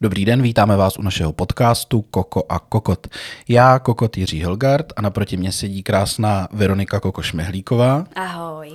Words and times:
Dobrý 0.00 0.24
den, 0.24 0.42
vítáme 0.42 0.76
vás 0.76 0.98
u 0.98 1.02
našeho 1.02 1.32
podcastu 1.32 2.02
Koko 2.02 2.42
a 2.48 2.58
Kokot. 2.58 3.06
Já, 3.48 3.78
Kokot 3.78 4.16
Jiří 4.16 4.38
Hilgard 4.38 4.92
a 4.96 5.02
naproti 5.02 5.36
mě 5.36 5.52
sedí 5.52 5.82
krásná 5.82 6.48
Veronika 6.52 7.00
Koko 7.00 7.22
Šmehlíková. 7.22 8.06
Ahoj. 8.14 8.72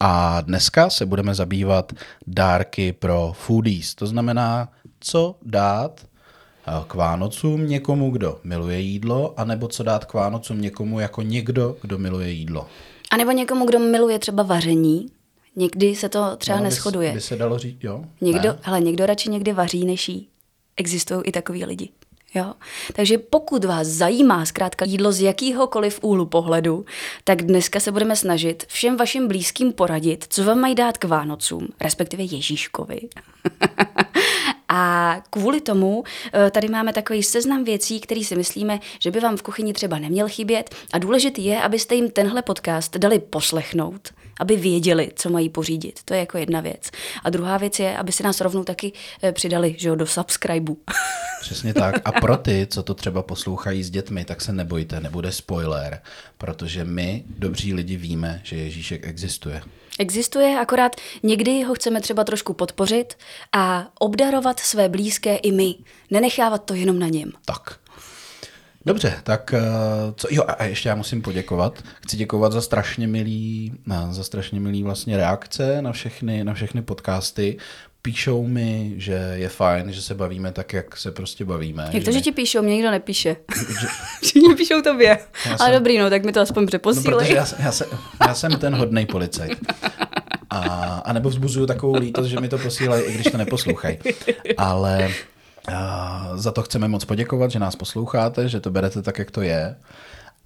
A 0.00 0.40
dneska 0.40 0.90
se 0.90 1.06
budeme 1.06 1.34
zabývat 1.34 1.92
dárky 2.26 2.92
pro 2.92 3.32
foodies. 3.36 3.94
To 3.94 4.06
znamená, 4.06 4.68
co 5.00 5.36
dát 5.42 6.00
eh, 6.66 6.72
k 6.86 6.94
Vánocům 6.94 7.68
někomu, 7.68 8.10
kdo 8.10 8.38
miluje 8.44 8.80
jídlo, 8.80 9.34
anebo 9.40 9.68
co 9.68 9.82
dát 9.82 10.04
k 10.04 10.14
Vánocům 10.14 10.60
někomu 10.60 11.00
jako 11.00 11.22
někdo, 11.22 11.76
kdo 11.82 11.98
miluje 11.98 12.30
jídlo. 12.30 12.66
A 13.10 13.16
nebo 13.16 13.30
někomu, 13.30 13.66
kdo 13.66 13.78
miluje 13.78 14.18
třeba 14.18 14.42
vaření. 14.42 15.06
Někdy 15.56 15.94
se 15.96 16.08
to 16.08 16.36
třeba 16.36 16.56
No, 16.58 16.62
by- 16.62 16.68
neschoduje. 16.68 17.12
By 17.12 17.20
se 17.20 17.36
dalo 17.36 17.58
říct, 17.58 17.78
jo? 17.84 18.04
Někdo, 18.20 18.48
Ne? 18.48 18.58
hele, 18.62 18.80
někdo 18.80 19.06
radši 19.06 19.30
někdy 19.30 19.52
vaří, 19.52 19.84
než 19.86 20.08
jí. 20.08 20.28
Existují 20.76 21.20
i 21.24 21.32
takový 21.32 21.64
lidi. 21.64 21.88
Jo? 22.34 22.54
Takže 22.92 23.18
pokud 23.18 23.64
vás 23.64 23.86
zajímá 23.86 24.46
zkrátka 24.46 24.84
jídlo 24.84 25.12
z 25.12 25.20
jakýhokoliv 25.20 25.98
úhlu 26.02 26.26
pohledu, 26.26 26.84
tak 27.24 27.42
dneska 27.42 27.80
se 27.80 27.92
budeme 27.92 28.16
snažit 28.16 28.64
všem 28.68 28.96
vašim 28.96 29.28
blízkým 29.28 29.72
poradit, 29.72 30.24
co 30.28 30.44
vám 30.44 30.60
mají 30.60 30.74
dát 30.74 30.98
k 30.98 31.04
Vánocům, 31.04 31.68
respektive 31.80 32.22
Ježíškovi. 32.22 33.00
A 34.68 35.16
kvůli 35.30 35.60
tomu 35.60 36.04
eh, 36.32 36.50
tady 36.50 36.68
máme 36.68 36.92
takový 36.92 37.22
seznam 37.22 37.64
věcí, 37.64 38.00
který 38.00 38.24
si 38.24 38.36
myslíme, 38.36 38.80
že 39.00 39.10
by 39.10 39.20
vám 39.20 39.36
v 39.36 39.42
kuchyni 39.42 39.72
třeba 39.72 39.98
neměl 39.98 40.28
chybět. 40.28 40.74
A 40.92 40.98
důležité 40.98 41.40
je, 41.40 41.62
abyste 41.62 41.94
jim 41.94 42.10
tenhle 42.10 42.42
podcast 42.42 42.96
dali 42.96 43.18
poslechnout, 43.18 44.08
aby 44.40 44.56
věděli, 44.56 45.12
co 45.16 45.30
mají 45.30 45.48
pořídit. 45.48 46.00
To 46.04 46.14
je 46.14 46.20
jako 46.20 46.38
jedna 46.38 46.60
věc. 46.60 46.90
A 47.24 47.30
druhá 47.30 47.56
věc 47.56 47.78
je, 47.78 47.96
aby 47.96 48.12
si 48.12 48.22
nás 48.22 48.40
rovnou 48.40 48.64
taky 48.64 48.92
eh, 49.22 49.32
přidali 49.32 49.76
že 49.78 49.88
jo, 49.88 49.94
do 49.94 50.06
subscribeu. 50.06 50.76
Přesně 51.40 51.74
tak. 51.74 51.94
A 52.04 52.12
pro 52.12 52.36
ty, 52.36 52.66
co 52.70 52.82
to 52.82 52.94
třeba 52.94 53.22
poslouchají 53.22 53.82
s 53.82 53.90
dětmi, 53.90 54.24
tak 54.24 54.40
se 54.40 54.52
nebojte, 54.52 55.00
nebude 55.00 55.32
spoiler, 55.32 56.00
protože 56.38 56.84
my, 56.84 57.24
dobří 57.28 57.74
lidi, 57.74 57.96
víme, 57.96 58.40
že 58.44 58.56
Ježíšek 58.56 59.06
existuje. 59.06 59.62
Existuje, 59.98 60.58
akorát 60.58 60.96
někdy 61.22 61.62
ho 61.62 61.74
chceme 61.74 62.00
třeba 62.00 62.24
trošku 62.24 62.52
podpořit 62.52 63.14
a 63.52 63.86
obdarovat 63.98 64.60
své 64.60 64.88
blízké 64.88 65.36
i 65.36 65.52
my. 65.52 65.74
Nenechávat 66.10 66.64
to 66.64 66.74
jenom 66.74 66.98
na 66.98 67.08
něm. 67.08 67.32
Tak. 67.44 67.78
Dobře, 68.86 69.14
tak 69.24 69.54
eh, 69.54 69.60
co, 70.16 70.28
jo, 70.30 70.44
a 70.58 70.64
ještě 70.64 70.88
já 70.88 70.94
musím 70.94 71.22
poděkovat. 71.22 71.82
Chci 72.02 72.16
děkovat 72.16 72.52
za 72.52 72.60
strašně 72.60 73.06
milý, 73.06 73.72
na, 73.86 74.12
za 74.12 74.24
strašně 74.24 74.60
milý 74.60 74.82
vlastně 74.82 75.16
reakce 75.16 75.82
na 75.82 75.92
všechny, 75.92 76.44
na 76.44 76.54
všechny 76.54 76.82
podcasty. 76.82 77.56
Píšou 78.02 78.46
mi, 78.46 78.92
že 78.96 79.30
je 79.34 79.48
fajn, 79.48 79.92
že 79.92 80.02
se 80.02 80.14
bavíme 80.14 80.52
tak, 80.52 80.72
jak 80.72 80.96
se 80.96 81.10
prostě 81.12 81.44
bavíme. 81.44 81.82
Jak 81.92 82.04
to, 82.04 82.10
my- 82.10 82.12
že 82.16 82.20
ti 82.20 82.32
píšou, 82.32 82.62
mě 82.62 82.74
nikdo 82.74 82.90
nepíše. 82.90 83.36
Všichni 84.22 84.54
píšou 84.56 84.82
tobě. 84.82 85.18
Ale 85.60 85.72
dobrý, 85.72 85.98
no, 85.98 86.10
tak 86.10 86.24
mi 86.24 86.32
to 86.32 86.40
aspoň 86.40 86.62
No, 86.62 86.66
přeposílej. 86.66 87.18
protože 87.18 87.34
já, 87.34 87.46
jsem- 87.46 87.58
já, 87.64 87.72
jsem, 87.72 87.86
já 88.28 88.34
jsem 88.34 88.52
ten 88.58 88.74
hodný 88.74 89.06
policajt. 89.06 89.58
A, 90.50 90.58
a 91.04 91.12
nebo 91.12 91.28
vzbuzuju 91.28 91.66
takovou 91.66 91.94
lítost, 91.96 92.30
že 92.30 92.40
mi 92.40 92.48
to 92.48 92.58
posílají, 92.58 93.04
i 93.04 93.14
když 93.14 93.26
to 93.32 93.38
neposlouchají. 93.38 93.98
Ale 94.56 95.10
za 96.34 96.52
to 96.52 96.62
chceme 96.62 96.88
moc 96.88 97.04
poděkovat, 97.04 97.50
že 97.50 97.58
nás 97.58 97.76
posloucháte, 97.76 98.48
že 98.48 98.60
to 98.60 98.70
berete 98.70 99.02
tak, 99.02 99.18
jak 99.18 99.30
to 99.30 99.42
je. 99.42 99.76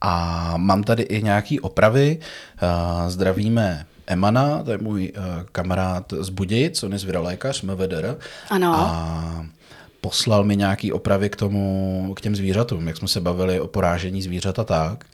A 0.00 0.54
mám 0.56 0.82
tady 0.82 1.02
i 1.02 1.22
nějaký 1.22 1.60
opravy. 1.60 2.18
Zdravíme 3.08 3.86
Emana, 4.06 4.62
to 4.62 4.70
je 4.70 4.78
můj 4.78 5.12
uh, 5.16 5.24
kamarád 5.52 6.12
z 6.20 6.28
Budic, 6.28 6.82
on 6.82 6.92
je 6.92 6.98
zvěrolékař, 6.98 7.62
MVDR. 7.62 8.16
Ano. 8.50 8.74
A 8.74 9.46
poslal 10.00 10.44
mi 10.44 10.56
nějaký 10.56 10.92
opravy 10.92 11.30
k 11.30 11.36
tomu, 11.36 12.14
k 12.16 12.20
těm 12.20 12.36
zvířatům, 12.36 12.88
jak 12.88 12.96
jsme 12.96 13.08
se 13.08 13.20
bavili 13.20 13.60
o 13.60 13.66
porážení 13.66 14.22
zvířat 14.22 14.58
a 14.58 14.64
tak. 14.64 15.04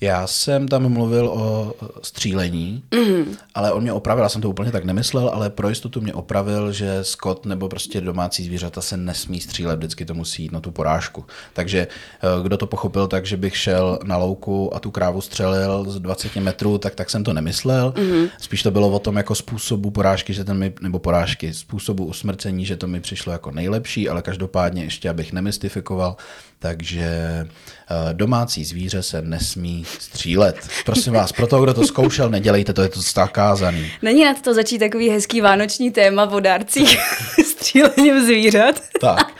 Já 0.00 0.26
jsem 0.26 0.68
tam 0.68 0.88
mluvil 0.88 1.28
o 1.28 1.74
střílení, 2.02 2.82
mm. 2.94 3.36
ale 3.54 3.72
on 3.72 3.82
mě 3.82 3.92
opravil, 3.92 4.22
já 4.22 4.28
jsem 4.28 4.42
to 4.42 4.50
úplně 4.50 4.72
tak 4.72 4.84
nemyslel, 4.84 5.28
ale 5.28 5.50
pro 5.50 5.68
jistotu 5.68 6.00
mě 6.00 6.14
opravil, 6.14 6.72
že 6.72 6.98
skot 7.02 7.46
nebo 7.46 7.68
prostě 7.68 8.00
domácí 8.00 8.44
zvířata 8.44 8.80
se 8.80 8.96
nesmí 8.96 9.40
střílet, 9.40 9.76
vždycky 9.76 10.04
to 10.04 10.14
musí 10.14 10.42
jít 10.42 10.52
na 10.52 10.60
tu 10.60 10.70
porážku. 10.70 11.24
Takže 11.52 11.78
eh, 11.88 12.42
kdo 12.42 12.56
to 12.56 12.66
pochopil 12.66 13.06
tak, 13.06 13.26
že 13.26 13.36
bych 13.36 13.56
šel 13.56 13.98
na 14.04 14.16
louku 14.16 14.74
a 14.74 14.80
tu 14.80 14.90
krávu 14.90 15.20
střelil 15.20 15.84
z 15.88 16.00
20 16.00 16.36
metrů, 16.36 16.78
tak 16.78 16.94
tak 16.94 17.10
jsem 17.10 17.24
to 17.24 17.32
nemyslel. 17.32 17.94
Mm. 17.98 18.26
Spíš 18.40 18.62
to 18.62 18.70
bylo 18.70 18.90
o 18.90 18.98
tom 18.98 19.16
jako 19.16 19.34
způsobu 19.34 19.90
porážky, 19.90 20.34
že 20.34 20.44
ten 20.44 20.58
mi, 20.58 20.72
nebo 20.80 20.98
porážky, 20.98 21.54
způsobu 21.54 22.04
usmrcení, 22.04 22.66
že 22.66 22.76
to 22.76 22.86
mi 22.86 23.00
přišlo 23.00 23.32
jako 23.32 23.50
nejlepší, 23.50 24.08
ale 24.08 24.22
každopádně 24.22 24.84
ještě 24.84 25.10
abych 25.10 25.32
nemystifikoval, 25.32 26.16
takže 26.58 27.02
eh, 27.06 28.14
domácí 28.14 28.64
zvíře 28.64 29.02
se 29.02 29.22
nesmí 29.22 29.84
střílet. 29.98 30.68
Prosím 30.84 31.12
vás, 31.12 31.32
pro 31.32 31.46
toho, 31.46 31.62
kdo 31.62 31.74
to 31.74 31.86
zkoušel, 31.86 32.30
nedělejte 32.30 32.72
to, 32.72 32.82
je 32.82 32.88
to 32.88 33.00
zakázaný. 33.00 33.90
Není 34.02 34.24
na 34.24 34.34
to 34.34 34.54
začít 34.54 34.78
takový 34.78 35.08
hezký 35.10 35.40
vánoční 35.40 35.90
téma 35.90 36.24
v 36.24 36.40
dárcích 36.40 36.98
střílením 37.50 38.24
zvířat? 38.24 38.80
Tak. 39.00 39.32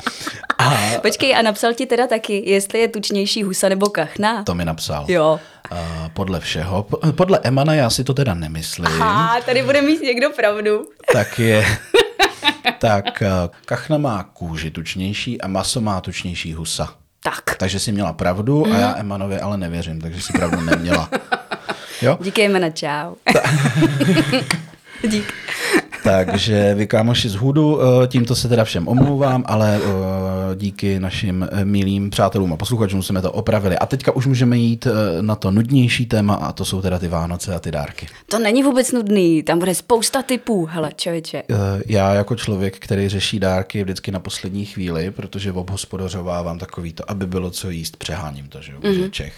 A 0.58 0.74
Počkej, 1.02 1.36
a 1.36 1.42
napsal 1.42 1.74
ti 1.74 1.86
teda 1.86 2.06
taky, 2.06 2.50
jestli 2.50 2.78
je 2.78 2.88
tučnější 2.88 3.42
husa 3.42 3.68
nebo 3.68 3.86
kachna? 3.86 4.42
to 4.44 4.54
mi 4.54 4.64
napsal. 4.64 5.04
Jo. 5.08 5.40
A 5.70 6.08
podle 6.14 6.40
všeho, 6.40 6.82
po- 6.82 7.12
podle 7.12 7.40
Emana 7.42 7.74
já 7.74 7.90
si 7.90 8.04
to 8.04 8.14
teda 8.14 8.34
nemyslím, 8.34 9.02
A 9.02 9.36
tady 9.46 9.62
bude 9.62 9.82
mít 9.82 10.00
někdo 10.02 10.30
pravdu. 10.30 10.88
tak 11.12 11.38
je... 11.38 11.66
Tak 12.78 13.22
eh, 13.22 13.28
kachna 13.64 13.98
má 13.98 14.22
kůži 14.22 14.70
tučnější 14.70 15.40
a 15.40 15.48
maso 15.48 15.80
má 15.80 16.00
tučnější 16.00 16.52
husa. 16.54 16.94
Tak. 17.22 17.56
Takže 17.58 17.80
si 17.80 17.92
měla 17.92 18.12
pravdu 18.12 18.66
a 18.66 18.78
já 18.78 18.96
Emanovi 18.96 19.40
ale 19.40 19.58
nevěřím, 19.58 20.00
takže 20.00 20.22
si 20.22 20.32
pravdu 20.32 20.60
neměla. 20.60 21.10
Jo? 22.02 22.18
Díky 22.22 22.48
na 22.48 22.70
čau. 22.70 23.14
Dík. 25.08 25.34
Takže 26.04 26.74
vy 26.74 26.86
kámoši 26.86 27.28
z 27.28 27.34
Hudu, 27.34 27.80
eh, 27.82 28.06
tímto 28.06 28.34
se 28.34 28.48
teda 28.48 28.64
všem 28.64 28.88
omlouvám, 28.88 29.44
ale 29.46 29.76
eh, 29.76 30.56
díky 30.56 31.00
našim 31.00 31.48
eh, 31.52 31.64
milým 31.64 32.10
přátelům 32.10 32.52
a 32.52 32.56
posluchačům 32.56 33.02
jsme 33.02 33.22
to 33.22 33.32
opravili. 33.32 33.78
A 33.78 33.86
teďka 33.86 34.12
už 34.12 34.26
můžeme 34.26 34.58
jít 34.58 34.86
na 35.20 35.34
to 35.34 35.50
nudnější 35.50 36.06
téma 36.06 36.34
a 36.34 36.52
to 36.52 36.64
jsou 36.64 36.82
teda 36.82 36.98
ty 36.98 37.08
Vánoce 37.08 37.54
a 37.54 37.58
ty 37.58 37.70
dárky. 37.70 38.06
To 38.26 38.38
není 38.38 38.62
vůbec 38.62 38.92
nudný, 38.92 39.42
tam 39.42 39.58
bude 39.58 39.74
spousta 39.74 40.22
typů. 40.22 40.66
Hele, 40.66 40.90
čověče. 40.96 41.42
Já 41.86 42.14
jako 42.14 42.36
člověk, 42.36 42.78
který 42.78 43.08
řeší 43.08 43.40
dárky 43.40 43.84
vždycky 43.84 44.10
na 44.10 44.20
poslední 44.20 44.64
chvíli, 44.64 45.10
protože 45.10 45.52
obhospodařovávám 45.52 46.58
takový 46.58 46.92
to, 46.92 47.10
aby 47.10 47.26
bylo 47.26 47.50
co 47.50 47.70
jíst, 47.70 47.96
přeháním 47.96 48.48
to, 48.48 48.62
že 48.62 48.72
jo, 48.72 48.78
mm-hmm. 48.80 49.10
Čech. 49.10 49.32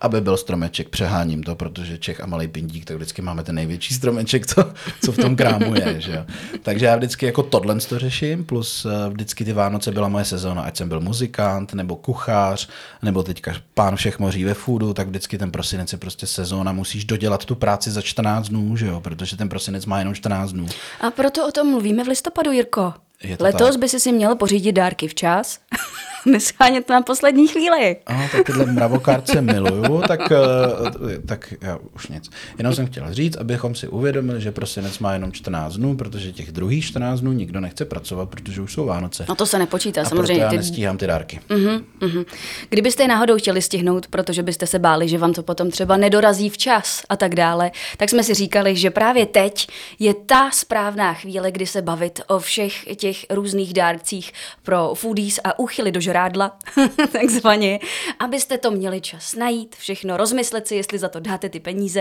Aby 0.00 0.20
byl 0.20 0.36
stromeček, 0.36 0.88
přeháním 0.88 1.42
to, 1.42 1.54
protože 1.54 1.98
Čech 1.98 2.20
a 2.20 2.26
malý 2.26 2.48
pindík, 2.48 2.84
tak 2.84 2.96
vždycky 2.96 3.22
máme 3.22 3.42
ten 3.42 3.54
největší 3.54 3.94
stromeček, 3.94 4.46
co, 4.46 4.72
co 5.04 5.12
v 5.12 5.16
tom 5.16 5.36
krámu 5.36 5.74
je, 5.74 6.00
že 6.02 6.12
jo. 6.12 6.24
Takže 6.62 6.86
já 6.86 6.96
vždycky 6.96 7.26
jako 7.26 7.42
tohle 7.42 7.80
to 7.80 7.98
řeším, 7.98 8.44
plus 8.44 8.86
eh, 8.86 9.10
vždycky 9.10 9.44
ty 9.44 9.52
Vánoce 9.52 9.92
byla 9.92 10.08
moje 10.08 10.24
sezóna, 10.24 10.62
ať 10.62 10.76
jsem 10.76 10.88
byl 10.88 11.00
muzikant, 11.00 11.74
nebo 11.74 11.96
kuchař, 11.96 12.68
nebo 13.02 13.22
teďka 13.22 13.54
pán 13.74 13.96
všech 13.96 14.18
moří 14.18 14.44
ve 14.44 14.54
foodu, 14.54 14.94
tak 14.94 15.08
vždycky 15.08 15.38
ten 15.38 15.50
prosinec 15.50 15.92
je 15.92 15.98
prostě 15.98 16.26
sezóna, 16.26 16.72
musíš 16.72 17.04
dodělat 17.04 17.44
tu 17.44 17.54
práci 17.54 17.90
za 17.90 18.02
14 18.02 18.48
dnů, 18.48 18.76
že 18.76 18.86
jo, 18.86 19.00
protože 19.00 19.36
ten 19.36 19.48
prosinec 19.48 19.86
má 19.86 19.98
jenom 19.98 20.14
14 20.14 20.52
dnů. 20.52 20.66
A 21.00 21.10
proto 21.10 21.48
o 21.48 21.52
tom 21.52 21.70
mluvíme 21.70 22.04
v 22.04 22.08
listopadu, 22.08 22.52
Jirko. 22.52 22.94
Je 23.24 23.36
to 23.36 23.44
Letos 23.44 23.70
tak. 23.70 23.80
by 23.80 23.88
si 23.88 24.00
si 24.00 24.12
měl 24.12 24.36
pořídit 24.36 24.72
dárky 24.72 25.08
včas. 25.08 25.58
Neschánět 26.26 26.88
na 26.88 27.02
poslední 27.02 27.48
chvíli. 27.48 27.96
Ano, 28.06 28.28
tak 28.32 28.46
tyhle 28.46 28.66
mravokárce 28.66 29.40
miluju, 29.40 30.02
tak, 30.08 30.32
eh, 30.32 31.18
tak 31.26 31.54
já 31.60 31.78
už 31.94 32.08
nic. 32.08 32.30
Jenom 32.58 32.74
jsem 32.74 32.86
chtěl 32.86 33.14
říct, 33.14 33.36
abychom 33.36 33.74
si 33.74 33.88
uvědomili, 33.88 34.40
že 34.40 34.52
prosinec 34.52 34.98
má 34.98 35.12
jenom 35.12 35.32
14 35.32 35.76
dnů, 35.76 35.96
protože 35.96 36.32
těch 36.32 36.52
druhých 36.52 36.84
14 36.84 37.20
dnů 37.20 37.32
nikdo 37.32 37.60
nechce 37.60 37.84
pracovat, 37.84 38.28
protože 38.28 38.60
už 38.60 38.72
jsou 38.72 38.86
Vánoce. 38.86 39.24
No 39.28 39.34
to 39.34 39.46
se 39.46 39.58
nepočítá, 39.58 40.00
a 40.00 40.04
proto 40.04 40.16
samozřejmě. 40.16 40.42
já 40.42 40.50
Ty... 40.50 40.56
nestíhám 40.56 40.98
ty 40.98 41.06
dárky. 41.06 41.40
Mhm, 41.48 41.84
mhm. 42.00 42.24
Kdybyste 42.68 43.02
je 43.02 43.08
náhodou 43.08 43.36
chtěli 43.38 43.62
stihnout, 43.62 44.06
protože 44.06 44.42
byste 44.42 44.66
se 44.66 44.78
báli, 44.78 45.08
že 45.08 45.18
vám 45.18 45.32
to 45.32 45.42
potom 45.42 45.70
třeba 45.70 45.96
nedorazí 45.96 46.50
včas 46.50 47.02
a 47.08 47.16
tak 47.16 47.34
dále, 47.34 47.70
tak 47.96 48.10
jsme 48.10 48.22
si 48.22 48.34
říkali, 48.34 48.76
že 48.76 48.90
právě 48.90 49.26
teď 49.26 49.66
je 49.98 50.14
ta 50.14 50.50
správná 50.50 51.14
chvíle, 51.14 51.50
kdy 51.50 51.66
se 51.66 51.82
bavit 51.82 52.20
o 52.26 52.38
všech 52.38 52.96
těch 52.96 53.11
různých 53.30 53.74
dárcích 53.74 54.32
pro 54.62 54.94
foodies 54.94 55.40
a 55.44 55.58
uchyly 55.58 55.92
do 55.92 56.00
žrádla, 56.00 56.58
takzvaně, 57.12 57.80
abyste 58.18 58.58
to 58.58 58.70
měli 58.70 59.00
čas 59.00 59.34
najít, 59.34 59.76
všechno 59.76 60.16
rozmyslet 60.16 60.66
si, 60.66 60.74
jestli 60.74 60.98
za 60.98 61.08
to 61.08 61.20
dáte 61.20 61.48
ty 61.48 61.60
peníze, 61.60 62.00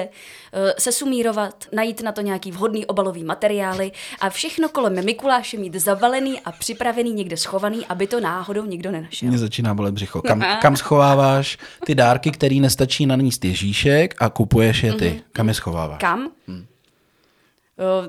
eh, 0.53 0.73
sesumírovat, 0.77 1.65
najít 1.71 2.01
na 2.01 2.11
to 2.11 2.21
nějaký 2.21 2.51
vhodný 2.51 2.85
obalový 2.85 3.23
materiály 3.23 3.91
a 4.19 4.29
všechno 4.29 4.69
kolem 4.69 5.05
Mikuláše 5.05 5.57
mít 5.57 5.75
zavalený 5.75 6.39
a 6.45 6.51
připravený 6.51 7.13
někde 7.13 7.37
schovaný, 7.37 7.85
aby 7.85 8.07
to 8.07 8.19
náhodou 8.19 8.65
nikdo 8.65 8.91
nenašel. 8.91 9.29
Mě 9.29 9.37
začíná 9.37 9.73
bolet 9.73 9.93
břicho. 9.93 10.21
Kam, 10.21 10.43
kam 10.61 10.75
schováváš 10.75 11.57
ty 11.85 11.95
dárky, 11.95 12.31
který 12.31 12.59
nestačí 12.59 13.05
naníst 13.05 13.45
Ježíšek 13.45 14.15
a 14.19 14.29
kupuješ 14.29 14.83
je 14.83 14.93
ty? 14.93 15.21
Kam 15.31 15.47
je 15.47 15.53
schováváš? 15.53 15.99
Kam? 15.99 16.27
O, 16.27 16.70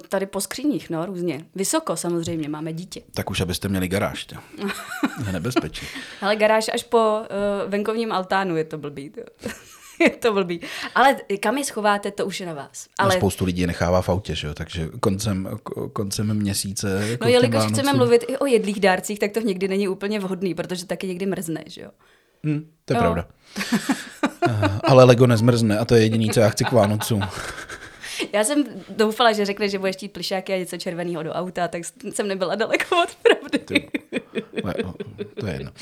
tady 0.08 0.26
po 0.26 0.40
skříních, 0.40 0.90
no, 0.90 1.06
různě. 1.06 1.44
Vysoko 1.54 1.96
samozřejmě, 1.96 2.48
máme 2.48 2.72
dítě. 2.72 3.02
Tak 3.14 3.30
už 3.30 3.40
abyste 3.40 3.68
měli 3.68 3.88
garáž, 3.88 4.24
to 4.24 4.36
je 5.26 5.32
nebezpečí. 5.32 5.86
Ale 6.20 6.36
garáž 6.36 6.70
až 6.74 6.82
po 6.82 7.18
uh, 7.20 7.70
venkovním 7.70 8.12
altánu 8.12 8.56
je 8.56 8.64
to 8.64 8.78
blbý. 8.78 9.10
To. 9.10 9.20
je 10.00 10.10
to 10.10 10.32
blbý. 10.32 10.60
Ale 10.94 11.16
kam 11.40 11.58
je 11.58 11.64
schováte, 11.64 12.10
to 12.10 12.26
už 12.26 12.40
je 12.40 12.46
na 12.46 12.54
vás. 12.54 12.86
No, 13.00 13.04
Ale... 13.04 13.14
spoustu 13.14 13.44
lidí 13.44 13.66
nechává 13.66 14.02
v 14.02 14.08
autě, 14.08 14.34
že 14.34 14.46
jo? 14.46 14.54
takže 14.54 14.88
koncem, 15.00 15.48
ko- 15.64 15.90
koncem 15.92 16.34
měsíce. 16.34 17.00
No 17.10 17.16
k 17.16 17.20
těm 17.20 17.28
jelikož 17.28 17.60
Vánocům- 17.60 17.72
chceme 17.72 17.92
mluvit 17.92 18.24
i 18.28 18.36
o 18.38 18.46
jedlých 18.46 18.80
dárcích, 18.80 19.18
tak 19.18 19.32
to 19.32 19.40
někdy 19.40 19.68
není 19.68 19.88
úplně 19.88 20.20
vhodný, 20.20 20.54
protože 20.54 20.86
taky 20.86 21.06
někdy 21.06 21.26
mrzne, 21.26 21.64
že 21.66 21.80
jo. 21.82 21.90
Hm, 22.46 22.70
to 22.84 22.92
je 22.92 22.96
Jo. 22.96 23.00
pravda. 23.00 23.26
Eh, 24.48 24.80
Ale 24.84 25.04
Lego 25.04 25.26
nezmrzne 25.26 25.78
a 25.78 25.84
to 25.84 25.94
je 25.94 26.02
jediný, 26.02 26.30
co 26.30 26.40
já 26.40 26.48
chci 26.48 26.64
k 26.64 26.72
Vánocům. 26.72 27.22
Já 28.32 28.44
jsem 28.44 28.64
doufala, 28.96 29.32
že 29.32 29.44
řekne, 29.46 29.68
že 29.68 29.78
budeš 29.78 29.96
chtít 29.96 30.12
plišáky 30.12 30.52
a 30.52 30.58
něco 30.58 30.76
červeného 30.76 31.22
do 31.22 31.32
auta, 31.32 31.68
tak 31.68 31.82
jsem 32.14 32.28
nebyla 32.28 32.54
daleko 32.54 33.02
od 33.02 33.08
pravdy. 33.22 33.88
Ne, 34.64 34.74
no, 34.84 34.94
To 35.40 35.46
je 35.46 35.52
jedno. 35.52 35.72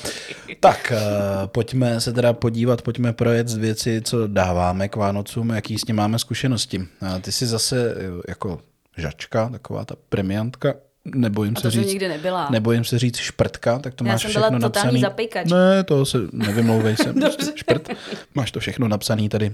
Tak, 0.59 0.91
eh, 0.91 0.99
pojďme 1.45 2.01
se 2.01 2.13
teda 2.13 2.33
podívat, 2.33 2.81
pojďme 2.81 3.13
projet 3.13 3.47
z 3.47 3.57
věci, 3.57 4.01
co 4.05 4.27
dáváme 4.27 4.89
k 4.89 4.95
Vánocům, 4.95 5.49
jaký 5.49 5.77
s 5.77 5.81
tím 5.81 5.95
máme 5.95 6.19
zkušenosti. 6.19 6.81
A 7.01 7.19
Ty 7.19 7.31
jsi 7.31 7.45
zase 7.45 7.95
eh, 7.97 8.21
jako 8.27 8.59
žačka, 8.97 9.49
taková 9.49 9.85
ta 9.85 9.95
premiantka, 10.09 10.73
nebojím 11.05 11.53
A 11.57 11.59
se 11.59 11.63
to 11.63 11.71
jsem 11.71 11.81
říct, 11.81 11.89
nikdy 11.91 12.07
nebyla. 12.07 12.47
nebojím 12.51 12.83
se 12.83 12.99
říct 12.99 13.17
šprtka, 13.17 13.79
tak 13.79 13.93
to 13.93 14.05
Já 14.05 14.11
máš 14.11 14.21
jsem 14.21 14.29
všechno 14.29 14.49
byla 14.49 14.59
totální 14.59 14.85
napsaný. 14.85 15.01
zapejkač. 15.01 15.47
Ne, 15.51 15.83
to 15.83 16.05
se 16.05 16.17
nevymlouvej 16.31 16.95
se, 16.97 17.13
prostě 17.35 17.45
šprt. 17.55 17.89
Máš 18.35 18.51
to 18.51 18.59
všechno 18.59 18.87
napsaný 18.87 19.29
tady 19.29 19.53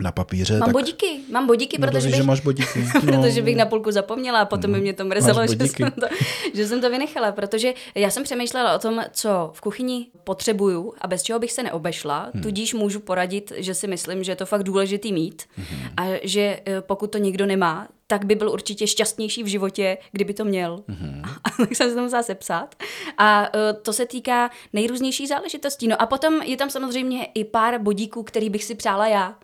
na 0.00 0.12
papíře. 0.12 0.52
Mám 0.58 0.66
tak... 0.66 0.72
bodíky, 0.72 1.20
mám 1.30 1.46
bodíky, 1.46 1.76
No, 1.80 1.86
to 1.86 1.90
protože, 1.90 2.08
bych, 2.08 2.16
že 2.16 2.22
máš 2.22 2.40
bodíky. 2.40 2.84
No. 2.94 3.00
protože 3.00 3.42
bych 3.42 3.56
na 3.56 3.66
půlku 3.66 3.90
zapomněla 3.90 4.40
a 4.40 4.44
potom 4.44 4.72
by 4.72 4.80
mě 4.80 4.92
to 4.92 5.04
mrzelo, 5.04 5.46
že 5.46 5.56
jsem, 5.68 5.90
to, 5.90 6.06
že 6.54 6.66
jsem 6.68 6.80
to 6.80 6.90
vynechala, 6.90 7.32
protože 7.32 7.74
já 7.94 8.10
jsem 8.10 8.22
přemýšlela 8.22 8.74
o 8.74 8.78
tom, 8.78 9.02
co 9.12 9.50
v 9.54 9.60
kuchyni 9.60 10.06
potřebuju 10.24 10.92
a 11.00 11.06
bez 11.06 11.22
čeho 11.22 11.38
bych 11.38 11.52
se 11.52 11.62
neobešla, 11.62 12.30
Hmm. 12.34 12.42
tudíž 12.42 12.74
můžu 12.74 13.00
poradit, 13.00 13.52
že 13.56 13.74
si 13.74 13.86
myslím, 13.86 14.24
že 14.24 14.32
je 14.32 14.36
to 14.36 14.46
fakt 14.46 14.62
důležitý 14.62 15.12
mít 15.12 15.42
Hmm. 15.56 15.66
a 15.96 16.18
že 16.22 16.60
eh, 16.66 16.80
pokud 16.80 17.06
to 17.10 17.18
nikdo 17.18 17.46
nemá, 17.46 17.88
tak 18.06 18.24
by 18.24 18.34
byl 18.34 18.50
určitě 18.50 18.86
šťastnější 18.86 19.42
v 19.42 19.46
životě, 19.46 19.98
kdyby 20.12 20.34
to 20.34 20.44
měl. 20.44 20.84
Hmm. 20.88 21.22
A 21.44 21.50
tak 21.50 21.76
jsem 21.76 21.88
se 21.88 21.94
to 21.94 22.02
musela 22.02 22.22
sepsat. 22.22 22.74
A 23.18 23.48
eh, 23.54 23.72
to 23.82 23.92
se 23.92 24.06
týká 24.06 24.50
nejrůznějších 24.72 25.28
záležitostí. 25.28 25.88
No 25.88 26.02
a 26.02 26.06
potom 26.06 26.42
je 26.42 26.56
tam 26.56 26.70
samozřejmě 26.70 27.24
i 27.24 27.44
pár 27.44 27.78
bodíků, 27.80 28.22
který 28.22 28.50
bych 28.50 28.64
si 28.64 28.74
přála 28.74 29.06
já. 29.06 29.34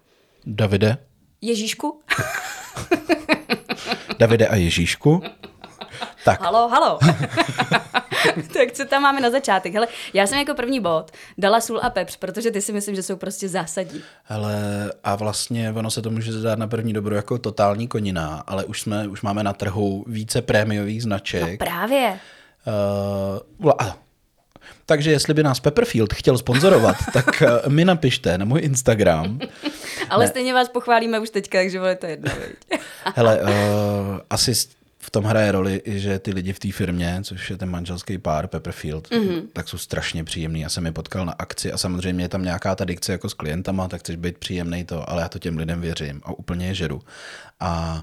Davide, 0.47 0.97
Ježíšku? 1.41 2.01
Davide 4.19 4.47
a 4.47 4.57
Ježíšku. 4.57 5.23
Tak, 6.25 6.41
Halo, 6.41 6.69
halo. 6.69 6.99
tak 8.53 8.73
co 8.73 8.85
tam 8.85 9.03
máme 9.03 9.21
na 9.21 9.31
začátek? 9.31 9.75
Hele, 9.75 9.89
já 10.15 10.27
jsem 10.27 10.39
jako 10.39 10.55
první 10.55 10.81
bod 10.81 11.11
dala 11.39 11.61
sůl 11.61 11.81
a 11.83 11.91
pepř, 11.91 12.17
protože 12.17 12.51
ty 12.51 12.61
si 12.61 12.73
myslím, 12.73 12.95
že 12.95 13.03
jsou 13.03 13.17
prostě 13.17 13.49
zásadní. 13.49 14.01
hele, 14.25 14.55
a 15.05 15.17
vlastně 15.17 15.73
ono 15.73 15.91
se 15.91 16.03
to 16.03 16.11
může 16.11 16.33
zdát 16.33 16.59
na 16.59 16.67
první 16.67 16.93
dobro 16.93 17.17
jako 17.17 17.39
totální 17.39 17.89
konina, 17.89 18.45
ale 18.47 18.65
už, 18.65 18.81
jsme, 18.81 19.09
už 19.09 19.23
máme 19.23 19.43
na 19.43 19.53
trhu 19.53 20.05
více 20.07 20.43
prémiových 20.43 21.03
značek. 21.03 21.59
Právě. 21.59 22.19
Uh, 23.63 23.73
a, 23.79 23.97
takže 24.87 25.11
jestli 25.11 25.35
by 25.35 25.43
nás 25.43 25.61
Pepperfield 25.61 26.15
chtěl 26.15 26.39
sponzorovat, 26.39 26.97
tak 27.13 27.43
uh, 27.43 27.73
mi 27.73 27.85
napište 27.85 28.39
na 28.39 28.45
můj 28.45 28.61
Instagram. 28.61 29.39
Ale 30.11 30.29
stejně 30.29 30.55
vás 30.55 30.69
pochválíme 30.69 31.19
už 31.19 31.31
teďka, 31.31 31.59
takže 31.59 31.79
vole, 31.79 31.97
to 31.97 32.07
je 32.07 32.13
jedno. 32.13 32.33
Hele, 33.15 33.41
uh, 33.43 33.49
asi 34.31 34.55
v 35.03 35.11
tom 35.11 35.25
hraje 35.25 35.53
roli, 35.53 35.83
že 35.87 36.19
ty 36.19 36.31
lidi 36.31 36.53
v 36.53 36.59
té 36.59 36.73
firmě, 36.73 37.21
což 37.23 37.51
je 37.51 37.57
ten 37.57 37.71
manželský 37.71 38.19
pár 38.19 38.47
Pepperfield, 38.47 39.11
mm-hmm. 39.11 39.43
tak 39.53 39.69
jsou 39.69 39.79
strašně 39.79 40.25
příjemný. 40.25 40.61
Já 40.61 40.69
jsem 40.69 40.87
je 40.87 40.93
potkal 40.93 41.27
na 41.27 41.33
akci 41.33 41.73
a 41.73 41.79
samozřejmě 41.79 42.25
je 42.25 42.29
tam 42.29 42.43
nějaká 42.43 42.75
ta 42.75 42.85
dikce 42.85 43.13
jako 43.13 43.29
s 43.29 43.35
klientama, 43.35 43.89
tak 43.89 44.01
chceš 44.01 44.17
být 44.17 44.39
příjemný 44.39 44.85
to, 44.85 45.11
ale 45.11 45.23
já 45.23 45.29
to 45.29 45.39
těm 45.39 45.57
lidem 45.57 45.81
věřím 45.81 46.21
a 46.25 46.33
úplně 46.33 46.67
je 46.67 46.75
žeru. 46.75 47.03
A 47.61 48.03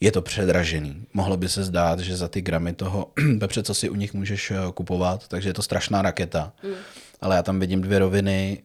je 0.00 0.12
to 0.12 0.22
předražený. 0.22 1.06
Mohlo 1.14 1.36
by 1.36 1.48
se 1.48 1.64
zdát, 1.64 2.00
že 2.00 2.16
za 2.16 2.28
ty 2.28 2.40
gramy 2.40 2.72
toho 2.72 3.12
pepře, 3.40 3.62
co 3.62 3.74
si 3.74 3.88
u 3.88 3.94
nich 3.94 4.14
můžeš 4.14 4.50
eh, 4.50 4.56
kupovat, 4.74 5.28
takže 5.28 5.48
je 5.48 5.54
to 5.54 5.62
strašná 5.62 6.02
raketa. 6.02 6.52
Mm. 6.62 6.74
Ale 7.20 7.36
já 7.36 7.42
tam 7.42 7.60
vidím 7.60 7.80
dvě 7.80 7.98
roviny, 7.98 8.62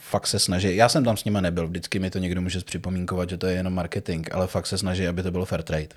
fakt 0.00 0.26
se 0.26 0.38
snaží. 0.38 0.76
Já 0.76 0.88
jsem 0.88 1.04
tam 1.04 1.16
s 1.16 1.24
nima 1.24 1.40
nebyl, 1.40 1.68
vždycky 1.68 1.98
mi 1.98 2.10
to 2.10 2.18
někdo 2.18 2.40
může 2.40 2.60
připomínkovat, 2.60 3.30
že 3.30 3.36
to 3.36 3.46
je 3.46 3.54
jenom 3.54 3.74
marketing, 3.74 4.28
ale 4.32 4.46
fakt 4.46 4.66
se 4.66 4.78
snaží, 4.78 5.08
aby 5.08 5.22
to 5.22 5.30
bylo 5.30 5.44
fair 5.44 5.62
trade. 5.62 5.88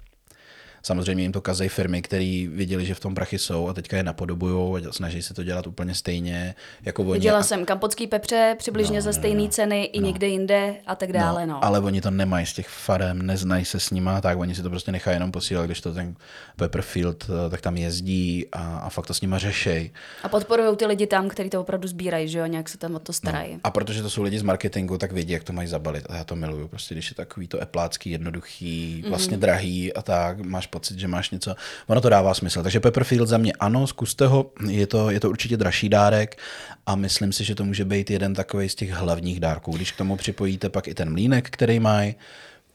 Samozřejmě 0.84 1.24
jim 1.24 1.32
to 1.32 1.42
kazej 1.42 1.70
firmy, 1.70 2.02
které 2.02 2.46
viděli, 2.52 2.86
že 2.86 2.94
v 2.96 3.00
tom 3.00 3.16
prachy 3.16 3.40
jsou 3.40 3.68
a 3.68 3.74
teďka 3.74 3.98
je 3.98 4.04
napodobujou 4.04 4.76
a 4.76 4.80
snaží 4.92 5.22
se 5.22 5.34
to 5.34 5.44
dělat 5.44 5.68
úplně 5.68 5.96
stejně 5.96 6.56
jako 6.86 7.02
oni. 7.02 7.14
Viděla 7.14 7.44
jsem 7.44 7.66
kampotský 7.66 8.08
pepře, 8.08 8.56
přibližně 8.58 8.96
no, 8.96 9.02
za 9.02 9.14
stejné 9.14 9.42
no, 9.44 9.48
ceny 9.50 9.84
i 9.84 10.00
někde 10.00 10.28
jinde 10.28 10.76
a 10.88 10.96
tak 10.96 11.12
dále. 11.14 11.46
No, 11.46 11.64
Ale 11.66 11.80
oni 11.80 12.02
to 12.02 12.12
nemají 12.12 12.46
z 12.46 12.54
těch 12.54 12.68
farem, 12.70 13.22
neznají 13.22 13.66
se 13.66 13.80
s 13.80 13.92
nima, 13.92 14.22
tak 14.22 14.38
oni 14.40 14.56
si 14.56 14.62
to 14.64 14.70
prostě 14.70 14.92
nechají 14.92 15.16
jenom 15.16 15.32
posílat, 15.32 15.66
když 15.66 15.82
to 15.82 15.94
ten 15.94 16.16
Pepperfield, 16.56 17.26
eh, 17.46 17.50
tak 17.50 17.62
tam 17.62 17.78
jezdí 17.78 18.46
a, 18.52 18.78
a 18.78 18.90
fakt 18.90 19.06
to 19.08 19.14
s 19.14 19.22
nima 19.22 19.38
řešej. 19.38 19.92
A 20.24 20.30
podporují 20.30 20.76
ty 20.78 20.86
lidi 20.86 21.08
tam, 21.08 21.30
kteří 21.30 21.50
to 21.50 21.62
opravdu 21.62 21.88
sbírají, 21.88 22.28
že 22.28 22.40
jo, 22.40 22.46
nějak 22.46 22.70
se 22.70 22.78
tam 22.78 22.96
o 22.96 23.00
to 23.00 23.14
starají. 23.14 23.54
No. 23.54 23.60
A 23.64 23.72
protože 23.72 24.02
to 24.02 24.10
jsou 24.10 24.24
lidi 24.24 24.40
z 24.40 24.44
marketingu, 24.44 24.98
tak 24.98 25.12
vědí, 25.12 25.34
jak 25.34 25.44
to 25.44 25.54
mají 25.54 25.68
zabalit. 25.68 26.06
A 26.10 26.16
já 26.16 26.24
to 26.24 26.36
miluju. 26.36 26.68
Prostě 26.68 26.96
když 26.96 27.10
je 27.10 27.16
takový 27.16 27.48
to 27.48 27.62
eplácký, 27.62 28.10
jednoduchý, 28.12 29.04
vlastně 29.10 29.38
Mhm. 29.38 29.42
drahý 29.42 29.94
a 29.94 30.02
tak, 30.02 30.40
máš 30.40 30.68
pocit, 30.70 31.00
že 31.00 31.08
máš 31.08 31.30
něco. 31.30 31.56
Ono 31.88 32.02
to 32.02 32.10
dává 32.10 32.34
smysl. 32.34 32.64
Takže 32.64 32.80
Pepperfield 32.80 33.28
za 33.28 33.38
mě 33.38 33.54
ano, 33.54 33.88
zkuste 33.88 34.28
ho. 34.28 34.52
Je 34.70 34.88
to, 34.88 35.10
je 35.10 35.20
to 35.20 35.30
určitě 35.30 35.58
dražší 35.58 35.90
dárek 35.90 36.38
a 36.86 36.96
myslím 36.96 37.34
si, 37.34 37.44
že 37.44 37.56
to 37.56 37.66
může 37.66 37.86
být 37.86 38.12
jeden 38.12 38.34
takový 38.34 38.70
z 38.70 38.76
těch 38.76 38.92
hlavních 38.92 39.40
dárků. 39.40 39.72
Když 39.72 39.92
k 39.92 39.98
tomu 39.98 40.16
připojíte 40.16 40.70
pak 40.70 40.88
i 40.88 40.94
ten 40.94 41.12
mlínek, 41.12 41.50
který 41.50 41.80
mají, 41.80 42.16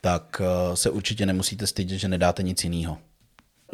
tak 0.00 0.42
eh, 0.44 0.76
se 0.76 0.90
určitě 0.90 1.26
nemusíte 1.26 1.66
stydět, 1.66 1.98
že 1.98 2.08
nedáte 2.08 2.42
nic 2.42 2.64
jiného. 2.64 2.98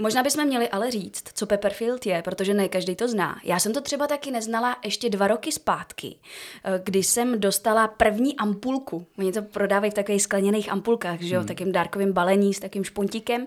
Možná 0.01 0.23
bychom 0.23 0.45
měli 0.45 0.69
ale 0.69 0.91
říct, 0.91 1.25
co 1.35 1.47
Pepperfield 1.47 2.07
je, 2.07 2.23
protože 2.23 2.55
ne 2.55 2.69
každý 2.69 2.97
to 2.97 3.09
zná. 3.09 3.41
Já 3.45 3.59
jsem 3.59 3.73
to 3.73 3.81
třeba 3.81 4.07
taky 4.07 4.31
neznala 4.31 4.77
ještě 4.85 5.11
dva 5.11 5.29
roky 5.29 5.53
zpátky, 5.53 6.17
eh, 6.65 6.81
kdy 6.85 7.03
jsem 7.03 7.41
dostala 7.41 7.89
první 7.89 8.37
ampulku. 8.37 9.07
Oni 9.19 9.33
to 9.33 9.43
prodávají 9.43 9.91
v 9.91 9.95
takových 9.95 10.23
skleněných 10.23 10.73
ampulkách, 10.73 11.21
že 11.21 11.35
jo, 11.35 11.41
v 11.41 11.47
takým 11.47 11.73
dárkovým 11.73 12.13
balení 12.13 12.55
s 12.55 12.61
takým 12.61 12.85
špuntíkem. 12.85 13.47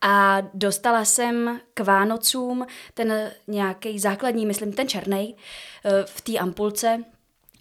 A 0.00 0.42
dostala 0.54 1.04
jsem 1.04 1.60
k 1.74 1.80
Vánocům 1.80 2.66
ten 2.94 3.32
nějaký 3.46 3.98
základní, 3.98 4.46
myslím, 4.46 4.72
ten 4.72 4.88
černý 4.88 5.36
v 6.04 6.20
té 6.20 6.38
ampulce. 6.38 7.04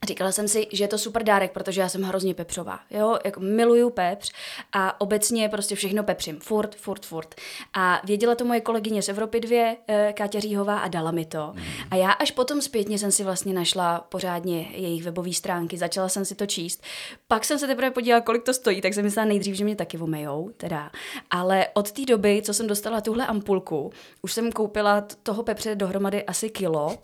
Říkala 0.07 0.31
jsem 0.31 0.47
si, 0.47 0.67
že 0.71 0.83
je 0.83 0.87
to 0.87 0.97
super 0.97 1.23
dárek, 1.23 1.51
protože 1.51 1.81
já 1.81 1.89
jsem 1.89 2.01
hrozně 2.01 2.33
pepřová. 2.33 2.79
Jo, 2.89 3.17
jako 3.25 3.39
miluju 3.39 3.89
pepř 3.89 4.31
a 4.73 5.01
obecně 5.01 5.49
prostě 5.49 5.75
všechno 5.75 6.03
pepřím. 6.03 6.39
Furt, 6.39 6.75
furt, 6.75 7.05
furt. 7.05 7.35
A 7.73 8.01
věděla 8.03 8.35
to 8.35 8.45
moje 8.45 8.61
kolegyně 8.61 9.01
z 9.01 9.09
Evropy 9.09 9.39
2, 9.39 9.77
eh, 9.87 10.13
Káťa 10.13 10.39
Říhová, 10.39 10.79
a 10.79 10.87
dala 10.87 11.11
mi 11.11 11.25
to. 11.25 11.53
A 11.91 11.95
já 11.95 12.11
až 12.11 12.31
potom 12.31 12.61
zpětně 12.61 12.99
jsem 12.99 13.11
si 13.11 13.23
vlastně 13.23 13.53
našla 13.53 14.05
pořádně 14.09 14.67
jejich 14.71 15.03
webové 15.03 15.33
stránky, 15.33 15.77
začala 15.77 16.09
jsem 16.09 16.25
si 16.25 16.35
to 16.35 16.45
číst. 16.45 16.83
Pak 17.27 17.45
jsem 17.45 17.59
se 17.59 17.67
teprve 17.67 17.91
podívala, 17.91 18.21
kolik 18.21 18.43
to 18.43 18.53
stojí, 18.53 18.81
tak 18.81 18.93
jsem 18.93 19.03
myslela 19.03 19.27
nejdřív, 19.27 19.55
že 19.55 19.63
mě 19.63 19.75
taky 19.75 19.97
omejou, 19.97 20.49
teda. 20.57 20.91
Ale 21.29 21.67
od 21.73 21.91
té 21.91 22.05
doby, 22.05 22.41
co 22.45 22.53
jsem 22.53 22.67
dostala 22.67 23.01
tuhle 23.01 23.27
ampulku, 23.27 23.91
už 24.21 24.33
jsem 24.33 24.51
koupila 24.51 25.07
toho 25.23 25.43
pepře 25.43 25.75
dohromady 25.75 26.23
asi 26.23 26.49
kilo. 26.49 26.97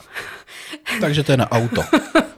Takže 1.02 1.24
to 1.24 1.32
je 1.32 1.38
na 1.38 1.52
auto. 1.52 1.82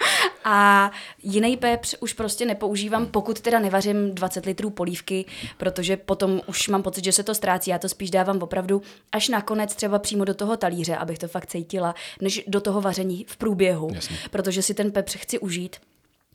A 0.52 0.92
jiný 1.24 1.58
pepř 1.58 1.96
už 2.00 2.14
prostě 2.14 2.46
nepoužívám, 2.46 3.06
pokud 3.06 3.42
teda 3.42 3.60
nevařím 3.60 4.16
20 4.16 4.46
litrů 4.46 4.70
polívky, 4.70 5.26
protože 5.58 5.98
potom 5.98 6.42
už 6.48 6.68
mám 6.68 6.84
pocit, 6.84 7.04
že 7.04 7.12
se 7.12 7.24
to 7.24 7.36
ztrácí. 7.36 7.70
Já 7.70 7.80
to 7.80 7.90
spíš 7.90 8.12
dávám 8.12 8.42
opravdu 8.42 8.82
až 9.12 9.28
nakonec 9.30 9.76
třeba 9.76 10.00
přímo 10.00 10.26
do 10.26 10.34
toho 10.34 10.58
talíře, 10.58 10.96
abych 10.96 11.18
to 11.20 11.28
fakt 11.28 11.46
cítila, 11.50 11.96
než 12.22 12.44
do 12.48 12.62
toho 12.62 12.82
vaření 12.82 13.26
v 13.28 13.38
průběhu, 13.38 13.90
Jasně. 13.94 14.18
protože 14.32 14.62
si 14.62 14.74
ten 14.74 14.92
pepř 14.92 15.16
chci 15.18 15.40
užít. 15.40 15.76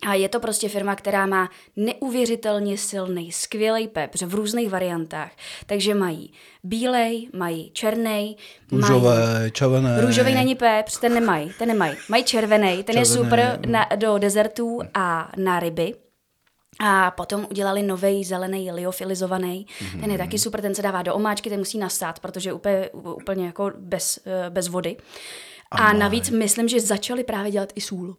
A 0.03 0.15
je 0.15 0.29
to 0.29 0.41
prostě 0.41 0.69
firma, 0.69 0.97
která 0.97 1.27
má 1.27 1.51
neuvěřitelně 1.77 2.79
silný, 2.79 3.33
skvělý 3.33 3.89
pepř 3.89 4.23
v 4.23 4.35
různých 4.35 4.71
variantách. 4.71 5.31
Takže 5.67 5.95
mají 5.95 6.33
bílej, 6.63 7.29
mají 7.33 7.71
černý, 7.71 8.37
Růžové, 8.73 9.51
červené. 9.51 10.01
Růžový 10.01 10.35
není 10.35 10.55
pepř, 10.55 10.99
ten 11.01 11.15
nemají, 11.15 11.53
ten 11.59 11.69
nemají. 11.69 11.97
Mají 12.09 12.25
červený, 12.25 12.85
ten 12.85 12.99
je 12.99 13.07
Červený, 13.07 13.07
super 13.07 13.61
na, 13.67 13.89
do 13.97 14.19
dezertů 14.19 14.81
a 14.95 15.33
na 15.37 15.61
ryby. 15.61 15.95
A 16.81 17.11
potom 17.11 17.47
udělali 17.51 17.83
nový 17.83 18.25
zelený 18.25 18.73
liofilizovaný. 18.73 19.67
Mm-hmm. 19.67 20.01
Ten 20.01 20.11
je 20.11 20.19
taky 20.19 20.39
super, 20.39 20.61
ten 20.61 20.75
se 20.75 20.83
dává 20.83 21.03
do 21.03 21.15
omáčky, 21.15 21.51
ten 21.51 21.59
musí 21.59 21.79
nasát, 21.79 22.19
protože 22.19 22.51
je 22.51 22.53
úplně, 22.53 22.91
úplně 22.93 23.47
jako 23.47 23.73
bez, 23.79 24.19
eh, 24.27 24.51
bez 24.51 24.69
vody. 24.69 24.97
A 25.71 25.79
Amaj. 25.79 25.99
navíc 25.99 26.31
myslím, 26.31 26.69
že 26.69 26.81
začali 26.81 27.25
právě 27.25 27.51
dělat 27.51 27.73
i 27.75 27.81
sůl. 27.81 28.17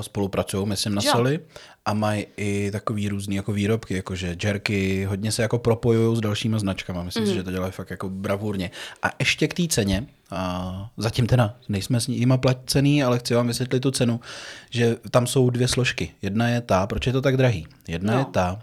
Spolupracují, 0.00 0.66
myslím, 0.66 0.94
na 0.94 1.02
Jo. 1.04 1.12
soli 1.12 1.40
a 1.84 1.94
mají 1.94 2.26
i 2.36 2.70
takový 2.70 3.08
různý 3.08 3.36
jako 3.36 3.52
výrobky, 3.52 3.94
jakože 3.94 4.36
jerky, 4.44 5.04
hodně 5.04 5.32
se 5.32 5.42
jako 5.42 5.58
propojují 5.58 6.16
s 6.16 6.20
dalšíma 6.20 6.58
značkama, 6.58 7.02
myslím 7.02 7.22
Mhm. 7.24 7.30
si, 7.32 7.36
že 7.36 7.42
to 7.42 7.50
dělají 7.50 7.72
fakt 7.72 7.90
jako 7.90 8.08
bravurně. 8.08 8.70
A 9.02 9.10
ještě 9.18 9.48
k 9.48 9.54
té 9.54 9.66
ceně, 9.68 10.06
a 10.30 10.90
zatím 10.96 11.26
teda 11.26 11.54
nejsme 11.68 12.00
s 12.00 12.06
nimi 12.06 12.38
placený, 12.38 13.02
ale 13.02 13.18
chci 13.18 13.34
vám 13.34 13.46
vysvětlit 13.46 13.80
tu 13.80 13.90
cenu, 13.90 14.20
že 14.70 14.96
tam 15.10 15.26
jsou 15.26 15.50
dvě 15.50 15.68
složky. 15.68 16.10
Jedna 16.22 16.48
je 16.48 16.60
ta, 16.60 16.86
proč 16.86 17.06
je 17.06 17.12
to 17.12 17.22
tak 17.22 17.36
drahý? 17.36 17.66
Jedna 17.88 18.12
No. 18.12 18.18
je 18.18 18.24
ta, 18.24 18.60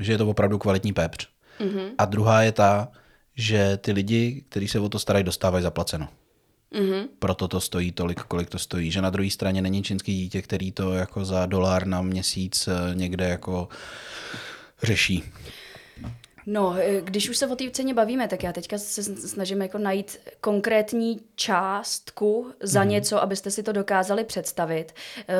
že 0.00 0.12
je 0.12 0.18
to 0.18 0.28
opravdu 0.28 0.58
kvalitní 0.58 0.92
pepř. 0.92 1.28
Mm-hmm. 1.60 1.88
A 1.98 2.04
druhá 2.04 2.42
je 2.42 2.52
ta, 2.52 2.88
že 3.36 3.76
ty 3.76 3.92
lidi, 3.92 4.44
kteří 4.48 4.68
se 4.68 4.80
o 4.80 4.88
to 4.88 4.98
starají, 4.98 5.24
dostávají 5.24 5.62
zaplaceno. 5.62 6.08
Mm-hmm. 6.74 7.08
Proto 7.18 7.48
to 7.48 7.60
stojí 7.60 7.92
tolik, 7.92 8.20
kolik 8.20 8.48
to 8.48 8.58
stojí. 8.58 8.90
Že 8.90 9.02
na 9.02 9.10
druhé 9.10 9.30
straně 9.30 9.62
není 9.62 9.82
čínský 9.82 10.14
dítě, 10.14 10.42
který 10.42 10.72
to 10.72 10.92
jako 10.92 11.24
za 11.24 11.46
dolar 11.46 11.86
na 11.86 12.02
měsíc 12.02 12.68
eh, 12.68 12.94
někde 12.94 13.28
jako 13.28 13.68
řeší. 14.82 15.24
No, 16.52 16.74
eh, 16.78 17.00
když 17.00 17.28
už 17.30 17.36
se 17.36 17.46
o 17.46 17.56
té 17.56 17.70
ceně 17.70 17.94
bavíme, 17.94 18.28
tak 18.28 18.42
já 18.42 18.52
teďka 18.52 18.78
se 18.78 19.02
snažím 19.02 19.62
jako 19.62 19.78
najít 19.78 20.18
konkrétní 20.40 21.20
částku 21.34 22.50
za 22.62 22.80
Mhm. 22.80 22.88
něco, 22.88 23.22
abyste 23.22 23.50
si 23.50 23.62
to 23.62 23.72
dokázali 23.72 24.24
představit. 24.24 24.92
Eh, 25.28 25.34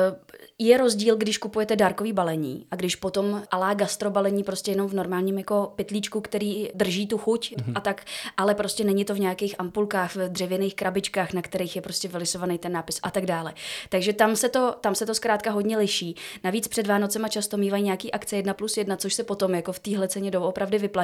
Je 0.63 0.77
rozdíl, 0.77 1.15
když 1.15 1.37
kupujete 1.37 1.75
dárkový 1.75 2.13
balení 2.13 2.65
a 2.71 2.75
když 2.75 2.95
potom 2.95 3.43
alá 3.51 3.73
gastrobalení 3.73 4.43
prostě 4.43 4.71
jenom 4.71 4.87
v 4.89 4.93
normálním 4.93 5.37
jako 5.37 5.73
pytlíčku, 5.75 6.21
který 6.21 6.69
drží 6.75 7.07
tu 7.07 7.17
chuť 7.17 7.53
Mhm. 7.57 7.71
a 7.77 7.79
tak, 7.79 8.05
ale 8.37 8.55
prostě 8.55 8.83
není 8.83 9.05
to 9.05 9.15
v 9.15 9.19
nějakých 9.19 9.55
ampulkách, 9.59 10.15
v 10.15 10.29
dřevěných 10.29 10.75
krabičkách, 10.75 11.33
na 11.33 11.41
kterých 11.41 11.75
je 11.75 11.81
prostě 11.81 12.07
vylisovaný 12.07 12.57
ten 12.57 12.71
nápis 12.71 12.99
a 13.03 13.11
tak 13.11 13.25
dále. 13.25 13.53
Takže 13.89 14.13
tam 14.13 14.35
se 14.35 14.49
to, 14.49 14.75
tam 14.81 14.95
se 14.95 15.05
to 15.05 15.15
zkrátka 15.15 15.51
hodně 15.51 15.77
liší. 15.77 16.15
Navíc 16.43 16.67
před 16.67 16.87
Vánocema 16.87 17.27
často 17.27 17.57
mývají 17.57 17.83
nějaký 17.83 18.11
akce 18.11 18.35
1 18.35 18.53
plus 18.53 18.77
1, 18.77 18.97
což 18.97 19.13
se 19.13 19.23
potom 19.23 19.55
jako 19.55 19.71
v 19.73 19.79
téhle 19.79 20.07
ceně 20.07 20.31
doopravdy 20.31 20.77
vyplatí. 20.77 21.00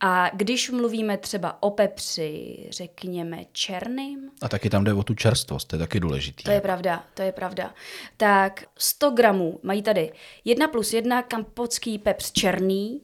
A 0.00 0.30
když 0.34 0.70
mluvíme 0.70 1.16
třeba 1.16 1.62
o 1.62 1.70
pepři, 1.70 2.66
řekněme 2.70 3.44
černým, 3.52 4.30
A 4.42 4.48
taky 4.48 4.70
tam 4.70 4.84
jde 4.84 4.92
o 4.92 5.02
tu 5.02 5.14
čerstvost, 5.14 5.68
to 5.68 5.76
je 5.76 5.80
taky 5.80 6.00
důležitý. 6.00 6.44
to 6.44 6.50
je 6.50 6.60
pravda, 6.60 7.04
to 7.14 7.22
je 7.22 7.32
pravda. 7.32 7.74
Tak 8.16 8.64
100 8.78 9.10
gramů 9.10 9.60
mají 9.62 9.82
tady 9.82 10.12
1 10.44 10.68
plus 10.68 10.92
1 10.92 11.22
kampotský 11.22 11.98
pepř 11.98 12.32
černý, 12.32 13.00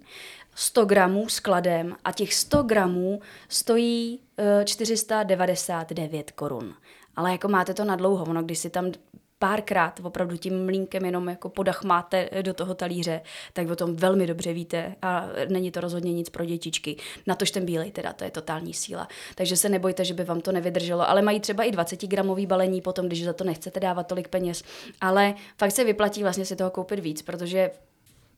100 0.55 0.85
gramů 0.85 1.29
skladem 1.29 1.97
a 2.05 2.13
těch 2.13 2.35
100 2.35 2.63
gramů 2.63 3.21
stojí 3.49 4.21
eh, 4.39 4.65
499 4.65 6.31
korun. 6.31 6.75
Ale 7.17 7.33
jako 7.33 7.49
máte 7.49 7.75
to 7.75 7.85
na 7.85 7.97
dlouho, 7.97 8.25
ono 8.25 8.43
když 8.43 8.59
si 8.59 8.71
tam 8.71 8.93
párkrát 9.39 10.01
opravdu 10.03 10.37
tím 10.37 10.65
mlínkem 10.65 11.05
jenom 11.05 11.29
jako 11.29 11.49
podach 11.49 11.85
máte 11.85 12.29
do 12.43 12.55
toho 12.55 12.75
talíře, 12.75 13.21
tak 13.53 13.71
o 13.71 13.77
tom 13.77 13.97
velmi 13.97 14.27
dobře 14.27 14.53
víte 14.53 14.95
a 15.03 15.27
není 15.49 15.71
to 15.71 15.81
rozhodně 15.81 16.13
nic 16.13 16.31
pro 16.31 16.45
dětičky. 16.45 16.97
Natož 17.27 17.51
ten 17.51 17.65
bílej 17.65 17.91
teda, 17.91 18.13
to 18.13 18.25
je 18.25 18.31
totální 18.31 18.75
síla. 18.75 19.09
Takže 19.35 19.57
se 19.57 19.69
nebojte, 19.69 20.05
že 20.05 20.15
by 20.15 20.25
vám 20.25 20.41
to 20.41 20.53
nevydrželo, 20.53 21.11
ale 21.11 21.23
mají 21.23 21.41
třeba 21.41 21.65
i 21.65 21.71
20 21.71 22.03
gramový 22.03 22.47
balení 22.47 22.81
potom, 22.81 23.07
když 23.07 23.25
za 23.25 23.33
to 23.33 23.45
nechcete 23.45 23.81
dávat 23.81 24.07
tolik 24.07 24.29
peněz. 24.29 24.63
Ale 25.01 25.35
fakt 25.59 25.73
se 25.73 25.85
vyplatí 25.85 26.23
vlastně 26.23 26.45
si 26.45 26.57
toho 26.57 26.71
koupit 26.71 27.01
víc, 27.01 27.23
protože 27.23 27.71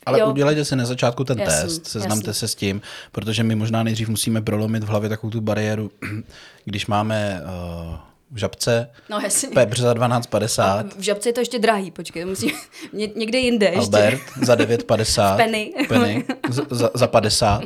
Ale 0.07 0.21
jo, 0.21 0.31
udělejte 0.31 0.65
si 0.65 0.77
na 0.77 0.87
začátku 0.87 1.25
ten 1.25 1.39
Jasný, 1.39 1.69
test, 1.69 1.87
seznamte 1.87 2.31
jasný. 2.31 2.41
se 2.41 2.49
s 2.49 2.55
tím, 2.55 2.83
protože 3.13 3.43
my 3.43 3.55
možná 3.55 3.83
nejdřív 3.83 4.09
musíme 4.09 4.43
prolomit 4.43 4.85
v 4.85 4.89
hlavě 4.89 5.09
takovou 5.09 5.31
tu 5.31 5.41
bariéru, 5.41 5.91
když 6.65 6.87
máme 6.87 7.43
uh, 7.45 8.08
v 8.31 8.37
žabce 8.39 8.91
No, 9.11 9.21
jasně. 9.21 9.49
pepř 9.49 9.79
za 9.81 9.93
12,50, 9.95 10.89
v 10.99 11.03
žabce 11.03 11.29
je 11.29 11.33
to 11.33 11.41
ještě 11.41 11.59
drahý, 11.59 11.91
počkej, 11.91 12.23
to 12.23 12.29
musí 12.29 12.53
ně, 12.93 13.09
někde 13.17 13.39
jinde 13.39 13.67
ještě. 13.67 13.79
Albert 13.79 14.21
za 14.43 14.55
9,50, 14.55 15.37
Penny. 15.37 15.73
penny 15.89 16.25
za, 16.49 16.63
za, 16.71 16.91
za 16.95 17.07
50, 17.07 17.63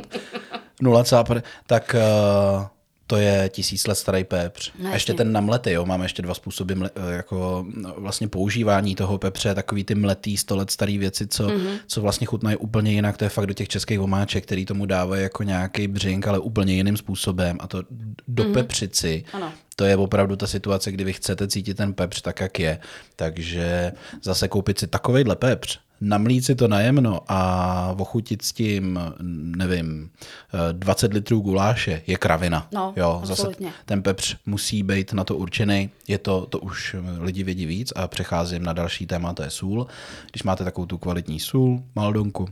0,50, 0.81 1.41
tak 1.67 1.95
uh, 2.59 2.65
to 3.07 3.17
je 3.17 3.49
tisíc 3.53 3.87
let 3.87 3.95
starý 3.95 4.23
pepř. 4.23 4.71
No, 4.79 4.89
a 4.89 4.93
ještě 4.93 5.13
ten 5.13 5.31
namletý, 5.31 5.71
jo, 5.71 5.85
máme 5.85 6.05
ještě 6.05 6.21
dva 6.21 6.33
způsoby 6.33 6.73
mle, 6.73 6.89
eh, 6.95 7.15
jako 7.15 7.65
no, 7.75 7.93
vlastně 7.97 8.27
používání 8.27 8.95
toho 8.95 9.17
pepře, 9.17 9.55
takový 9.55 9.83
ty 9.83 9.95
mletý 9.95 10.37
100 10.37 10.55
let 10.55 10.71
starý 10.71 10.97
věci, 10.97 11.27
co, 11.27 11.43
Mhm. 11.49 11.57
mm-hmm. 11.57 11.77
co 11.87 12.01
vlastně 12.01 12.27
chutnají 12.27 12.57
úplně 12.57 12.91
jinak, 12.91 13.17
to 13.17 13.23
je 13.23 13.29
fakt 13.29 13.45
do 13.47 13.53
těch 13.53 13.67
českých 13.67 13.99
omáček, 13.99 14.43
který 14.45 14.65
tomu 14.65 14.85
dávají 14.85 15.23
jako 15.23 15.43
nějaký 15.43 15.87
břink, 15.87 16.27
ale 16.27 16.39
úplně 16.39 16.73
jiným 16.73 16.97
způsobem 16.97 17.57
a 17.59 17.67
to 17.67 17.83
do 18.27 18.43
mm-hmm. 18.43 18.53
pepřici. 18.53 19.23
Ano. 19.33 19.53
To 19.75 19.85
je 19.85 19.97
opravdu 19.97 20.35
ta 20.35 20.47
situace, 20.47 20.91
kdy 20.91 21.03
vy 21.03 21.13
chcete 21.13 21.47
cítit 21.47 21.77
ten 21.77 21.93
pepř 21.93 22.21
tak, 22.21 22.39
jak 22.39 22.59
je. 22.59 22.79
Takže 23.15 23.91
zase 24.21 24.47
koupit 24.47 24.79
si 24.79 24.87
takovejhle 24.87 25.35
pepř, 25.35 25.79
namlít 26.01 26.45
si 26.45 26.55
to 26.55 26.67
najemno 26.67 27.21
a 27.27 27.95
ochutit 27.97 28.41
s 28.41 28.51
tím, 28.51 28.99
nevím, 29.57 30.09
eh, 30.53 30.73
20 30.73 31.13
litrů 31.13 31.39
guláše 31.39 32.01
je 32.07 32.17
kravina. 32.17 32.67
No, 32.71 32.93
jo, 32.95 33.21
zase 33.23 33.41
absolutně. 33.41 33.73
ten 33.85 34.03
pepř 34.03 34.35
musí 34.45 34.83
být 34.83 35.13
na 35.13 35.23
to 35.23 35.35
určený. 35.35 35.89
Je 36.07 36.17
to, 36.17 36.45
to 36.45 36.59
už 36.59 36.95
lidi 37.19 37.43
vědí 37.43 37.65
víc 37.65 37.93
a 37.95 38.07
přecházím 38.07 38.63
na 38.63 38.73
další 38.73 39.05
téma, 39.05 39.33
to 39.33 39.43
je 39.43 39.49
sůl. 39.49 39.87
Když 40.31 40.43
máte 40.43 40.63
takovou 40.63 40.87
tu 40.87 40.97
kvalitní 40.97 41.39
sůl, 41.39 41.83
maldonku, 41.95 42.49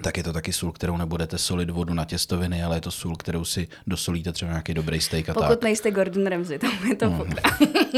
tak 0.00 0.16
je 0.16 0.22
to 0.22 0.32
taky 0.32 0.52
sůl, 0.52 0.72
kterou 0.72 0.96
nebudete 0.96 1.38
solit 1.38 1.70
vodu 1.70 1.94
na 1.94 2.04
těstoviny, 2.04 2.62
ale 2.62 2.76
je 2.76 2.80
to 2.80 2.90
sůl, 2.90 3.16
kterou 3.16 3.44
si 3.44 3.68
dosolíte 3.86 4.32
třeba 4.32 4.50
nějaký 4.50 4.74
dobrý 4.74 5.00
steak 5.00 5.28
a 5.28 5.34
Pokud 5.34 5.48
tak. 5.48 5.62
nejste 5.62 5.90
Gordon 5.90 6.26
Ramsay, 6.26 6.58
to 6.58 6.66
je 6.88 6.94
to 6.94 7.10
mm. 7.10 7.34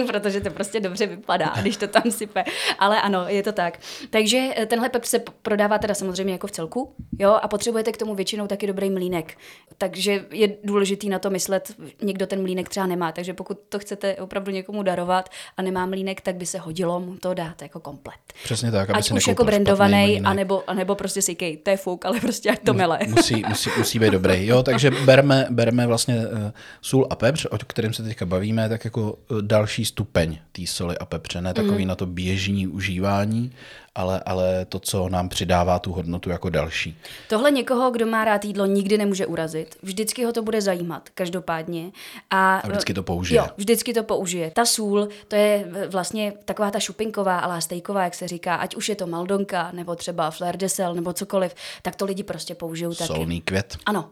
protože 0.07 0.41
to 0.41 0.51
prostě 0.51 0.81
dobře 0.81 1.07
vypadá, 1.07 1.53
když 1.61 1.77
to 1.77 1.89
tam 1.89 2.03
sype. 2.11 2.45
Ale 2.79 3.01
ano, 3.01 3.25
je 3.29 3.43
to 3.43 3.53
tak. 3.53 3.79
Takže 4.11 4.53
eh, 4.57 4.67
tenhle 4.67 4.89
pepř 4.89 5.09
se 5.09 5.19
prodává 5.43 5.79
teda 5.79 5.95
samozřejmě 5.95 6.33
jako 6.33 6.47
v 6.47 6.51
celku, 6.51 6.95
jo, 7.19 7.39
a 7.43 7.49
potřebujete 7.49 7.93
k 7.93 7.97
tomu 7.97 8.15
většinou 8.15 8.47
taky 8.47 8.67
dobrý 8.67 8.91
mlínek. 8.91 9.39
Takže 9.79 10.25
je 10.31 10.57
důležitý 10.65 11.09
na 11.09 11.19
to 11.19 11.31
myslet, 11.31 11.75
někdo 12.03 12.27
ten 12.27 12.43
mlínek 12.43 12.69
třeba 12.69 12.87
nemá, 12.87 13.13
takže 13.13 13.35
pokud 13.35 13.59
to 13.69 13.79
chcete 13.79 14.17
opravdu 14.17 14.51
někomu 14.51 14.83
darovat 14.83 15.29
a 15.57 15.63
nemá 15.63 15.87
mlínek, 15.87 16.21
tak 16.21 16.37
by 16.37 16.47
se 16.47 16.59
hodilo 16.59 17.01
mu 17.01 17.17
to 17.17 17.35
dát 17.35 17.63
jako 17.63 17.81
komplet. 17.81 18.17
Přesně 18.45 18.71
tak, 18.71 18.91
aby 18.91 18.99
Ať 18.99 19.11
už 19.11 19.27
jako 19.27 19.45
brandovaný, 19.45 20.21
anebo, 20.21 20.63
anebo 20.67 20.95
prostě 20.95 21.23
sikej, 21.23 21.57
to 21.57 21.71
je 21.71 21.77
fuk, 21.85 22.05
ale 22.05 22.21
prostě 22.21 22.51
ať 22.51 22.65
to 22.65 22.75
mele. 22.75 22.99
Musí, 23.09 23.45
musí, 23.49 23.71
musí 23.79 23.99
být 23.99 24.11
dobrý. 24.11 24.47
Jo, 24.47 24.63
takže 24.63 24.91
berme, 24.91 25.47
berme 25.51 25.87
vlastně 25.87 26.17
uh, 26.17 26.51
sůl 26.83 27.07
a 27.11 27.17
pepř, 27.17 27.47
o 27.51 27.59
kterém 27.59 27.93
se 27.93 28.03
teďka 28.03 28.27
bavíme, 28.27 28.69
tak 28.69 28.85
jako 28.85 29.13
uh, 29.13 29.43
další 29.43 29.85
stupeň 29.85 30.39
té 30.53 30.67
soli 30.67 30.99
a 30.99 31.05
pepře. 31.05 31.41
Ne 31.41 31.55
takový 31.55 31.85
mm. 31.85 31.89
na 31.89 31.95
to 31.95 32.07
běžní 32.07 32.67
užívání, 32.67 33.53
ale, 33.95 34.21
ale 34.27 34.65
to, 34.65 34.79
co 34.79 35.09
nám 35.09 35.29
přidává 35.29 35.79
tu 35.79 35.93
hodnotu 35.93 36.31
jako 36.31 36.51
další. 36.51 36.99
Tohle 37.29 37.51
někoho, 37.51 37.91
kdo 37.91 38.07
má 38.07 38.25
rád 38.25 38.45
jídlo, 38.45 38.67
nikdy 38.67 38.99
nemůže 38.99 39.27
urazit. 39.27 39.77
Vždycky 39.83 40.25
ho 40.25 40.33
to 40.33 40.43
bude 40.43 40.61
zajímat, 40.63 41.09
každopádně. 41.15 41.91
A, 42.31 42.59
A 42.59 42.69
vždycky 42.69 42.95
to 42.95 43.03
použije. 43.03 43.39
Jo, 43.39 43.47
vždycky 43.57 43.95
to 43.95 44.03
použije. 44.03 44.51
Ta 44.51 44.65
sůl, 44.65 45.09
to 45.29 45.37
je 45.37 45.67
vlastně 45.89 46.33
taková 46.45 46.71
ta 46.71 46.81
šupinková, 46.81 47.39
ale 47.39 47.63
stejková, 47.63 48.05
jak 48.05 48.15
se 48.15 48.29
říká, 48.29 48.55
ať 48.55 48.77
už 48.77 48.89
je 48.89 48.95
to 48.95 49.07
maldonka, 49.07 49.71
nebo 49.73 49.97
třeba 49.97 50.31
fleur 50.31 50.57
de 50.57 50.69
sel, 50.69 50.95
nebo 50.95 51.13
cokoliv, 51.13 51.55
tak 51.83 51.97
to 51.97 52.05
lidi 52.05 52.23
prostě 52.23 52.55
použijou 52.55 52.95
taky. 52.95 53.07
Solný 53.07 53.41
květ. 53.41 53.77
Ano, 53.87 54.11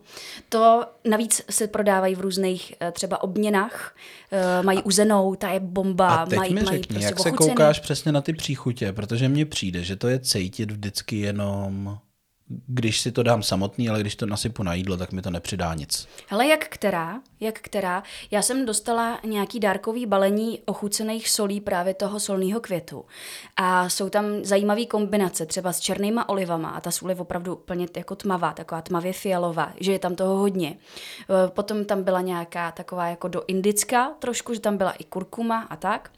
to 0.48 0.84
navíc 1.04 1.42
se 1.50 1.66
prodávají 1.66 2.14
v 2.14 2.20
různých 2.20 2.74
eh, 2.80 2.92
třeba 2.92 3.22
obměnách, 3.22 3.94
eh, 4.32 4.62
mají 4.62 4.82
uzenou, 4.82 5.34
ta 5.34 5.48
je 5.48 5.60
bomba, 5.60 6.08
A 6.08 6.26
teď 6.26 6.38
mají, 6.38 6.54
mi 6.54 6.62
mají 6.62 6.78
řekni, 6.78 6.94
prostě 6.94 7.04
jak 7.06 7.18
se 7.20 7.28
ochucený. 7.28 7.48
koukáš 7.48 7.80
přesně 7.80 8.12
na 8.12 8.20
ty 8.20 8.32
příchutě, 8.32 8.92
protože 8.92 9.28
mně 9.28 9.46
přijde, 9.46 9.71
že 9.74 9.96
to 9.96 10.08
je 10.08 10.20
cítit 10.20 10.70
vždycky 10.70 11.16
jenom, 11.16 11.98
když 12.66 13.00
si 13.00 13.12
to 13.12 13.22
dám 13.22 13.42
samotný, 13.42 13.88
ale 13.88 14.00
když 14.00 14.16
to 14.16 14.26
nasypu 14.26 14.62
na 14.62 14.74
jídlo, 14.74 14.96
tak 14.96 15.12
mi 15.12 15.22
to 15.22 15.30
nepřidá 15.30 15.74
nic. 15.74 16.08
Hele, 16.28 16.46
jak 16.46 16.68
která, 16.68 17.20
jak 17.40 17.58
která. 17.60 18.02
Já 18.30 18.42
jsem 18.42 18.66
dostala 18.66 19.20
nějaký 19.24 19.60
dárkový 19.60 20.06
balení 20.06 20.60
ochucených 20.64 21.28
solí 21.28 21.60
právě 21.60 21.94
toho 21.94 22.20
solného 22.20 22.60
květu. 22.60 23.04
A 23.56 23.88
jsou 23.88 24.08
tam 24.08 24.24
zajímavé 24.42 24.86
kombinace, 24.86 25.46
třeba 25.46 25.72
s 25.72 25.80
černýma 25.80 26.28
olivama 26.28 26.70
a 26.70 26.80
ta 26.80 26.90
sůl 26.90 27.10
je 27.10 27.16
opravdu 27.16 27.56
úplně 27.56 27.86
jako 27.96 28.14
tmavá, 28.14 28.52
taková 28.52 28.82
tmavě 28.82 29.12
fialová, 29.12 29.72
že 29.80 29.92
je 29.92 29.98
tam 29.98 30.14
toho 30.14 30.36
hodně. 30.36 30.68
E, 30.68 31.50
Potom 31.50 31.84
tam 31.84 32.02
byla 32.02 32.20
nějaká 32.20 32.72
taková 32.72 33.06
jako 33.06 33.28
do 33.28 33.42
indická 33.46 34.10
trošku, 34.18 34.54
že 34.54 34.60
tam 34.60 34.76
byla 34.76 34.90
i 34.90 35.04
kurkuma 35.04 35.60
a 35.70 35.76
tak. 35.76 36.10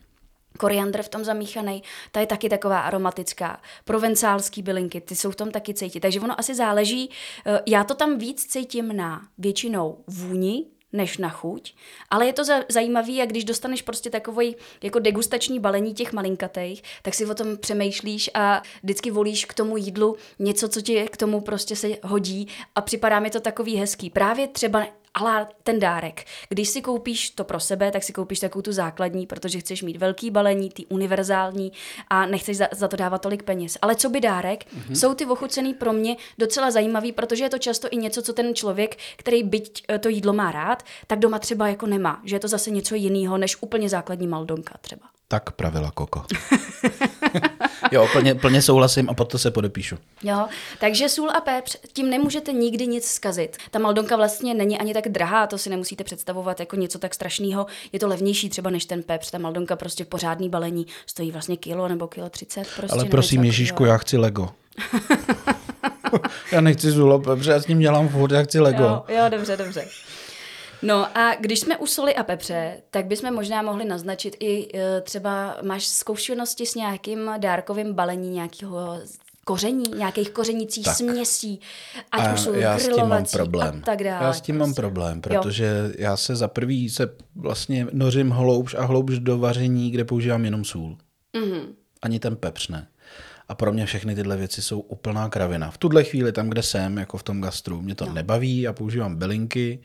Koriandr 0.59 1.03
v 1.03 1.09
tom 1.09 1.25
zamíchaný, 1.25 1.83
ta 2.13 2.21
je 2.21 2.27
taky 2.27 2.49
taková 2.49 2.81
aromatická. 2.81 3.61
Provencálský 3.85 4.63
bylinky, 4.63 5.01
ty 5.01 5.17
jsou 5.17 5.31
v 5.31 5.37
tom 5.37 5.51
taky 5.51 5.75
cítit. 5.75 6.01
Takže 6.01 6.21
ono 6.21 6.41
asi 6.41 6.55
záleží, 6.55 7.11
eh, 7.47 7.61
já 7.67 7.85
to 7.85 7.95
tam 7.95 8.19
víc 8.19 8.47
cítím 8.47 8.97
na 8.97 9.23
většinou 9.39 10.05
vůni, 10.07 10.65
než 10.95 11.19
na 11.19 11.29
chuť, 11.29 11.75
ale 12.11 12.27
je 12.27 12.33
to 12.33 12.45
za, 12.45 12.55
zajímavý, 12.69 13.23
a 13.23 13.27
když 13.27 13.45
dostaneš 13.45 13.83
prostě 13.83 14.11
takový 14.11 14.57
jako 14.83 14.99
degustační 14.99 15.61
balení 15.61 15.95
těch 15.95 16.13
malinkatých, 16.13 16.83
tak 17.03 17.15
si 17.15 17.27
o 17.27 17.35
tom 17.35 17.57
přemýšlíš 17.57 18.31
a 18.35 18.63
vždycky 18.83 19.11
volíš 19.11 19.45
k 19.45 19.55
tomu 19.55 19.77
jídlu 19.77 20.17
něco, 20.39 20.69
co 20.69 20.81
ti 20.81 21.09
k 21.11 21.17
tomu 21.17 21.41
prostě 21.41 21.77
se 21.77 21.89
hodí 22.03 22.49
a 22.75 22.81
připadá 22.81 23.21
mi 23.21 23.31
to 23.31 23.41
takový 23.41 23.77
hezký. 23.77 24.11
Právě 24.11 24.49
třeba 24.49 24.87
ale 25.15 25.47
ten 25.63 25.81
dárek. 25.81 26.25
Když 26.49 26.69
si 26.69 26.83
koupíš 26.83 27.31
to 27.31 27.45
pro 27.45 27.61
sebe, 27.61 27.91
tak 27.91 28.03
si 28.03 28.13
koupíš 28.13 28.41
takovou 28.41 28.63
tu 28.63 28.73
základní, 28.73 29.27
protože 29.27 29.59
chceš 29.59 29.83
mít 29.83 29.97
velký 29.97 30.31
balení, 30.31 30.71
ty 30.71 30.87
univerzální 30.87 31.73
a 32.09 32.27
nechceš 32.27 32.57
za, 32.57 32.69
za 32.73 32.89
to 32.89 32.97
dávat 32.97 33.19
tolik 33.19 33.43
peněz. 33.43 33.79
Ale 33.83 33.95
co 33.95 34.11
by 34.11 34.21
dárek, 34.21 34.65
mm-hmm. 34.65 34.95
jsou 34.95 35.15
ty 35.15 35.27
ochucený 35.27 35.75
pro 35.75 35.93
mě 35.93 36.17
docela 36.39 36.71
zajímavý, 36.71 37.13
protože 37.13 37.45
je 37.45 37.51
to 37.51 37.59
často 37.59 37.89
i 37.91 37.97
něco, 37.97 38.23
co 38.23 38.33
ten 38.33 38.55
člověk, 38.55 38.97
který 39.17 39.43
byť 39.43 39.85
eh, 39.89 39.99
to 39.99 40.09
jídlo 40.09 40.33
má 40.33 40.53
rád, 40.53 40.83
tak 41.07 41.19
doma 41.19 41.39
třeba 41.39 41.69
jako 41.69 41.87
nemá. 41.87 42.21
Že 42.25 42.37
je 42.37 42.41
to 42.41 42.49
zase 42.49 42.71
něco 42.71 42.95
jiného 42.95 43.39
než 43.39 43.57
úplně 43.61 43.89
základní 43.89 44.27
maldonka 44.27 44.75
třeba. 44.81 45.07
Tak 45.29 45.53
pravila 45.53 45.91
Koko. 45.91 46.25
jo, 47.93 48.09
plně, 48.13 48.35
plně 48.35 48.63
souhlasím 48.63 49.11
a 49.11 49.15
pod 49.15 49.25
to 49.25 49.39
se 49.39 49.51
podepíšu. 49.51 49.97
Jo, 50.23 50.47
takže 50.81 51.09
sůl 51.09 51.31
a 51.31 51.41
pepř, 51.41 51.77
tím 51.93 52.11
nemůžete 52.11 52.53
nikdy 52.53 52.87
nic 52.87 53.07
zkazit. 53.07 53.57
Ta 53.71 53.79
maldonka 53.79 54.17
vlastně 54.17 54.55
není 54.55 54.79
ani 54.79 54.95
tak 54.95 55.09
drahá, 55.09 55.47
to 55.47 55.59
si 55.59 55.71
nemusíte 55.71 56.05
představovat 56.05 56.61
jako 56.61 56.77
něco 56.77 56.99
tak 56.99 57.15
strašného. 57.15 57.67
Je 57.93 58.01
to 58.01 58.09
levnější 58.09 58.49
třeba 58.49 58.71
než 58.71 58.85
ten 58.85 59.03
pepř. 59.03 59.31
Ta 59.31 59.39
maldonka 59.39 59.77
prostě 59.77 60.05
v 60.05 60.09
pořádný 60.09 60.49
balení 60.49 60.87
stojí 61.07 61.31
vlastně 61.31 61.57
kilo 61.57 61.89
nebo 61.89 62.07
kilo 62.07 62.31
30. 62.31 62.67
Prostě, 62.77 62.93
Ale 62.93 63.05
prosím, 63.05 63.45
Ježíšku, 63.45 63.85
já 63.85 63.99
chci 63.99 64.17
Lego. 64.17 64.49
já 66.53 66.61
nechci 66.61 66.93
sůl 66.93 67.13
a 67.13 67.19
pepř, 67.19 67.47
já 67.47 67.61
s 67.61 67.67
ním 67.67 67.79
dělám 67.79 68.09
furt, 68.09 68.33
já 68.33 68.43
chci 68.43 68.61
Lego. 68.61 68.85
Jo, 68.85 69.05
jo, 69.09 69.25
dobře, 69.29 69.57
dobře. 69.57 69.85
No 70.85 71.19
a 71.19 71.35
když 71.35 71.61
jsme 71.61 71.77
u 71.77 71.87
soli 71.87 72.15
a 72.15 72.23
pepře, 72.23 72.77
tak 72.91 73.07
bychom 73.07 73.35
možná 73.35 73.63
mohli 73.63 73.85
naznačit 73.85 74.37
i 74.41 74.69
e, 74.75 75.01
třeba 75.01 75.57
máš 75.63 75.87
zkušenosti 75.87 76.67
s 76.67 76.75
nějakým 76.75 77.31
dárkovým 77.39 77.95
balení 77.95 78.31
nějakého 78.31 79.01
koření, 79.45 79.85
nějakých 79.97 80.31
kořenicích 80.31 80.85
tak. 80.85 80.97
směsí, 80.97 81.61
ať 82.13 82.21
a 82.21 82.35
už 82.35 82.41
jsou 82.41 82.55
já 82.55 82.79
s 82.79 82.89
tím 82.89 83.09
mám 83.09 83.25
problém. 83.33 83.81
a 83.83 83.87
tak 83.87 84.05
dále. 84.05 84.27
Já 84.27 84.33
s 84.33 84.41
tím 84.41 84.59
mám 84.59 84.69
prostě. 84.69 84.83
problém, 84.83 85.21
protože 85.21 85.65
jo. 85.65 85.95
já 85.99 86.17
se 86.17 86.37
za 86.37 86.49
prvý 86.49 86.91
se 86.91 87.09
vlastně 87.37 87.87
nořím 87.93 88.31
hloubš 88.31 88.75
a 88.75 88.85
hloubš 88.85 89.19
do 89.19 89.39
vaření, 89.39 89.91
kde 89.91 90.05
používám 90.05 90.45
jenom 90.45 90.65
sůl. 90.65 90.97
Mm-hmm. 91.35 91.67
Ani 92.03 92.19
ten 92.19 92.37
pepř 92.37 92.69
ne. 92.69 92.87
A 93.49 93.55
pro 93.55 93.73
mě 93.73 93.87
všechny 93.87 94.15
tyhle 94.15 94.37
věci 94.37 94.63
jsou 94.63 94.81
úplná 94.81 95.29
kravina. 95.29 95.71
V 95.71 95.79
tuhle 95.79 96.05
chvíli, 96.05 96.33
tam, 96.33 96.49
kde 96.49 96.63
jsem, 96.63 96.97
jako 96.97 97.19
v 97.19 97.23
tom 97.23 97.41
gastru, 97.41 97.83
mě 97.83 97.95
to 97.95 98.07
no. 98.07 98.13
nebaví, 98.13 98.61
já 98.61 98.73
používám 98.73 99.17
bylinky, 99.17 99.81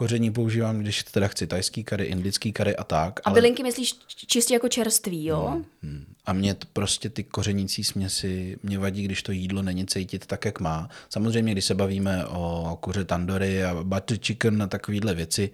koření 0.00 0.30
používám, 0.30 0.78
když 0.78 1.02
teda 1.02 1.28
chci 1.28 1.46
tajský 1.46 1.84
kary, 1.84 2.04
indický 2.04 2.52
kary 2.52 2.76
a 2.76 2.84
tak. 2.84 3.20
A 3.20 3.22
ale... 3.24 3.34
bylinky 3.34 3.62
myslíš 3.62 3.94
čistě 4.26 4.54
jako 4.54 4.68
čerství, 4.68 5.24
jo? 5.24 5.36
No, 5.36 5.64
hm. 5.82 6.04
A 6.26 6.32
mě 6.32 6.54
to 6.54 6.66
prostě 6.72 7.10
ty 7.10 7.24
kořenící 7.24 7.84
směsi, 7.84 8.56
mě 8.62 8.78
vadí, 8.78 9.04
když 9.04 9.22
to 9.22 9.32
jídlo 9.32 9.62
není 9.62 9.86
cítit 9.86 10.26
tak, 10.26 10.44
jak 10.44 10.60
má. 10.60 10.88
Samozřejmě, 11.08 11.52
když 11.52 11.64
se 11.64 11.74
bavíme 11.74 12.26
o 12.26 12.78
kuře 12.80 13.04
tandory 13.04 13.64
a 13.64 13.74
butter 13.82 14.18
chicken 14.18 14.62
a 14.62 14.66
takovéhle 14.66 15.14
věci, 15.14 15.50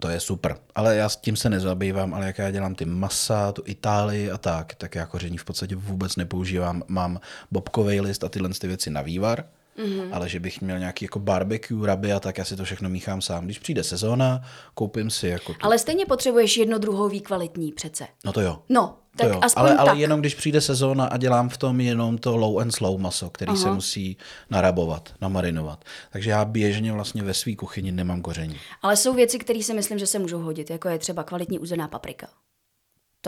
to 0.00 0.08
je 0.08 0.20
super. 0.20 0.56
Ale 0.74 0.96
já 0.96 1.08
s 1.08 1.16
tím 1.16 1.36
se 1.36 1.50
nezabývám, 1.50 2.14
ale 2.14 2.26
jak 2.26 2.38
já 2.38 2.50
dělám 2.50 2.74
ty 2.74 2.84
masa, 2.84 3.52
tu 3.52 3.62
Itálii 3.66 4.30
a 4.30 4.38
tak, 4.38 4.74
tak 4.74 4.94
já 4.94 5.06
koření 5.06 5.38
v 5.38 5.44
podstatě 5.44 5.76
vůbec 5.76 6.16
nepoužívám. 6.16 6.82
Mám 6.88 7.20
bobkový 7.50 8.00
list 8.00 8.24
a 8.24 8.28
tyhle 8.28 8.48
ty 8.48 8.66
věci 8.66 8.90
na 8.90 9.02
vývar 9.02 9.44
Mm-hmm. 9.78 10.08
Ale 10.12 10.28
že 10.28 10.40
bych 10.40 10.60
měl 10.60 10.78
nějaký 10.78 11.04
jako 11.04 11.18
barbecue, 11.18 11.86
raby 11.86 12.12
a 12.12 12.20
tak 12.20 12.38
já 12.38 12.44
si 12.44 12.56
to 12.56 12.64
všechno 12.64 12.88
míchám 12.88 13.20
sám. 13.20 13.44
Když 13.44 13.58
přijde 13.58 13.84
sezóna, 13.84 14.40
koupím 14.74 15.10
si 15.10 15.28
jako 15.28 15.52
tu. 15.52 15.58
Ale 15.62 15.78
stejně 15.78 16.06
potřebuješ 16.06 16.56
jedno 16.56 16.78
druhový 16.78 17.20
kvalitní 17.20 17.72
přece. 17.72 18.06
No 18.24 18.32
to 18.32 18.40
jo. 18.40 18.62
No, 18.68 18.98
tak 19.16 19.28
jo. 19.28 19.40
aspoň 19.42 19.62
ale, 19.62 19.70
tak. 19.70 19.78
ale 19.78 19.98
jenom 19.98 20.20
když 20.20 20.34
přijde 20.34 20.60
sezóna 20.60 21.06
a 21.06 21.16
dělám 21.16 21.48
v 21.48 21.56
tom 21.56 21.80
jenom 21.80 22.18
to 22.18 22.36
low 22.36 22.58
and 22.58 22.70
slow 22.70 23.00
maso, 23.00 23.30
který 23.30 23.48
Aha. 23.48 23.58
se 23.58 23.70
musí 23.70 24.16
narabovat, 24.50 25.14
namarinovat. 25.20 25.84
Takže 26.10 26.30
já 26.30 26.44
běžně 26.44 26.92
vlastně 26.92 27.22
ve 27.22 27.34
své 27.34 27.54
kuchyni 27.54 27.92
nemám 27.92 28.22
koření. 28.22 28.56
Ale 28.82 28.96
jsou 28.96 29.14
věci, 29.14 29.38
které 29.38 29.62
si 29.62 29.74
myslím, 29.74 29.98
že 29.98 30.06
se 30.06 30.18
můžou 30.18 30.38
hodit, 30.38 30.70
jako 30.70 30.88
je 30.88 30.98
třeba 30.98 31.22
kvalitní 31.22 31.58
uzená 31.58 31.88
paprika. 31.88 32.26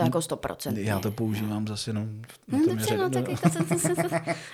To 0.03 0.05
jako 0.05 0.19
100%. 0.19 0.77
Já 0.77 0.99
to 0.99 1.11
používám 1.11 1.67
zase 1.67 1.89
jenom 1.89 2.09
no, 2.47 2.59
dobře, 2.67 2.97
no, 2.97 3.09
tak 3.09 3.29
jako, 3.29 3.49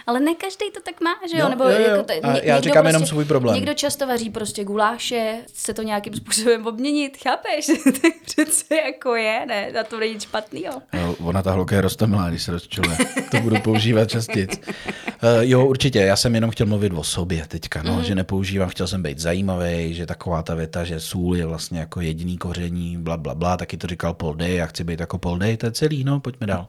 Ale 0.08 0.20
ne 0.20 0.36
každý 0.36 0.72
to 0.74 0.82
tak 0.82 1.02
má, 1.02 1.16
že 1.32 1.38
jo? 1.38 1.44
jo 1.44 1.50
Nebo 1.50 1.64
jo, 1.64 1.70
jo. 1.70 1.88
Jako 1.88 2.04
t- 2.04 2.14
ně, 2.16 2.42
já 2.44 2.62
říkám 2.62 2.84
prostě, 2.84 2.90
jenom 2.90 3.06
svůj 3.06 3.26
problém. 3.26 3.56
Někdo 3.56 3.74
často 3.74 4.08
vaří 4.08 4.30
prostě 4.30 4.64
guláše, 4.64 5.38
se 5.54 5.74
to 5.74 5.82
nějakým 5.82 6.14
způsobem 6.14 6.68
obměnit, 6.68 7.18
chápeš? 7.24 7.66
tak 8.02 8.14
přece 8.26 8.76
jako 8.76 9.16
je, 9.16 9.46
ne? 9.46 9.72
Na 9.72 9.84
to 9.84 10.00
není 10.00 10.20
špatný, 10.20 10.64
Jo, 10.64 11.16
ona 11.20 11.42
ta 11.42 11.52
holka 11.52 11.76
je 11.76 11.82
rostomilá, 11.82 12.30
když 12.30 12.44
se 12.44 12.52
rozčuje. 12.52 12.98
to 13.32 13.40
budu 13.42 13.60
používat 13.60 14.10
častěji. 14.10 14.48
Uh, 14.48 15.30
jo, 15.42 15.66
určitě, 15.66 16.00
já 16.00 16.16
jsem 16.16 16.36
jenom 16.36 16.52
chtěl 16.52 16.68
mluvit 16.68 16.94
o 16.96 17.04
sobě 17.04 17.46
teďka, 17.48 17.84
no, 17.84 17.96
mm. 17.96 18.04
že 18.04 18.16
nepoužívám, 18.16 18.70
chtěl 18.70 18.88
jsem 18.88 19.04
být 19.04 19.20
zajímavý, 19.20 19.94
že 19.94 20.06
taková 20.06 20.44
ta 20.44 20.56
věta, 20.56 20.84
že 20.84 21.00
sůl 21.00 21.36
je 21.36 21.46
vlastně 21.46 21.80
jako 21.80 22.02
jediný 22.02 22.38
koření, 22.38 22.98
bla, 22.98 23.18
bla, 23.18 23.36
bla, 23.36 23.58
taky 23.58 23.78
to 23.78 23.88
říkal 23.88 24.14
Paul 24.14 24.36
Day, 24.36 24.56
já 24.56 24.66
chci 24.66 24.84
být 24.84 25.00
jako 25.00 25.18
Paul 25.18 25.35
Day, 25.38 25.58
to 25.58 25.66
je 25.66 25.72
celý, 25.72 26.04
no, 26.04 26.20
pojďme 26.20 26.48
dál. 26.48 26.68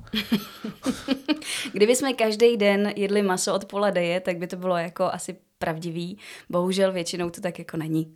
Kdyby 1.72 1.96
jsme 1.96 2.12
každý 2.12 2.56
den 2.56 2.92
jedli 2.96 3.22
maso 3.22 3.54
od 3.54 3.64
Paula 3.64 3.90
Deje, 3.90 4.20
tak 4.20 4.38
by 4.38 4.46
to 4.46 4.56
bylo 4.56 4.76
jako 4.76 5.04
asi 5.04 5.36
pravdivý. 5.58 6.18
Bohužel 6.48 6.92
většinou 6.92 7.30
to 7.30 7.40
tak 7.40 7.58
jako 7.58 7.76
není. 7.76 8.14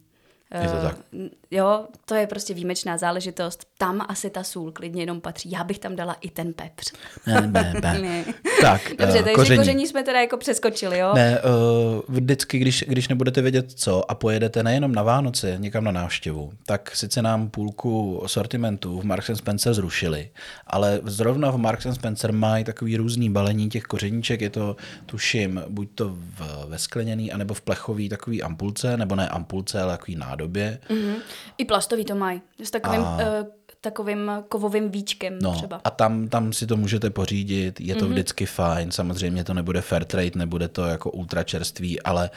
Je 0.54 0.68
to 0.68 0.82
tak. 0.82 0.96
Uh, 1.12 1.26
jo, 1.50 1.86
to 2.04 2.14
je 2.14 2.26
prostě 2.26 2.54
výjimečná 2.54 2.98
záležitost. 2.98 3.66
Tam 3.78 4.06
asi 4.08 4.30
ta 4.30 4.44
sůl 4.44 4.72
klidně 4.72 5.02
jenom 5.02 5.20
patří. 5.20 5.50
Já 5.50 5.64
bych 5.64 5.78
tam 5.78 5.96
dala 5.96 6.16
i 6.20 6.30
ten 6.30 6.52
pepř. 6.52 6.92
Ne, 7.26 7.40
ne, 7.40 7.74
ne. 7.82 7.98
ne. 8.02 8.24
Tak, 8.60 8.82
Dobře, 8.98 9.18
uh, 9.18 9.24
takže 9.24 9.34
koření. 9.34 9.58
koření 9.58 9.86
jsme 9.86 10.02
teda 10.02 10.20
jako 10.20 10.36
přeskočili, 10.36 10.98
jo? 10.98 11.12
Ne, 11.14 11.38
uh, 11.42 12.00
vždycky, 12.08 12.58
když, 12.58 12.84
když 12.88 13.08
nebudete 13.08 13.42
vědět 13.42 13.72
co 13.72 14.10
a 14.10 14.14
pojedete 14.14 14.62
nejenom 14.62 14.92
na 14.92 15.02
Vánoce, 15.02 15.56
někam 15.58 15.84
na 15.84 15.92
návštěvu, 15.92 16.52
tak 16.66 16.96
sice 16.96 17.22
nám 17.22 17.50
půlku 17.50 18.22
sortimentu 18.26 19.00
v 19.00 19.04
Marks 19.04 19.30
Spencer 19.34 19.74
zrušili, 19.74 20.30
ale 20.66 21.00
zrovna 21.04 21.50
v 21.50 21.56
Marks 21.56 21.86
Spencer 21.92 22.32
mají 22.32 22.64
takový 22.64 22.96
různý 22.96 23.30
balení 23.30 23.68
těch 23.68 23.82
kořeníček, 23.82 24.40
je 24.40 24.50
to, 24.50 24.76
tuším, 25.06 25.62
buď 25.68 25.88
to 25.94 26.08
v, 26.08 26.66
ve 26.68 26.78
skleněný, 26.78 27.32
anebo 27.32 27.54
v 27.54 27.60
plechový 27.60 28.08
takový 28.08 28.42
ampulce, 28.42 28.96
nebo 28.96 29.16
ne 29.16 29.28
ampulce, 29.28 29.82
ale 29.82 29.92
takový 29.92 30.16
nád 30.16 30.39
nádobě. 30.40 30.78
Mm-hmm. 30.88 31.14
I 31.58 31.64
plastový 31.64 32.04
to 32.04 32.14
mají, 32.14 32.42
s 32.62 32.70
takovým, 32.70 33.00
a... 33.00 33.16
uh, 33.16 33.46
takovým 33.80 34.30
kovovým 34.48 34.90
víčkem 34.90 35.38
no, 35.42 35.54
třeba. 35.54 35.80
A 35.84 35.90
tam, 35.90 36.28
tam 36.28 36.52
si 36.52 36.66
to 36.66 36.76
můžete 36.76 37.10
pořídit, 37.10 37.80
je 37.80 37.94
to 37.94 38.04
mm-hmm. 38.04 38.08
vždycky 38.08 38.46
fajn, 38.46 38.90
samozřejmě 38.90 39.44
to 39.44 39.54
nebude 39.54 39.80
fair 39.80 40.04
trade, 40.04 40.30
nebude 40.34 40.68
to 40.68 40.84
jako 40.84 41.10
ultra 41.10 41.42
čerství, 41.42 42.02
ale 42.02 42.30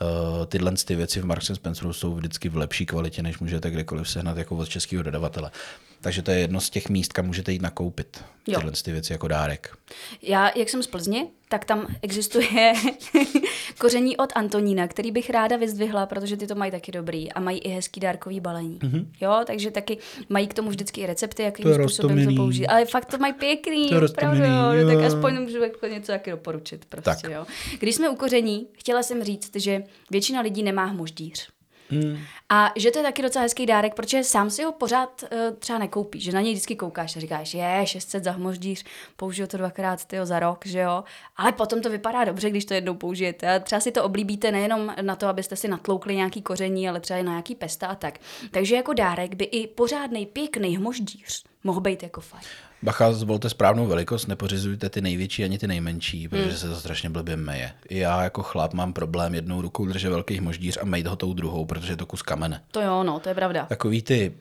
uh, 0.00 0.46
tyhle 0.46 0.72
ty 0.72 0.94
věci 0.94 1.20
v 1.20 1.24
Marks 1.24 1.50
Spenceru 1.54 1.92
jsou 1.92 2.14
vždycky 2.14 2.48
v 2.48 2.56
lepší 2.56 2.86
kvalitě, 2.86 3.22
než 3.22 3.38
můžete 3.38 3.70
kdekoliv 3.70 4.08
sehnat 4.08 4.36
jako 4.36 4.56
od 4.56 4.68
českého 4.68 5.02
dodavatele. 5.02 5.50
Takže 6.00 6.22
to 6.22 6.30
je 6.30 6.38
jedno 6.38 6.60
z 6.60 6.70
těch 6.70 6.88
míst, 6.88 7.12
kam 7.12 7.26
můžete 7.26 7.52
jít 7.52 7.62
nakoupit 7.62 8.24
jo. 8.48 8.60
tyhle 8.60 8.72
ty 8.84 8.92
věci 8.92 9.12
jako 9.12 9.28
dárek. 9.28 9.76
Já, 10.22 10.52
jak 10.56 10.68
jsem 10.68 10.82
z 10.82 10.86
Plzně, 10.86 11.26
tak 11.48 11.64
tam 11.64 11.86
existuje 12.02 12.72
koření 13.78 14.16
od 14.16 14.32
Antonína, 14.34 14.88
který 14.88 15.12
bych 15.12 15.30
ráda 15.30 15.56
vyzdvihla, 15.56 16.06
protože 16.06 16.36
ty 16.36 16.46
to 16.46 16.54
mají 16.54 16.70
taky 16.70 16.92
dobrý 16.92 17.32
a 17.32 17.40
mají 17.40 17.58
i 17.58 17.68
hezký 17.68 18.00
dárkový 18.00 18.40
balení. 18.40 18.78
Mm-hmm. 18.78 19.06
Jo, 19.20 19.40
takže 19.46 19.70
taky 19.70 19.98
mají 20.28 20.46
k 20.46 20.54
tomu 20.54 20.70
vždycky 20.70 21.00
i 21.00 21.06
recepty, 21.06 21.42
jakým 21.42 21.64
to 21.64 21.74
způsobem 21.74 22.24
to 22.24 22.34
použít. 22.34 22.66
Ale 22.66 22.84
fakt 22.84 23.04
to 23.04 23.18
mají 23.18 23.32
pěkný, 23.32 23.88
to 23.88 23.96
opravdu, 24.10 24.44
jo. 24.44 24.86
tak 24.86 25.04
aspoň 25.04 25.42
můžu 25.42 25.62
jako 25.62 25.86
něco 25.86 26.12
taky 26.12 26.30
doporučit. 26.30 26.84
Prostě, 26.84 27.22
tak. 27.22 27.30
jo. 27.30 27.46
Když 27.78 27.94
jsme 27.94 28.08
u 28.08 28.16
koření, 28.16 28.66
chtěla 28.72 29.02
jsem 29.02 29.24
říct, 29.24 29.56
že 29.56 29.82
většina 30.10 30.40
lidí 30.40 30.62
nemá 30.62 30.84
hmoždíř. 30.84 31.48
Hmm. 31.90 32.18
A 32.48 32.72
že 32.76 32.90
to 32.90 32.98
je 32.98 33.02
taky 33.02 33.22
docela 33.22 33.42
hezký 33.42 33.66
dárek, 33.66 33.94
protože 33.94 34.24
sám 34.24 34.50
si 34.50 34.64
ho 34.64 34.72
pořád 34.72 35.22
uh, 35.22 35.56
třeba 35.58 35.78
nekoupíš, 35.78 36.22
že 36.22 36.32
na 36.32 36.40
něj 36.40 36.52
vždycky 36.52 36.76
koukáš 36.76 37.16
a 37.16 37.20
říkáš, 37.20 37.54
je, 37.54 37.82
600 37.84 38.24
za 38.24 38.30
hmoždíř, 38.30 38.84
použiju 39.16 39.48
to 39.48 39.56
dvakrát 39.56 40.04
tyjo, 40.04 40.26
za 40.26 40.40
rok, 40.40 40.66
že 40.66 40.78
jo. 40.78 41.04
Ale 41.36 41.52
potom 41.52 41.82
to 41.82 41.90
vypadá 41.90 42.24
dobře, 42.24 42.50
když 42.50 42.64
to 42.64 42.74
jednou 42.74 42.94
použijete. 42.94 43.54
A 43.54 43.58
třeba 43.58 43.80
si 43.80 43.92
to 43.92 44.04
oblíbíte 44.04 44.52
nejenom 44.52 44.94
na 45.00 45.16
to, 45.16 45.26
abyste 45.26 45.56
si 45.56 45.68
natloukli 45.68 46.16
nějaký 46.16 46.42
koření, 46.42 46.88
ale 46.88 47.00
třeba 47.00 47.18
i 47.18 47.22
na 47.22 47.32
nějaký 47.32 47.54
pesta 47.54 47.86
a 47.86 47.94
tak. 47.94 48.18
Takže 48.50 48.76
jako 48.76 48.92
dárek 48.92 49.34
by 49.34 49.44
i 49.44 49.66
pořádný, 49.66 50.26
pěkný 50.26 50.76
hmoždíř 50.76 51.44
mohl 51.64 51.80
být 51.80 52.02
jako 52.02 52.20
fajn. 52.20 52.42
Bacha, 52.82 53.12
zvolte 53.12 53.50
správnou 53.50 53.86
velikost, 53.86 54.26
nepořizujte 54.26 54.88
ty 54.88 55.00
největší 55.00 55.44
ani 55.44 55.58
ty 55.58 55.66
nejmenší, 55.66 56.28
protože 56.28 56.42
hmm. 56.42 56.56
se 56.56 56.68
to 56.68 56.74
strašně 56.74 57.10
blbě 57.10 57.36
meje. 57.36 57.72
Já 57.90 58.22
jako 58.22 58.42
chlap 58.42 58.74
mám 58.74 58.92
problém 58.92 59.34
jednou 59.34 59.60
rukou 59.60 59.86
držet 59.86 60.08
velký 60.08 60.40
moždíř 60.40 60.78
a 60.82 60.84
mejt 60.84 61.06
ho 61.06 61.16
tou 61.16 61.32
druhou, 61.32 61.64
protože 61.64 61.92
je 61.92 61.96
to 61.96 62.06
kus 62.06 62.22
kamene. 62.22 62.62
To 62.70 62.80
jo, 62.80 63.02
no, 63.02 63.20
to 63.20 63.28
je 63.28 63.34
pravda. 63.34 63.66
Takový 63.68 64.02
ty... 64.02 64.32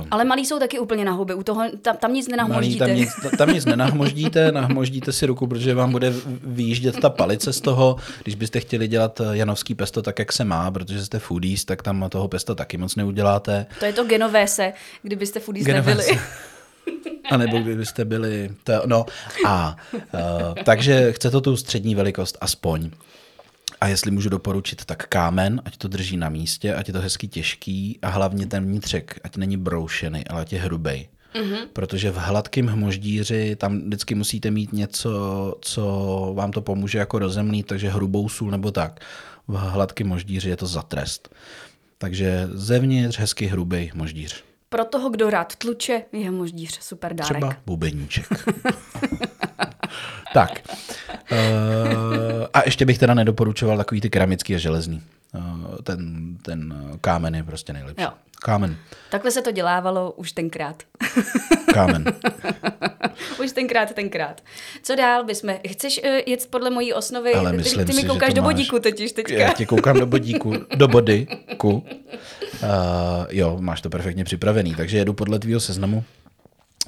Uh... 0.00 0.06
Ale 0.10 0.24
malí 0.24 0.46
jsou 0.46 0.58
taky 0.58 0.78
úplně 0.78 1.04
na 1.04 1.12
huby, 1.12 1.34
u 1.34 1.42
toho, 1.42 1.62
tam, 1.82 1.96
tam 1.96 2.12
nic 2.12 2.28
nenahmoždíte. 2.28 2.84
Malý, 2.84 2.92
tam, 2.92 3.00
nic, 3.00 3.36
tam 3.38 3.52
nic 3.52 3.64
nenahmoždíte, 3.64 4.52
nahmoždíte 4.60 5.12
si 5.12 5.26
ruku, 5.26 5.46
protože 5.46 5.74
vám 5.74 5.92
bude 5.92 6.12
výjíždět 6.44 7.00
ta 7.00 7.10
palice 7.10 7.52
z 7.52 7.60
toho. 7.60 7.96
Když 8.22 8.34
byste 8.34 8.60
chtěli 8.60 8.88
dělat 8.88 9.20
eh, 9.20 9.24
janovský 9.36 9.74
pesto 9.74 10.02
tak, 10.02 10.18
jak 10.18 10.32
se 10.32 10.44
má, 10.44 10.70
protože 10.70 11.04
jste 11.04 11.18
foodies, 11.18 11.64
tak 11.64 11.82
tam 11.82 12.08
toho 12.08 12.28
pesto 12.28 12.54
taky 12.54 12.76
moc 12.76 12.96
neuděláte. 12.96 13.66
To 13.78 13.84
je 13.84 13.92
to 13.92 14.04
genovése, 14.04 14.72
kdybyste 15.02 15.40
foodies 15.40 15.66
nebyli. 15.66 16.04
A 17.30 17.36
nebo 17.36 17.58
kdybyste 17.58 18.04
byli... 18.04 18.50
To, 18.64 18.72
no 18.86 19.06
a 19.46 19.76
uh, 19.94 20.20
takže 20.64 21.12
chce 21.12 21.30
to 21.30 21.40
tu 21.40 21.56
střední 21.56 21.94
velikost 21.94 22.38
aspoň. 22.40 22.90
A 23.80 23.88
jestli 23.88 24.10
můžu 24.10 24.28
doporučit, 24.28 24.84
tak 24.84 25.06
kámen, 25.06 25.62
ať 25.64 25.76
to 25.76 25.88
drží 25.88 26.16
na 26.16 26.28
místě, 26.28 26.74
ať 26.74 26.88
je 26.88 26.92
to 26.92 27.00
hezky 27.00 27.28
těžký 27.28 27.98
a 28.02 28.08
hlavně 28.08 28.46
ten 28.46 28.64
vnitřek, 28.64 29.20
ať 29.24 29.36
není 29.36 29.56
broušený, 29.56 30.26
ale 30.26 30.40
ať 30.40 30.52
je 30.52 30.60
hrubej. 30.60 31.08
Mm-hmm. 31.34 31.66
Protože 31.72 32.10
v 32.10 32.16
hladkém 32.16 32.66
hmoždíři 32.66 33.56
tam 33.56 33.80
vždycky 33.80 34.14
musíte 34.14 34.50
mít 34.50 34.72
něco, 34.72 35.10
co 35.60 36.32
vám 36.36 36.50
to 36.50 36.60
pomůže 36.60 36.98
jako 36.98 37.18
rozemlít, 37.18 37.66
takže 37.66 37.90
hrubou 37.90 38.28
sůl 38.28 38.50
nebo 38.50 38.70
tak. 38.70 39.00
V 39.48 39.54
hladkém 39.54 40.06
moždíři 40.06 40.48
je 40.48 40.56
to 40.56 40.66
za 40.66 40.82
trest. 40.82 41.34
Takže 41.98 42.48
zevnitř 42.52 43.18
hezky 43.18 43.46
hrubý 43.46 43.90
moždíř. 43.94 44.44
Pro 44.72 44.84
toho, 44.84 45.10
kdo 45.10 45.30
rád 45.30 45.56
tluče, 45.56 46.02
je 46.12 46.30
moždíř 46.30 46.78
super 46.82 47.14
dárek. 47.14 47.36
Třeba 47.36 47.56
bubeníček. 47.66 48.26
tak. 50.34 50.50
Uh, 51.32 51.38
a 52.54 52.62
ještě 52.64 52.86
bych 52.86 52.98
teda 52.98 53.14
nedoporučoval 53.14 53.76
takový 53.76 54.00
ty 54.00 54.10
keramický 54.10 54.54
a 54.54 54.58
železný. 54.58 55.02
Uh, 55.34 55.76
ten, 55.82 56.36
ten 56.42 56.74
kámen 57.00 57.34
je 57.34 57.42
prostě 57.42 57.72
nejlepší. 57.72 58.02
Jo. 58.02 58.10
Kámen. 58.42 58.76
Takhle 59.10 59.30
se 59.30 59.42
to 59.42 59.50
dělávalo 59.50 60.12
už 60.12 60.32
tenkrát. 60.32 60.82
Kámen. 61.74 62.04
už 63.44 63.52
tenkrát, 63.52 63.94
tenkrát. 63.94 64.40
Co 64.82 64.94
dál 64.94 65.24
bychom? 65.24 65.54
Chceš 65.68 66.00
uh, 66.04 66.10
jet 66.26 66.46
podle 66.50 66.70
mojí 66.70 66.92
osnovy? 66.92 67.34
Ale 67.34 67.50
ty, 67.50 67.56
myslím 67.56 67.86
ty 67.86 67.92
mi 67.92 68.00
si, 68.00 68.06
koukáš 68.06 68.28
že 68.28 68.34
to 68.34 68.40
do 68.40 68.42
máš. 68.42 68.54
bodíku 68.54 68.78
totiž 68.78 69.12
teďka. 69.12 69.34
Já 69.34 69.52
tě 69.52 69.66
koukám 69.66 69.98
do 69.98 70.06
bodíku, 70.06 70.52
do 70.76 70.88
bodyku. 70.88 71.70
Uh, 71.72 71.80
jo, 73.28 73.56
máš 73.60 73.80
to 73.80 73.90
perfektně 73.90 74.24
připravený, 74.24 74.74
takže 74.74 74.98
jedu 74.98 75.12
podle 75.12 75.38
tvýho 75.38 75.60
seznamu. 75.60 76.04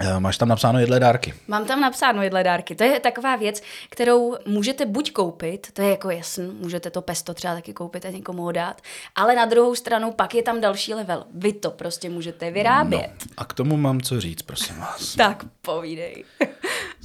Uh, 0.00 0.20
máš 0.20 0.38
tam 0.38 0.48
napsáno 0.48 0.78
jedlé 0.78 1.00
dárky. 1.00 1.34
Mám 1.48 1.64
tam 1.64 1.80
napsáno 1.80 2.22
jedle 2.22 2.44
dárky. 2.44 2.74
To 2.74 2.84
je 2.84 3.00
taková 3.00 3.36
věc, 3.36 3.62
kterou 3.90 4.36
můžete 4.46 4.86
buď 4.86 5.12
koupit, 5.12 5.66
to 5.72 5.82
je 5.82 5.90
jako 5.90 6.10
jasný, 6.10 6.46
můžete 6.60 6.90
to 6.90 7.02
pesto 7.02 7.34
třeba 7.34 7.54
taky 7.54 7.72
koupit 7.72 8.04
a 8.04 8.10
někomu 8.10 8.42
ho 8.42 8.52
dát, 8.52 8.80
ale 9.14 9.36
na 9.36 9.44
druhou 9.44 9.74
stranu 9.74 10.12
pak 10.12 10.34
je 10.34 10.42
tam 10.42 10.60
další 10.60 10.94
level. 10.94 11.24
Vy 11.34 11.52
to 11.52 11.70
prostě 11.70 12.10
můžete 12.10 12.50
vyrábět. 12.50 13.10
No. 13.20 13.32
A 13.36 13.44
k 13.44 13.52
tomu 13.52 13.76
mám 13.76 14.00
co 14.00 14.20
říct, 14.20 14.42
prosím 14.42 14.76
vás. 14.78 15.14
Tak 15.22 15.44
povídej. 15.62 16.24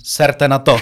Serte 0.04 0.48
na 0.48 0.60
to. 0.60 0.78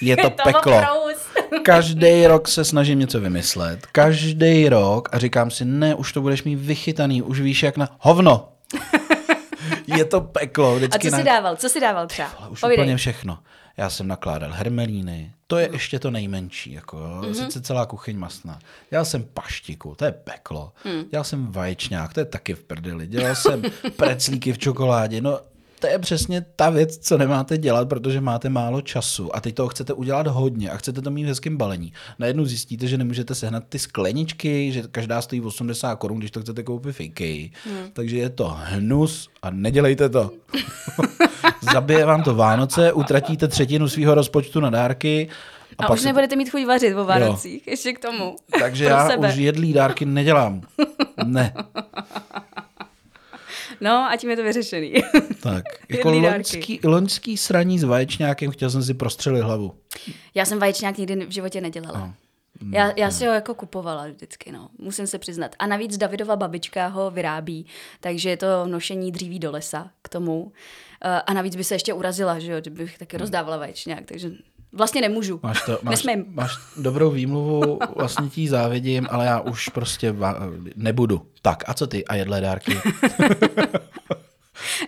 Je 0.00 0.16
to, 0.16 0.30
to 0.30 0.42
peklo. 0.44 0.82
Každý 1.62 2.26
rok 2.26 2.48
se 2.48 2.64
snažím 2.64 2.98
něco 2.98 3.20
vymyslet. 3.20 3.86
Každý 3.86 4.68
rok 4.68 5.08
a 5.12 5.18
říkám 5.18 5.50
si, 5.50 5.64
ne, 5.64 5.94
už 5.94 6.12
to 6.12 6.20
budeš 6.20 6.42
mít 6.42 6.56
vychytaný, 6.56 7.22
už 7.22 7.40
víš 7.40 7.62
jak 7.62 7.76
na 7.76 7.88
hovno. 7.98 8.48
Je 9.96 10.04
to 10.04 10.20
peklo. 10.20 10.76
A 10.76 10.98
co 10.98 11.10
na... 11.10 11.22
dával? 11.22 11.56
Co 11.56 11.68
jsi 11.68 11.80
dával 11.80 12.06
třeba? 12.06 12.28
Ale 12.28 12.48
už 12.48 12.60
Povídej. 12.60 12.84
úplně 12.84 12.96
všechno. 12.96 13.38
Já 13.76 13.90
jsem 13.90 14.08
nakládal 14.08 14.52
hermelíny, 14.52 15.32
to 15.46 15.58
je 15.58 15.68
ještě 15.72 15.98
to 15.98 16.10
nejmenší, 16.10 16.72
jako. 16.72 16.96
Mhm. 17.22 17.34
sice 17.34 17.60
celá 17.60 17.86
kuchyň 17.86 18.18
masná. 18.18 18.58
Dělal 18.90 19.04
jsem 19.04 19.24
paštiku, 19.34 19.94
to 19.94 20.04
je 20.04 20.12
peklo. 20.12 20.72
Hmm. 20.84 21.04
Dělal 21.10 21.24
jsem 21.24 21.52
vaječňák, 21.52 22.14
to 22.14 22.20
je 22.20 22.24
taky 22.26 22.54
v 22.54 22.64
prdeli. 22.64 23.06
Dělal 23.06 23.34
jsem 23.34 23.62
preclíky 23.96 24.52
v 24.52 24.58
čokoládě, 24.58 25.20
no 25.20 25.40
to 25.80 25.86
je 25.86 25.98
přesně 25.98 26.44
ta 26.56 26.70
věc, 26.70 26.98
co 26.98 27.18
nemáte 27.18 27.58
dělat, 27.58 27.88
protože 27.88 28.20
máte 28.20 28.48
málo 28.48 28.80
času 28.80 29.36
a 29.36 29.40
teď 29.40 29.54
toho 29.54 29.68
chcete 29.68 29.92
udělat 29.92 30.26
hodně 30.26 30.70
a 30.70 30.76
chcete 30.76 31.02
to 31.02 31.10
mít 31.10 31.24
v 31.24 31.28
hezkém 31.28 31.56
balení. 31.56 31.92
Najednou 32.18 32.44
zjistíte, 32.44 32.86
že 32.86 32.98
nemůžete 32.98 33.34
sehnat 33.34 33.64
ty 33.68 33.78
skleničky, 33.78 34.72
že 34.72 34.82
každá 34.90 35.22
stojí 35.22 35.40
80 35.40 35.94
korun, 35.96 36.18
když 36.18 36.30
to 36.30 36.40
chcete 36.40 36.62
koupit 36.62 36.92
v 36.92 37.00
IKEA. 37.00 37.48
Hmm. 37.64 37.90
Takže 37.92 38.16
je 38.18 38.30
to 38.30 38.56
hnus 38.60 39.28
a 39.42 39.50
nedělejte 39.50 40.08
to. 40.08 40.30
Zabije 41.72 42.04
vám 42.04 42.22
to 42.22 42.34
Vánoce, 42.34 42.92
utratíte 42.92 43.48
třetinu 43.48 43.88
svého 43.88 44.14
rozpočtu 44.14 44.60
na 44.60 44.70
dárky. 44.70 45.28
A, 45.78 45.82
pak 45.82 45.90
už 45.90 46.00
se- 46.00 46.06
nebudete 46.06 46.36
mít 46.36 46.50
chuť 46.50 46.66
vařit 46.66 46.94
o 46.96 47.04
Vánocích, 47.04 47.66
ještě 47.66 47.92
k 47.92 47.98
tomu. 47.98 48.36
Takže 48.60 48.84
já 48.84 49.08
sebe. 49.08 49.28
už 49.28 49.36
jedlý 49.36 49.72
dárky 49.72 50.04
nedělám. 50.04 50.62
Ne. 51.24 51.54
No 53.80 53.90
a 54.10 54.16
tím 54.16 54.30
je 54.30 54.36
to 54.36 54.42
vyřešený. 54.42 54.94
Tak, 55.42 55.64
jako 55.88 56.10
loňský, 56.10 56.80
loňský 56.84 57.36
sraní 57.36 57.78
s 57.78 57.84
vaječňákem, 57.84 58.50
chtěl 58.50 58.70
jsem 58.70 58.82
si 58.82 58.94
prostřelit 58.94 59.42
hlavu. 59.42 59.74
Já 60.34 60.44
jsem 60.44 60.58
vaječňák 60.58 60.98
nikdy 60.98 61.26
v 61.26 61.30
životě 61.30 61.60
nedělala. 61.60 61.98
No. 62.00 62.14
Já, 62.72 62.92
já 62.96 63.10
si 63.10 63.26
ho 63.26 63.32
jako 63.32 63.54
kupovala 63.54 64.06
vždycky, 64.06 64.52
no. 64.52 64.68
Musím 64.78 65.06
se 65.06 65.18
přiznat. 65.18 65.54
A 65.58 65.66
navíc 65.66 65.96
Davidova 65.96 66.36
babička 66.36 66.86
ho 66.86 67.10
vyrábí, 67.10 67.66
takže 68.00 68.30
je 68.30 68.36
to 68.36 68.66
nošení 68.66 69.12
dříví 69.12 69.38
do 69.38 69.50
lesa 69.50 69.90
k 70.02 70.08
tomu. 70.08 70.52
Eh, 71.04 71.22
A 71.26 71.32
navíc 71.32 71.56
by 71.56 71.64
se 71.64 71.74
ještě 71.74 71.92
urazila, 71.92 72.38
že 72.38 72.52
jo, 72.52 72.60
kdybych 72.60 72.98
taky 72.98 73.16
rozdávala 73.16 73.56
vaječňák, 73.56 74.04
takže 74.04 74.30
vlastně 74.72 75.00
nemůžu. 75.00 75.40
Máš, 75.42 75.62
to, 75.62 75.78
máš, 75.82 75.92
Nesmím. 75.92 76.24
máš 76.28 76.52
dobrou 76.76 77.10
výmluvu, 77.10 77.78
vlastně 77.96 78.28
ti 78.28 78.48
závidím, 78.48 79.06
ale 79.10 79.26
já 79.26 79.40
už 79.40 79.68
prostě 79.68 80.14
nebudu. 80.76 81.26
Tak, 81.42 81.64
a 81.66 81.74
co 81.74 81.86
ty? 81.86 82.04
A 82.04 82.14
jedlé 82.14 82.40
dárky? 82.40 82.78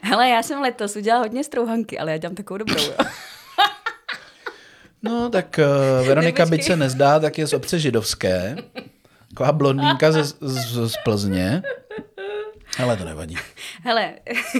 Hele, 0.02 0.28
já 0.28 0.42
jsem 0.42 0.60
letos 0.60 0.96
udělala 0.96 1.22
hodně 1.24 1.44
strouhanky, 1.44 1.98
ale 1.98 2.10
já 2.10 2.16
dělám 2.16 2.34
takovou 2.34 2.58
dobrou, 2.58 2.84
jo. 2.84 2.92
No, 5.04 5.30
tak 5.30 5.60
uh, 6.00 6.06
Veronika, 6.06 6.46
byť 6.46 6.64
se 6.64 6.76
nezdá, 6.76 7.20
tak 7.20 7.38
je 7.38 7.46
z 7.46 7.52
obce 7.52 7.78
židovské. 7.78 8.56
Taková 9.28 9.52
blondýnka 9.52 10.12
ze, 10.12 10.24
z, 10.24 10.34
z 10.86 10.92
Plzně. 11.04 11.62
Ale 12.82 12.96
to 12.96 13.04
nevadí. 13.04 13.36
Hele, 13.84 14.14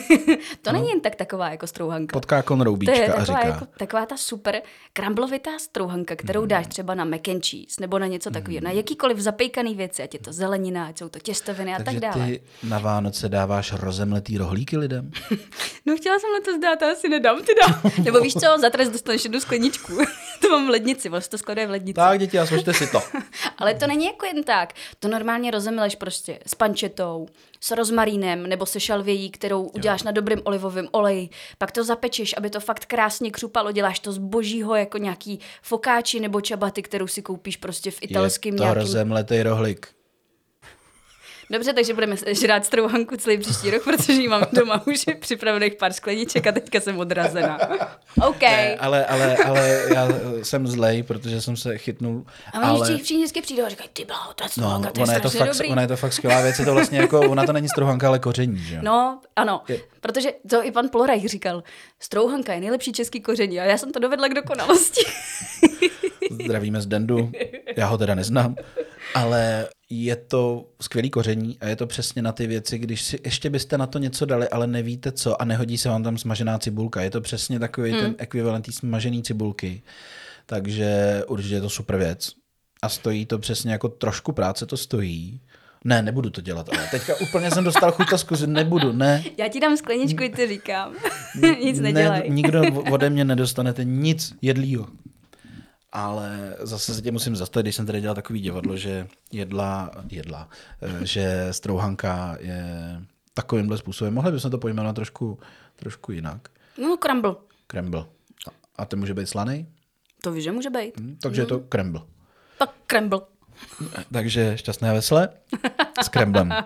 to 0.62 0.72
není 0.72 0.88
jen 0.88 1.00
tak 1.00 1.14
taková 1.14 1.50
jako 1.50 1.66
strouhanka. 1.66 2.12
Potká 2.12 2.42
To 2.42 2.46
konroubíčka 2.48 2.94
je 2.96 3.06
a 3.12 3.16
taková, 3.16 3.24
říká. 3.40 3.46
jako, 3.54 3.66
taková 3.78 4.06
ta 4.06 4.16
super 4.16 4.62
kramblovitá 4.92 5.50
strouhanka, 5.58 6.16
kterou 6.16 6.46
dáš 6.46 6.66
třeba 6.66 6.94
na 6.94 7.04
mac 7.04 7.28
and 7.28 7.46
cheese 7.46 7.80
nebo 7.80 7.98
na 7.98 8.06
něco 8.06 8.30
takového, 8.30 8.64
na 8.64 8.70
jakýkoliv 8.70 9.18
zapejkaný 9.18 9.74
věci, 9.74 10.02
ať 10.02 10.14
je 10.14 10.20
to 10.20 10.32
zelenina, 10.32 10.86
ať 10.86 10.98
jsou 10.98 11.08
to 11.08 11.18
těstoviny 11.18 11.74
a 11.74 11.76
tak 11.76 11.84
Takže 11.84 12.00
dále. 12.00 12.26
ty 12.26 12.40
na 12.62 12.78
Vánoce 12.78 13.28
dáváš 13.28 13.72
rozemletý 13.72 14.38
rohlíky 14.38 14.76
lidem? 14.76 15.10
No 15.86 15.96
chtěla 15.96 16.18
jsem 16.18 16.30
letos 16.30 16.60
dát, 16.60 16.82
asi 16.82 17.08
nedám 17.08 17.38
teda. 17.42 17.80
Nebo 18.04 18.20
víš 18.20 18.34
co, 18.34 18.58
za 18.60 18.70
trest 18.70 18.88
dostaneš 18.90 19.24
jednu 19.24 19.40
skleničku. 19.40 19.98
to 20.42 20.50
mám 20.50 20.66
v 20.66 20.70
lednici, 20.70 21.08
vlastně 21.08 21.30
to 21.30 21.38
skladuje 21.38 21.66
v 21.66 21.70
lednici. 21.70 21.94
Tak, 21.94 22.18
děti, 22.18 22.38
a 22.38 22.46
složte 22.46 22.74
si 22.74 22.86
to. 22.86 23.00
Ale 23.58 23.74
to 23.74 23.86
není 23.86 24.06
jako 24.06 24.26
jen 24.26 24.44
tak. 24.44 24.72
To 24.98 25.08
normálně 25.08 25.50
rozemleš 25.50 25.96
prostě 25.96 26.38
s 26.46 26.54
pančetou, 26.54 27.28
s 27.60 27.70
rozmarínem 28.04 28.46
nebo 28.46 28.66
se 28.66 28.80
šalvějí, 28.80 29.30
kterou 29.30 29.62
uděláš 29.62 30.02
na 30.02 30.12
dobrém 30.12 30.40
olivovém 30.44 30.88
oleji. 30.92 31.28
Pak 31.58 31.72
to 31.72 31.84
zapečeš, 31.84 32.34
aby 32.36 32.50
to 32.50 32.60
fakt 32.60 32.84
krásně 32.84 33.30
křupalo. 33.30 33.72
Děláš 33.72 33.98
to 33.98 34.12
z 34.12 34.18
božího 34.18 34.74
jako 34.74 34.98
nějaký 34.98 35.38
fokáči 35.62 36.20
nebo 36.20 36.40
čabaty, 36.40 36.82
kterou 36.82 37.06
si 37.06 37.22
koupíš 37.22 37.56
prostě 37.56 37.90
v 37.90 37.98
italském 38.02 38.54
je 38.54 38.58
to 38.58 38.62
nějakým... 38.62 38.82
rozemletý 38.82 39.42
rohlík. 39.42 40.01
Dobře, 41.52 41.72
takže 41.72 41.94
budeme 41.94 42.16
žrát 42.30 42.64
strouhanku 42.64 43.16
celý 43.16 43.38
příští 43.38 43.70
rok, 43.70 43.84
protože 43.84 44.12
ji 44.12 44.28
mám 44.28 44.42
doma 44.52 44.86
už 44.86 45.04
připravených 45.20 45.74
pár 45.74 45.92
skleniček 45.92 46.46
a 46.46 46.52
teďka 46.52 46.80
jsem 46.80 46.98
odrazená. 46.98 47.58
OK. 48.28 48.42
Ne, 48.42 48.76
ale, 48.76 49.06
ale, 49.06 49.36
ale 49.36 49.82
já 49.94 50.08
jsem 50.42 50.66
zlej, 50.66 51.02
protože 51.02 51.40
jsem 51.40 51.56
se 51.56 51.78
chytnul. 51.78 52.24
A 52.52 52.58
oni 52.72 52.80
ale... 52.80 52.94
všichni, 52.94 53.16
vždycky 53.16 53.42
přijdou 53.42 53.64
a 53.64 53.68
říkají, 53.68 53.90
ty 53.92 54.04
bláho, 54.04 54.34
ta 54.34 54.44
No, 54.56 54.80
to 54.80 55.00
je 55.00 55.02
ona 55.04 55.14
je 55.14 55.20
to, 55.20 55.30
fakt, 55.30 55.48
dobrý. 55.52 55.68
ona 55.68 55.82
je 55.82 55.88
to 55.88 55.96
fakt 55.96 56.12
skvělá 56.12 56.40
věc, 56.40 56.58
je 56.58 56.64
to 56.64 56.72
vlastně 56.72 56.98
jako, 56.98 57.20
ona 57.20 57.44
to 57.46 57.52
není 57.52 57.68
strouhanka, 57.68 58.08
ale 58.08 58.18
koření, 58.18 58.58
že 58.58 58.74
jo? 58.74 58.80
No, 58.84 59.20
ano, 59.36 59.62
Je- 59.68 59.80
protože 60.00 60.32
to 60.50 60.64
i 60.64 60.70
pan 60.70 60.88
Plorajch 60.88 61.28
říkal, 61.28 61.62
strouhanka 62.00 62.54
je 62.54 62.60
nejlepší 62.60 62.92
český 62.92 63.20
koření 63.20 63.60
a 63.60 63.64
já 63.64 63.78
jsem 63.78 63.92
to 63.92 63.98
dovedla 63.98 64.28
k 64.28 64.34
dokonalosti. 64.34 65.02
Zdravíme 66.44 66.80
z 66.80 66.86
Dendu, 66.86 67.32
já 67.76 67.86
ho 67.86 67.98
teda 67.98 68.14
neznám, 68.14 68.54
ale 69.14 69.66
je 69.92 70.16
to 70.16 70.68
skvělý 70.80 71.10
koření 71.10 71.58
a 71.60 71.68
je 71.68 71.76
to 71.76 71.86
přesně 71.86 72.22
na 72.22 72.32
ty 72.32 72.46
věci, 72.46 72.78
když 72.78 73.02
si 73.02 73.18
ještě 73.24 73.50
byste 73.50 73.78
na 73.78 73.86
to 73.86 73.98
něco 73.98 74.26
dali, 74.26 74.48
ale 74.48 74.66
nevíte 74.66 75.12
co 75.12 75.42
a 75.42 75.44
nehodí 75.44 75.78
se 75.78 75.88
vám 75.88 76.02
tam 76.02 76.18
smažená 76.18 76.58
cibulka. 76.58 77.02
Je 77.02 77.10
to 77.10 77.20
přesně 77.20 77.58
takový 77.58 77.90
hmm. 77.90 78.00
ten 78.00 78.14
ekvivalent 78.18 78.66
té 78.66 78.72
smažené 78.72 79.22
cibulky, 79.22 79.82
takže 80.46 81.22
určitě 81.28 81.54
je 81.54 81.60
to 81.60 81.70
super 81.70 81.96
věc. 81.96 82.32
A 82.82 82.88
stojí 82.88 83.26
to 83.26 83.38
přesně 83.38 83.72
jako 83.72 83.88
trošku 83.88 84.32
práce 84.32 84.66
to 84.66 84.76
stojí. 84.76 85.40
Ne, 85.84 86.02
nebudu 86.02 86.30
to 86.30 86.40
dělat, 86.40 86.68
ale 86.68 86.88
teďka 86.90 87.16
úplně 87.16 87.50
jsem 87.50 87.64
dostal 87.64 87.92
chuť 87.92 88.06
zkusit, 88.16 88.46
nebudu, 88.46 88.92
ne. 88.92 89.24
Já 89.38 89.48
ti 89.48 89.60
dám 89.60 89.76
skleničku, 89.76 90.22
i 90.22 90.28
ty 90.28 90.48
říkám. 90.48 90.94
Nic 91.64 91.80
ne, 91.80 91.92
nedělej. 91.92 92.30
nikdo 92.30 92.62
ode 92.90 93.10
mě 93.10 93.24
nedostanete 93.24 93.84
nic 93.84 94.34
jedlýho. 94.42 94.86
Ale 95.92 96.56
zase 96.60 96.94
se 96.94 97.02
tě 97.02 97.12
musím 97.12 97.36
zastavit, 97.36 97.64
když 97.64 97.76
jsem 97.76 97.86
tady 97.86 98.00
dělal 98.00 98.14
takový 98.14 98.40
divadlo, 98.40 98.76
že 98.76 99.08
jedla, 99.32 99.90
jedla, 100.10 100.48
eh, 100.82 101.06
že 101.06 101.48
strouhanka 101.50 102.36
je 102.40 103.00
takovýmhle 103.34 103.78
způsobem. 103.78 104.14
Mohli 104.14 104.32
bychom 104.32 104.50
to 104.50 104.58
pojmenovat 104.58 104.94
trošku, 104.96 105.38
trošku 105.76 106.12
jinak. 106.12 106.48
No, 106.82 106.96
crumble. 107.06 107.34
Krembl. 107.66 108.08
A 108.76 108.84
ten 108.84 108.98
může 108.98 109.14
být 109.14 109.26
slaný, 109.28 109.68
To 110.22 110.32
víš, 110.32 110.44
že 110.44 110.52
může 110.52 110.70
být. 110.70 110.92
takže 111.22 111.42
je 111.42 111.46
to 111.46 111.60
krembl. 111.60 112.06
Tak 112.58 112.70
crumble. 112.90 113.20
Takže 114.12 114.52
šťastné 114.58 114.90
a 114.90 114.92
veselé 114.92 115.28
s 116.02 116.08
kremblem. 116.08 116.52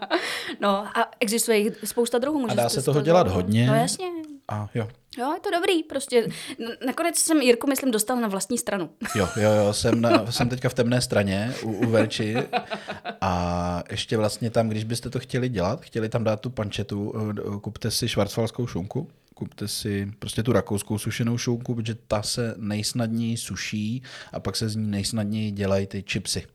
No 0.60 0.68
a 0.98 1.10
existuje 1.20 1.58
jich 1.58 1.72
spousta 1.84 2.18
druhů. 2.18 2.46
A 2.50 2.54
dá 2.54 2.68
se 2.68 2.82
toho 2.82 3.00
to- 3.00 3.04
dělat 3.04 3.28
hodně. 3.28 3.66
No 3.66 3.74
jasně. 3.74 4.06
A 4.48 4.68
jo. 4.74 4.88
Jo, 5.18 5.35
je 5.35 5.40
to 5.40 5.50
dobrý, 5.50 5.83
prostě. 5.83 6.29
Nakonec 6.87 7.18
jsem 7.18 7.40
Jirku, 7.40 7.66
myslím, 7.66 7.90
dostal 7.90 8.16
na 8.16 8.29
vlastní 8.29 8.59
stranu. 8.59 8.90
Jo, 9.14 9.29
jo, 9.37 9.50
jo, 9.50 9.72
jsem, 9.72 10.00
na, 10.00 10.33
jsem 10.33 10.48
teďka 10.48 10.68
v 10.68 10.74
temné 10.74 11.00
straně 11.00 11.55
u, 11.62 11.72
u 11.72 11.90
Verči 11.90 12.37
a 13.20 13.83
ještě 13.90 14.16
vlastně 14.16 14.50
tam, 14.50 14.68
když 14.68 14.85
byste 14.85 15.11
to 15.11 15.18
chtěli 15.18 15.48
dělat, 15.48 15.81
chtěli 15.81 16.09
tam 16.09 16.24
dát 16.24 16.40
tu 16.40 16.50
pančetu, 16.50 17.14
eh, 17.38 17.61
kupte 17.61 17.90
si 17.90 18.09
švarcvalskou 18.09 18.66
šunku, 18.66 19.09
kupte 19.35 19.68
si 19.68 20.12
prostě 20.18 20.42
tu 20.42 20.52
rakouskou 20.52 20.98
sušenou 20.98 21.38
šunku, 21.38 21.74
protože 21.74 21.94
ta 21.94 22.22
se 22.22 22.55
nejsnadněji 22.57 23.37
suší 23.37 24.02
a 24.33 24.40
pak 24.40 24.57
se 24.57 24.68
z 24.68 24.76
ní 24.76 24.87
nejsnadněji 24.87 25.50
dělají 25.50 25.87
ty 25.87 26.05
chipsy. 26.11 26.46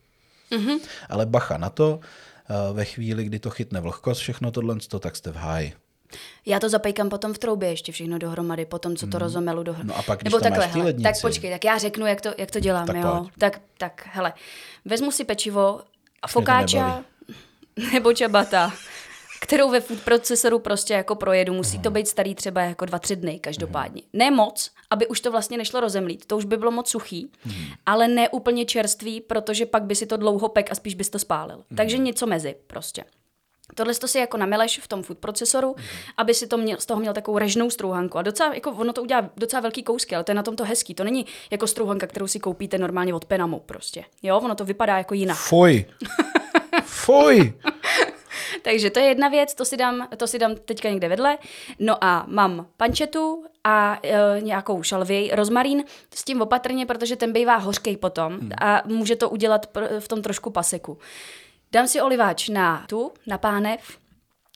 Mm-hmm. 0.52 0.80
Ale 1.10 1.26
bacha 1.26 1.58
na 1.58 1.69
to, 1.69 2.00
eh, 2.50 2.74
ve 2.74 2.86
chvíli, 2.86 3.24
kdy 3.24 3.39
to 3.39 3.50
chytne 3.50 3.82
vlhkost, 3.82 4.21
všechno 4.21 4.52
tohle, 4.52 4.76
tak 5.00 5.15
jste 5.15 5.32
v 5.32 5.36
háji. 5.36 5.74
Já 6.45 6.60
to 6.60 6.69
zapejkám 6.69 7.10
potom 7.10 7.34
v 7.34 7.38
troubě 7.38 7.69
ještě 7.69 7.91
všechno 7.91 8.17
dohromady, 8.17 8.65
potom 8.65 8.95
co 8.95 9.08
to 9.08 9.17
hmm. 9.17 9.21
rozomelu 9.21 9.63
dohromady. 9.63 9.89
No 9.89 9.97
a 9.97 10.04
pak, 10.04 10.19
když 10.19 10.34
Nebo 10.34 10.43
takhle, 10.43 10.65
máš 10.65 10.76
hele, 10.76 10.93
tak 10.93 11.21
počkej, 11.21 11.52
tak 11.52 11.65
já 11.65 11.78
řeknu, 11.78 12.06
jak 12.06 12.21
to, 12.21 12.30
jak 12.38 12.52
to 12.52 12.60
dělám, 12.60 12.88
tak 12.88 12.95
jo. 12.95 13.26
Tak, 13.38 13.62
tak, 13.78 14.08
hele, 14.12 14.34
vezmu 14.86 15.12
si 15.12 15.24
pečivo, 15.24 15.82
a 16.21 16.28
fokáča 16.28 17.04
nebo 17.93 18.13
čabata, 18.13 18.74
kterou 19.41 19.69
ve 19.69 19.80
food 19.82 20.02
procesoru 20.02 20.60
prostě 20.60 20.93
jako 20.93 21.15
projedu. 21.15 21.54
Musí 21.54 21.80
to 21.80 21.91
být 21.91 22.08
starý 22.08 22.36
třeba 22.36 22.62
jako 22.62 22.86
dva, 22.86 23.00
tři 23.00 23.15
dny 23.15 23.39
každopádně. 23.39 24.02
Ne 24.13 24.32
moc, 24.32 24.71
aby 24.89 25.08
už 25.08 25.21
to 25.21 25.32
vlastně 25.32 25.58
nešlo 25.58 25.80
rozemlít, 25.80 26.26
to 26.26 26.38
už 26.38 26.45
by 26.45 26.58
bylo 26.58 26.71
moc 26.71 26.89
suchý, 26.89 27.32
ale 27.86 28.08
ne 28.08 28.30
úplně 28.30 28.65
čerstvý, 28.65 29.21
protože 29.21 29.65
pak 29.65 29.84
by 29.84 29.95
si 29.95 30.06
to 30.06 30.17
dlouho 30.17 30.50
pek 30.50 30.71
a 30.71 30.76
spíš 30.76 30.95
bys 30.95 31.10
to 31.10 31.19
spálil. 31.19 31.63
Takže 31.76 31.97
něco 31.97 32.28
mezi 32.28 32.56
prostě. 32.67 33.04
Tohle 33.75 33.95
to 33.95 34.07
si 34.07 34.19
jako 34.19 34.38
nameleš 34.38 34.79
v 34.79 34.88
tom 34.88 35.03
food 35.03 35.17
procesoru, 35.17 35.75
mm. 35.77 35.84
aby 36.17 36.34
si 36.34 36.47
to 36.47 36.57
měl, 36.57 36.77
z 36.79 36.86
toho 36.86 36.99
měl 36.99 37.13
takovou 37.13 37.38
režnou 37.38 37.69
strouhanku. 37.69 38.17
A 38.17 38.21
docela, 38.21 38.53
jako 38.53 38.71
ono 38.71 38.93
to 38.93 39.01
udělá 39.01 39.29
docela 39.38 39.60
velký 39.60 39.84
kousky, 39.84 40.15
ale 40.15 40.23
to 40.23 40.31
je 40.31 40.36
na 40.36 40.43
tom 40.43 40.55
to 40.55 40.63
hezký. 40.63 40.93
To 40.93 41.03
není 41.03 41.25
jako 41.51 41.67
strouhanka, 41.67 42.07
kterou 42.07 42.27
si 42.27 42.39
koupíte 42.39 42.77
normálně 42.77 43.13
od 43.13 43.25
Penamu 43.25 43.60
prostě. 43.60 44.03
Jo, 44.23 44.39
ono 44.39 44.55
to 44.55 44.65
vypadá 44.65 44.97
jako 44.97 45.13
jinak. 45.13 45.38
Fuj. 45.38 45.86
Fuj. 46.84 47.53
Takže 48.62 48.89
to 48.89 48.99
je 48.99 49.05
jedna 49.05 49.27
věc, 49.27 49.53
to 49.53 49.65
si, 49.65 49.77
dám, 49.77 50.07
to 50.17 50.27
si 50.27 50.39
dám 50.39 50.55
teďka 50.55 50.89
někde 50.89 51.10
vedle. 51.10 51.38
No 51.79 52.03
a 52.03 52.25
mám 52.27 52.67
pančetu 52.77 53.45
a 53.63 53.99
e, 54.03 54.41
nějakou 54.41 54.84
šalvěj, 54.84 55.31
rozmarín, 55.34 55.84
s 56.15 56.23
tím 56.23 56.41
opatrně, 56.41 56.86
protože 56.86 57.15
ten 57.15 57.34
bývá 57.34 57.55
hořkej 57.55 57.97
potom 57.97 58.34
hmm. 58.34 58.51
a 58.62 58.81
může 58.86 59.15
to 59.15 59.29
udělat 59.29 59.77
v 59.99 60.07
tom 60.07 60.21
trošku 60.21 60.49
paseku. 60.49 60.97
Dám 61.73 61.88
si 61.88 62.01
oliváč 62.01 62.49
na 62.49 62.86
tu, 62.89 63.12
na 63.27 63.38
pánev, 63.38 63.97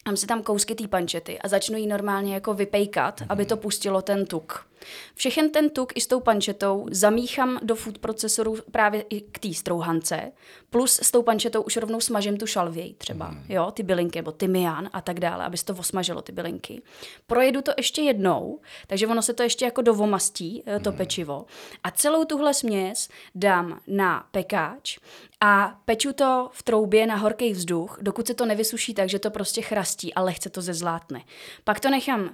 dám 0.06 0.18
si 0.18 0.28
tam 0.28 0.44
kousky 0.44 0.76
té 0.76 0.88
pančety 0.88 1.40
a 1.40 1.48
začnu 1.48 1.78
ji 1.78 1.88
normálně 1.88 2.34
jako 2.34 2.54
vypejkat, 2.54 3.22
mm-hmm. 3.22 3.26
aby 3.30 3.46
to 3.46 3.58
pustilo 3.58 4.02
ten 4.02 4.26
tuk. 4.26 4.68
Všechen 5.16 5.50
ten 5.50 5.70
tuk 5.70 5.92
i 5.96 6.02
s 6.02 6.08
tou 6.08 6.20
pančetou 6.20 6.86
zamíchám 6.92 7.60
do 7.64 7.76
food 7.76 7.98
procesoru 7.98 8.58
právě 8.72 9.02
i 9.02 9.22
k 9.22 9.40
té 9.40 9.54
strouhance, 9.54 10.32
plus 10.70 11.00
s 11.04 11.12
tou 11.12 11.22
pančetou 11.22 11.62
už 11.62 11.78
rovnou 11.78 12.02
smažím 12.02 12.38
tu 12.38 12.48
šalvěj 12.48 12.94
třeba, 12.94 13.28
mm. 13.28 13.46
jo, 13.50 13.72
ty 13.72 13.84
bylinky, 13.84 14.20
nebo 14.20 14.32
tymián 14.32 14.90
a 14.94 15.02
tak 15.02 15.20
dále, 15.20 15.46
aby 15.46 15.58
se 15.58 15.66
to 15.66 15.74
osmažilo 15.74 16.22
ty 16.22 16.32
bylinky. 16.32 16.82
Projedu 17.28 17.62
to 17.62 17.72
ještě 17.78 18.02
jednou, 18.02 18.60
takže 18.88 19.08
ono 19.08 19.22
se 19.22 19.34
to 19.34 19.44
ještě 19.44 19.66
jako 19.66 19.82
dovomastí, 19.82 20.64
eh, 20.66 20.80
to 20.80 20.92
mm. 20.92 20.98
pečivo. 20.98 21.46
A 21.84 21.92
celou 21.92 22.26
tuhle 22.26 22.54
směs 22.54 23.10
dám 23.36 23.80
na 23.88 24.28
pekáč 24.32 24.98
a 25.42 25.80
peču 25.86 26.14
to 26.14 26.50
v 26.54 26.64
troubě 26.64 27.08
na 27.08 27.16
horký 27.16 27.52
vzduch, 27.52 27.98
dokud 28.02 28.28
se 28.28 28.34
to 28.34 28.46
nevysuší 28.46 28.94
tak, 28.94 29.10
že 29.10 29.20
to 29.20 29.32
prostě 29.32 29.62
chrastí 29.62 30.14
a 30.14 30.22
lehce 30.22 30.50
to 30.50 30.62
zezlátne. 30.62 31.22
Pak 31.64 31.80
to 31.80 31.90
nechám, 31.90 32.22
uh, 32.22 32.30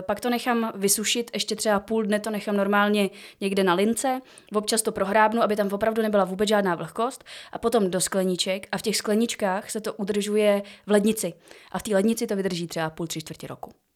pak 0.00 0.20
to 0.20 0.30
nechám 0.30 0.72
vysušit 0.74 1.30
ještě 1.34 1.56
třeba 1.56 1.80
půl 1.88 2.02
dne 2.02 2.20
to 2.20 2.30
nechám 2.30 2.56
normálně 2.56 3.10
někde 3.40 3.64
na 3.64 3.74
lince, 3.74 4.20
občas 4.54 4.82
to 4.82 4.92
prohrábnu, 4.92 5.42
aby 5.42 5.56
tam 5.56 5.68
opravdu 5.72 6.02
nebyla 6.02 6.24
vůbec 6.24 6.48
žádná 6.48 6.74
vlhkost 6.74 7.24
a 7.52 7.58
potom 7.58 7.90
do 7.90 8.00
skleniček 8.00 8.66
a 8.72 8.78
v 8.78 8.82
těch 8.82 8.96
skleničkách 8.96 9.70
se 9.70 9.80
to 9.80 9.94
udržuje 9.94 10.62
v 10.86 10.90
lednici. 10.90 11.32
A 11.72 11.78
v 11.78 11.82
té 11.82 11.94
lednici 11.94 12.26
to 12.26 12.36
vydrží 12.36 12.66
třeba 12.66 12.90
půl, 12.90 13.06
tři 13.06 13.20
čtvrtě 13.20 13.46
roku. 13.46 13.87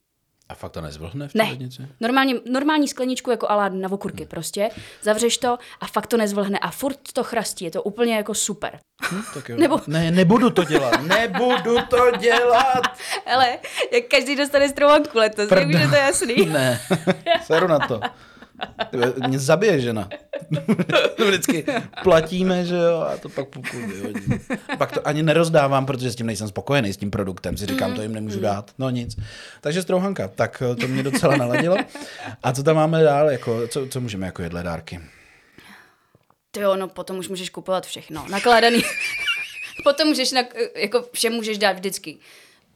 A 0.53 0.55
fakt 0.55 0.73
to 0.73 0.81
nezvlhne 0.81 1.29
v 1.29 1.33
té 1.33 1.39
ne. 1.39 1.45
lednici? 1.45 1.89
Normální, 2.01 2.35
normální 2.51 2.89
skleničku 2.89 3.31
jako 3.31 3.51
alá 3.51 3.69
na 3.69 3.93
okurky 3.93 4.23
hmm. 4.23 4.29
prostě. 4.29 4.71
Zavřeš 5.03 5.39
to 5.39 5.59
a 5.81 5.87
fakt 5.87 6.07
to 6.07 6.17
nezvlhne 6.17 6.59
a 6.59 6.71
furt 6.71 6.99
to 7.13 7.25
chrastí. 7.25 7.65
Je 7.65 7.71
to 7.71 7.83
úplně 7.83 8.17
jako 8.17 8.35
super. 8.35 8.79
Hm, 9.13 9.23
tak 9.35 9.49
jo. 9.49 9.57
Nebo... 9.61 9.81
Ne, 9.87 10.11
nebudu 10.11 10.51
to 10.51 10.65
dělat. 10.65 11.03
nebudu 11.03 11.77
to 11.91 12.11
dělat. 12.19 12.83
Ale 13.35 13.59
jak 13.93 14.05
každý 14.11 14.37
dostane 14.37 14.69
strouhanku 14.69 15.19
letos, 15.19 15.49
Prda. 15.49 15.67
už 15.67 15.81
je 15.81 15.89
to 15.89 15.95
jasný. 15.95 16.47
ne, 16.53 16.81
seru 17.43 17.67
na 17.67 17.79
to. 17.79 18.01
Mě 19.27 19.39
zabije 19.39 19.81
žena. 19.81 20.09
Vždycky 21.29 21.65
platíme, 22.03 22.65
že 22.65 22.77
jo, 22.77 23.01
a 23.01 23.17
to 23.17 23.29
pak 23.29 23.49
půlku 23.49 23.77
vyhodím. 23.87 24.41
Pak 24.79 24.93
to 24.93 25.07
ani 25.07 25.23
nerozdávám, 25.23 25.87
protože 25.87 26.11
s 26.11 26.17
tím 26.17 26.27
nejsem 26.27 26.49
spokojený, 26.49 26.93
s 26.93 26.97
tím 26.97 27.11
produktem. 27.11 27.57
Si 27.57 27.67
říkám, 27.67 27.95
to 27.95 28.03
jim 28.03 28.13
nemůžu 28.13 28.41
dát. 28.41 28.71
No 28.79 28.91
nic. 28.91 29.17
Takže 29.61 29.83
strouhanka, 29.83 30.29
tak 30.29 30.63
to 30.81 30.89
mě 30.89 31.03
docela 31.03 31.37
naladilo. 31.37 31.77
A 32.43 32.53
co 32.53 32.63
tam 32.63 32.77
máme 32.77 33.03
dál, 33.03 33.31
jako, 33.31 33.69
co, 33.69 33.87
co 33.89 34.01
můžeme 34.01 34.27
jako 34.27 34.43
jedle 34.43 34.63
dárky? 34.63 35.01
Ty 36.51 36.61
jo, 36.61 36.77
no 36.77 36.89
potom 36.89 37.19
už 37.19 37.29
můžeš 37.29 37.51
kupovat 37.51 37.87
všechno. 37.87 38.27
Nakládaný. 38.31 38.83
potom 39.85 40.09
můžeš, 40.09 40.33
na, 40.33 40.43
jako 40.77 41.09
vše 41.13 41.31
můžeš 41.31 41.59
dát 41.59 41.73
vždycky 41.73 42.19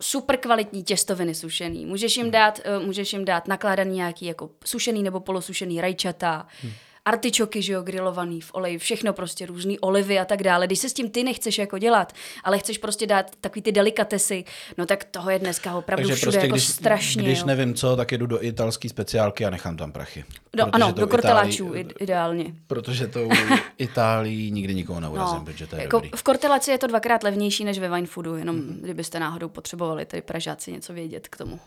super 0.00 0.36
kvalitní 0.36 0.82
těstoviny 0.82 1.34
sušený. 1.34 1.86
Můžeš 1.86 2.16
jim 2.16 2.24
hmm. 2.24 2.32
dát, 2.32 2.60
uh, 2.78 2.86
můžeš 2.86 3.12
jim 3.12 3.24
dát 3.24 3.48
nakládaný 3.48 3.96
nějaký 3.96 4.26
jako 4.26 4.50
sušený 4.64 5.02
nebo 5.02 5.20
polosušený 5.20 5.80
rajčata, 5.80 6.46
hmm 6.62 6.72
artičoky, 7.06 7.62
že 7.62 7.72
jo, 7.72 7.82
grilovaný 7.82 8.40
v 8.40 8.50
oleji, 8.54 8.78
všechno 8.78 9.12
prostě, 9.12 9.46
různý 9.46 9.78
olivy 9.78 10.18
a 10.18 10.24
tak 10.24 10.42
dále. 10.42 10.66
Když 10.66 10.78
se 10.78 10.88
s 10.88 10.92
tím 10.92 11.10
ty 11.10 11.24
nechceš 11.24 11.58
jako 11.58 11.78
dělat, 11.78 12.12
ale 12.44 12.58
chceš 12.58 12.78
prostě 12.78 13.06
dát 13.06 13.30
takový 13.40 13.62
ty 13.62 13.72
delikatesy, 13.72 14.44
no 14.78 14.86
tak 14.86 15.04
toho 15.04 15.30
je 15.30 15.38
dneska 15.38 15.74
opravdu 15.74 16.08
Takže 16.08 16.14
všude 16.14 16.32
prostě, 16.32 16.46
jako 16.46 16.54
když, 16.54 16.66
strašně. 16.68 17.22
Když 17.22 17.38
jo. 17.38 17.46
nevím 17.46 17.74
co, 17.74 17.96
tak 17.96 18.12
jdu 18.12 18.26
do 18.26 18.44
italské 18.44 18.88
speciálky 18.88 19.44
a 19.44 19.50
nechám 19.50 19.76
tam 19.76 19.92
prachy. 19.92 20.24
Do, 20.56 20.74
ano, 20.74 20.92
do 20.92 21.06
korteláčů 21.06 21.72
ideálně. 22.00 22.54
Protože 22.66 23.06
to 23.06 23.28
Itálii 23.78 24.50
nikdy 24.50 24.74
nikoho 24.74 25.00
neurazím, 25.00 25.38
no, 25.38 25.44
protože 25.44 25.66
to 25.66 25.76
je 25.76 25.82
jako 25.82 25.96
dobrý. 25.96 26.10
V 26.16 26.22
korteláci 26.22 26.70
je 26.70 26.78
to 26.78 26.86
dvakrát 26.86 27.22
levnější 27.22 27.64
než 27.64 27.78
ve 27.78 27.88
Wine 27.88 28.06
Foodu, 28.06 28.36
jenom 28.36 28.56
hmm. 28.56 28.78
kdybyste 28.82 29.20
náhodou 29.20 29.48
potřebovali 29.48 30.06
tady 30.06 30.22
Pražáci 30.22 30.72
něco 30.72 30.92
vědět 30.92 31.28
k 31.28 31.36
tomu. 31.36 31.60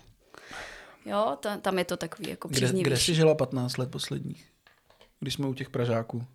Jo, 1.05 1.37
ta, 1.39 1.57
tam 1.57 1.77
je 1.77 1.85
to 1.85 1.97
takový 1.97 2.29
jako 2.29 2.47
příznivější. 2.47 2.83
Kde, 2.83 2.89
kde 2.89 2.99
jsi 2.99 3.15
žila 3.15 3.35
15 3.35 3.77
let 3.77 3.91
posledních? 3.91 4.45
Když 5.19 5.33
jsme 5.33 5.47
u 5.47 5.53
těch 5.53 5.69
Pražáků? 5.69 6.25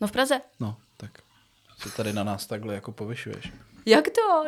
No 0.00 0.08
v 0.08 0.12
Praze. 0.12 0.40
No, 0.60 0.76
tak 0.96 1.10
se 1.78 1.90
tady 1.90 2.12
na 2.12 2.24
nás 2.24 2.46
takhle 2.46 2.74
jako 2.74 2.92
povyšuješ. 2.92 3.52
Jak 3.86 4.04
to? 4.10 4.44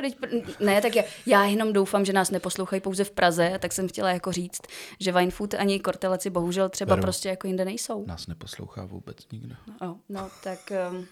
Ne, 0.61 0.83
tak 0.83 0.97
já, 0.97 1.03
já 1.27 1.45
jenom 1.45 1.73
doufám, 1.73 2.05
že 2.05 2.13
nás 2.13 2.31
neposlouchají 2.31 2.81
pouze 2.81 3.05
v 3.05 3.11
Praze, 3.11 3.59
tak 3.59 3.73
jsem 3.73 3.89
chtěla 3.89 4.11
jako 4.11 4.33
říct, 4.33 4.61
že 5.01 5.13
Wine 5.13 5.31
Food 5.31 5.55
ani 5.55 5.81
kortelaci 5.81 6.31
bohužel 6.31 6.69
třeba 6.69 6.95
Veru. 6.95 7.03
prostě 7.03 7.29
jako 7.29 7.47
jinde 7.47 7.65
nejsou. 7.65 8.07
Nás 8.07 8.27
neposlouchá 8.27 8.85
vůbec 8.85 9.17
nikdo. 9.33 9.55
No, 9.81 9.99
no 10.09 10.31
tak... 10.43 10.73
Um... 10.91 11.07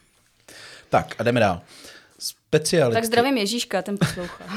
Tak 0.88 1.14
a 1.18 1.22
jdeme 1.22 1.40
dál. 1.40 1.60
Specialitky. 2.18 2.94
Tak 2.94 3.04
zdravím 3.04 3.36
Ježíška, 3.36 3.82
ten 3.82 3.98
poslouchá. 3.98 4.44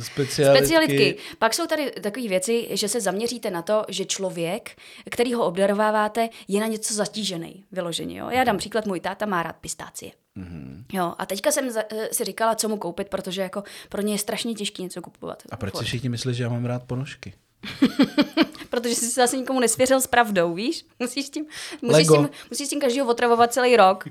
Specialitky. 0.00 0.58
Specialitky. 0.58 1.18
Pak 1.38 1.54
jsou 1.54 1.66
tady 1.66 1.90
takové 1.90 2.28
věci, 2.28 2.68
že 2.70 2.88
se 2.88 3.00
zaměříte 3.00 3.50
na 3.50 3.62
to, 3.62 3.84
že 3.88 4.04
člověk, 4.04 4.76
který 5.10 5.34
ho 5.34 5.46
obdarováváte, 5.46 6.28
je 6.48 6.60
na 6.60 6.66
něco 6.66 6.94
zatížený, 6.94 7.64
vyloženě. 7.72 8.18
Jo? 8.18 8.30
Já 8.30 8.44
dám 8.44 8.58
příklad, 8.58 8.86
můj 8.86 9.00
táta 9.00 9.26
má 9.26 9.42
rád 9.42 9.56
pistácie. 9.56 10.12
Mm-hmm. 10.36 10.84
Jo, 10.92 11.14
a 11.18 11.26
teďka 11.26 11.50
jsem 11.50 11.68
eh, 11.76 12.08
si 12.12 12.24
říkala, 12.24 12.54
co 12.54 12.68
mu 12.68 12.76
koupit, 12.76 13.08
protože 13.08 13.42
jako 13.42 13.62
pro 13.88 14.02
ně 14.02 14.14
je 14.14 14.18
strašně 14.18 14.54
těžké 14.54 14.82
něco 14.82 15.02
kupovat. 15.02 15.42
A 15.50 15.56
proč 15.56 15.76
si 15.76 15.84
všichni 15.84 16.08
myslí, 16.08 16.34
že 16.34 16.42
já 16.42 16.48
mám 16.48 16.64
rád 16.64 16.82
ponožky? 16.82 17.34
protože 18.70 18.94
jsi 18.94 19.06
se 19.06 19.20
zase 19.20 19.36
nikomu 19.36 19.60
nesvěřil 19.60 20.00
s 20.00 20.06
pravdou, 20.06 20.54
víš? 20.54 20.84
Musíš 20.98 21.30
tím, 21.30 21.46
musíš 21.82 22.08
tím, 22.08 22.28
musíš 22.50 22.68
tím 22.68 22.80
každého 22.80 23.10
otravovat 23.10 23.52
celý 23.52 23.76
rok. 23.76 24.04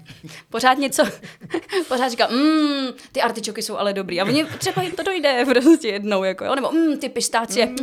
Pořád 0.50 0.78
něco, 0.78 1.04
pořád 1.88 2.10
říká, 2.10 2.28
mmm, 2.28 2.88
ty 3.12 3.22
artičoky 3.22 3.62
jsou 3.62 3.78
ale 3.78 3.94
dobrý. 3.94 4.22
A 4.22 4.26
oni 4.26 4.46
třeba 4.46 4.82
jim 4.82 4.92
to 4.92 5.04
dojde 5.04 5.46
prostě 5.62 5.88
jednou, 5.88 6.24
jako, 6.24 6.46
jo? 6.46 6.56
nebo 6.56 6.72
mmm, 6.72 6.98
ty 6.98 7.10
pistácie. 7.10 7.66
Mm, 7.66 7.76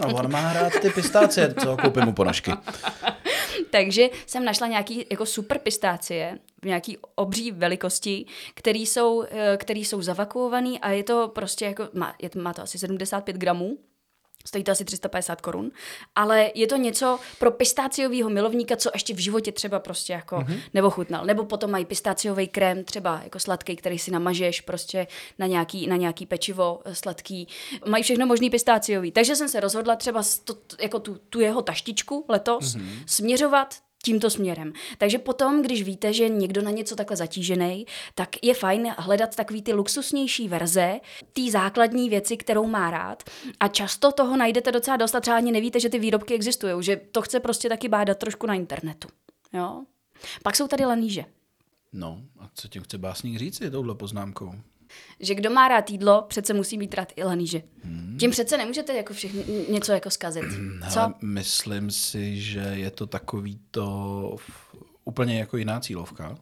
no, 0.00 0.14
on 0.14 0.32
má 0.32 0.52
rád 0.52 0.72
ty 0.80 0.90
pistácie, 0.90 1.54
co 1.60 1.76
koupím 1.76 2.04
mu 2.04 2.12
ponožky. 2.12 2.52
Takže 3.70 4.08
jsem 4.26 4.44
našla 4.44 4.66
nějaký 4.66 5.06
jako 5.10 5.26
super 5.26 5.58
pistácie 5.58 6.38
v 6.62 6.66
nějaký 6.66 6.98
obří 7.14 7.50
velikosti, 7.50 8.26
který 8.54 8.86
jsou, 8.86 9.24
eh, 9.30 9.56
který 9.56 9.84
jsou 9.84 10.02
zavakuovaný 10.02 10.80
a 10.80 10.90
je 10.90 11.02
to 11.02 11.28
prostě 11.34 11.64
jako, 11.64 11.88
má, 11.92 12.14
je, 12.22 12.30
má 12.36 12.52
to 12.54 12.62
asi 12.62 12.78
75 12.78 13.36
gramů 13.36 13.78
Stojí 14.44 14.64
to 14.64 14.72
asi 14.72 14.84
350 14.84 15.40
korun, 15.40 15.70
ale 16.16 16.50
je 16.54 16.66
to 16.66 16.76
něco 16.76 17.18
pro 17.38 17.50
pistáciového 17.50 18.30
milovníka, 18.30 18.76
co 18.76 18.90
ještě 18.94 19.14
v 19.14 19.18
životě 19.18 19.52
třeba 19.52 19.78
prostě 19.78 20.12
jako 20.12 20.36
mm-hmm. 20.36 20.60
neochutnal. 20.74 21.24
Nebo 21.24 21.44
potom 21.44 21.70
mají 21.70 21.84
pistáciový 21.84 22.48
krém, 22.48 22.84
třeba 22.84 23.20
jako 23.24 23.38
sladký, 23.38 23.76
který 23.76 23.98
si 23.98 24.10
namažeš 24.10 24.60
prostě 24.60 25.06
na 25.38 25.46
nějaký, 25.46 25.86
na 25.86 25.96
nějaký 25.96 26.26
pečivo 26.26 26.80
eh, 26.84 26.94
sladký. 26.94 27.48
Mají 27.86 28.02
všechno 28.02 28.26
možný 28.26 28.50
pistáciový. 28.50 29.12
Takže 29.12 29.36
jsem 29.36 29.48
se 29.48 29.60
rozhodla 29.60 29.96
třeba 29.96 30.22
to, 30.44 30.56
jako 30.80 30.98
tu, 30.98 31.20
tu 31.30 31.40
jeho 31.40 31.62
taštičku 31.62 32.24
letos 32.28 32.76
mm-hmm. 32.76 33.02
směřovat 33.06 33.74
tímto 34.02 34.30
směrem. 34.30 34.72
Takže 34.98 35.18
potom, 35.18 35.62
když 35.62 35.82
víte, 35.82 36.12
že 36.12 36.28
někdo 36.28 36.62
na 36.62 36.70
něco 36.70 36.96
takhle 36.96 37.16
zatížený, 37.16 37.86
tak 38.14 38.28
je 38.42 38.54
fajn 38.54 38.94
hledat 38.98 39.36
takový 39.36 39.62
ty 39.62 39.72
luxusnější 39.72 40.48
verze, 40.48 41.00
té 41.32 41.50
základní 41.50 42.08
věci, 42.08 42.36
kterou 42.36 42.66
má 42.66 42.90
rád. 42.90 43.22
A 43.60 43.68
často 43.68 44.12
toho 44.12 44.36
najdete 44.36 44.72
docela 44.72 44.96
dost 44.96 45.14
a 45.14 45.20
třeba 45.20 45.36
ani 45.36 45.52
nevíte, 45.52 45.80
že 45.80 45.88
ty 45.88 45.98
výrobky 45.98 46.34
existují, 46.34 46.82
že 46.82 46.96
to 46.96 47.22
chce 47.22 47.40
prostě 47.40 47.68
taky 47.68 47.88
bádat 47.88 48.18
trošku 48.18 48.46
na 48.46 48.54
internetu. 48.54 49.08
Jo? 49.52 49.82
Pak 50.42 50.56
jsou 50.56 50.68
tady 50.68 50.84
laníže. 50.84 51.24
No, 51.92 52.22
a 52.38 52.48
co 52.54 52.68
tím 52.68 52.82
chce 52.82 52.98
básník 52.98 53.38
říct 53.38 53.62
touhle 53.70 53.94
poznámkou? 53.94 54.54
Že 55.20 55.34
kdo 55.34 55.50
má 55.50 55.68
rád 55.68 55.90
jídlo, 55.90 56.24
přece 56.28 56.54
musí 56.54 56.78
být 56.78 56.94
rád 56.94 57.12
i 57.16 57.24
laníže. 57.24 57.62
Hmm. 57.84 58.16
Tím 58.20 58.30
přece 58.30 58.56
nemůžete 58.56 58.94
jako 58.94 59.14
všechny, 59.14 59.44
něco 59.68 59.92
jako 59.92 60.10
zkazit. 60.10 60.44
Co? 60.90 61.00
Hele, 61.00 61.14
myslím 61.22 61.90
si, 61.90 62.40
že 62.40 62.60
je 62.60 62.90
to 62.90 63.06
takový 63.06 63.60
to 63.70 64.36
úplně 65.04 65.38
jako 65.38 65.56
jiná 65.56 65.80
cílovka. 65.80 66.36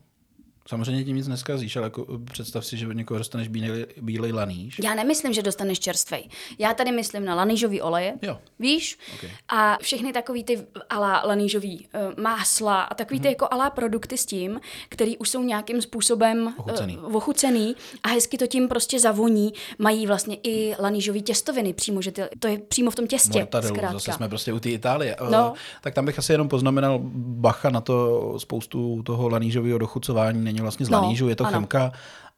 Samozřejmě 0.71 1.05
tím 1.05 1.17
nic 1.17 1.29
neskazíš, 1.29 1.77
ale 1.77 1.87
jako 1.87 2.07
představ 2.33 2.67
si, 2.67 2.77
že 2.77 2.89
od 2.89 2.93
někoho 2.93 3.19
dostaneš 3.19 3.49
bílej, 3.49 3.87
bílej 4.01 4.33
laníž. 4.33 4.81
Já 4.85 4.95
nemyslím, 4.95 5.33
že 5.33 5.43
dostaneš 5.43 5.81
čerstvej. 5.81 6.29
Já 6.59 6.75
tady 6.75 6.93
myslím 6.93 7.25
na 7.25 7.35
lanížový 7.35 7.81
oleje, 7.81 8.15
jo. 8.23 8.39
víš? 8.59 8.99
Okay. 9.15 9.31
A 9.49 9.79
všechny 9.83 10.13
takový 10.13 10.45
ty 10.45 10.67
alá 10.91 11.23
lanížový 11.27 11.87
uh, 11.95 12.23
másla 12.23 12.83
a 12.83 12.95
takový 12.95 13.19
mm-hmm. 13.19 13.23
ty 13.23 13.29
mhm. 13.29 13.33
jako 13.33 13.49
alá 13.51 13.71
produkty 13.71 14.19
s 14.19 14.27
tím, 14.27 14.61
který 14.89 15.19
už 15.19 15.29
jsou 15.29 15.43
nějakým 15.43 15.83
způsobem 15.83 16.55
ochucený. 16.57 16.99
Uh, 16.99 17.17
ochucený 17.17 17.77
a 18.03 18.09
hezky 18.09 18.39
to 18.39 18.47
tím 18.47 18.69
prostě 18.69 19.01
zavoní. 19.01 19.53
Mají 19.79 20.07
vlastně 20.07 20.37
i 20.43 20.75
lanížový 20.79 21.23
těstoviny 21.23 21.73
přímo, 21.73 22.03
že 22.03 22.13
ty, 22.13 22.23
to 22.39 22.49
je 22.49 22.59
přímo 22.59 22.91
v 22.91 22.95
tom 22.95 23.07
těstě. 23.07 23.39
Mortadelu, 23.39 23.77
zase 23.93 24.13
jsme 24.13 24.29
prostě 24.29 24.53
u 24.53 24.61
té 24.61 24.71
Itálie. 24.71 25.17
No. 25.31 25.51
Uh, 25.51 25.57
tak 25.81 25.95
tam 25.95 26.07
bych 26.07 26.19
asi 26.19 26.33
jenom 26.33 26.49
poznamenal 26.49 27.01
bacha 27.15 27.71
na 27.71 27.81
to 27.81 28.35
spoustu 28.39 29.03
toho 29.03 29.29
lanížového 29.29 29.79
dochucování 29.79 30.45
není 30.45 30.60
vlastně 30.63 30.87
z 30.87 30.89
no, 30.89 31.01
lanížu, 31.01 31.29
je 31.29 31.37
to 31.37 31.45
ano. 31.45 31.53
chemka, 31.53 31.93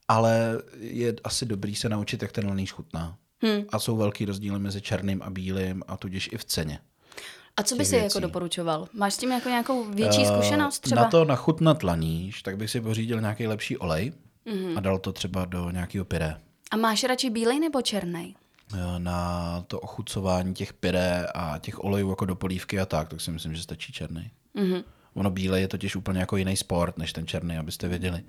ale 0.09 0.59
je 0.81 1.15
asi 1.25 1.47
dobrý 1.47 1.75
se 1.75 1.89
naučit, 1.89 2.23
jak 2.23 2.33
ten 2.33 2.49
laníž 2.49 2.73
chutná. 2.73 3.17
Hmm. 3.43 3.65
A 3.73 3.79
jsou 3.79 3.97
velký 3.97 4.25
rozdíly 4.25 4.59
mezi 4.59 4.81
černým 4.81 5.23
a 5.23 5.31
bílým 5.31 5.83
a 5.89 5.97
tudíž 5.97 6.29
i 6.33 6.39
v 6.39 6.45
ceně. 6.45 6.79
A 7.57 7.63
co 7.63 7.77
by 7.77 7.85
si 7.85 7.97
jako 7.97 8.21
doporučoval? 8.21 8.89
Máš 8.93 9.15
s 9.15 9.17
tím 9.17 9.33
jako 9.33 9.49
nějakou 9.49 9.85
větší 9.85 10.21
uh, 10.21 10.35
zkušenost 10.35 10.79
třeba? 10.79 11.03
Na 11.03 11.09
to 11.09 11.25
nachutnat 11.25 11.83
laníž, 11.83 12.43
tak 12.43 12.57
bych 12.57 12.71
si 12.71 12.81
pořídil 12.81 13.21
nějaký 13.21 13.47
lepší 13.47 13.79
olej 13.79 14.13
mm-hmm. 14.47 14.77
a 14.77 14.81
dal 14.81 14.99
to 14.99 15.13
třeba 15.13 15.45
do 15.45 15.71
nějakého 15.71 16.05
pyré. 16.05 16.37
A 16.71 16.77
máš 16.77 17.05
radši 17.05 17.31
bílej 17.31 17.61
nebo 17.61 17.83
černý? 17.83 18.37
Na 18.99 19.65
to 19.67 19.81
ochucování 19.81 20.55
těch 20.55 20.73
pyré 20.73 21.27
a 21.35 21.59
těch 21.59 21.85
olejů 21.85 22.11
jako 22.11 22.25
do 22.25 22.35
polívky 22.35 22.81
a 22.81 22.87
tak, 22.87 23.09
tak 23.09 23.21
si 23.21 23.31
myslím, 23.31 23.55
že 23.55 23.63
stačí 23.63 23.93
černý. 23.93 24.31
Mm-hmm. 24.57 24.85
Ono 25.15 25.31
bílé 25.31 25.61
je 25.61 25.69
totiž 25.69 25.97
úplně 25.97 26.21
jako 26.21 26.37
jiný 26.37 26.57
sport 26.57 26.99
než 26.99 27.13
ten 27.13 27.27
černý, 27.27 27.59
abyste 27.59 27.89
věděli. 27.89 28.23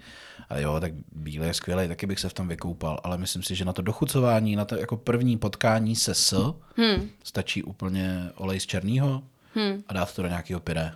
A 0.49 0.57
jo, 0.57 0.79
tak 0.79 0.93
bílé 1.11 1.47
je 1.47 1.53
skvělý, 1.53 1.87
taky 1.87 2.05
bych 2.05 2.19
se 2.19 2.29
v 2.29 2.33
tom 2.33 2.47
vykoupal, 2.47 2.99
ale 3.03 3.17
myslím 3.17 3.43
si, 3.43 3.55
že 3.55 3.65
na 3.65 3.73
to 3.73 3.81
dochucování, 3.81 4.55
na 4.55 4.65
to 4.65 4.75
jako 4.75 4.97
první 4.97 5.37
potkání 5.37 5.95
se 5.95 6.15
s, 6.15 6.53
hmm. 6.75 7.09
stačí 7.23 7.63
úplně 7.63 8.29
olej 8.35 8.59
z 8.59 8.65
černého 8.65 9.23
hmm. 9.55 9.83
a 9.87 9.93
dát 9.93 10.15
to 10.15 10.21
do 10.21 10.27
nějakého 10.27 10.59
pyré. 10.59 10.91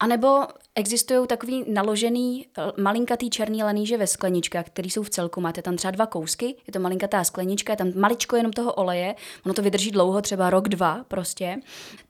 A 0.00 0.06
nebo 0.06 0.46
existují 0.74 1.26
takový 1.26 1.64
naložený 1.68 2.46
eh, 2.58 2.82
malinkatý 2.82 3.30
černý 3.30 3.62
laníže 3.62 3.96
ve 3.96 4.06
skleničkách, 4.06 4.66
který 4.66 4.90
jsou 4.90 5.02
v 5.02 5.10
celku. 5.10 5.40
Máte 5.40 5.62
tam 5.62 5.76
třeba 5.76 5.90
dva 5.90 6.06
kousky, 6.06 6.46
je 6.66 6.72
to 6.72 6.78
malinkatá 6.78 7.24
sklenička, 7.24 7.72
je 7.72 7.76
tam 7.76 7.92
maličko 7.96 8.36
jenom 8.36 8.52
toho 8.52 8.72
oleje, 8.72 9.14
ono 9.44 9.54
to 9.54 9.62
vydrží 9.62 9.90
dlouho, 9.90 10.22
třeba 10.22 10.50
rok, 10.50 10.68
dva 10.68 11.04
prostě. 11.08 11.56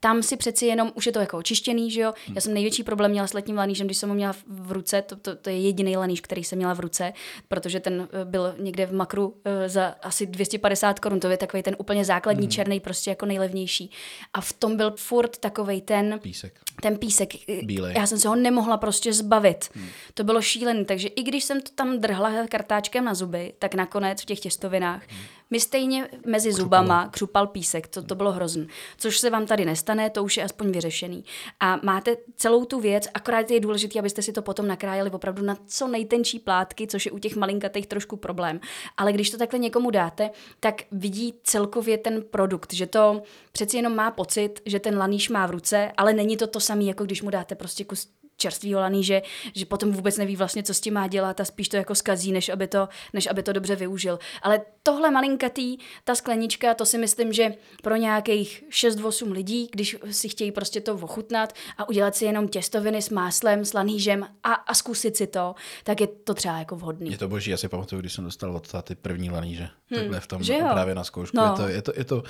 Tam 0.00 0.22
si 0.22 0.36
přeci 0.36 0.66
jenom, 0.66 0.92
už 0.94 1.06
je 1.06 1.12
to 1.12 1.18
jako 1.18 1.38
očištěný, 1.38 1.90
že 1.90 2.00
jo. 2.00 2.12
Já 2.34 2.40
jsem 2.40 2.54
největší 2.54 2.82
problém 2.82 3.10
měla 3.10 3.26
s 3.26 3.32
letním 3.32 3.56
lanížem, 3.56 3.86
když 3.86 3.98
jsem 3.98 4.08
ho 4.08 4.14
měla 4.14 4.34
v 4.46 4.72
ruce, 4.72 5.02
to, 5.02 5.16
to, 5.16 5.36
to 5.36 5.50
je 5.50 5.60
jediný 5.60 5.96
laníž, 5.96 6.20
který 6.20 6.44
jsem 6.44 6.58
měla 6.58 6.74
v 6.74 6.80
ruce, 6.80 7.12
protože 7.48 7.80
ten 7.80 8.08
eh, 8.12 8.24
byl 8.24 8.54
někde 8.58 8.86
v 8.86 8.94
makru 8.94 9.34
eh, 9.44 9.68
za 9.68 9.86
asi 10.02 10.26
250 10.26 11.00
korun, 11.00 11.20
to 11.20 11.28
je 11.28 11.36
takový 11.36 11.62
ten 11.62 11.76
úplně 11.78 12.04
základní 12.04 12.46
mm. 12.46 12.50
černý, 12.50 12.80
prostě 12.80 13.10
jako 13.10 13.26
nejlevnější. 13.26 13.90
A 14.34 14.40
v 14.40 14.52
tom 14.52 14.76
byl 14.76 14.92
furt 14.96 15.38
takový 15.38 15.80
ten 15.80 16.18
písek. 16.22 16.60
Ten 16.82 16.98
písek. 16.98 17.28
Bílej. 17.62 17.94
Já 17.96 18.06
jsem 18.06 18.18
se 18.18 18.28
ho 18.28 18.36
nemohla 18.52 18.76
prostě 18.76 19.12
zbavit. 19.12 19.70
Hmm. 19.74 19.88
To 20.14 20.24
bylo 20.24 20.42
šílené, 20.42 20.84
takže 20.84 21.08
i 21.08 21.22
když 21.22 21.44
jsem 21.44 21.60
to 21.60 21.72
tam 21.74 22.00
drhla 22.00 22.46
kartáčkem 22.46 23.04
na 23.04 23.14
zuby, 23.14 23.52
tak 23.58 23.74
nakonec 23.74 24.22
v 24.22 24.24
těch 24.24 24.40
těstovinách 24.40 25.02
hmm 25.08 25.42
mi 25.52 25.60
stejně 25.60 26.08
mezi 26.26 26.48
Křupalo. 26.48 26.64
zubama 26.64 27.08
křupal 27.08 27.46
písek, 27.46 27.88
to, 27.88 28.02
to 28.02 28.14
bylo 28.14 28.32
hrozné. 28.32 28.66
Což 28.96 29.18
se 29.18 29.30
vám 29.30 29.46
tady 29.46 29.64
nestane, 29.64 30.10
to 30.10 30.24
už 30.24 30.36
je 30.36 30.44
aspoň 30.44 30.70
vyřešený. 30.70 31.24
A 31.60 31.80
máte 31.82 32.16
celou 32.36 32.64
tu 32.64 32.80
věc, 32.80 33.08
akorát 33.14 33.50
je 33.50 33.60
důležité, 33.60 33.98
abyste 33.98 34.22
si 34.22 34.32
to 34.32 34.42
potom 34.42 34.66
nakrájeli 34.66 35.10
opravdu 35.10 35.44
na 35.44 35.56
co 35.66 35.88
nejtenčí 35.88 36.38
plátky, 36.38 36.86
což 36.86 37.06
je 37.06 37.12
u 37.12 37.18
těch 37.18 37.36
malinkatých 37.36 37.86
trošku 37.86 38.16
problém. 38.16 38.60
Ale 38.96 39.12
když 39.12 39.30
to 39.30 39.38
takhle 39.38 39.58
někomu 39.58 39.90
dáte, 39.90 40.30
tak 40.60 40.82
vidí 40.92 41.34
celkově 41.42 41.98
ten 41.98 42.22
produkt, 42.22 42.72
že 42.72 42.86
to 42.86 43.22
přeci 43.52 43.76
jenom 43.76 43.94
má 43.94 44.10
pocit, 44.10 44.60
že 44.66 44.80
ten 44.80 44.98
laníš 44.98 45.28
má 45.28 45.46
v 45.46 45.50
ruce, 45.50 45.92
ale 45.96 46.12
není 46.12 46.36
to 46.36 46.46
to 46.46 46.60
samé, 46.60 46.84
jako 46.84 47.04
když 47.04 47.22
mu 47.22 47.30
dáte 47.30 47.54
prostě 47.54 47.84
kus 47.84 48.08
čerstvý 48.42 48.74
laný, 48.74 49.04
že, 49.04 49.22
že 49.54 49.66
potom 49.66 49.92
vůbec 49.92 50.18
neví 50.18 50.36
vlastně, 50.36 50.62
co 50.62 50.74
s 50.74 50.80
tím 50.80 50.94
má 50.94 51.06
dělat 51.06 51.40
a 51.40 51.44
spíš 51.44 51.68
to 51.68 51.76
jako 51.76 51.94
skazí, 51.94 52.32
než 52.32 52.48
aby 52.48 52.66
to, 52.66 52.88
než 53.12 53.26
aby 53.30 53.42
to 53.42 53.52
dobře 53.52 53.76
využil. 53.76 54.18
Ale 54.42 54.60
tohle 54.82 55.10
malinkatý, 55.10 55.78
ta 56.04 56.14
sklenička, 56.14 56.74
to 56.74 56.86
si 56.86 56.98
myslím, 56.98 57.32
že 57.32 57.54
pro 57.82 57.96
nějakých 57.96 58.64
6-8 58.70 59.32
lidí, 59.32 59.68
když 59.72 59.96
si 60.10 60.28
chtějí 60.28 60.52
prostě 60.52 60.80
to 60.80 60.94
ochutnat 60.94 61.52
a 61.78 61.88
udělat 61.88 62.16
si 62.16 62.24
jenom 62.24 62.48
těstoviny 62.48 63.02
s 63.02 63.10
máslem, 63.10 63.64
s 63.64 63.72
lanýžem 63.72 64.26
a, 64.42 64.52
a 64.52 64.74
zkusit 64.74 65.16
si 65.16 65.26
to, 65.26 65.54
tak 65.84 66.00
je 66.00 66.06
to 66.06 66.34
třeba 66.34 66.58
jako 66.58 66.76
vhodný. 66.76 67.10
Je 67.10 67.18
to 67.18 67.28
boží, 67.28 67.50
já 67.50 67.56
si 67.56 67.68
pamatuju, 67.68 68.00
když 68.00 68.12
jsem 68.12 68.24
dostal 68.24 68.56
od 68.56 68.72
ty 68.82 68.94
první 68.94 69.30
laníže, 69.30 69.68
hmm, 69.90 70.00
takhle 70.00 70.20
v 70.20 70.26
tom 70.26 70.42
právě 70.72 70.94
na 70.94 71.04
zkoušku. 71.04 71.36
No. 71.36 71.44
Je, 71.44 71.56
to, 71.56 71.68
je, 71.68 71.82
to, 71.82 71.92
je 71.96 72.04
to 72.04 72.22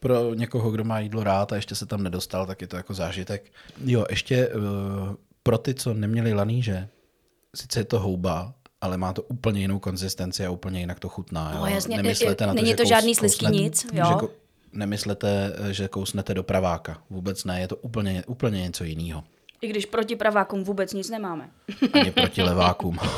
pro 0.00 0.34
někoho, 0.34 0.70
kdo 0.70 0.84
má 0.84 1.00
jídlo 1.00 1.24
rád 1.24 1.52
a 1.52 1.56
ještě 1.56 1.74
se 1.74 1.86
tam 1.86 2.02
nedostal, 2.02 2.46
tak 2.46 2.60
je 2.60 2.66
to 2.66 2.76
jako 2.76 2.94
zážitek. 2.94 3.52
Jo, 3.84 4.04
ještě 4.10 4.48
uh, 4.48 5.14
pro 5.42 5.58
ty, 5.58 5.74
co 5.74 5.94
neměli 5.94 6.32
laníže, 6.32 6.88
sice 7.54 7.80
je 7.80 7.84
to 7.84 8.00
houba, 8.00 8.54
ale 8.80 8.96
má 8.96 9.12
to 9.12 9.22
úplně 9.22 9.60
jinou 9.60 9.78
konzistenci 9.78 10.46
a 10.46 10.50
úplně 10.50 10.80
jinak 10.80 11.00
to 11.00 11.08
chutná. 11.08 11.54
No, 11.54 11.66
jasně, 11.66 11.96
Nemyslete 11.96 12.46
na 12.46 12.52
to, 12.52 12.56
není 12.56 12.74
to 12.74 12.82
kous, 12.82 12.88
žádný 12.88 13.14
slisky 13.14 13.46
nic, 13.46 13.86
jo? 13.92 14.18
Že 14.20 14.26
nemyslete, 14.72 15.52
že 15.70 15.88
kousnete 15.88 16.34
do 16.34 16.42
praváka. 16.42 17.02
Vůbec 17.10 17.44
ne, 17.44 17.60
je 17.60 17.68
to 17.68 17.76
úplně, 17.76 18.24
úplně 18.26 18.60
něco 18.60 18.84
jiného. 18.84 19.24
I 19.60 19.68
když 19.68 19.86
proti 19.86 20.16
pravákům 20.16 20.64
vůbec 20.64 20.92
nic 20.92 21.10
nemáme. 21.10 21.50
Ani 21.92 22.10
proti 22.10 22.42
levákům. 22.42 22.98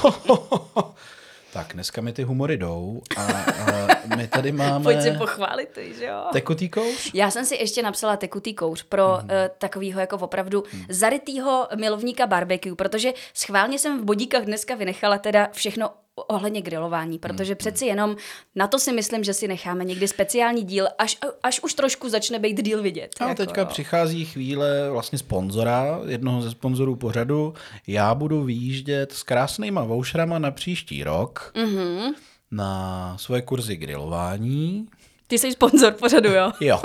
Tak, 1.52 1.72
dneska 1.72 2.00
mi 2.00 2.12
ty 2.12 2.22
humory 2.22 2.56
jdou 2.56 3.02
a, 3.16 3.22
a 3.22 4.16
my 4.16 4.28
tady 4.28 4.52
máme... 4.52 4.82
Pojď 4.82 5.02
si 5.02 5.10
pochválit 5.10 5.68
ty, 5.68 5.94
že 5.98 6.04
jo? 6.04 6.24
Tekutý 6.32 6.68
kouř? 6.68 7.10
Já 7.14 7.30
jsem 7.30 7.44
si 7.44 7.54
ještě 7.54 7.82
napsala 7.82 8.16
tekutý 8.16 8.54
kouř 8.54 8.82
pro 8.82 9.18
mm. 9.22 9.24
uh, 9.24 9.30
takovýho 9.58 10.00
jako 10.00 10.16
opravdu 10.16 10.64
mm. 10.72 10.84
zarytýho 10.88 11.68
milovníka 11.76 12.26
barbecue, 12.26 12.74
protože 12.74 13.12
schválně 13.34 13.78
jsem 13.78 14.00
v 14.00 14.04
bodíkách 14.04 14.44
dneska 14.44 14.74
vynechala 14.74 15.18
teda 15.18 15.48
všechno 15.52 15.90
ohledně 16.16 16.62
grilování, 16.62 17.18
protože 17.18 17.52
hmm. 17.52 17.58
přeci 17.58 17.86
jenom 17.86 18.16
na 18.54 18.66
to 18.66 18.78
si 18.78 18.92
myslím, 18.92 19.24
že 19.24 19.34
si 19.34 19.48
necháme 19.48 19.84
někdy 19.84 20.08
speciální 20.08 20.64
díl, 20.64 20.88
až, 20.98 21.18
až 21.42 21.60
už 21.60 21.74
trošku 21.74 22.08
začne 22.08 22.38
být 22.38 22.62
díl 22.62 22.82
vidět. 22.82 23.14
A 23.20 23.28
jako, 23.28 23.36
teďka 23.36 23.60
jo. 23.60 23.66
přichází 23.66 24.24
chvíle 24.24 24.90
vlastně 24.90 25.18
sponzora, 25.18 26.00
jednoho 26.06 26.42
ze 26.42 26.50
sponzorů 26.50 26.96
pořadu. 26.96 27.54
Já 27.86 28.14
budu 28.14 28.44
výjíždět 28.44 29.12
s 29.12 29.22
krásnýma 29.22 29.84
voucherama 29.84 30.38
na 30.38 30.50
příští 30.50 31.04
rok 31.04 31.52
mm-hmm. 31.54 32.14
na 32.50 33.16
svoje 33.18 33.42
kurzy 33.42 33.76
grilování. 33.76 34.88
Ty 35.26 35.38
jsi 35.38 35.52
sponzor 35.52 35.92
pořadu, 35.92 36.32
jo? 36.32 36.52
jo. 36.60 36.80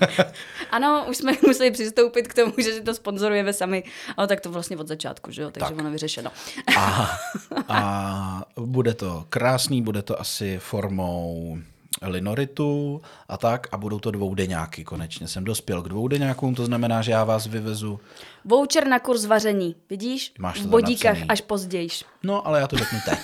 ano, 0.70 1.06
už 1.08 1.16
jsme 1.16 1.32
museli 1.46 1.70
přistoupit 1.70 2.28
k 2.28 2.34
tomu, 2.34 2.52
že 2.58 2.72
si 2.72 2.80
to 2.80 2.94
sponzorujeme 2.94 3.52
sami, 3.52 3.84
ale 4.16 4.26
tak 4.26 4.40
to 4.40 4.50
vlastně 4.50 4.76
od 4.76 4.88
začátku, 4.88 5.30
že 5.30 5.42
jo? 5.42 5.50
Takže 5.50 5.68
tak. 5.68 5.78
ono 5.78 5.90
vyřešeno. 5.90 6.30
a, 6.76 7.10
a 7.68 8.44
bude 8.60 8.94
to 8.94 9.24
krásný, 9.28 9.82
bude 9.82 10.02
to 10.02 10.20
asi 10.20 10.58
formou 10.58 11.58
linoritu 12.02 13.02
a 13.28 13.36
tak 13.36 13.66
a 13.72 13.76
budou 13.76 13.98
to 13.98 14.10
dvoudeňáky 14.10 14.84
konečně. 14.84 15.28
Jsem 15.28 15.44
dospěl 15.44 15.82
k 15.82 15.88
dvoudeňákům, 15.88 16.54
to 16.54 16.66
znamená, 16.66 17.02
že 17.02 17.12
já 17.12 17.24
vás 17.24 17.46
vyvezu. 17.46 18.00
Voucher 18.44 18.86
na 18.86 18.98
kurz 18.98 19.24
vaření, 19.24 19.76
vidíš? 19.90 20.32
Máš 20.38 20.58
to 20.60 20.64
v 20.64 20.70
bodíkách 20.70 21.18
až 21.28 21.40
později. 21.40 21.88
No, 22.22 22.46
ale 22.46 22.60
já 22.60 22.66
to 22.66 22.76
řeknu 22.76 22.98
teď. 23.04 23.18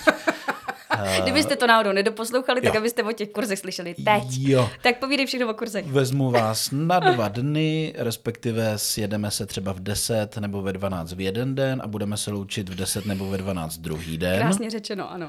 Kdybyste 1.21 1.55
to 1.55 1.67
náhodou 1.67 1.91
nedoposlouchali, 1.91 2.61
tak 2.61 2.73
Jo. 2.73 2.79
abyste 2.79 3.03
o 3.03 3.11
těch 3.11 3.29
kurzech 3.29 3.59
slyšeli 3.59 3.93
teď. 4.05 4.23
Jo. 4.39 4.69
Tak 4.83 4.99
povídej 4.99 5.25
všechno 5.25 5.49
o 5.49 5.53
kurzech. 5.53 5.85
Vezmu 5.85 6.31
vás 6.31 6.69
na 6.71 6.99
dva 6.99 7.27
dny, 7.27 7.93
respektive 7.97 8.73
sjedeme 8.77 9.31
se 9.31 9.45
třeba 9.45 9.73
v 9.73 9.79
10 9.79 10.37
nebo 10.37 10.61
ve 10.61 10.73
12 10.73 11.13
v 11.13 11.21
jeden 11.21 11.55
den 11.55 11.81
a 11.83 11.87
budeme 11.87 12.17
se 12.17 12.31
loučit 12.31 12.69
v 12.69 12.75
10 12.75 13.05
nebo 13.05 13.29
ve 13.29 13.37
12 13.37 13.77
druhý 13.77 14.17
den. 14.17 14.39
Krásně 14.39 14.69
řečeno, 14.69 15.11
ano. 15.11 15.27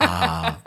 A 0.00 0.58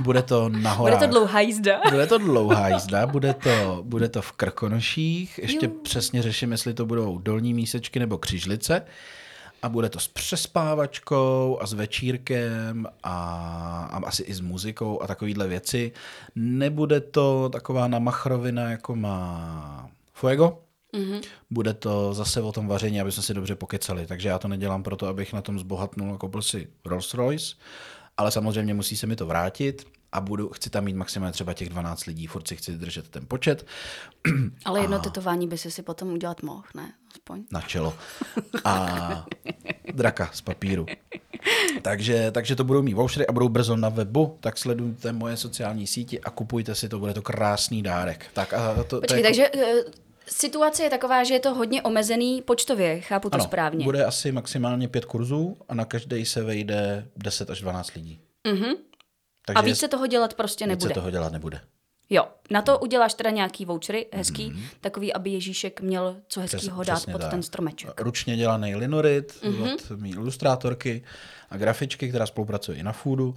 bude 0.00 0.22
to 0.22 0.48
na 0.48 0.58
Bude 0.58 0.68
horách. 0.70 1.00
to 1.00 1.06
dlouhá 1.06 1.40
jízda. 1.40 1.80
Bude 1.90 2.06
to 2.06 2.18
dlouhá 2.18 2.68
jízda, 2.68 3.06
bude 3.06 3.34
to, 3.34 3.80
bude 3.82 4.08
to 4.08 4.22
v 4.22 4.32
Krkonoších, 4.32 5.38
ještě 5.42 5.66
Jo. 5.66 5.72
přesně 5.82 6.22
řeším, 6.22 6.52
jestli 6.52 6.74
to 6.74 6.86
budou 6.86 7.18
dolní 7.18 7.54
mísečky 7.54 7.98
nebo 7.98 8.18
křižlice. 8.18 8.82
A 9.62 9.68
bude 9.68 9.88
to 9.88 10.00
s 10.00 10.08
přespávačkou 10.08 11.58
a 11.60 11.66
s 11.66 11.72
večírkem 11.72 12.86
a, 13.02 13.14
a 13.92 14.06
asi 14.06 14.22
i 14.22 14.34
s 14.34 14.40
muzikou 14.40 15.02
a 15.02 15.06
takovýhle 15.06 15.48
věci. 15.48 15.92
Nebude 16.34 17.00
to 17.00 17.48
taková 17.48 17.88
namachrovina, 17.88 18.70
jako 18.70 18.96
má 18.96 19.88
Fuego. 20.12 20.58
Mm-hmm. 20.94 21.20
Bude 21.50 21.74
to 21.74 22.14
zase 22.14 22.42
o 22.42 22.52
tom 22.52 22.66
vaření, 22.68 23.00
aby 23.00 23.12
jsme 23.12 23.22
si 23.22 23.34
dobře 23.34 23.54
pokecali. 23.54 24.06
Takže 24.06 24.28
já 24.28 24.38
to 24.38 24.48
nedělám 24.48 24.82
proto, 24.82 25.06
abych 25.06 25.32
na 25.32 25.42
tom 25.42 25.58
zbohatnul 25.58 26.14
a 26.14 26.18
koupil 26.18 26.42
si 26.42 26.68
Rolls 26.84 27.14
Royce, 27.14 27.56
ale 28.16 28.30
samozřejmě 28.30 28.74
musí 28.74 28.96
se 28.96 29.06
mi 29.06 29.16
to 29.16 29.26
vrátit 29.26 29.97
a 30.12 30.20
budu, 30.20 30.48
chci 30.48 30.70
tam 30.70 30.84
mít 30.84 30.96
maximálně 30.96 31.32
třeba 31.32 31.52
těch 31.54 31.68
12 31.68 32.04
lidí, 32.04 32.26
furt 32.26 32.48
si 32.48 32.56
chci 32.56 32.72
držet 32.72 33.08
ten 33.08 33.26
počet 33.28 33.66
Ale 34.64 34.80
jedno 34.80 34.98
tetování 34.98 35.48
by 35.48 35.58
si 35.58 35.70
si 35.70 35.82
potom 35.82 36.12
udělat 36.12 36.42
mohl, 36.42 36.64
ne? 36.74 36.92
Aspoň. 37.12 37.44
na 37.52 37.60
čelo 37.60 37.94
a 38.64 39.26
draka 39.94 40.30
z 40.32 40.40
papíru. 40.40 40.86
Takže, 41.82 42.30
takže 42.30 42.56
to 42.56 42.64
budou 42.64 42.82
mít 42.82 42.94
vouchery 42.94 43.26
a 43.26 43.32
budou 43.32 43.48
brzo 43.48 43.76
na 43.76 43.88
webu, 43.88 44.38
tak 44.40 44.58
sledujte 44.58 45.12
moje 45.12 45.36
sociální 45.36 45.86
síti 45.86 46.20
a 46.20 46.30
kupujte 46.30 46.74
si 46.74 46.88
to, 46.88 46.98
bude 46.98 47.14
to 47.14 47.22
krásný 47.22 47.82
dárek. 47.82 48.26
Tak 48.32 48.54
a 48.54 48.74
to, 48.74 48.84
to 48.84 49.00
Počkej, 49.00 49.18
je 49.18 49.24
takže 49.24 49.50
eh, 49.54 49.84
situace 50.26 50.82
je 50.82 50.90
taková, 50.90 51.24
že 51.24 51.34
je 51.34 51.40
to 51.40 51.54
hodně 51.54 51.82
omezený 51.82 52.42
počtově, 52.42 53.00
chápu 53.00 53.30
to 53.30 53.34
ano, 53.34 53.44
správně. 53.44 53.84
bude 53.84 54.04
asi 54.04 54.32
maximálně 54.32 54.88
pět 54.88 55.04
kurzů 55.04 55.56
a 55.68 55.74
na 55.74 55.84
každý 55.84 56.24
se 56.24 56.42
vejde 56.42 57.06
10 57.16 57.50
až 57.50 57.60
12 57.60 57.94
lidí. 57.94 58.20
Mm-hmm. 58.48 58.76
Takže 59.48 59.58
A 59.58 59.62
víc 59.62 59.78
se 59.78 59.88
toho 59.88 60.06
dělat 60.06 60.34
prostě 60.34 60.66
nebude. 60.66 60.88
se 60.88 60.94
toho 60.94 61.10
dělat 61.10 61.32
nebude. 61.32 61.60
Jo, 62.10 62.28
na 62.50 62.62
to 62.62 62.78
uděláš 62.78 63.14
teda 63.14 63.30
nějaký 63.30 63.64
vouchery, 63.64 64.06
hezký, 64.12 64.50
mm-hmm. 64.50 64.62
takový, 64.80 65.12
aby 65.12 65.30
Ježíšek 65.30 65.80
měl 65.80 66.16
co 66.28 66.40
hezkýho 66.40 66.84
dát 66.84 67.06
pod 67.12 67.20
tak. 67.20 67.30
ten 67.30 67.42
stromeček. 67.42 68.00
Ručně 68.00 68.36
dělaný 68.36 68.74
linorit 68.74 69.38
mm-hmm. 69.42 69.74
od 69.74 69.90
mý 70.00 70.10
ilustrátorky 70.10 71.02
a 71.50 71.56
grafičky, 71.56 72.08
která 72.08 72.26
spolupracuje 72.26 72.78
i 72.78 72.82
na 72.82 72.92
foodu. 72.92 73.36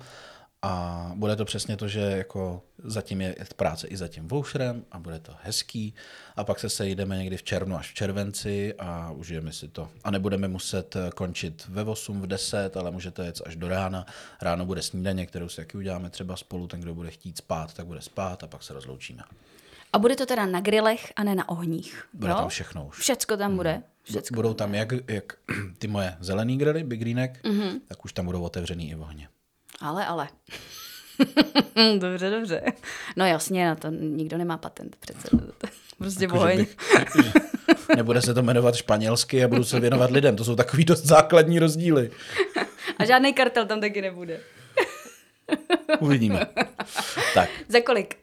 A 0.64 1.12
bude 1.16 1.36
to 1.36 1.46
přesně 1.46 1.78
to, 1.78 1.88
že 1.88 2.00
jako 2.00 2.62
zatím 2.84 3.22
je 3.22 3.36
práce 3.56 3.88
i 3.88 3.98
za 3.98 4.08
tím 4.08 4.28
voucherem 4.28 4.86
a 4.92 5.00
bude 5.00 5.20
to 5.20 5.34
hezký. 5.44 5.94
A 6.36 6.44
pak 6.44 6.60
se 6.60 6.70
sejdeme 6.70 7.18
někdy 7.18 7.38
v 7.38 7.44
červnu 7.44 7.76
až 7.76 7.92
v 7.92 7.94
červenci 7.94 8.74
a 8.80 9.12
užijeme 9.12 9.52
si 9.52 9.68
to. 9.68 9.90
A 10.04 10.12
nebudeme 10.12 10.48
muset 10.48 10.96
eh, 10.96 11.10
končit 11.16 11.66
ve 11.70 11.84
8, 11.84 12.22
v 12.22 12.28
10, 12.28 12.78
ale 12.78 12.92
můžete 12.92 13.26
jet 13.26 13.42
až 13.46 13.56
do 13.56 13.68
rána. 13.68 14.06
Ráno 14.42 14.66
bude 14.66 14.82
snídaně, 14.82 15.26
kterou 15.26 15.50
si 15.50 15.56
taky 15.56 15.78
uděláme 15.78 16.10
třeba 16.10 16.36
spolu. 16.36 16.68
Ten, 16.68 16.82
kdo 16.82 16.96
bude 16.96 17.12
chtít 17.12 17.38
spát, 17.38 17.74
tak 17.74 17.86
bude 17.86 18.02
spát 18.02 18.44
a 18.44 18.48
pak 18.48 18.64
se 18.64 18.74
rozloučíme. 18.74 19.24
A 19.94 20.00
bude 20.00 20.16
to 20.16 20.26
teda 20.26 20.46
na 20.46 20.62
grilech 20.62 21.14
a 21.16 21.24
ne 21.24 21.36
na 21.36 21.50
ohních. 21.50 22.04
Bude 22.14 22.32
jo? 22.32 22.38
tam 22.38 22.50
všechno 22.50 22.86
už. 22.86 22.98
Všecko 23.00 23.38
tam 23.38 23.56
bude. 23.56 23.74
Bu- 23.74 23.84
Všecko. 24.04 24.36
Budou 24.36 24.54
tam 24.54 24.76
jak, 24.76 24.94
jak 25.08 25.34
ty 25.78 25.88
moje 25.88 26.18
zelený 26.20 26.58
grily, 26.58 26.84
Big 26.84 27.00
Greenek, 27.00 27.44
mm-hmm. 27.44 27.80
tak 27.88 28.06
už 28.06 28.14
tam 28.14 28.26
budou 28.26 28.42
otevřený 28.42 28.90
i 28.90 28.96
ohně. 28.96 29.28
Ale, 29.82 30.06
ale. 30.06 30.28
dobře, 31.98 32.30
dobře. 32.30 32.64
No 33.18 33.26
jasně, 33.26 33.66
na 33.66 33.76
to 33.76 33.90
nikdo 33.90 34.38
nemá 34.38 34.58
patent 34.58 34.96
přece. 34.96 35.28
Prostě 35.98 36.24
Jakože 36.24 36.40
boheň. 36.40 36.66
Nebude 37.96 38.22
se 38.22 38.34
to 38.34 38.42
jmenovat 38.44 38.76
španělsky 38.76 39.44
a 39.44 39.48
budu 39.48 39.64
se 39.64 39.80
věnovat 39.80 40.12
lidem. 40.12 40.36
To 40.36 40.44
jsou 40.44 40.56
takový 40.56 40.86
dost 40.86 41.06
základní 41.06 41.60
rozdíly. 41.60 42.12
A 42.98 43.06
žádný 43.06 43.34
kartel 43.34 43.66
tam 43.66 43.82
taky 43.82 44.02
nebude. 44.02 44.40
Uvidíme. 46.00 46.46
Tak. 47.34 47.50
Za 47.68 47.82
kolik? 47.82 48.21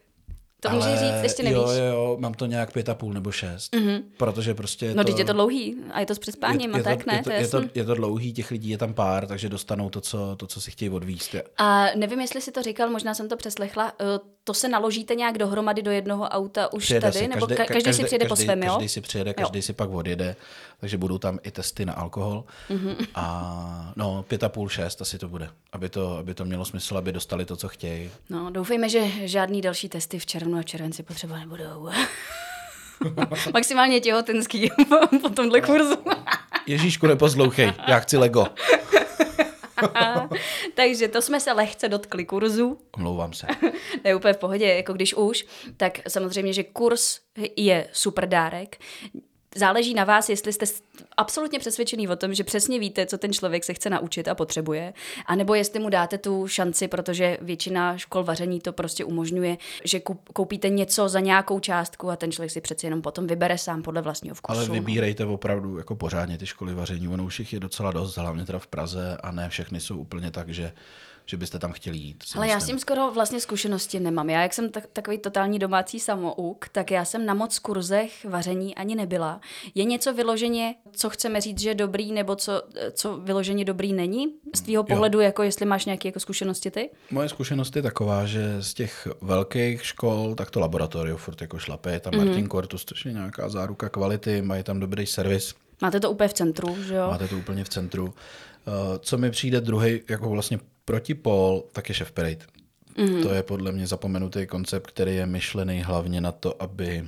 To 0.59 0.69
můžeš 0.69 0.99
říct, 0.99 1.23
ještě 1.23 1.43
nevíš. 1.43 1.57
Jo, 1.57 1.71
jo, 1.71 1.85
jo, 1.85 2.17
mám 2.19 2.33
to 2.33 2.45
nějak 2.45 2.73
pět 2.73 2.89
a 2.89 2.95
půl 2.95 3.13
nebo 3.13 3.31
šest. 3.31 3.73
Mm-hmm. 3.73 4.01
Protože 4.17 4.53
prostě 4.53 4.93
No, 4.93 5.03
teď 5.03 5.19
je 5.19 5.25
to 5.25 5.33
dlouhý 5.33 5.75
a 5.91 5.99
je 5.99 6.05
to 6.05 6.15
s 6.15 6.19
přespáním 6.19 6.75
a 6.75 6.79
tak, 6.83 7.03
to, 7.03 7.11
ne? 7.11 7.17
je, 7.17 7.23
to, 7.23 7.29
to 7.29 7.35
je, 7.35 7.47
to, 7.47 7.79
je 7.79 7.85
to 7.85 7.93
dlouhý, 7.95 8.33
těch 8.33 8.51
lidí 8.51 8.69
je 8.69 8.77
tam 8.77 8.93
pár, 8.93 9.27
takže 9.27 9.49
dostanou 9.49 9.89
to, 9.89 10.01
co, 10.01 10.35
to, 10.35 10.47
co 10.47 10.61
si 10.61 10.71
chtějí 10.71 10.89
odvíst. 10.89 11.35
A 11.57 11.87
nevím, 11.95 12.19
jestli 12.21 12.41
si 12.41 12.51
to 12.51 12.61
říkal, 12.63 12.89
možná 12.89 13.13
jsem 13.13 13.29
to 13.29 13.37
přeslechla, 13.37 13.93
eh, 14.01 14.19
to 14.49 14.53
se 14.53 14.69
naložíte 14.69 15.15
nějak 15.15 15.37
dohromady 15.37 15.81
do 15.81 15.91
jednoho 15.91 16.25
auta 16.25 16.73
už 16.73 16.83
Přijede 16.83 17.11
tady, 17.11 17.19
si, 17.19 17.27
nebo 17.27 17.47
každý, 17.47 17.73
každý 17.73 17.93
si 17.93 18.03
přijede 18.03 18.25
po 18.25 18.29
každý, 18.29 18.45
svém, 18.45 18.63
jo? 18.63 18.73
Každý 18.73 18.89
si 18.89 19.01
přijede, 19.01 19.33
každý 19.33 19.61
si 19.61 19.73
pak 19.73 19.89
odjede, 19.89 20.35
takže 20.79 20.97
budou 20.97 21.17
tam 21.17 21.39
i 21.43 21.51
testy 21.51 21.85
na 21.85 21.93
alkohol. 21.93 22.43
Mhm. 22.69 22.89
Mm-hmm. 22.89 23.07
A 23.15 23.93
no, 23.95 24.25
pět 24.27 24.43
a 24.43 24.49
půl, 24.49 24.69
šest 24.69 25.01
asi 25.01 25.17
to 25.17 25.27
bude, 25.27 25.49
aby 25.71 25.89
to, 25.89 26.17
aby 26.17 26.33
to 26.33 26.45
mělo 26.45 26.65
smysl, 26.65 26.97
aby 26.97 27.11
dostali 27.11 27.45
to, 27.45 27.55
co 27.55 27.67
chtějí. 27.67 28.09
No, 28.29 28.49
doufejme, 28.49 28.89
že 28.89 29.07
žádný 29.27 29.61
další 29.61 29.89
testy 29.89 30.19
v 30.19 30.25
červnu 30.25 30.57
a 30.57 30.63
červenci 30.63 31.03
potřeba 31.03 31.37
nebudou. 31.37 31.89
Maximálně 33.53 33.99
těhotenský 33.99 34.71
po 35.21 35.29
tomhle 35.29 35.61
kurzu. 35.61 35.95
Ježíšku, 36.67 37.07
neposlouchej, 37.07 37.73
já 37.87 37.99
chci 37.99 38.17
Lego. 38.17 38.47
Takže 40.75 41.07
to 41.07 41.21
jsme 41.21 41.39
se 41.39 41.51
lehce 41.51 41.89
dotkli 41.89 42.25
kurzu. 42.25 42.77
Omlouvám 42.91 43.33
se. 43.33 43.47
Ne, 44.03 44.15
úplně 44.15 44.33
v 44.33 44.37
pohodě, 44.37 44.67
jako 44.67 44.93
když 44.93 45.13
už, 45.13 45.45
tak 45.77 45.99
samozřejmě, 46.07 46.53
že 46.53 46.63
kurz 46.63 47.19
je 47.55 47.87
super 47.91 48.29
dárek. 48.29 48.77
Záleží 49.55 49.93
na 49.93 50.03
vás, 50.03 50.29
jestli 50.29 50.53
jste 50.53 50.65
absolutně 51.17 51.59
přesvědčený 51.59 52.07
o 52.07 52.15
tom, 52.15 52.33
že 52.33 52.43
přesně 52.43 52.79
víte, 52.79 53.05
co 53.05 53.17
ten 53.17 53.33
člověk 53.33 53.63
se 53.63 53.73
chce 53.73 53.89
naučit 53.89 54.27
a 54.27 54.35
potřebuje, 54.35 54.93
anebo 55.25 55.55
jestli 55.55 55.79
mu 55.79 55.89
dáte 55.89 56.17
tu 56.17 56.47
šanci, 56.47 56.87
protože 56.87 57.37
většina 57.41 57.97
škol 57.97 58.23
vaření 58.23 58.59
to 58.59 58.73
prostě 58.73 59.05
umožňuje, 59.05 59.57
že 59.83 59.99
koupíte 60.33 60.69
něco 60.69 61.09
za 61.09 61.19
nějakou 61.19 61.59
částku 61.59 62.09
a 62.09 62.15
ten 62.15 62.31
člověk 62.31 62.51
si 62.51 62.61
přeci 62.61 62.85
jenom 62.85 63.01
potom 63.01 63.27
vybere 63.27 63.57
sám 63.57 63.81
podle 63.81 64.01
vlastního 64.01 64.35
vkusu. 64.35 64.59
Ale 64.59 64.69
vybírejte 64.69 65.25
opravdu 65.25 65.77
jako 65.77 65.95
pořádně 65.95 66.37
ty 66.37 66.45
školy 66.45 66.73
vaření, 66.73 67.07
ono 67.07 67.23
už 67.23 67.39
jich 67.39 67.53
je 67.53 67.59
docela 67.59 67.91
dost, 67.91 68.17
hlavně 68.17 68.45
teda 68.45 68.59
v 68.59 68.67
Praze 68.67 69.17
a 69.23 69.31
ne 69.31 69.49
všechny 69.49 69.79
jsou 69.79 69.97
úplně 69.97 70.31
tak, 70.31 70.49
že, 70.49 70.71
že 71.29 71.37
byste 71.37 71.59
tam 71.59 71.71
chtěli 71.71 71.97
jít. 71.97 72.23
Ale 72.35 72.47
já 72.47 72.59
s 72.59 72.65
tím 72.65 72.79
skoro 72.79 73.11
vlastně 73.11 73.39
zkušenosti 73.39 73.99
nemám. 73.99 74.29
Já, 74.29 74.41
jak 74.41 74.53
jsem 74.53 74.69
tak, 74.69 74.83
takový 74.93 75.17
totální 75.17 75.59
domácí 75.59 75.99
samouk, 75.99 76.69
tak 76.71 76.91
já 76.91 77.05
jsem 77.05 77.25
na 77.25 77.33
moc 77.33 77.59
kurzech 77.59 78.25
vaření 78.25 78.75
ani 78.75 78.95
nebyla. 78.95 79.41
Je 79.75 79.83
něco 79.83 80.13
vyloženě, 80.13 80.75
co 80.91 81.09
chceme 81.09 81.41
říct, 81.41 81.59
že 81.59 81.69
je 81.69 81.75
dobrý, 81.75 82.11
nebo 82.11 82.35
co, 82.35 82.63
co 82.93 83.17
vyloženě 83.17 83.65
dobrý 83.65 83.93
není? 83.93 84.27
Z 84.55 84.61
tvýho 84.61 84.83
pohledu, 84.83 85.19
jako 85.19 85.43
jestli 85.43 85.65
máš 85.65 85.85
nějaké 85.85 86.07
jako 86.07 86.19
zkušenosti 86.19 86.71
ty? 86.71 86.89
Moje 87.11 87.29
zkušenost 87.29 87.75
je 87.75 87.81
taková, 87.81 88.25
že 88.25 88.61
z 88.61 88.73
těch 88.73 89.07
velkých 89.21 89.85
škol, 89.85 90.35
tak 90.35 90.51
to 90.51 90.59
laboratorium 90.59 91.17
furt 91.17 91.41
jako 91.41 91.57
šlape. 91.59 91.91
Je 91.91 91.99
tam 91.99 92.13
Mhm. 92.13 92.21
mm-hmm. 92.23 92.27
Martin 92.27 92.47
Kortus, 92.47 92.85
což 92.85 93.05
je 93.05 93.13
nějaká 93.13 93.49
záruka 93.49 93.89
kvality, 93.89 94.41
mají 94.41 94.63
tam 94.63 94.79
dobrý 94.79 95.05
servis, 95.05 95.53
Máte 95.81 95.99
to 95.99 96.11
úplně 96.11 96.27
v 96.27 96.33
centru, 96.33 96.83
že 96.83 96.95
jo? 96.95 97.07
máte 97.11 97.27
to 97.27 97.37
úplně 97.37 97.63
v 97.63 97.69
centru. 97.69 98.13
Eh, 98.67 98.99
Co 98.99 99.17
mi 99.17 99.31
přijde 99.31 99.61
druhý, 99.61 100.01
jako 100.09 100.29
vlastně 100.29 100.59
protipol, 100.89 101.69
tak 101.69 101.89
je 101.89 101.95
Chef 101.95 102.11
Parade. 102.11 102.49
Mm-hmm. 102.97 103.21
To 103.21 103.33
je 103.33 103.43
podle 103.43 103.71
mě 103.71 103.87
zapomenutý 103.87 104.47
koncept, 104.47 104.87
který 104.87 105.15
je 105.15 105.25
myšlený 105.25 105.81
hlavně 105.81 106.21
na 106.21 106.31
to, 106.31 106.61
aby 106.61 107.05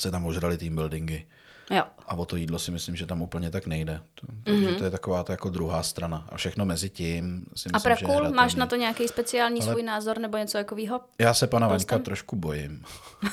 se 0.00 0.10
tam 0.10 0.26
ožrali 0.26 0.58
team 0.58 0.74
buildingy. 0.74 1.26
Jo. 1.70 1.82
A 2.06 2.14
o 2.14 2.24
to 2.26 2.36
jídlo 2.36 2.58
si 2.58 2.70
myslím, 2.70 2.96
že 2.96 3.06
tam 3.06 3.22
úplně 3.22 3.50
tak 3.50 3.66
nejde. 3.66 4.00
To, 4.14 4.26
Mhm. 4.30 4.42
takže 4.64 4.74
to 4.78 4.84
je 4.84 4.90
taková 4.90 5.22
ta 5.24 5.32
jako 5.32 5.50
druhá 5.50 5.82
strana. 5.82 6.26
A 6.28 6.36
všechno 6.36 6.64
mezi 6.64 6.90
tím 6.90 7.46
si 7.46 7.52
myslím, 7.52 7.70
A 7.74 7.78
že 7.78 7.82
Pravkul, 7.82 8.08
hratelný. 8.08 8.36
máš 8.36 8.54
na 8.54 8.66
to 8.66 8.76
nějaký 8.76 9.08
speciální 9.08 9.62
svůj 9.62 9.82
názor 9.82 10.18
nebo 10.18 10.36
něco 10.38 10.58
takového? 10.58 11.00
Já 11.18 11.34
se 11.34 11.46
pana 11.46 11.68
Vaňka 11.68 11.98
trošku 11.98 12.36
bojím. 12.36 12.82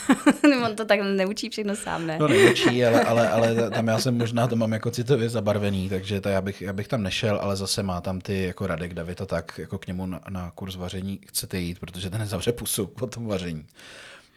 On 0.66 0.76
to 0.76 0.86
tak 0.86 1.00
neučí 1.02 1.50
všechno 1.50 1.76
sám, 1.76 2.08
ne? 2.08 2.18
No 2.20 2.28
neučí, 2.28 2.86
ale, 2.86 3.04
ale, 3.04 3.30
ale 3.30 3.70
tam 3.70 3.88
já 3.88 4.00
jsem 4.00 4.18
možná 4.18 4.48
to 4.48 4.56
mám 4.56 4.72
jako 4.74 4.92
citově 4.92 5.30
zabarvený, 5.30 5.90
takže 5.90 6.22
to 6.22 6.30
já, 6.30 6.42
bych, 6.42 6.62
já 6.62 6.74
bych 6.74 6.88
tam 6.88 7.04
nešel, 7.04 7.40
ale 7.42 7.56
zase 7.56 7.84
má 7.84 8.02
tam 8.02 8.22
ty 8.22 8.44
jako 8.44 8.68
Radek 8.68 8.94
David 8.94 9.22
a 9.22 9.26
tak, 9.26 9.58
jako 9.58 9.78
k 9.78 9.88
němu 9.88 10.06
na, 10.06 10.20
na 10.30 10.52
kurz 10.56 10.76
vaření 10.76 11.20
chcete 11.28 11.58
jít, 11.60 11.80
protože 11.80 12.10
ten 12.10 12.20
nezavře 12.20 12.52
pusu 12.52 12.88
po 12.88 13.08
tom 13.08 13.26
vaření. 13.28 13.66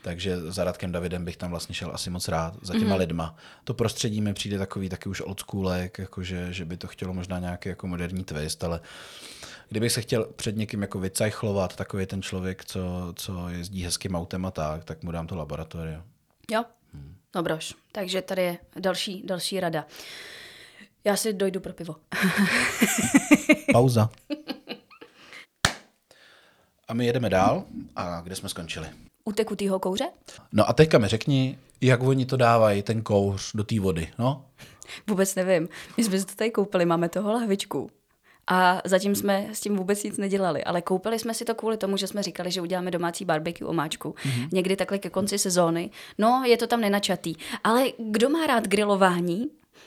Takže 0.06 0.40
za 0.52 0.64
Radkem 0.64 0.92
Davidem 0.92 1.24
bych 1.24 1.36
tam 1.36 1.50
vlastně 1.50 1.74
šel 1.74 1.90
asi 1.94 2.10
moc 2.10 2.28
rád, 2.28 2.54
za 2.62 2.72
těma 2.72 2.94
mm-hmm. 2.96 2.98
lidma. 2.98 3.36
To 3.64 3.74
prostředí 3.74 4.20
mi 4.20 4.34
přijde 4.34 4.58
takový 4.58 4.88
taky 4.88 5.08
už 5.08 5.20
oldschoolek, 5.20 5.98
jakože, 5.98 6.52
že 6.52 6.64
by 6.64 6.76
to 6.76 6.86
chtělo 6.86 7.14
možná 7.14 7.38
nějaký 7.38 7.68
jako 7.68 7.86
moderní 7.86 8.24
twist, 8.24 8.64
ale 8.64 8.80
kdybych 9.68 9.92
se 9.92 10.00
chtěl 10.00 10.24
před 10.36 10.56
někým 10.56 10.82
jako 10.82 10.98
vycajchlovat, 10.98 11.76
takový 11.76 12.06
ten 12.06 12.22
člověk, 12.22 12.64
co, 12.64 13.12
co 13.16 13.48
jezdí 13.48 13.84
hezkým 13.84 14.14
autem 14.14 14.46
a 14.46 14.50
tak, 14.50 14.84
tak 14.84 15.02
mu 15.02 15.10
dám 15.10 15.26
to 15.26 15.36
laboratorium. 15.36 16.02
Jo, 16.50 16.64
dobroš. 17.34 17.74
Takže 17.92 18.22
tady 18.22 18.42
je 18.42 18.58
další, 18.80 19.22
další 19.26 19.60
rada. 19.60 19.86
Já 21.04 21.16
si 21.16 21.32
dojdu 21.32 21.60
pro 21.60 21.72
pivo. 21.72 21.96
Pauza. 23.72 24.10
A 26.88 26.94
my 26.94 27.06
jedeme 27.06 27.30
dál. 27.30 27.64
A 27.96 28.20
kde 28.20 28.36
jsme 28.36 28.48
skončili? 28.48 29.05
U 29.28 29.32
tekutýho 29.32 29.78
kouře? 29.78 30.04
No 30.52 30.68
a 30.68 30.72
teďka 30.72 30.98
mi 30.98 31.08
řekni, 31.08 31.58
jak 31.80 32.02
oni 32.02 32.26
to 32.26 32.36
dávají, 32.36 32.82
ten 32.82 33.02
kouř, 33.02 33.50
do 33.54 33.64
té 33.64 33.80
vody, 33.80 34.08
no? 34.18 34.44
Vůbec 35.06 35.34
nevím. 35.34 35.68
My 35.96 36.04
jsme 36.04 36.18
se 36.18 36.26
to 36.26 36.34
tady 36.34 36.50
koupili, 36.50 36.84
máme 36.84 37.08
toho 37.08 37.32
lahvičku. 37.32 37.90
A 38.46 38.82
zatím 38.84 39.14
jsme 39.14 39.48
s 39.52 39.60
tím 39.60 39.76
vůbec 39.76 40.02
nic 40.02 40.16
nedělali, 40.16 40.64
ale 40.64 40.82
koupili 40.82 41.18
jsme 41.18 41.34
si 41.34 41.44
to 41.44 41.54
kvůli 41.54 41.76
tomu, 41.76 41.96
že 41.96 42.06
jsme 42.06 42.22
říkali, 42.22 42.50
že 42.50 42.60
uděláme 42.60 42.90
domácí 42.90 43.24
barbecue 43.24 43.68
omáčku. 43.68 44.10
Mm-hmm. 44.10 44.48
Někdy 44.52 44.76
takhle 44.76 44.98
ke 44.98 45.10
konci 45.10 45.38
sezóny. 45.38 45.90
No, 46.18 46.42
je 46.46 46.56
to 46.56 46.66
tam 46.66 46.80
nenačatý. 46.80 47.34
Ale 47.64 47.84
kdo 47.98 48.28
má 48.30 48.46
rád 48.46 48.68
grilování, 48.68 49.46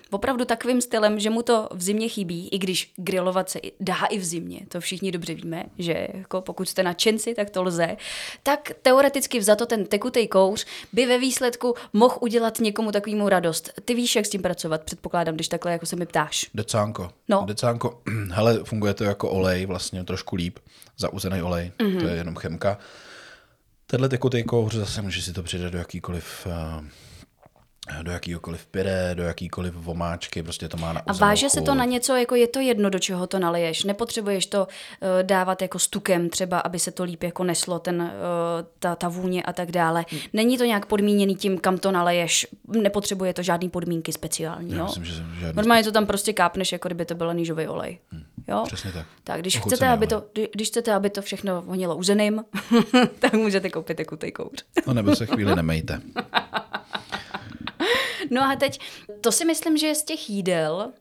opravdu 0.10 0.45
takovým 0.45 0.82
stylem, 0.82 1.20
že 1.20 1.30
mu 1.30 1.41
to 1.41 1.70
v 1.72 1.82
zimě 1.84 2.07
chybí, 2.10 2.47
i 2.51 2.57
když 2.57 2.93
grilovat 2.95 3.49
se 3.49 3.60
dá 3.80 4.05
i 4.10 4.18
v 4.20 4.24
zimě, 4.26 4.60
to 4.68 4.82
všichni 4.82 5.12
dobře 5.12 5.34
víme, 5.34 5.66
že 5.78 6.07
jako 6.14 6.41
pokud 6.41 6.70
jste 6.70 6.84
na 6.84 6.93
čenci, 6.93 7.34
tak 7.36 7.49
to 7.49 7.64
lze, 7.64 7.97
tak 8.43 8.72
teoreticky 8.82 9.39
vzato 9.39 9.66
ten 9.66 9.86
tekutý 9.86 10.28
kouř 10.28 10.66
by 10.93 11.05
ve 11.05 11.18
výsledku 11.20 11.76
mohl 11.93 12.18
udělat 12.22 12.60
někomu 12.60 12.91
takovýmu 12.91 13.30
radost. 13.30 13.70
Ty 13.86 13.93
víš, 13.93 14.16
jak 14.16 14.26
s 14.26 14.30
tím 14.30 14.41
pracovat, 14.41 14.84
předpokládám, 14.84 15.36
když 15.36 15.47
takhle 15.47 15.72
jako 15.72 15.86
se 15.86 15.95
mi 15.95 16.05
ptáš. 16.05 16.45
Decánko. 16.53 17.10
No. 17.28 17.43
Decánko, 17.47 18.01
hele, 18.32 18.60
funguje 18.64 18.93
to 18.93 19.03
jako 19.03 19.30
olej, 19.30 19.66
vlastně 19.66 20.03
trošku 20.03 20.36
líp, 20.36 20.60
zauzený 20.97 21.41
olej, 21.41 21.72
Mhm. 21.82 21.89
mm-hmm. 21.91 22.01
to 22.01 22.07
je 22.07 22.16
jenom 22.16 22.36
chemka. 22.36 22.78
Tenhle 23.88 24.10
tekutý 24.10 24.43
kouř 24.43 24.74
zase 24.74 25.01
může 25.01 25.22
si 25.22 25.34
to 25.34 25.43
přidat 25.43 25.70
do 25.72 25.78
jakýkoliv 25.78 26.47
uh, 26.47 26.86
do 28.02 28.12
jakýkoliv 28.12 28.66
pyré, 28.66 29.16
do 29.16 29.24
jakýkoliv 29.24 29.74
vomáčky, 29.74 30.44
prostě 30.44 30.68
to 30.68 30.78
má 30.78 30.94
na 30.94 31.02
A 31.08 31.14
váže 31.14 31.50
se 31.50 31.62
to 31.62 31.76
na 31.76 31.86
něco, 31.86 32.16
jako 32.16 32.36
je 32.36 32.48
to 32.48 32.60
jedno, 32.60 32.90
do 32.90 33.00
čeho 33.00 33.28
to 33.28 33.40
naliješ. 33.40 33.84
Nepotřebuješ 33.84 34.46
to 34.46 34.68
uh, 34.68 35.08
dávat 35.24 35.62
jako 35.62 35.80
stukem 35.80 36.30
třeba, 36.30 36.60
aby 36.60 36.80
se 36.80 36.92
to 36.92 37.04
líp 37.04 37.24
jako 37.24 37.44
neslo, 37.44 37.80
ten, 37.80 38.02
uh, 38.02 38.08
ta, 38.80 38.96
ta 38.96 39.08
vůně 39.08 39.44
a 39.44 39.54
tak 39.54 39.72
dále. 39.72 40.06
Není 40.34 40.58
to 40.58 40.66
nějak 40.66 40.86
podmíněný 40.86 41.36
tím, 41.36 41.58
kam 41.58 41.78
to 41.78 41.92
naleješ. 41.92 42.48
Nepotřebuje 42.68 43.34
to 43.34 43.44
žádný 43.44 43.70
podmínky 43.70 44.14
speciální. 44.14 44.72
Já 44.72 44.78
jo? 44.78 44.86
myslím, 44.86 45.06
že 45.06 45.14
žádný 45.14 45.56
Normálně 45.56 45.84
to 45.84 45.92
tam 45.92 46.06
prostě 46.06 46.34
kápneš, 46.34 46.72
jako 46.72 46.88
kdyby 46.88 47.06
to 47.06 47.16
byl 47.16 47.34
nížový 47.34 47.68
olej. 47.68 48.00
Jo? 48.48 48.64
přesně 48.68 48.92
tak. 48.92 49.06
Tak 49.24 49.42
když 49.42 49.56
Ochucený 49.56 49.76
chcete, 49.76 49.88
aby 49.88 50.08
olej. 50.08 50.22
to, 50.22 50.28
kdy- 50.34 50.50
když 50.54 50.68
chcete, 50.68 50.94
aby 50.94 51.10
to 51.10 51.22
všechno 51.22 51.62
vonilo 51.62 51.96
uzeným, 51.96 52.44
tak 53.20 53.34
můžete 53.34 53.70
koupit 53.70 53.98
tekutý 53.98 54.32
kouř. 54.32 54.66
No 54.88 54.94
nebo 54.94 55.16
se 55.16 55.26
chvíli 55.26 55.56
nemejte. 55.56 56.02
No 58.30 58.43
a 58.43 58.55
teď, 58.55 58.80
to 59.21 59.32
si 59.32 59.45
myslím, 59.45 59.77
že 59.77 59.88
je 59.88 59.95
z 59.95 60.03
těch 60.03 60.30
jídel 60.30 60.91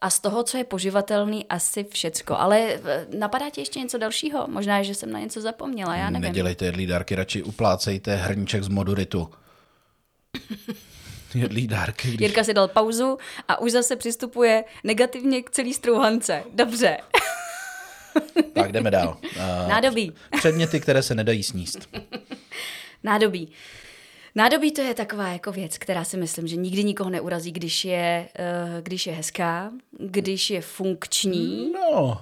a 0.00 0.10
z 0.10 0.20
toho, 0.20 0.42
co 0.42 0.56
je 0.56 0.64
poživatelný, 0.64 1.46
asi 1.48 1.86
všecko. 1.90 2.38
Ale 2.38 2.58
eh, 2.60 3.06
napadá 3.18 3.50
ti 3.50 3.60
ještě 3.60 3.80
něco 3.80 3.98
dalšího? 3.98 4.46
Možná, 4.48 4.82
že 4.82 4.94
jsem 4.94 5.12
na 5.12 5.20
něco 5.20 5.40
zapomněla, 5.40 5.96
já 5.96 6.10
nevím. 6.10 6.22
Nedělejte 6.22 6.64
jedlý 6.64 6.86
dárky, 6.86 7.14
radši 7.14 7.42
uplácejte 7.42 8.16
hrníček 8.16 8.62
z 8.62 8.68
moduritu. 8.68 9.30
jedlý 11.34 11.66
dárky, 11.66 12.08
když... 12.08 12.20
Jirka 12.20 12.44
si 12.44 12.54
dal 12.54 12.68
pauzu 12.68 13.18
a 13.48 13.60
už 13.60 13.72
zase 13.72 13.96
přistupuje 13.96 14.64
negativně 14.84 15.42
k 15.42 15.50
celý 15.50 15.74
strouhance. 15.74 16.44
Dobře. 16.54 16.98
Tak 18.52 18.72
jdeme 18.72 18.90
dál. 18.90 19.16
Uh, 19.24 19.68
Nádobí. 19.68 20.12
předměty, 20.38 20.80
které 20.80 21.02
se 21.02 21.14
nedají 21.14 21.42
sníst. 21.42 21.88
Nádobí. 23.04 23.52
Nádobí 24.36 24.72
to 24.72 24.80
je 24.80 24.94
taková 24.94 25.28
jako 25.28 25.52
věc, 25.52 25.78
která 25.78 26.04
si 26.04 26.16
myslím, 26.16 26.46
že 26.46 26.56
nikdy 26.56 26.84
nikoho 26.84 27.10
neurazí, 27.10 27.52
když 27.52 27.84
je, 27.84 28.28
eh, 28.38 28.82
když 28.82 29.06
je 29.06 29.12
hezká, 29.12 29.72
když 29.98 30.50
je 30.50 30.60
funkční. 30.60 31.72
No, 31.72 32.20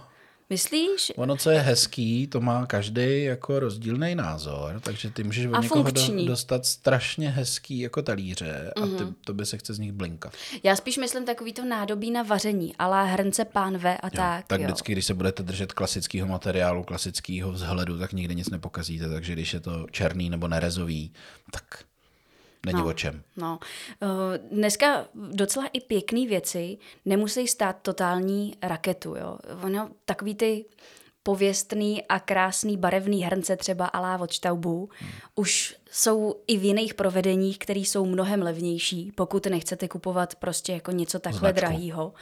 Myslíš? 0.51 1.13
ono, 1.17 1.37
co 1.37 1.51
je 1.51 1.61
hezký, 1.61 2.27
to 2.27 2.41
má 2.41 2.67
každý 2.67 3.25
jako 3.25 3.61
rozdílný 3.61 4.15
názor, 4.15 4.81
takže 4.81 5.11
ty 5.11 5.25
můžeš 5.25 5.47
od 5.47 5.63
někoho 5.63 5.91
do, 5.91 6.25
dostat 6.27 6.67
strašně 6.67 7.31
hezký 7.31 7.79
jako 7.79 8.03
talíře 8.03 8.73
a 8.77 8.87
ty, 8.87 9.05
to 9.25 9.35
by 9.35 9.47
se 9.47 9.59
chce 9.59 9.75
z 9.75 9.79
nich 9.79 9.93
blinkat. 9.93 10.33
Já 10.63 10.77
spíš 10.77 10.99
myslím 10.99 11.25
takový 11.25 11.53
to 11.53 11.65
nádobí 11.65 12.11
na 12.11 12.23
vaření, 12.23 12.75
ale 12.79 13.07
hrnce 13.07 13.45
pánve 13.45 13.97
a 13.97 14.11
tak. 14.11 14.47
tak 14.47 14.61
jo. 14.61 14.67
vždycky, 14.67 14.93
když 14.93 15.07
se 15.07 15.15
budete 15.15 15.43
držet 15.43 15.73
klasického 15.73 16.29
materiálu, 16.29 16.83
klasického 16.83 17.53
vzhledu, 17.53 17.99
tak 17.99 18.13
nikdy 18.13 18.35
nic 18.35 18.51
nepokazíte, 18.51 19.09
takže 19.09 19.33
když 19.33 19.55
je 19.55 19.61
to 19.61 19.87
černý 19.91 20.31
nebo 20.31 20.49
nerezový, 20.49 21.13
tak 21.51 21.65
není 22.67 22.79
No. 22.79 22.87
o 22.87 22.93
čem. 22.93 23.23
No, 23.37 23.59
uh, 24.03 24.09
dneska 24.59 25.07
docela 25.15 25.67
i 25.73 25.81
pěkné 25.81 26.27
věci 26.27 26.79
nemusí 27.05 27.49
stát 27.49 27.77
totální 27.83 28.57
raketu, 28.63 29.15
jo. 29.17 29.39
Ono, 29.63 29.91
takový 30.05 30.35
ty 30.35 30.65
pověstný 31.23 32.07
a 32.07 32.21
krásný 32.21 32.77
barevný 32.77 33.23
hrnce 33.23 33.57
třeba 33.57 33.87
alá 33.87 34.19
od 34.19 34.31
štaubu 34.31 34.89
hmm. 34.99 35.11
už 35.35 35.77
jsou 35.97 36.35
i 36.47 36.59
v 36.59 36.65
jiných 36.65 36.95
provedeních, 36.95 37.59
které 37.59 37.81
jsou 37.81 38.07
mnohem 38.07 38.43
levnější, 38.43 39.13
pokud 39.15 39.47
nechcete 39.47 39.89
kupovat 39.89 40.35
prostě 40.35 40.73
jako 40.73 40.91
něco 40.91 41.19
takhle 41.19 41.41
Značku. 41.41 41.61
drahýho. 41.61 42.13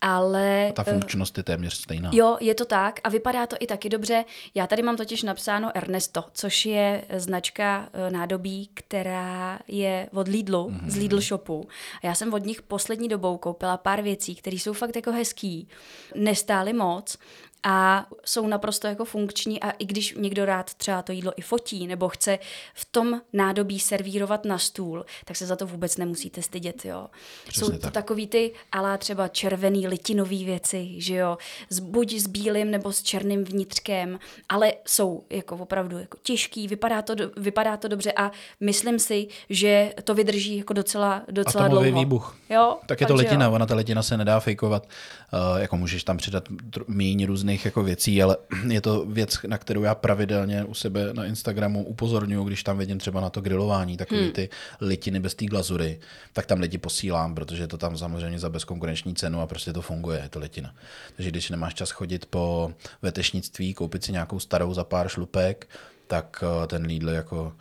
Ale 0.00 0.68
A 0.68 0.72
ta 0.72 0.84
funkčnost 0.84 1.38
je 1.38 1.44
téměř 1.44 1.74
stejná. 1.74 2.10
Jo, 2.12 2.36
je 2.40 2.54
to 2.54 2.64
tak 2.64 3.00
a 3.04 3.08
vypadá 3.08 3.46
to 3.46 3.56
i 3.60 3.66
taky 3.66 3.88
dobře. 3.88 4.24
Já 4.54 4.66
tady 4.66 4.82
mám 4.82 4.96
totiž 4.96 5.22
napsáno 5.22 5.70
Ernesto, 5.74 6.24
což 6.32 6.66
je 6.66 7.04
značka 7.16 7.88
eh, 7.92 8.10
nádobí, 8.10 8.70
která 8.74 9.58
je 9.68 10.08
od 10.12 10.28
Lidlu, 10.28 10.68
mm-hmm. 10.70 10.90
z 10.90 10.96
Lidl 10.96 11.20
shopu. 11.20 11.68
A 12.02 12.06
já 12.06 12.14
jsem 12.14 12.34
od 12.34 12.46
nich 12.46 12.62
poslední 12.62 13.08
dobou 13.08 13.38
koupila 13.38 13.76
pár 13.76 14.02
věcí, 14.02 14.34
které 14.34 14.56
jsou 14.56 14.72
fakt 14.72 14.96
jako 14.96 15.12
hezký, 15.12 15.68
nestály 16.14 16.72
moc 16.72 17.18
a 17.64 18.06
jsou 18.24 18.46
naprosto 18.46 18.86
jako 18.86 19.04
funkční 19.04 19.62
a 19.62 19.70
i 19.70 19.84
když 19.84 20.14
někdo 20.14 20.44
rád 20.44 20.74
třeba 20.74 21.02
to 21.02 21.12
jídlo 21.12 21.32
i 21.36 21.42
fotí 21.42 21.86
nebo 21.86 22.08
chce 22.08 22.38
v 22.74 22.84
tom 22.84 23.01
nádobí 23.32 23.80
servírovat 23.80 24.44
na 24.44 24.58
stůl, 24.58 25.04
tak 25.24 25.36
se 25.36 25.46
za 25.46 25.56
to 25.56 25.66
vůbec 25.66 25.96
nemusíte 25.96 26.42
stydět, 26.42 26.84
jo. 26.84 27.06
Přesně 27.48 27.66
jsou 27.66 27.72
to 27.72 27.78
tak. 27.78 27.92
takový 27.92 28.26
ty 28.26 28.52
alá 28.72 28.96
třeba 28.98 29.28
červený 29.28 29.88
litinový 29.88 30.44
věci, 30.44 30.88
že 30.98 31.14
jo, 31.14 31.38
s, 31.70 31.78
buď 31.78 32.14
s 32.14 32.26
bílým 32.26 32.70
nebo 32.70 32.92
s 32.92 33.02
černým 33.02 33.44
vnitřkem, 33.44 34.18
ale 34.48 34.72
jsou 34.86 35.24
jako 35.30 35.56
opravdu 35.56 35.98
jako 35.98 36.18
těžký, 36.22 36.68
vypadá 36.68 37.02
to, 37.02 37.14
do- 37.14 37.30
vypadá 37.36 37.76
to 37.76 37.88
dobře 37.88 38.12
a 38.12 38.30
myslím 38.60 38.98
si, 38.98 39.28
že 39.50 39.92
to 40.04 40.14
vydrží 40.14 40.56
jako 40.56 40.72
docela, 40.72 41.22
docela 41.30 41.64
Atomový 41.64 41.90
dlouho. 41.90 42.00
výbuch. 42.04 42.36
Jo, 42.50 42.76
Tak 42.86 43.00
je 43.00 43.06
to 43.06 43.14
letina, 43.14 43.46
jo. 43.46 43.52
ona 43.52 43.66
ta 43.66 43.74
letina 43.74 44.02
se 44.02 44.16
nedá 44.16 44.40
fejkovat, 44.40 44.88
uh, 45.32 45.60
jako 45.60 45.76
můžeš 45.76 46.04
tam 46.04 46.16
přidat 46.16 46.48
míň 46.88 47.26
různých 47.26 47.64
jako 47.64 47.82
věcí, 47.82 48.22
ale 48.22 48.36
je 48.68 48.80
to 48.80 49.04
věc, 49.06 49.38
na 49.46 49.58
kterou 49.58 49.82
já 49.82 49.94
pravidelně 49.94 50.64
u 50.64 50.74
sebe 50.74 51.08
na 51.12 51.24
Instagramu 51.24 51.84
upozorňuji, 51.84 52.44
když 52.44 52.62
tam 52.62 52.78
vidím 52.78 52.91
třeba 52.98 53.20
na 53.20 53.30
to 53.30 53.40
grilování, 53.40 53.96
takový 53.96 54.20
hmm. 54.20 54.32
ty 54.32 54.48
litiny 54.80 55.20
bez 55.20 55.34
té 55.34 55.46
glazury, 55.46 56.00
tak 56.32 56.46
tam 56.46 56.60
lidi 56.60 56.78
posílám, 56.78 57.34
protože 57.34 57.62
je 57.62 57.68
to 57.68 57.78
tam 57.78 57.98
samozřejmě 57.98 58.38
za 58.38 58.50
bezkonkurenční 58.50 59.14
cenu 59.14 59.40
a 59.40 59.46
prostě 59.46 59.72
to 59.72 59.82
funguje, 59.82 60.20
je 60.22 60.28
to 60.28 60.38
litina. 60.38 60.74
Takže 61.16 61.30
když 61.30 61.50
nemáš 61.50 61.74
čas 61.74 61.90
chodit 61.90 62.26
po 62.26 62.72
vetešnictví, 63.02 63.74
koupit 63.74 64.04
si 64.04 64.12
nějakou 64.12 64.40
starou 64.40 64.74
za 64.74 64.84
pár 64.84 65.08
šlupek, 65.08 65.68
tak 66.06 66.44
uh, 66.60 66.66
ten 66.66 66.86
Lidl 66.86 67.08
jako 67.08 67.52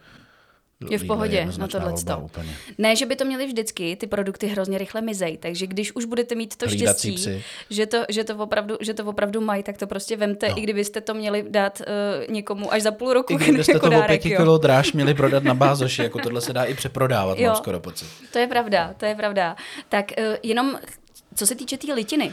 Je 0.90 0.98
v 0.98 1.08
pohodě 1.08 1.34
na 1.34 1.40
jednoznačná 1.40 1.80
tohle. 2.06 2.50
Ne, 2.78 2.96
že 2.96 3.06
by 3.06 3.16
to 3.16 3.26
měli 3.26 3.48
vždycky, 3.48 3.96
ty 3.96 4.08
produkty 4.08 4.48
hrozně 4.48 4.78
rychle 4.78 5.02
mizej, 5.02 5.38
takže 5.38 5.68
když 5.68 5.96
už 5.96 6.06
budete 6.06 6.36
mít 6.36 6.56
to 6.56 6.66
Hlídací 6.66 7.12
štěstí, 7.12 7.32
psy. 7.32 7.44
že 7.70 7.86
to, 7.86 8.06
že, 8.10 8.24
to 8.24 8.36
opravdu, 8.36 8.78
že 8.82 8.94
to 8.94 9.06
opravdu 9.06 9.42
mají, 9.42 9.64
tak 9.64 9.78
to 9.78 9.88
prostě 9.88 10.18
vemte, 10.18 10.50
no. 10.50 10.58
i 10.58 10.62
kdybyste 10.62 11.02
to 11.02 11.14
měli 11.14 11.46
dát 11.50 11.82
uh, 11.82 12.34
někomu 12.34 12.74
až 12.74 12.82
za 12.82 12.92
půl 12.92 13.14
roku 13.14 13.34
I 13.34 13.36
kdybyste 13.44 13.72
jako 13.72 13.90
to 13.90 13.96
o 13.96 14.00
dárek, 14.00 14.08
pěti 14.08 14.30
jo. 14.30 14.38
kilo 14.38 14.58
dráž 14.58 14.94
měli 14.94 15.14
prodat 15.14 15.44
na 15.44 15.54
bázoši, 15.54 16.04
jako 16.04 16.20
tohle 16.20 16.42
se 16.42 16.54
dá 16.54 16.64
i 16.64 16.74
přeprodávat, 16.74 17.40
Jo. 17.40 17.48
mám 17.48 17.56
skoro 17.56 17.80
pocit. 17.80 18.08
To 18.32 18.40
je 18.40 18.48
pravda, 18.48 18.94
to 18.98 19.06
je 19.06 19.16
pravda. 19.16 19.56
Tak 19.90 20.12
uh, 20.18 20.36
jenom 20.44 20.80
co 21.36 21.48
se 21.48 21.56
týče 21.56 21.78
té 21.78 21.88
tý 21.88 21.94
litiny, 21.94 22.32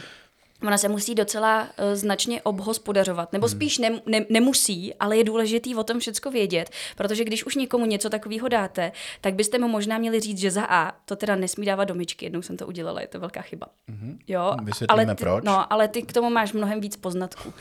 Ona 0.66 0.78
se 0.78 0.88
musí 0.88 1.14
docela 1.14 1.62
uh, 1.62 1.68
značně 1.94 2.42
obhospodařovat, 2.42 3.32
nebo 3.32 3.48
spíš 3.48 3.78
ne, 3.78 4.00
ne, 4.06 4.24
nemusí, 4.30 4.94
ale 4.94 5.16
je 5.16 5.24
důležitý 5.24 5.74
o 5.74 5.84
tom 5.84 5.98
všecko 6.00 6.30
vědět, 6.30 6.70
protože 6.96 7.24
když 7.24 7.46
už 7.46 7.54
někomu 7.54 7.86
něco 7.86 8.10
takového 8.10 8.48
dáte, 8.48 8.92
tak 9.20 9.34
byste 9.34 9.58
mu 9.58 9.68
možná 9.68 9.98
měli 9.98 10.20
říct, 10.20 10.38
že 10.38 10.50
za 10.50 10.64
A 10.64 10.92
to 11.04 11.16
teda 11.16 11.36
nesmí 11.36 11.66
dávat 11.66 11.84
do 11.84 11.94
myčky, 11.94 12.26
jednou 12.26 12.42
jsem 12.42 12.56
to 12.56 12.66
udělala, 12.66 13.00
je 13.00 13.06
to 13.06 13.20
velká 13.20 13.42
chyba. 13.42 13.66
Jo, 14.28 14.56
Vysvětlíme 14.62 15.02
ale 15.04 15.14
ty, 15.14 15.24
proč. 15.24 15.44
No, 15.44 15.72
ale 15.72 15.88
ty 15.88 16.02
k 16.02 16.12
tomu 16.12 16.30
máš 16.30 16.52
mnohem 16.52 16.80
víc 16.80 16.96
poznatků. 16.96 17.52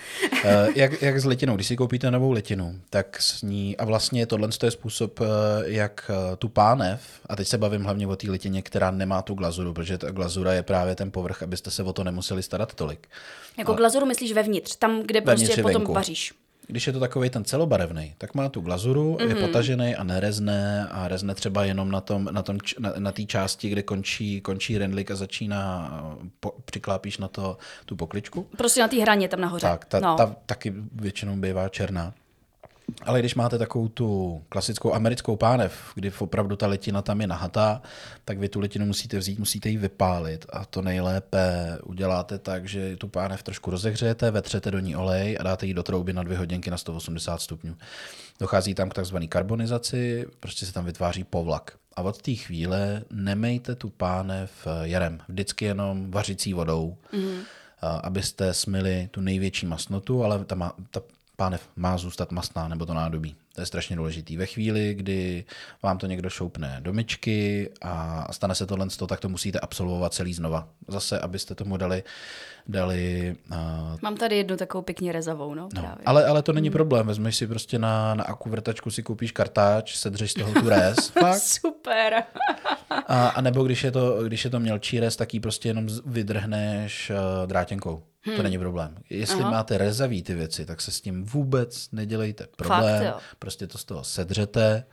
Eh, 0.43 0.67
jak, 0.75 1.01
jak 1.01 1.19
s 1.19 1.25
letinou, 1.25 1.55
když 1.55 1.67
si 1.67 1.75
koupíte 1.75 2.11
novou 2.11 2.31
letinu, 2.31 2.75
tak 2.89 3.21
s 3.21 3.41
ní, 3.41 3.77
a 3.77 3.85
vlastně 3.85 4.25
tohle 4.25 4.49
je 4.63 4.71
způsob, 4.71 5.19
eh, 5.21 5.25
jak 5.63 6.11
tu 6.37 6.49
pánev, 6.49 7.01
a 7.29 7.35
teď 7.35 7.47
se 7.47 7.57
bavím 7.57 7.83
hlavně 7.83 8.07
o 8.07 8.15
té 8.15 8.31
letině, 8.31 8.61
která 8.61 8.91
nemá 8.91 9.21
tu 9.21 9.33
glazuru, 9.33 9.73
protože 9.73 9.97
ta 9.97 10.11
glazura 10.11 10.53
je 10.53 10.63
právě 10.63 10.95
ten 10.95 11.11
povrch, 11.11 11.43
abyste 11.43 11.71
se 11.71 11.83
o 11.83 11.93
to 11.93 12.03
nemuseli 12.03 12.43
starat 12.43 12.73
tolik. 12.73 12.86
Jako 13.57 13.73
glazuru 13.73 14.05
myslíš 14.05 14.33
vevnitř, 14.33 14.75
tam, 14.75 15.01
kde 15.01 15.21
Vevnitř 15.21 15.49
prostě 15.49 15.61
potom 15.61 15.81
venku. 15.81 15.93
vaříš. 15.93 16.33
Když 16.67 16.87
je 16.87 16.93
to 16.93 16.99
takový 16.99 17.29
ten 17.29 17.43
celobarevný, 17.43 18.13
tak 18.17 18.35
má 18.35 18.49
tu 18.49 18.61
glazuru, 18.61 19.15
mm-hmm. 19.15 19.29
je 19.29 19.35
potažený 19.35 19.95
a 19.95 20.03
nerezne 20.03 20.87
a 20.91 21.07
rezne 21.07 21.35
třeba 21.35 21.65
jenom 21.65 21.91
na 21.91 22.01
tom, 22.01 22.29
na, 22.31 22.43
tom, 22.43 22.57
na, 22.79 22.93
na 22.97 23.11
té 23.11 23.23
části, 23.23 23.69
kde 23.69 23.83
končí, 23.83 24.41
končí 24.41 24.77
rendlik 24.77 25.11
a 25.11 25.15
začíná, 25.15 25.91
po, 26.39 26.53
přiklápíš 26.65 27.17
na 27.17 27.27
to 27.27 27.57
tu 27.85 27.95
pokličku. 27.95 28.47
Prostě 28.57 28.81
na 28.81 28.87
té 28.87 29.01
hraně 29.01 29.27
tam 29.27 29.41
nahoře. 29.41 29.67
Tak, 29.67 29.85
ta, 29.85 29.99
no. 29.99 30.15
ta 30.15 30.35
taky 30.45 30.73
většinou 30.91 31.35
bývá 31.35 31.69
černá. 31.69 32.13
Ale 33.03 33.19
když 33.19 33.35
máte 33.35 33.57
takovou 33.57 33.87
tu 33.87 34.41
klasickou 34.49 34.93
americkou 34.93 35.35
pánev, 35.35 35.91
kdy 35.95 36.11
opravdu 36.19 36.55
ta 36.55 36.67
litina 36.67 37.01
tam 37.01 37.21
je 37.21 37.27
nahatá, 37.27 37.81
tak 38.25 38.39
vy 38.39 38.49
tu 38.49 38.59
litinu 38.59 38.85
musíte 38.85 39.17
vzít, 39.17 39.39
musíte 39.39 39.69
ji 39.69 39.77
vypálit 39.77 40.45
a 40.49 40.65
to 40.65 40.81
nejlépe 40.81 41.77
uděláte 41.83 42.37
tak, 42.37 42.67
že 42.67 42.97
tu 42.97 43.07
pánev 43.07 43.43
trošku 43.43 43.71
rozehřejete, 43.71 44.31
vetřete 44.31 44.71
do 44.71 44.79
ní 44.79 44.95
olej 44.95 45.37
a 45.39 45.43
dáte 45.43 45.65
ji 45.65 45.73
do 45.73 45.83
trouby 45.83 46.13
na 46.13 46.23
dvě 46.23 46.37
hodinky 46.37 46.71
na 46.71 46.77
180 46.77 47.41
stupňů. 47.41 47.75
Dochází 48.39 48.73
tam 48.73 48.89
k 48.89 48.93
takzvané 48.93 49.27
karbonizaci, 49.27 50.25
prostě 50.39 50.65
se 50.65 50.73
tam 50.73 50.85
vytváří 50.85 51.23
povlak. 51.23 51.77
A 51.95 52.01
od 52.01 52.21
té 52.21 52.33
chvíle 52.33 53.03
nemejte 53.11 53.75
tu 53.75 53.89
pánev 53.89 54.67
jarem, 54.81 55.19
vždycky 55.27 55.65
jenom 55.65 56.11
vařicí 56.11 56.53
vodou, 56.53 56.97
mm. 57.13 57.39
abyste 58.03 58.53
smili 58.53 59.09
tu 59.11 59.21
největší 59.21 59.65
masnotu, 59.65 60.23
ale 60.23 60.45
ta, 60.45 60.55
ma, 60.55 60.73
ta 60.91 61.01
pánev 61.37 61.69
má 61.75 61.97
zůstat 61.97 62.31
masná 62.31 62.67
nebo 62.67 62.85
to 62.85 62.93
nádobí. 62.93 63.35
To 63.55 63.61
je 63.61 63.65
strašně 63.65 63.95
důležitý. 63.95 64.37
Ve 64.37 64.45
chvíli, 64.45 64.93
kdy 64.93 65.45
vám 65.83 65.97
to 65.97 66.07
někdo 66.07 66.29
šoupne 66.29 66.77
do 66.79 66.93
myčky 66.93 67.69
a 67.81 68.27
stane 68.33 68.55
se 68.55 68.65
tohle, 68.65 68.87
tak 69.07 69.19
to 69.19 69.29
musíte 69.29 69.59
absolvovat 69.59 70.13
celý 70.13 70.33
znova. 70.33 70.67
Zase, 70.87 71.19
abyste 71.19 71.55
tomu 71.55 71.77
dali... 71.77 72.03
dali 72.67 73.35
uh... 73.51 73.57
Mám 74.01 74.17
tady 74.17 74.37
jednu 74.37 74.57
takovou 74.57 74.81
pěkně 74.81 75.11
rezavou, 75.11 75.53
no, 75.53 75.69
no 75.73 75.81
právě. 75.81 76.05
Ale, 76.05 76.25
ale 76.25 76.41
to 76.41 76.53
není 76.53 76.69
problém. 76.69 77.07
Vezmeš 77.07 77.35
si 77.35 77.47
prostě 77.47 77.79
na, 77.79 78.13
na 78.13 78.23
aku 78.23 78.49
vrtačku 78.49 78.91
si 78.91 79.03
koupíš 79.03 79.31
kartáč, 79.31 79.95
sedřeš 79.95 80.31
z 80.31 80.33
toho 80.33 80.53
tu 80.53 80.69
rez. 80.69 81.09
Fakt. 81.19 81.39
Super. 81.39 82.23
a, 82.89 83.27
a, 83.27 83.41
nebo 83.41 83.63
když 83.63 83.83
je, 83.83 83.91
to, 83.91 84.23
když 84.23 84.43
je 84.43 84.49
to 84.49 84.59
mělčí 84.59 84.99
rez, 84.99 85.15
tak 85.15 85.33
ji 85.33 85.39
prostě 85.39 85.69
jenom 85.69 85.87
vydrhneš 86.05 87.09
uh, 87.09 87.47
drátěnkou. 87.47 88.03
Hmm. 88.27 88.37
To 88.37 88.43
není 88.43 88.59
problém. 88.59 88.95
Jestli 89.09 89.41
Aha. 89.41 89.51
máte 89.51 89.77
rezavý 89.77 90.23
ty 90.23 90.35
věci, 90.35 90.65
tak 90.65 90.81
se 90.81 90.91
s 90.91 91.01
tím 91.01 91.23
vůbec 91.23 91.91
nedělejte 91.91 92.47
problém. 92.55 93.13
Fakt, 93.13 93.23
prostě 93.39 93.67
to 93.67 93.77
z 93.77 93.85
toho 93.85 94.03
sedřete, 94.03 94.83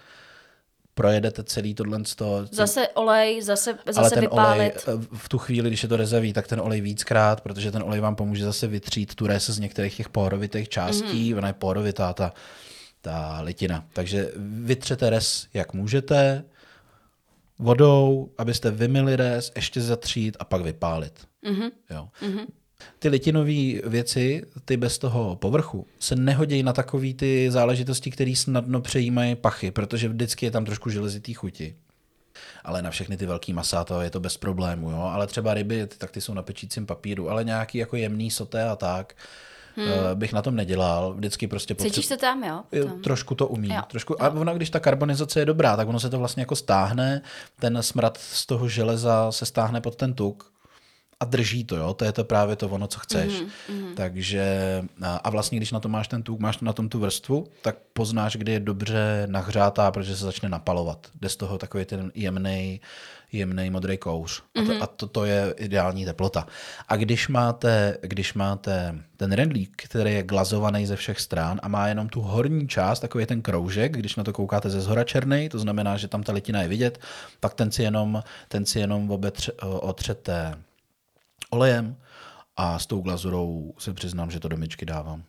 projedete 0.94 1.44
celý 1.44 1.74
tohle 1.74 2.04
z 2.04 2.14
toho. 2.14 2.46
Zase 2.50 2.88
olej, 2.88 3.42
zase, 3.42 3.78
zase 3.86 4.00
Ale 4.00 4.10
ten 4.10 4.20
vypálit. 4.20 4.88
olej 4.88 4.98
eh, 5.12 5.16
v 5.16 5.28
tu 5.28 5.38
chvíli, 5.38 5.68
když 5.68 5.82
je 5.82 5.88
to 5.88 5.96
rezavý, 5.96 6.32
tak 6.32 6.46
ten 6.46 6.60
olej 6.60 6.80
víckrát, 6.80 7.40
protože 7.40 7.72
ten 7.72 7.82
olej 7.82 8.00
vám 8.00 8.16
pomůže 8.16 8.44
zase 8.44 8.66
vytřít 8.66 9.14
tu 9.14 9.26
rez 9.26 9.50
z 9.50 9.58
některých 9.58 9.96
těch 9.96 10.08
porovitých 10.08 10.68
částí. 10.68 11.32
Mm. 11.32 11.38
Ona 11.38 11.48
je 11.48 11.54
porovitá, 11.54 12.12
ta, 12.12 12.32
ta 13.00 13.40
litina. 13.40 13.84
Takže 13.92 14.30
vytřete 14.36 15.10
res, 15.10 15.46
jak 15.54 15.72
můžete, 15.74 16.44
vodou, 17.58 18.30
abyste 18.38 18.70
vymili 18.70 19.16
res, 19.16 19.52
ještě 19.56 19.80
zatřít 19.80 20.36
a 20.40 20.44
pak 20.44 20.62
vypálit. 20.62 21.28
Mm-hmm. 21.44 21.70
Jo. 21.90 22.08
Mm-hmm. 22.22 22.46
Ty 22.98 23.08
litinové 23.08 23.80
věci, 23.84 24.42
ty 24.64 24.76
bez 24.76 24.98
toho 24.98 25.36
povrchu, 25.36 25.86
se 25.98 26.16
nehodí 26.16 26.62
na 26.62 26.72
takové 26.72 27.12
ty 27.12 27.50
záležitosti, 27.50 28.10
které 28.10 28.36
snadno 28.36 28.80
přejímají 28.80 29.34
pachy, 29.34 29.70
protože 29.70 30.08
vždycky 30.08 30.46
je 30.46 30.50
tam 30.50 30.64
trošku 30.64 30.90
železitý 30.90 31.34
chuti. 31.34 31.74
Ale 32.64 32.82
na 32.82 32.90
všechny 32.90 33.16
ty 33.16 33.26
velký 33.26 33.52
masa 33.52 33.84
to 33.84 34.00
je 34.00 34.10
to 34.10 34.20
bez 34.20 34.36
problému, 34.36 34.90
jo? 34.90 34.98
ale 34.98 35.26
třeba 35.26 35.54
ryby, 35.54 35.86
tak 35.98 36.10
ty 36.10 36.20
jsou 36.20 36.34
na 36.34 36.42
pečícím 36.42 36.86
papíru, 36.86 37.30
ale 37.30 37.44
nějaký 37.44 37.78
jako 37.78 37.96
jemný 37.96 38.30
soté 38.30 38.64
a 38.64 38.76
tak, 38.76 39.14
hmm. 39.76 40.18
bych 40.18 40.32
na 40.32 40.42
tom 40.42 40.56
nedělal. 40.56 41.14
Vždycky 41.14 41.46
prostě 41.46 41.74
potřebuji. 41.74 41.90
Cítíš 41.90 42.06
se 42.06 42.16
tam, 42.16 42.44
jo? 42.44 42.62
Tam. 42.84 43.02
Trošku 43.02 43.34
to 43.34 43.46
umí. 43.46 43.68
Jo. 43.68 43.82
Trošku, 43.88 44.22
a 44.22 44.28
ono, 44.30 44.54
když 44.54 44.70
ta 44.70 44.80
karbonizace 44.80 45.40
je 45.40 45.46
dobrá, 45.46 45.76
tak 45.76 45.88
ono 45.88 46.00
se 46.00 46.10
to 46.10 46.18
vlastně 46.18 46.42
jako 46.42 46.56
stáhne, 46.56 47.22
ten 47.60 47.82
smrad 47.82 48.18
z 48.18 48.46
toho 48.46 48.68
železa 48.68 49.32
se 49.32 49.46
stáhne 49.46 49.80
pod 49.80 49.96
ten 49.96 50.14
tuk 50.14 50.53
a 51.20 51.24
drží 51.24 51.64
to, 51.64 51.76
jo, 51.76 51.94
to 51.94 52.04
je 52.04 52.12
to 52.12 52.24
právě 52.24 52.56
to 52.56 52.68
ono, 52.68 52.86
co 52.86 52.98
chceš. 52.98 53.32
Mm-hmm. 53.32 53.94
Takže 53.94 54.44
a 55.02 55.30
vlastně, 55.30 55.58
když 55.58 55.72
na 55.72 55.80
to 55.80 55.88
máš 55.88 56.08
ten 56.08 56.22
tuk, 56.22 56.40
máš 56.40 56.58
na 56.60 56.72
tom 56.72 56.88
tu 56.88 56.98
vrstvu, 56.98 57.46
tak 57.62 57.76
poznáš, 57.92 58.36
kdy 58.36 58.52
je 58.52 58.60
dobře 58.60 59.26
nahřátá, 59.26 59.90
protože 59.90 60.16
se 60.16 60.24
začne 60.24 60.48
napalovat. 60.48 61.06
Jde 61.20 61.28
z 61.28 61.36
toho 61.36 61.58
takový 61.58 61.84
ten 61.84 62.12
jemný, 62.14 62.80
jemný 63.32 63.70
modrý 63.70 63.98
kouř. 63.98 64.42
Mm-hmm. 64.42 64.62
A, 64.62 64.66
to, 64.66 64.72
mhm. 64.72 64.82
a 64.82 64.86
to, 64.86 65.06
to 65.06 65.24
je 65.24 65.54
ideální 65.58 66.04
teplota. 66.04 66.46
A 66.88 66.96
když 66.96 67.28
máte, 67.28 67.96
když 68.00 68.34
máte 68.34 68.94
ten 69.16 69.32
rendlík, 69.32 69.82
který 69.88 70.14
je 70.14 70.22
glazovaný 70.22 70.86
ze 70.86 70.96
všech 70.96 71.20
stran 71.20 71.60
a 71.62 71.68
má 71.68 71.88
jenom 71.88 72.08
tu 72.08 72.20
horní 72.20 72.68
část, 72.68 73.00
takový 73.00 73.26
ten 73.26 73.42
kroužek, 73.42 73.96
když 73.96 74.16
na 74.16 74.24
to 74.24 74.32
koukáte 74.32 74.70
ze 74.70 74.80
zhora 74.80 75.04
černý, 75.04 75.48
to 75.48 75.58
znamená, 75.58 75.96
že 75.96 76.08
tam 76.08 76.22
ta 76.22 76.32
litina 76.32 76.62
je 76.62 76.68
vidět, 76.68 76.98
tak 77.40 77.54
ten 77.54 77.70
si 77.70 77.82
jenom, 77.82 78.22
ten 78.48 78.66
si 78.66 78.78
jenom 78.78 79.10
obetře, 79.10 79.52
otřete 79.62 80.54
olejem 81.50 81.96
a 82.56 82.78
s 82.78 82.86
tou 82.86 83.00
glazurou 83.00 83.74
se 83.78 83.92
přiznám, 83.92 84.30
že 84.30 84.40
to 84.40 84.48
do 84.48 84.56
myčky 84.56 84.86
dávám. 84.86 85.22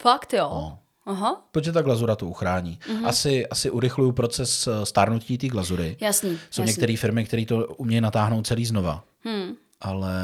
Fakt 0.00 0.32
jo? 0.32 0.50
No. 0.52 0.78
Aha. 1.06 1.42
Protože 1.50 1.72
ta 1.72 1.82
glazura 1.82 2.16
to 2.16 2.26
uchrání. 2.26 2.78
Uh-huh. 2.88 3.06
Asi, 3.06 3.46
asi 3.46 3.70
urychluju 3.70 4.12
proces 4.12 4.66
eh, 4.66 4.86
stárnutí 4.86 5.38
té 5.38 5.48
glazury. 5.48 5.96
Jasný. 6.00 6.38
Jsou 6.50 6.62
některé 6.62 6.96
firmy, 6.96 7.24
které 7.24 7.46
to 7.46 7.66
umějí 7.66 8.00
natáhnout 8.00 8.46
celý 8.46 8.66
znova. 8.66 9.04
Hmm. 9.24 9.54
Ale 9.80 10.14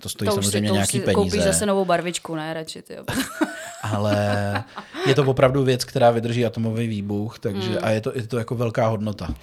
to 0.00 0.08
stojí 0.08 0.28
to 0.28 0.34
samozřejmě 0.34 0.68
si, 0.68 0.70
to 0.70 0.74
nějaký 0.74 0.98
si 0.98 1.04
peníze. 1.04 1.14
Koupíš 1.14 1.42
zase 1.42 1.66
novou 1.66 1.84
barvičku, 1.84 2.34
ne 2.34 2.54
radši, 2.54 2.82
ty. 2.82 2.96
Ale 3.82 4.64
je 5.06 5.14
to 5.14 5.24
opravdu 5.24 5.64
věc, 5.64 5.84
která 5.84 6.10
vydrží 6.10 6.46
atomový 6.46 6.88
výbuch, 6.88 7.38
takže 7.38 7.70
hmm. 7.70 7.78
a 7.82 7.90
je 7.90 8.00
to, 8.00 8.12
je 8.14 8.26
to 8.26 8.38
jako 8.38 8.54
velká 8.54 8.86
hodnota. 8.86 9.34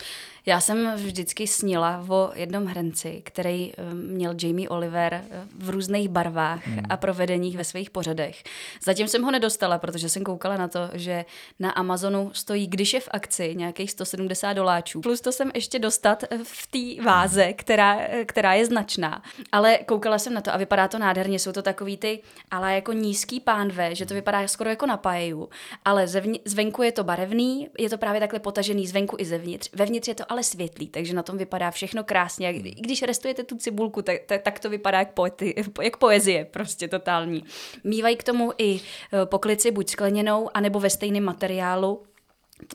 Já 0.45 0.61
jsem 0.61 0.95
vždycky 0.95 1.47
snila 1.47 2.05
o 2.09 2.31
jednom 2.35 2.65
hrnci, 2.65 3.21
který 3.25 3.71
eh, 3.77 3.93
měl 3.93 4.35
Jamie 4.41 4.69
Oliver 4.69 5.13
eh, 5.13 5.47
v 5.55 5.69
různých 5.69 6.09
barvách 6.09 6.67
hmm. 6.67 6.83
a 6.89 6.97
provedeních 6.97 7.57
ve 7.57 7.63
svých 7.63 7.89
pořadech. 7.89 8.43
Zatím 8.83 9.07
jsem 9.07 9.23
ho 9.23 9.31
nedostala, 9.31 9.77
protože 9.77 10.09
jsem 10.09 10.23
koukala 10.23 10.57
na 10.57 10.67
to, 10.67 10.89
že 10.93 11.25
na 11.59 11.71
Amazonu 11.71 12.31
stojí, 12.33 12.67
když 12.67 12.93
je 12.93 12.99
v 12.99 13.09
akci, 13.11 13.55
nějakých 13.55 13.91
170 13.91 14.53
doláčů. 14.53 15.01
Plus 15.01 15.21
to 15.21 15.31
jsem 15.31 15.51
ještě 15.55 15.79
dostat 15.79 16.23
eh, 16.23 16.37
v 16.43 16.67
té 16.67 17.03
váze, 17.03 17.53
která, 17.53 17.99
která 18.25 18.53
je 18.53 18.65
značná. 18.65 19.21
Ale 19.51 19.77
koukala 19.77 20.19
jsem 20.19 20.33
na 20.33 20.41
to 20.41 20.53
a 20.53 20.57
vypadá 20.57 20.87
to 20.87 20.99
nádherně. 20.99 21.39
Jsou 21.39 21.51
to 21.51 21.61
takový 21.61 21.97
ty, 21.97 22.19
ale 22.51 22.75
jako 22.75 22.93
nízký 22.93 23.39
pánve, 23.39 23.95
že 23.95 24.05
to 24.05 24.13
vypadá 24.13 24.47
skoro 24.47 24.69
jako 24.69 24.85
na 24.85 24.97
pajeju. 24.97 25.49
Ale 25.85 26.07
zevni, 26.07 26.39
zvenku 26.45 26.83
je 26.83 26.91
to 26.91 27.03
barevný, 27.03 27.69
je 27.79 27.89
to 27.89 27.97
právě 27.97 28.19
takhle 28.19 28.39
potažený 28.39 28.87
zvenku 28.87 29.15
i 29.19 29.25
zevnitř. 29.25 29.69
Vevnitř 29.73 30.07
je 30.07 30.15
to 30.15 30.31
ale 30.31 30.36
světlý, 30.43 30.87
takže 30.87 31.13
na 31.13 31.23
tom 31.23 31.37
vypadá 31.37 31.71
všechno 31.71 32.03
krásně. 32.03 32.51
I 32.51 32.81
když 32.81 33.01
restujete 33.01 33.43
tu 33.43 33.57
cibulku, 33.57 34.01
tak, 34.01 34.21
tak, 34.25 34.41
tak 34.41 34.59
to 34.59 34.69
vypadá 34.69 34.99
jak, 34.99 35.13
poety, 35.13 35.55
jak 35.81 35.97
poezie, 35.97 36.45
prostě 36.45 36.87
totální. 36.87 37.43
Mývají 37.83 38.15
k 38.15 38.23
tomu 38.23 38.51
i 38.57 38.79
eh, 38.79 39.25
poklici 39.25 39.71
buď 39.71 39.89
skleněnou, 39.89 40.49
anebo 40.53 40.79
ve 40.79 40.89
stejném 40.89 41.23
materiálu, 41.23 42.03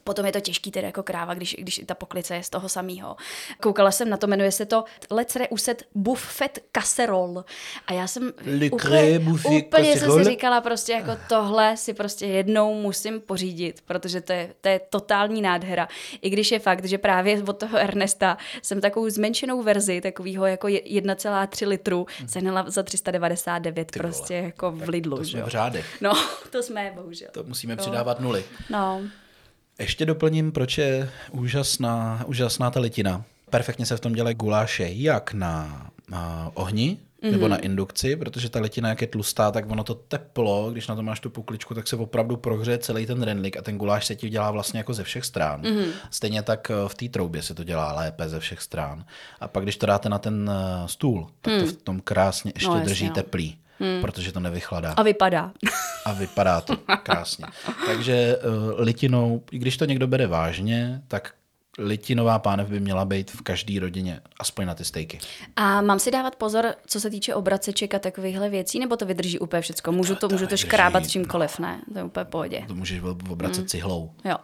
Potom 0.05 0.26
je 0.26 0.33
to 0.33 0.41
těžký 0.41 0.70
tedy 0.70 0.87
jako 0.87 1.03
kráva, 1.03 1.35
když, 1.35 1.57
když 1.59 1.80
ta 1.87 1.95
poklice 1.95 2.35
je 2.35 2.43
z 2.43 2.51
toho 2.51 2.68
samého. 2.68 3.16
Koukala 3.61 3.91
jsem 3.91 4.11
na 4.11 4.16
to, 4.16 4.26
jmenuje 4.26 4.53
se 4.53 4.66
to 4.66 4.85
Let's 5.11 5.37
Reuset 5.37 5.83
Buffet 5.95 6.59
Casserole. 6.76 7.45
A 7.87 7.93
já 7.93 8.07
jsem 8.07 8.33
Le 8.61 8.70
úplně, 8.70 9.18
úplně 9.66 9.97
jsem 9.97 10.12
si 10.12 10.24
říkala 10.24 10.61
prostě 10.61 10.93
jako 10.93 11.11
tohle 11.28 11.76
si 11.76 11.95
prostě 11.95 12.26
jednou 12.26 12.74
musím 12.74 13.20
pořídit, 13.20 13.83
protože 13.87 14.20
to 14.20 14.33
je, 14.33 14.55
to 14.61 14.68
je 14.68 14.80
totální 14.91 15.43
nádhera. 15.43 15.89
I 16.22 16.30
když 16.30 16.51
je 16.51 16.59
fakt, 16.59 16.85
že 16.85 16.99
právě 16.99 17.43
od 17.43 17.59
toho 17.59 17.78
Ernesta 17.78 18.39
jsem 18.62 18.80
takovou 18.80 19.11
zmenšenou 19.11 19.62
verzi, 19.62 20.01
takového 20.01 20.47
jako 20.47 20.66
1,3 20.66 21.68
litru, 21.68 22.07
hmm. 22.18 22.28
sehnala 22.28 22.70
za 22.70 22.83
399 22.83 23.91
Ty 23.91 23.99
prostě 23.99 24.35
vole. 24.35 24.47
jako 24.47 24.70
v 24.70 24.89
Lidlu. 24.89 25.16
To 25.16 25.24
jsme 25.24 25.43
v 25.43 25.49
řádech. 25.49 25.87
No, 26.01 26.12
to 26.51 26.62
jsme, 26.62 26.93
bohužel. 26.95 27.28
To 27.33 27.43
musíme 27.43 27.76
no. 27.76 27.83
přidávat 27.83 28.20
nuly. 28.20 28.45
No. 28.70 29.03
Ještě 29.79 30.07
doplním, 30.07 30.53
proč 30.53 30.79
je 30.79 31.11
úžasná, 31.31 32.25
úžasná 32.27 32.70
ta 32.70 32.81
litina. 32.81 33.25
Perfektně 33.51 33.87
se 33.87 33.97
v 33.97 34.01
tom 34.01 34.12
dělají 34.12 34.37
guláše 34.37 34.89
jak 34.91 35.35
na, 35.35 35.87
na 36.09 36.51
ohni, 36.55 36.99
mm-hmm. 37.23 37.33
nebo 37.33 37.49
na 37.49 37.57
indukci, 37.57 38.16
protože 38.16 38.49
ta 38.49 38.61
litina, 38.61 38.89
jak 38.89 39.01
je 39.01 39.07
tlustá, 39.07 39.51
tak 39.51 39.70
ono 39.70 39.85
to 39.85 39.95
teplo, 39.95 40.70
když 40.73 40.89
na 40.89 40.95
to 40.95 41.03
máš 41.03 41.20
tu 41.20 41.31
pukličku, 41.31 41.75
tak 41.75 41.89
se 41.89 41.97
opravdu 41.97 42.37
prohřeje 42.37 42.79
celý 42.79 43.07
ten 43.07 43.23
renlik 43.23 43.57
a 43.57 43.62
ten 43.62 43.79
guláš 43.79 44.07
se 44.07 44.16
ti 44.16 44.29
dělá 44.29 44.51
vlastně 44.51 44.79
jako 44.79 44.95
ze 44.95 45.05
všech 45.05 45.25
stran. 45.25 45.62
Mm-hmm. 45.62 45.87
Stejně 46.11 46.43
tak 46.43 46.70
eh, 46.70 46.89
v 46.89 46.95
té 46.95 47.09
troubě 47.09 47.43
se 47.43 47.55
to 47.55 47.64
dělá 47.64 47.93
lépe 47.93 48.29
ze 48.29 48.41
všech 48.41 48.61
stran. 48.61 49.05
A 49.41 49.49
pak, 49.49 49.62
když 49.62 49.77
to 49.77 49.87
dáte 49.87 50.09
na 50.09 50.18
ten 50.18 50.51
eh, 50.51 50.89
stůl, 50.89 51.27
tak 51.41 51.55
mm. 51.55 51.61
to 51.61 51.66
v 51.66 51.73
tom 51.73 52.01
krásně 52.01 52.53
ještě 52.55 52.68
no, 52.68 52.81
drží 52.81 53.05
jasně, 53.05 53.23
teplý 53.23 53.59
hmm. 53.79 54.01
protože 54.01 54.33
to 54.33 54.41
nevychladá. 54.41 54.93
A 54.93 55.03
vypadá. 55.03 55.53
A 56.05 56.12
vypadá 56.12 56.61
to 56.61 56.77
krásně. 57.03 57.47
Takže 57.87 58.37
uh, 58.37 58.81
litinou, 58.81 59.43
i 59.51 59.59
když 59.59 59.77
to 59.77 59.85
někdo 59.85 60.07
bere 60.07 60.27
vážně, 60.27 61.03
tak 61.09 61.35
litinová 61.79 62.39
pánev 62.39 62.68
by 62.68 62.81
měla 62.81 63.05
být 63.05 63.31
v 63.31 63.43
každé 63.43 63.81
rodině, 63.81 64.20
aspoň 64.41 64.66
na 64.66 64.75
ty 64.75 64.85
stejky. 64.85 65.18
A 65.57 65.81
mám 65.81 65.99
si 65.99 66.11
dávat 66.11 66.37
pozor, 66.37 66.75
co 66.87 67.01
se 67.01 67.11
týče 67.11 67.35
obraceček 67.35 67.95
a 67.95 67.99
takovýchhle 67.99 68.49
věcí, 68.49 68.79
nebo 68.79 68.97
to 68.97 69.07
vydrží 69.07 69.39
úplně 69.39 69.62
všechno? 69.62 69.93
Můžu 69.93 70.14
to, 70.14 70.29
to, 70.29 70.35
můžu 70.35 70.47
to 70.47 70.57
škrábat 70.57 71.09
čímkoliv, 71.09 71.59
no. 71.59 71.68
ne? 71.68 71.81
To 71.93 71.99
je 71.99 72.05
úplně 72.05 72.25
pohodě. 72.25 72.64
To 72.68 72.75
můžeš 72.75 73.03
obracet 73.31 73.59
hmm. 73.59 73.68
cihlou. 73.68 74.11
Jo. 74.25 74.37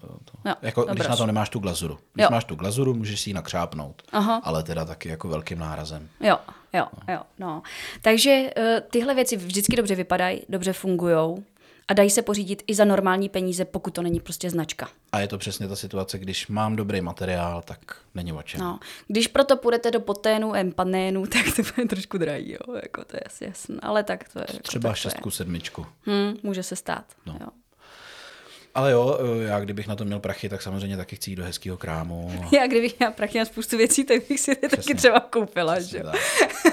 To. 0.00 0.48
Jo, 0.48 0.54
jako, 0.62 0.84
když 0.84 1.08
na 1.08 1.16
to 1.16 1.26
nemáš 1.26 1.48
tu 1.48 1.58
glazuru. 1.58 1.98
Když 2.14 2.24
jo. 2.24 2.28
máš 2.30 2.44
tu 2.44 2.54
glazuru, 2.54 2.94
můžeš 2.94 3.20
si 3.20 3.30
ji 3.30 3.34
nakřápnout, 3.34 4.02
Aha. 4.12 4.40
ale 4.44 4.62
teda 4.62 4.84
taky 4.84 5.08
jako 5.08 5.28
velkým 5.28 5.58
nárazem. 5.58 6.08
Jo, 6.20 6.38
jo, 6.74 6.86
no. 7.08 7.14
jo. 7.14 7.20
No. 7.38 7.62
Takže 8.02 8.50
uh, 8.56 8.64
tyhle 8.90 9.14
věci 9.14 9.36
vždycky 9.36 9.76
dobře 9.76 9.94
vypadají, 9.94 10.42
dobře 10.48 10.72
fungují 10.72 11.44
a 11.88 11.94
dají 11.94 12.10
se 12.10 12.22
pořídit 12.22 12.62
i 12.66 12.74
za 12.74 12.84
normální 12.84 13.28
peníze, 13.28 13.64
pokud 13.64 13.94
to 13.94 14.02
není 14.02 14.20
prostě 14.20 14.50
značka. 14.50 14.88
A 15.12 15.20
je 15.20 15.28
to 15.28 15.38
přesně 15.38 15.68
ta 15.68 15.76
situace, 15.76 16.18
když 16.18 16.48
mám 16.48 16.76
dobrý 16.76 17.00
materiál, 17.00 17.62
tak 17.62 17.96
není 18.14 18.32
o 18.32 18.42
čem. 18.42 18.60
No. 18.60 18.78
Když 19.08 19.26
proto 19.28 19.56
půjdete 19.56 19.90
do 19.90 20.00
poténu, 20.00 20.54
empanénu, 20.54 21.26
tak 21.32 21.44
to 21.56 21.62
bude 21.76 21.88
trošku 21.88 22.18
drahý, 22.18 22.52
jo. 22.52 22.76
Jako 22.82 23.04
to 23.04 23.16
je 23.16 23.20
asi 23.20 23.44
jasné. 23.44 23.76
Ale 23.82 24.02
tak 24.04 24.28
to 24.32 24.38
je. 24.38 24.46
Jako 24.48 24.62
Třeba 24.62 24.88
tak 24.88 24.92
to 24.92 24.98
je. 24.98 25.02
šestku, 25.02 25.30
sedmičku. 25.30 25.86
Hm, 26.06 26.36
může 26.42 26.62
se 26.62 26.76
stát. 26.76 27.04
No. 27.26 27.36
Jo. 27.40 27.46
Ale 28.74 28.92
jo, 28.92 29.18
já 29.46 29.60
kdybych 29.60 29.86
na 29.86 29.96
to 29.96 30.04
měl 30.04 30.20
prachy, 30.20 30.48
tak 30.48 30.62
samozřejmě 30.62 30.96
taky 30.96 31.16
chci 31.16 31.30
jít 31.30 31.36
do 31.36 31.44
hezkého 31.44 31.76
krámu. 31.76 32.44
Já 32.52 32.66
kdybych 32.66 32.98
měla 32.98 33.12
prachy 33.12 33.38
na 33.38 33.44
spoustu 33.44 33.76
věcí, 33.76 34.04
tak 34.04 34.28
bych 34.28 34.40
si 34.40 34.50
je 34.50 34.68
taky 34.68 34.94
třeba 34.94 35.20
koupila, 35.20 35.80
že 35.80 35.98
jo. 35.98 36.04
tak. 36.04 36.20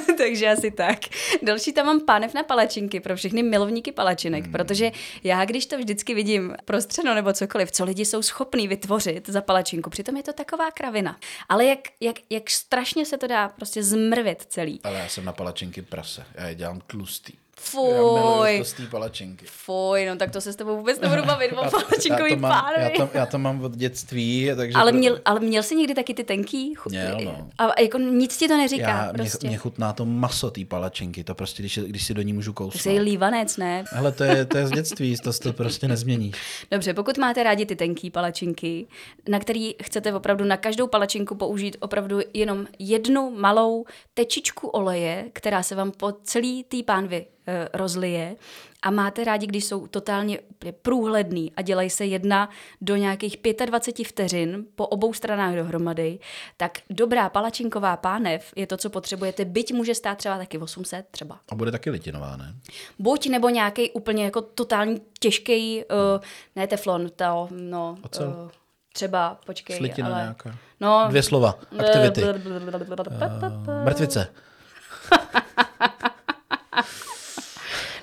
Takže 0.18 0.50
asi 0.50 0.72
tak. 0.72 1.00
Další 1.42 1.74
tam 1.74 1.86
mám 1.86 2.02
pánev 2.06 2.34
na 2.34 2.44
palačinky 2.44 3.00
pro 3.00 3.16
všechny 3.16 3.44
milovníky 3.44 3.92
palačinek, 3.92 4.44
hmm. 4.44 4.52
protože 4.52 4.92
já, 5.24 5.46
když 5.46 5.66
to 5.66 5.78
vždycky 5.78 6.14
vidím 6.14 6.56
prostřeno 6.66 7.16
nebo 7.16 7.34
cokoliv, 7.34 7.72
co 7.72 7.86
lidi 7.86 8.06
jsou 8.06 8.22
schopní 8.22 8.68
vytvořit 8.68 9.30
za 9.30 9.42
palačinku, 9.42 9.90
přitom 9.90 10.18
je 10.18 10.24
to 10.24 10.34
taková 10.34 10.72
kravina. 10.72 11.18
Ale 11.50 11.66
jak, 11.66 11.80
jak, 12.00 12.16
jak 12.30 12.50
strašně 12.50 13.06
se 13.06 13.18
to 13.18 13.28
dá 13.28 13.50
prostě 13.50 13.84
zmrvit 13.84 14.46
celý. 14.50 14.80
Ale 14.84 15.00
já 15.00 15.10
jsem 15.10 15.26
na 15.26 15.34
palačinky 15.34 15.82
prase. 15.82 16.26
Já 16.36 16.48
je 16.48 16.56
dělám 16.56 16.82
tlustý. 16.88 17.41
Já 17.62 17.72
Fuj, 17.72 18.56
tlustý 18.56 18.88
palačinky. 18.88 19.46
fuj, 19.50 20.06
no 20.06 20.16
tak 20.16 20.32
to 20.32 20.42
se 20.42 20.54
s 20.54 20.56
tebou 20.56 20.78
vůbec 20.78 21.00
nebudu 21.00 21.24
bavit 21.26 21.52
o 21.58 21.64
já, 21.64 21.70
palačinkový 21.70 22.32
to 22.32 22.38
mám, 22.38 22.66
já, 22.78 22.90
to, 22.90 23.10
já 23.14 23.26
to 23.26 23.38
mám 23.38 23.64
od 23.64 23.76
dětství, 23.76 24.52
takže... 24.56 24.78
Ale 24.78 24.92
měl, 24.92 25.20
ale 25.26 25.40
měl 25.40 25.64
jsi 25.64 25.76
někdy 25.76 25.94
taky 25.96 26.14
ty 26.14 26.24
tenký? 26.24 26.74
Chu- 26.76 26.90
Měl, 26.90 27.18
no. 27.26 27.50
A 27.58 27.82
jako 27.82 27.98
nic 27.98 28.38
ti 28.38 28.48
to 28.48 28.58
neříká 28.58 28.90
já, 28.90 29.14
prostě. 29.14 29.38
mě, 29.42 29.50
mě, 29.50 29.58
chutná 29.58 29.94
to 29.94 30.06
maso 30.06 30.52
té 30.52 30.66
palačinky, 30.66 31.24
to 31.24 31.36
prostě, 31.36 31.64
když, 31.64 31.78
když 31.78 32.06
si 32.06 32.14
do 32.14 32.22
ní 32.22 32.34
můžu 32.34 32.52
Ty 32.52 32.56
jsi 32.56 32.64
kousnout. 32.90 33.02
lívanec, 33.02 33.58
ne? 33.58 33.84
Hele, 33.92 34.12
to 34.12 34.24
je, 34.24 34.46
to 34.46 34.58
je 34.58 34.68
z 34.68 34.72
dětství, 34.72 35.16
to, 35.24 35.34
to 35.34 35.54
prostě 35.54 35.88
nezměníš. 35.88 36.36
Dobře, 36.72 36.94
pokud 36.94 37.18
máte 37.18 37.44
rádi 37.44 37.66
ty 37.66 37.76
tenký 37.76 38.10
palačinky, 38.10 38.88
na 39.30 39.40
který 39.40 39.76
chcete 39.84 40.14
opravdu 40.14 40.46
na 40.46 40.58
každou 40.58 40.88
palačinku 40.88 41.36
použít 41.36 41.78
opravdu 41.80 42.20
jenom 42.34 42.68
jednu 42.80 43.32
malou 43.38 43.86
tečičku 44.14 44.68
oleje, 44.68 45.26
která 45.34 45.64
se 45.64 45.76
vám 45.76 45.92
po 45.92 46.12
celý 46.24 46.64
tý 46.64 46.84
pánvi 46.84 47.26
rozlije 47.74 48.36
a 48.82 48.92
máte 48.92 49.24
rádi, 49.24 49.48
když 49.48 49.66
jsou 49.66 49.88
totálně 49.88 50.40
průhledný 50.82 51.52
a 51.56 51.62
dělají 51.62 51.90
se 51.90 52.06
jedna 52.06 52.50
do 52.82 52.96
nějakých 52.96 53.38
25 53.66 54.08
vteřin 54.08 54.66
po 54.76 54.88
obou 54.88 55.14
stranách 55.14 55.56
dohromady, 55.56 56.20
tak 56.58 56.78
dobrá 56.90 57.30
palačinková 57.30 57.98
pánev 57.98 58.54
je 58.56 58.68
to, 58.68 58.78
co 58.78 58.90
potřebujete, 58.90 59.46
byť 59.46 59.74
může 59.74 59.96
stát 59.96 60.18
třeba 60.18 60.38
taky 60.38 60.58
800 60.58 61.06
třeba. 61.12 61.40
A 61.50 61.56
bude 61.56 61.72
taky 61.72 61.90
litinová, 61.90 62.38
ne? 62.38 62.56
Buď 63.00 63.30
nebo 63.30 63.50
nějaký 63.50 63.92
úplně 63.92 64.26
jako 64.26 64.42
totální 64.42 65.02
těžký, 65.20 65.84
uh, 65.86 66.24
ne 66.56 66.68
teflon, 66.68 67.10
to, 67.16 67.48
no, 67.52 67.98
Ocel? 68.04 68.28
uh, 68.28 68.52
třeba, 68.94 69.40
počkej, 69.46 69.78
Slitina 69.78 70.08
ale... 70.08 70.22
nějaká. 70.22 70.56
No, 70.80 71.06
Dvě 71.10 71.24
slova, 71.24 71.60
aktivity. 71.80 72.24
Uh, 72.24 73.86
Mrtvice. 73.86 74.28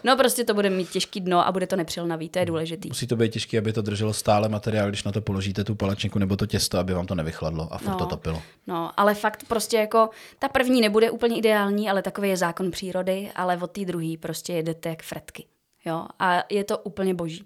No 0.04 0.16
prostě 0.16 0.44
to 0.44 0.54
bude 0.54 0.70
mít 0.70 0.90
těžký 0.90 1.20
dno 1.20 1.46
a 1.46 1.52
bude 1.52 1.66
to 1.66 1.76
nepřilnavý, 1.76 2.28
to 2.28 2.38
je 2.38 2.46
důležitý. 2.46 2.88
Musí 2.88 3.06
to 3.06 3.16
být 3.16 3.32
těžké, 3.32 3.58
aby 3.58 3.72
to 3.72 3.82
drželo 3.82 4.12
stále 4.12 4.48
materiál, 4.48 4.88
když 4.88 5.04
na 5.04 5.12
to 5.12 5.20
položíte 5.20 5.64
tu 5.64 5.74
palačinku 5.74 6.18
nebo 6.18 6.36
to 6.36 6.46
těsto, 6.46 6.78
aby 6.78 6.94
vám 6.94 7.06
to 7.06 7.14
nevychladlo 7.14 7.72
a 7.72 7.78
furt 7.78 7.96
to 7.96 8.06
topilo. 8.06 8.42
No, 8.66 8.90
ale 8.96 9.14
fakt 9.14 9.44
prostě 9.48 9.76
jako, 9.76 10.10
ta 10.38 10.48
první 10.48 10.80
nebude 10.80 11.10
úplně 11.10 11.38
ideální, 11.38 11.90
ale 11.90 12.02
takový 12.02 12.28
je 12.28 12.36
zákon 12.36 12.70
přírody, 12.70 13.30
ale 13.34 13.56
od 13.56 13.70
té 13.70 13.84
druhé 13.84 14.16
prostě 14.20 14.52
jedete 14.52 14.88
jak 14.88 15.02
fretky. 15.02 15.46
Jo, 15.84 16.06
a 16.18 16.44
je 16.50 16.64
to 16.64 16.78
úplně 16.78 17.14
boží. 17.14 17.44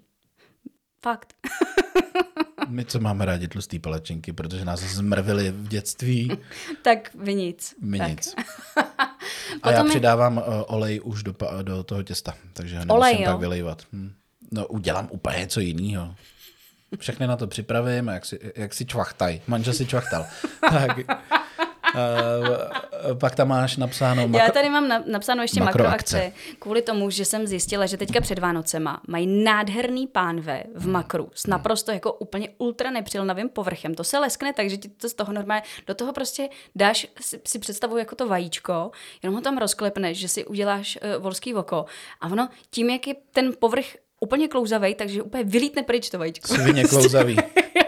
Fakt. 1.01 1.33
My, 2.67 2.85
co 2.85 2.99
máme 2.99 3.25
rádi 3.25 3.47
tlustý 3.47 3.79
palačinky, 3.79 4.33
protože 4.33 4.65
nás 4.65 4.79
zmrvili 4.79 5.51
v 5.51 5.67
dětství, 5.67 6.31
tak 6.81 7.11
vy 7.15 7.35
nic. 7.35 7.75
my 7.81 7.97
tak. 7.97 8.09
nic. 8.09 8.35
A 9.63 9.71
já 9.71 9.77
Potom 9.77 9.85
je- 9.85 9.89
přidávám 9.89 10.37
uh, 10.37 10.43
olej 10.67 11.01
už 11.03 11.23
do, 11.23 11.35
do 11.61 11.83
toho 11.83 12.03
těsta, 12.03 12.33
takže 12.53 12.75
ho 12.75 12.79
nemusím 12.79 12.95
Olej, 12.97 13.21
jo? 13.21 13.25
tak 13.31 13.39
vylejvat. 13.39 13.81
Hm. 13.93 14.13
No, 14.51 14.67
udělám 14.67 15.07
úplně 15.11 15.37
něco 15.37 15.59
jiného. 15.59 16.15
Všechny 16.99 17.27
na 17.27 17.37
to 17.37 17.47
připravím, 17.47 18.07
jak 18.07 18.25
si, 18.25 18.39
jak 18.55 18.73
si 18.73 18.85
čvachtaj. 18.85 19.41
Manžel 19.47 19.73
si 19.73 19.85
čvachtal. 19.85 20.25
tak, 20.69 20.97
uh, 21.95 23.17
pak 23.17 23.35
tam 23.35 23.47
máš 23.47 23.77
napsáno 23.77 24.29
Já 24.37 24.51
tady 24.51 24.69
mám 24.69 24.87
na, 24.87 25.03
napsáno 25.07 25.41
ještě 25.41 25.59
Makroakce. 25.59 26.15
makroakce. 26.17 26.55
Kvůli 26.59 26.81
tomu, 26.81 27.09
že 27.09 27.25
jsem 27.25 27.47
zjistila, 27.47 27.85
že 27.85 27.97
teďka 27.97 28.21
před 28.21 28.39
Vánocema 28.39 29.01
mají 29.07 29.43
nádherný 29.43 30.07
pánve 30.07 30.63
v 30.75 30.87
makru 30.87 31.29
s 31.35 31.47
naprosto 31.47 31.91
jako 31.91 32.13
úplně 32.13 32.49
ultra 32.57 32.91
nepřilnavým 32.91 33.49
povrchem. 33.49 33.95
To 33.95 34.03
se 34.03 34.19
leskne 34.19 34.53
tak, 34.53 34.69
že 34.69 34.77
ti 34.77 34.89
to 34.89 35.09
z 35.09 35.13
toho 35.13 35.33
normálně, 35.33 35.63
do 35.87 35.95
toho 35.95 36.13
prostě 36.13 36.49
dáš, 36.75 37.07
si, 37.21 37.41
si 37.45 37.59
představuji 37.59 37.97
jako 37.97 38.15
to 38.15 38.27
vajíčko, 38.27 38.91
jenom 39.23 39.35
ho 39.35 39.41
tam 39.41 39.57
rozklepneš, 39.57 40.17
že 40.17 40.27
si 40.27 40.45
uděláš 40.45 40.99
uh, 41.15 41.23
volský 41.23 41.55
oko 41.55 41.85
a 42.21 42.27
ono 42.27 42.49
tím, 42.69 42.89
jak 42.89 43.07
je 43.07 43.15
ten 43.31 43.51
povrch 43.59 43.85
úplně 44.19 44.47
klouzavý, 44.47 44.95
takže 44.95 45.21
úplně 45.21 45.43
vylítne 45.43 45.83
pryč 45.83 46.09
to 46.09 46.19
vajíčko. 46.19 46.47
Svině 46.47 46.83
klouzavý. 46.83 47.37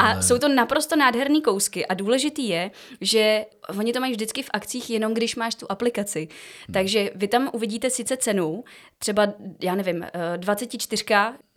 A 0.00 0.22
jsou 0.22 0.38
to 0.38 0.48
naprosto 0.48 0.96
nádherný 0.96 1.42
kousky 1.42 1.86
a 1.86 1.94
důležitý 1.94 2.48
je, 2.48 2.70
že 3.00 3.46
oni 3.78 3.92
to 3.92 4.00
mají 4.00 4.12
vždycky 4.12 4.42
v 4.42 4.50
akcích 4.52 4.90
jenom 4.90 5.14
když 5.14 5.36
máš 5.36 5.54
tu 5.54 5.66
aplikaci. 5.68 6.28
Takže 6.72 7.10
vy 7.14 7.28
tam 7.28 7.50
uvidíte 7.52 7.90
sice 7.90 8.16
cenu, 8.16 8.64
třeba, 8.98 9.32
já 9.62 9.74
nevím, 9.74 10.02
eh, 10.02 10.10
24 10.36 11.04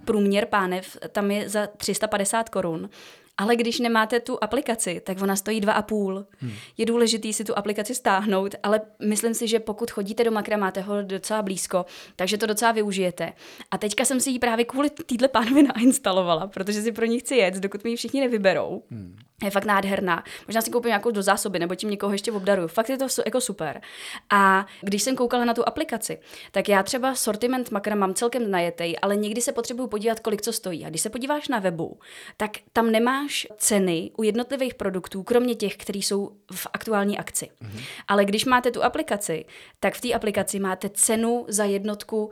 průměr 0.05 0.45
pánev, 0.45 0.97
tam 1.11 1.31
je 1.31 1.49
za 1.49 1.67
350 1.67 2.49
korun, 2.49 2.89
ale 3.37 3.55
když 3.55 3.79
nemáte 3.79 4.19
tu 4.19 4.43
aplikaci, 4.43 5.01
tak 5.05 5.21
ona 5.21 5.35
stojí 5.35 5.61
dva 5.61 5.73
a 5.73 5.81
půl. 5.81 6.25
Hmm. 6.37 6.51
Je 6.77 6.85
důležitý 6.85 7.33
si 7.33 7.43
tu 7.43 7.57
aplikaci 7.57 7.95
stáhnout, 7.95 8.55
ale 8.63 8.81
myslím 9.05 9.33
si, 9.33 9.47
že 9.47 9.59
pokud 9.59 9.91
chodíte 9.91 10.23
do 10.23 10.31
Makra, 10.31 10.57
máte 10.57 10.81
ho 10.81 11.01
docela 11.01 11.41
blízko, 11.41 11.85
takže 12.15 12.37
to 12.37 12.45
docela 12.45 12.71
využijete. 12.71 13.33
A 13.71 13.77
teďka 13.77 14.05
jsem 14.05 14.19
si 14.19 14.29
ji 14.29 14.39
právě 14.39 14.65
kvůli 14.65 14.89
týdle 14.89 15.27
pánvi 15.27 15.63
nainstalovala, 15.77 16.47
protože 16.47 16.81
si 16.81 16.91
pro 16.91 17.05
ní 17.05 17.19
chci 17.19 17.35
jet, 17.35 17.55
dokud 17.55 17.83
mi 17.83 17.89
ji 17.89 17.95
všichni 17.95 18.21
nevyberou. 18.21 18.83
Hmm. 18.91 19.15
Je 19.43 19.51
fakt 19.51 19.65
nádherná. 19.65 20.23
Možná 20.47 20.61
si 20.61 20.71
koupím 20.71 20.87
nějakou 20.87 21.11
do 21.11 21.21
zásoby, 21.21 21.59
nebo 21.59 21.75
tím 21.75 21.89
někoho 21.89 22.11
ještě 22.13 22.31
obdaruju. 22.31 22.67
Fakt 22.67 22.89
je 22.89 22.97
to 22.97 23.07
jako 23.25 23.41
super. 23.41 23.81
A 24.29 24.65
když 24.81 25.03
jsem 25.03 25.15
koukala 25.15 25.45
na 25.45 25.53
tu 25.53 25.67
aplikaci, 25.67 26.19
tak 26.51 26.69
já 26.69 26.83
třeba 26.83 27.15
sortiment 27.15 27.71
makra 27.71 27.95
mám 27.95 28.13
celkem 28.13 28.51
najetej, 28.51 28.95
ale 29.01 29.15
někdy 29.15 29.41
se 29.41 29.51
potřebuju 29.51 29.87
podívat, 29.87 30.19
kolik 30.19 30.41
co 30.41 30.53
stojí. 30.53 30.85
A 30.85 30.89
když 30.89 31.01
se 31.01 31.09
podíváš 31.09 31.47
na 31.47 31.59
webu, 31.59 31.99
tak 32.37 32.51
tam 32.73 32.91
nemáš 32.91 33.47
ceny 33.57 34.11
u 34.17 34.23
jednotlivých 34.23 34.75
produktů, 34.75 35.23
kromě 35.23 35.55
těch, 35.55 35.77
které 35.77 35.99
jsou 35.99 36.31
v 36.51 36.67
aktuální 36.73 37.17
akci. 37.17 37.45
Mm-hmm. 37.45 37.81
Ale 38.07 38.25
když 38.25 38.45
máte 38.45 38.71
tu 38.71 38.83
aplikaci, 38.83 39.45
tak 39.79 39.93
v 39.93 40.01
té 40.01 40.13
aplikaci 40.13 40.59
máte 40.59 40.89
cenu 40.89 41.45
za 41.47 41.63
jednotku 41.63 42.31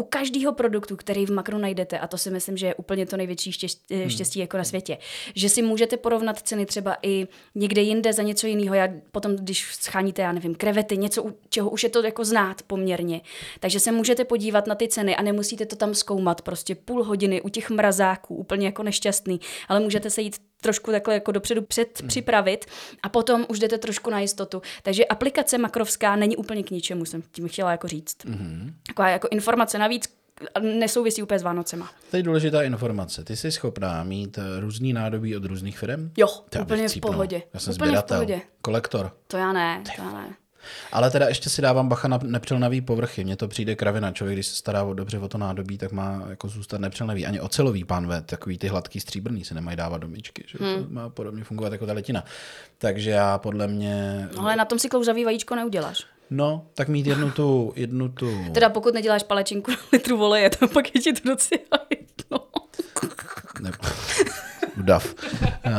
u 0.00 0.02
každého 0.02 0.52
produktu, 0.52 0.96
který 0.96 1.26
v 1.26 1.30
makru 1.30 1.58
najdete, 1.58 1.98
a 1.98 2.06
to 2.06 2.18
si 2.18 2.30
myslím, 2.30 2.56
že 2.56 2.66
je 2.66 2.74
úplně 2.74 3.06
to 3.06 3.16
největší 3.16 3.52
štěstí, 3.52 3.94
hmm. 3.94 4.10
štěstí 4.10 4.38
jako 4.38 4.56
na 4.56 4.64
světě, 4.64 4.98
že 5.34 5.48
si 5.48 5.62
můžete 5.62 5.96
porovnat 5.96 6.38
ceny 6.42 6.66
třeba 6.66 6.96
i 7.02 7.28
někde 7.54 7.82
jinde 7.82 8.12
za 8.12 8.22
něco 8.22 8.46
jiného. 8.46 8.74
Já 8.74 8.88
potom, 9.12 9.36
když 9.36 9.74
scháníte, 9.74 10.22
já 10.22 10.32
nevím, 10.32 10.54
krevety, 10.54 10.96
něco, 10.96 11.22
u 11.22 11.32
čeho 11.48 11.70
už 11.70 11.82
je 11.82 11.88
to 11.88 12.04
jako 12.04 12.24
znát 12.24 12.62
poměrně. 12.62 13.20
Takže 13.60 13.80
se 13.80 13.92
můžete 13.92 14.24
podívat 14.24 14.66
na 14.66 14.74
ty 14.74 14.88
ceny 14.88 15.16
a 15.16 15.22
nemusíte 15.22 15.66
to 15.66 15.76
tam 15.76 15.94
zkoumat 15.94 16.42
prostě 16.42 16.74
půl 16.74 17.04
hodiny 17.04 17.42
u 17.42 17.48
těch 17.48 17.70
mrazáků, 17.70 18.34
úplně 18.34 18.66
jako 18.66 18.82
nešťastný, 18.82 19.40
ale 19.68 19.80
můžete 19.80 20.10
se 20.10 20.22
jít 20.22 20.36
trošku 20.60 20.90
takhle 20.90 21.14
jako 21.14 21.32
dopředu 21.32 21.62
předpřipravit 21.62 22.66
a 23.02 23.08
potom 23.08 23.46
už 23.48 23.58
jdete 23.58 23.78
trošku 23.78 24.10
na 24.10 24.20
jistotu. 24.20 24.62
Takže 24.82 25.04
aplikace 25.04 25.58
makrovská 25.58 26.16
není 26.16 26.36
úplně 26.36 26.62
k 26.62 26.70
ničemu, 26.70 27.04
jsem 27.04 27.22
tím 27.32 27.48
chtěla 27.48 27.70
jako 27.70 27.88
říct. 27.88 28.16
Mm-hmm. 28.24 28.72
Taková 28.86 29.08
jako 29.08 29.28
informace 29.30 29.78
navíc 29.78 30.20
nesouvisí 30.60 31.22
úplně 31.22 31.38
s 31.38 31.42
Vánocema. 31.42 31.90
To 32.10 32.16
je 32.16 32.22
důležitá 32.22 32.62
informace. 32.62 33.24
Ty 33.24 33.36
jsi 33.36 33.52
schopná 33.52 34.04
mít 34.04 34.38
eh, 34.38 34.60
různý 34.60 34.92
nádobí 34.92 35.36
od 35.36 35.44
různých 35.44 35.78
firm? 35.78 36.10
Jo, 36.16 36.26
To 36.50 36.58
já 36.58 36.62
úplně 36.64 36.88
v 36.88 37.00
pohodě. 37.00 37.42
Já 37.54 37.60
jsem 37.60 37.72
Úplně 37.72 37.86
v 37.86 37.88
sběratel, 37.88 38.16
pohodě. 38.16 38.40
kolektor. 38.62 39.12
To 39.26 39.36
já 39.36 39.52
ne, 39.52 39.82
to 39.96 40.02
já 40.02 40.12
ne. 40.12 40.34
Ale 40.92 41.10
teda 41.10 41.28
ještě 41.28 41.50
si 41.50 41.62
dávám 41.62 41.88
bacha 41.88 42.08
na 42.08 42.18
nepřelnavý 42.22 42.80
povrchy. 42.80 43.24
Mně 43.24 43.36
to 43.36 43.48
přijde 43.48 43.76
kravina. 43.76 44.12
Člověk, 44.12 44.36
když 44.36 44.46
se 44.46 44.54
stará 44.54 44.82
o 44.82 44.94
dobře 44.94 45.18
o 45.18 45.28
to 45.28 45.38
nádobí, 45.38 45.78
tak 45.78 45.92
má 45.92 46.22
jako 46.28 46.48
zůstat 46.48 46.80
nepřelnavý. 46.80 47.26
Ani 47.26 47.40
ocelový 47.40 47.84
pánve, 47.84 48.20
takový 48.20 48.58
ty 48.58 48.68
hladký 48.68 49.00
stříbrný, 49.00 49.44
se 49.44 49.54
nemají 49.54 49.76
dávat 49.76 49.98
do 49.98 50.08
myčky. 50.08 50.44
Že? 50.46 50.58
Hmm. 50.60 50.84
To 50.84 50.90
má 50.90 51.08
podobně 51.08 51.44
fungovat 51.44 51.72
jako 51.72 51.86
ta 51.86 51.92
letina. 51.92 52.24
Takže 52.78 53.10
já 53.10 53.38
podle 53.38 53.66
mě... 53.66 54.28
No, 54.36 54.42
ale 54.42 54.56
na 54.56 54.64
tom 54.64 54.78
si 54.78 54.88
klouzavý 54.88 55.24
vajíčko 55.24 55.54
neuděláš. 55.54 56.06
No, 56.30 56.66
tak 56.74 56.88
mít 56.88 57.06
jednu 57.06 57.30
tu, 57.30 57.72
jednu 57.76 58.08
tu... 58.08 58.44
Teda 58.54 58.68
pokud 58.68 58.94
neděláš 58.94 59.22
palečinku 59.22 59.70
na 59.70 59.76
litru 59.92 60.16
voleje, 60.16 60.50
to 60.50 60.68
pak 60.68 60.94
je 60.94 61.00
ti 61.00 61.12
to 61.12 61.28
docela 61.28 61.86
jedno. 61.90 62.46
Ne, 63.60 63.70
udav. 64.78 65.14
Uh, 65.66 65.72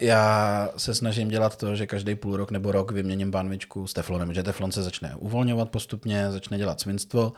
Já 0.00 0.68
se 0.76 0.94
snažím 0.94 1.28
dělat 1.28 1.56
to, 1.56 1.76
že 1.76 1.86
každý 1.86 2.14
půl 2.14 2.36
rok 2.36 2.50
nebo 2.50 2.72
rok 2.72 2.90
vyměním 2.90 3.30
pánvičku 3.30 3.86
s 3.86 3.92
teflonem, 3.92 4.34
že 4.34 4.42
teflon 4.42 4.72
se 4.72 4.82
začne 4.82 5.14
uvolňovat 5.18 5.70
postupně, 5.70 6.30
začne 6.30 6.58
dělat 6.58 6.80
svinstvo, 6.80 7.32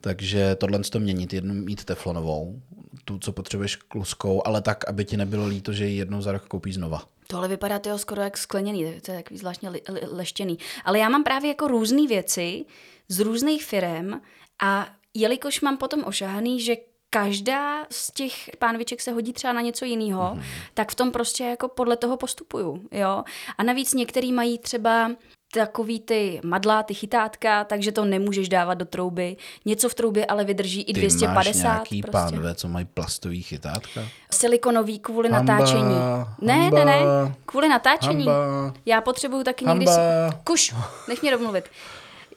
takže 0.00 0.54
tohle 0.54 0.78
to 0.78 1.00
měnit, 1.00 1.32
jednu 1.32 1.54
mít 1.54 1.84
teflonovou, 1.84 2.62
tu, 3.04 3.18
co 3.18 3.32
potřebuješ 3.32 3.76
kluskou, 3.76 4.42
ale 4.46 4.62
tak, 4.62 4.88
aby 4.88 5.04
ti 5.04 5.16
nebylo 5.16 5.46
líto, 5.46 5.72
že 5.72 5.86
ji 5.86 5.96
jednou 5.98 6.22
za 6.22 6.32
rok 6.32 6.48
koupíš 6.48 6.74
znova. 6.74 7.02
Tohle 7.26 7.48
vypadá 7.48 7.78
tyho 7.78 7.98
skoro 7.98 8.22
jak 8.22 8.38
skleněný, 8.38 9.00
to 9.00 9.10
je 9.10 9.16
takový 9.16 9.38
zvláštně 9.38 9.70
li, 9.70 9.82
li, 9.88 10.00
leštěný. 10.10 10.58
Ale 10.84 10.98
já 10.98 11.08
mám 11.08 11.24
právě 11.24 11.48
jako 11.48 11.68
různé 11.68 12.06
věci 12.06 12.64
z 13.08 13.20
různých 13.20 13.64
firm 13.64 14.12
a 14.60 14.88
jelikož 15.14 15.60
mám 15.60 15.76
potom 15.76 16.04
ošahaný, 16.04 16.60
že 16.60 16.76
každá 17.10 17.86
z 17.90 18.12
těch 18.12 18.50
pánviček 18.58 19.00
se 19.00 19.12
hodí 19.12 19.32
třeba 19.32 19.52
na 19.52 19.60
něco 19.60 19.84
jiného, 19.84 20.22
mm-hmm. 20.22 20.42
tak 20.74 20.90
v 20.90 20.94
tom 20.94 21.12
prostě 21.12 21.44
jako 21.44 21.68
podle 21.68 21.96
toho 21.96 22.16
postupuju, 22.16 22.82
jo. 22.92 23.24
A 23.58 23.62
navíc 23.62 23.94
některý 23.94 24.32
mají 24.32 24.58
třeba 24.58 25.10
takový 25.52 26.00
ty 26.00 26.40
madla, 26.44 26.82
ty 26.82 26.94
chytátka, 26.94 27.64
takže 27.64 27.92
to 27.92 28.04
nemůžeš 28.04 28.48
dávat 28.48 28.74
do 28.74 28.84
trouby. 28.84 29.36
Něco 29.64 29.88
v 29.88 29.94
troubě 29.94 30.26
ale 30.26 30.44
vydrží 30.44 30.82
i 30.82 30.92
250. 30.92 31.28
Ty 31.28 31.34
máš 31.34 31.62
nějaký 31.62 32.02
prostě. 32.02 32.12
pánve, 32.12 32.54
co 32.54 32.68
mají 32.68 32.86
plastový 32.86 33.42
chytátka? 33.42 34.00
Silikonový 34.30 34.98
kvůli 34.98 35.28
hamba, 35.28 35.52
natáčení. 35.52 35.94
Ne, 36.40 36.54
hamba, 36.54 36.84
ne, 36.84 36.84
ne, 36.84 37.34
kvůli 37.46 37.68
natáčení. 37.68 38.26
Hamba, 38.26 38.74
Já 38.86 39.00
potřebuju 39.00 39.44
taky 39.44 39.64
hamba. 39.64 39.78
někdy... 39.78 39.92
Si... 39.94 40.40
Kuš, 40.44 40.74
nech 41.08 41.22
mě 41.22 41.30
domluvit 41.30 41.64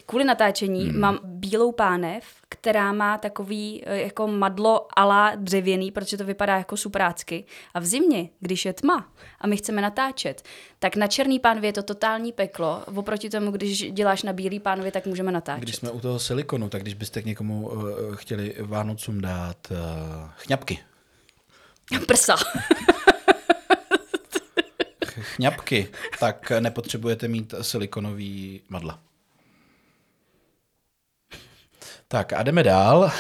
kvůli 0.06 0.24
natáčení 0.24 0.90
hmm. 0.90 1.00
mám 1.00 1.20
bílou 1.24 1.72
pánev, 1.72 2.24
která 2.50 2.94
má 2.94 3.18
takový 3.18 3.84
eh, 3.86 4.02
jako 4.02 4.28
madlo 4.28 4.88
ala 5.00 5.36
dřevěný, 5.36 5.92
protože 5.92 6.18
to 6.18 6.26
vypadá 6.26 6.58
jako 6.58 6.78
suprácky. 6.78 7.46
A 7.74 7.80
v 7.80 7.86
zimě, 7.86 8.30
když 8.40 8.66
je 8.66 8.74
tma 8.74 9.12
a 9.40 9.48
my 9.48 9.58
chceme 9.58 9.82
natáčet, 9.82 10.44
tak 10.80 10.96
na 10.96 11.08
černý 11.08 11.40
pánvě 11.40 11.68
je 11.68 11.74
to 11.74 11.84
totální 11.84 12.32
peklo. 12.32 12.84
Oproti 12.96 13.30
tomu, 13.30 13.52
když 13.52 13.92
děláš 13.92 14.24
na 14.24 14.34
bílý 14.34 14.60
pánvě, 14.60 14.92
tak 14.92 15.06
můžeme 15.06 15.32
natáčet. 15.32 15.64
Když 15.64 15.76
jsme 15.76 15.92
u 15.92 16.00
toho 16.00 16.20
silikonu, 16.20 16.70
tak 16.70 16.82
když 16.82 16.94
byste 16.94 17.22
k 17.22 17.26
někomu 17.26 17.70
uh, 17.70 18.16
chtěli 18.16 18.56
Vánocům 18.60 19.22
dát 19.22 19.58
uh, 19.72 19.78
chňapky. 20.36 20.80
Prsa. 22.08 22.36
chňapky, 25.20 25.88
tak 26.20 26.52
nepotřebujete 26.60 27.28
mít 27.28 27.54
silikonový 27.62 28.62
madla. 28.70 29.00
Tak 32.12 32.34
a 32.34 32.44
jdeme 32.44 32.64
dál. 32.64 33.12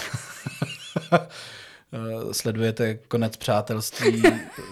Sledujete 2.31 2.95
konec 2.95 3.37
přátelství 3.37 4.23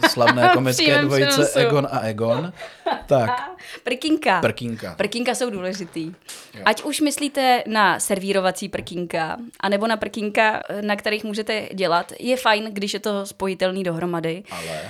slavné 0.09 0.49
komické 0.53 1.01
dvojice 1.01 1.29
přenosu. 1.29 1.59
Egon 1.59 1.87
a 1.91 1.99
Egon. 1.99 2.53
Tak. 3.05 3.51
Prkinka. 3.83 4.41
Prkinka. 4.41 4.95
Prkinka 4.95 5.35
jsou 5.35 5.49
důležitý. 5.49 6.13
Jo. 6.53 6.61
Ať 6.65 6.83
už 6.83 7.01
myslíte 7.01 7.63
na 7.67 7.99
servírovací 7.99 8.69
prkínka, 8.69 9.37
anebo 9.59 9.87
na 9.87 9.97
prkínka, 9.97 10.61
na 10.81 10.95
kterých 10.95 11.23
můžete 11.23 11.69
dělat, 11.73 12.13
je 12.19 12.37
fajn, 12.37 12.69
když 12.73 12.93
je 12.93 12.99
to 12.99 13.25
spojitelný 13.25 13.83
dohromady. 13.83 14.43
Ale 14.51 14.81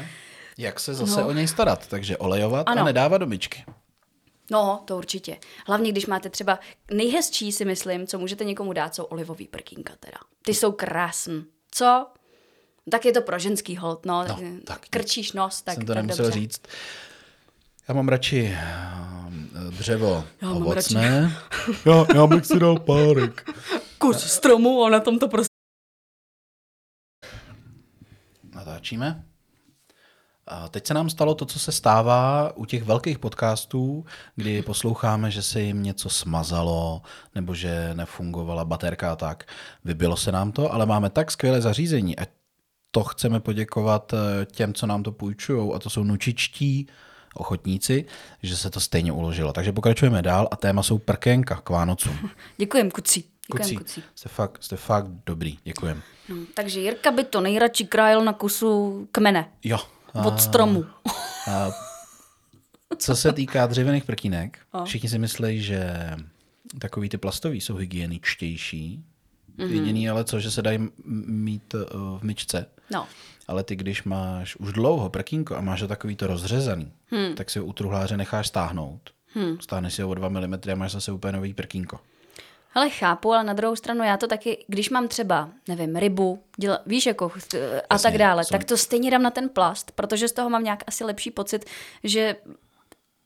jak 0.57 0.79
se 0.79 0.93
zase 0.93 1.21
no. 1.21 1.27
o 1.27 1.31
něj 1.31 1.47
starat? 1.47 1.87
Takže 1.87 2.17
olejovat 2.17 2.69
ano. 2.69 2.81
a 2.81 2.85
nedávat 2.85 3.17
do 3.17 3.25
myčky. 3.25 3.63
No, 4.51 4.83
to 4.85 4.97
určitě. 4.97 5.37
Hlavně, 5.67 5.91
když 5.91 6.05
máte 6.05 6.29
třeba 6.29 6.59
nejhezčí, 6.91 7.51
si 7.51 7.65
myslím, 7.65 8.07
co 8.07 8.19
můžete 8.19 8.45
někomu 8.45 8.73
dát, 8.73 8.95
jsou 8.95 9.03
olivový 9.03 9.47
prkínka 9.47 9.93
teda. 9.99 10.17
Ty 10.45 10.53
jsou 10.53 10.71
krásný. 10.71 11.45
Co? 11.71 12.07
Tak 12.91 13.05
je 13.05 13.11
to 13.11 13.21
pro 13.21 13.39
ženský 13.39 13.77
hold, 13.77 14.05
no. 14.05 14.25
no 14.27 14.37
tak 14.63 14.85
krčíš 14.89 15.33
nos, 15.33 15.61
tak 15.61 15.75
Jsem 15.75 15.85
to 15.85 15.93
tak 15.93 16.03
nemusel 16.03 16.25
dobře. 16.25 16.39
říct. 16.39 16.61
Já 17.87 17.93
mám 17.93 18.07
radši 18.07 18.57
eh, 18.57 19.71
dřevo 19.71 20.23
já 20.41 20.51
ovocné. 20.51 21.37
já, 21.85 22.05
já 22.15 22.27
bych 22.27 22.45
si 22.45 22.59
dal 22.59 22.79
párek. 22.79 23.49
Kus 23.97 24.23
stromu 24.23 24.83
a 24.83 24.89
na 24.89 24.99
tom 24.99 25.19
to 25.19 25.27
prostě... 25.27 25.49
Natáčíme? 28.55 29.28
A 30.49 30.69
teď 30.69 30.87
se 30.87 30.93
nám 30.93 31.09
stalo 31.09 31.35
to, 31.35 31.45
co 31.45 31.59
se 31.59 31.71
stává 31.71 32.51
u 32.55 32.65
těch 32.65 32.83
velkých 32.83 33.19
podcastů, 33.19 34.05
kdy 34.35 34.61
posloucháme, 34.61 35.31
že 35.31 35.41
se 35.41 35.61
jim 35.61 35.83
něco 35.83 36.09
smazalo, 36.09 37.01
nebo 37.35 37.55
že 37.55 37.89
nefungovala 37.93 38.65
baterka 38.65 39.11
a 39.11 39.15
tak. 39.15 39.43
Vybilo 39.85 40.17
se 40.17 40.31
nám 40.31 40.51
to, 40.51 40.73
ale 40.73 40.85
máme 40.85 41.09
tak 41.09 41.31
skvělé 41.31 41.61
zařízení 41.61 42.19
a 42.19 42.25
to 42.91 43.03
chceme 43.03 43.39
poděkovat 43.39 44.13
eh, 44.13 44.45
těm, 44.45 44.73
co 44.73 44.87
nám 44.87 45.03
to 45.03 45.11
půjčují, 45.11 45.73
a 45.73 45.79
to 45.79 45.89
jsou 45.89 46.03
nučičtí 46.03 46.87
ochotníci, 47.33 48.05
že 48.43 48.57
se 48.57 48.69
to 48.69 48.79
stejně 48.79 49.11
uložilo. 49.11 49.53
Takže 49.53 49.71
pokračujeme 49.71 50.21
dál 50.21 50.47
a 50.51 50.55
téma 50.55 50.83
jsou 50.83 50.97
prkénka 50.97 51.55
k 51.55 51.69
Vánocům. 51.69 52.29
Děkujem, 52.57 52.91
kucí. 52.91 53.25
Děkujem, 53.47 53.63
kucí. 53.63 53.77
kucí. 53.77 54.03
Jste, 54.15 54.29
fakt, 54.29 54.63
jste 54.63 54.75
fakt 54.77 55.07
dobrý, 55.25 55.57
děkujem. 55.63 56.01
No, 56.29 56.35
takže 56.53 56.79
Jirka 56.79 57.11
by 57.11 57.23
to 57.23 57.41
nejradši 57.41 57.87
krájel 57.87 58.23
na 58.23 58.33
kusu 58.33 59.07
kmene. 59.11 59.51
Jo, 59.63 59.77
od 60.13 60.41
stromu. 60.41 60.85
A 61.51 61.71
co 62.97 63.15
se 63.15 63.33
týká 63.33 63.67
dřevěných 63.67 64.03
prkínek, 64.03 64.59
a. 64.73 64.83
všichni 64.83 65.09
si 65.09 65.19
myslí, 65.19 65.61
že 65.63 66.11
takový 66.79 67.09
ty 67.09 67.17
plastový 67.17 67.61
jsou 67.61 67.75
hygieničtější. 67.75 69.03
Mm-hmm. 69.57 69.71
Jediný 69.71 70.09
ale 70.09 70.23
co, 70.23 70.39
že 70.39 70.51
se 70.51 70.61
dají 70.61 70.89
mít 71.25 71.73
uh, 71.73 72.19
v 72.19 72.23
myčce. 72.23 72.65
No. 72.91 73.07
Ale 73.47 73.63
ty, 73.63 73.75
když 73.75 74.03
máš 74.03 74.55
už 74.55 74.73
dlouho 74.73 75.09
prkínko 75.09 75.55
a 75.55 75.61
máš 75.61 75.81
ho 75.81 75.87
takový 75.87 76.15
to 76.15 76.27
rozřezaný, 76.27 76.91
hmm. 77.11 77.35
tak 77.35 77.49
si 77.49 77.59
ho 77.59 77.65
u 77.65 77.73
truhláře 77.73 78.17
necháš 78.17 78.47
stáhnout. 78.47 79.09
Hmm. 79.33 79.59
Stáhneš 79.59 79.93
si 79.93 80.01
ho 80.01 80.09
o 80.09 80.13
2 80.13 80.29
mm 80.29 80.53
a 80.71 80.75
máš 80.75 80.91
zase 80.91 81.11
úplně 81.11 81.33
nový 81.33 81.53
prkínko. 81.53 81.99
Ale 82.73 82.89
chápu, 82.89 83.33
ale 83.33 83.43
na 83.43 83.53
druhou 83.53 83.75
stranu 83.75 84.03
já 84.03 84.17
to 84.17 84.27
taky, 84.27 84.65
když 84.67 84.89
mám 84.89 85.07
třeba, 85.07 85.49
nevím, 85.67 85.95
rybu, 85.95 86.43
děla, 86.57 86.79
víš, 86.85 87.05
jako 87.05 87.31
a 87.89 87.93
Jasně, 87.93 88.09
tak 88.09 88.17
dále, 88.17 88.43
jsou... 88.43 88.51
tak 88.51 88.63
to 88.63 88.77
stejně 88.77 89.11
dám 89.11 89.23
na 89.23 89.31
ten 89.31 89.49
plast, 89.49 89.91
protože 89.91 90.27
z 90.27 90.31
toho 90.31 90.49
mám 90.49 90.63
nějak 90.63 90.83
asi 90.87 91.03
lepší 91.03 91.31
pocit, 91.31 91.65
že 92.03 92.35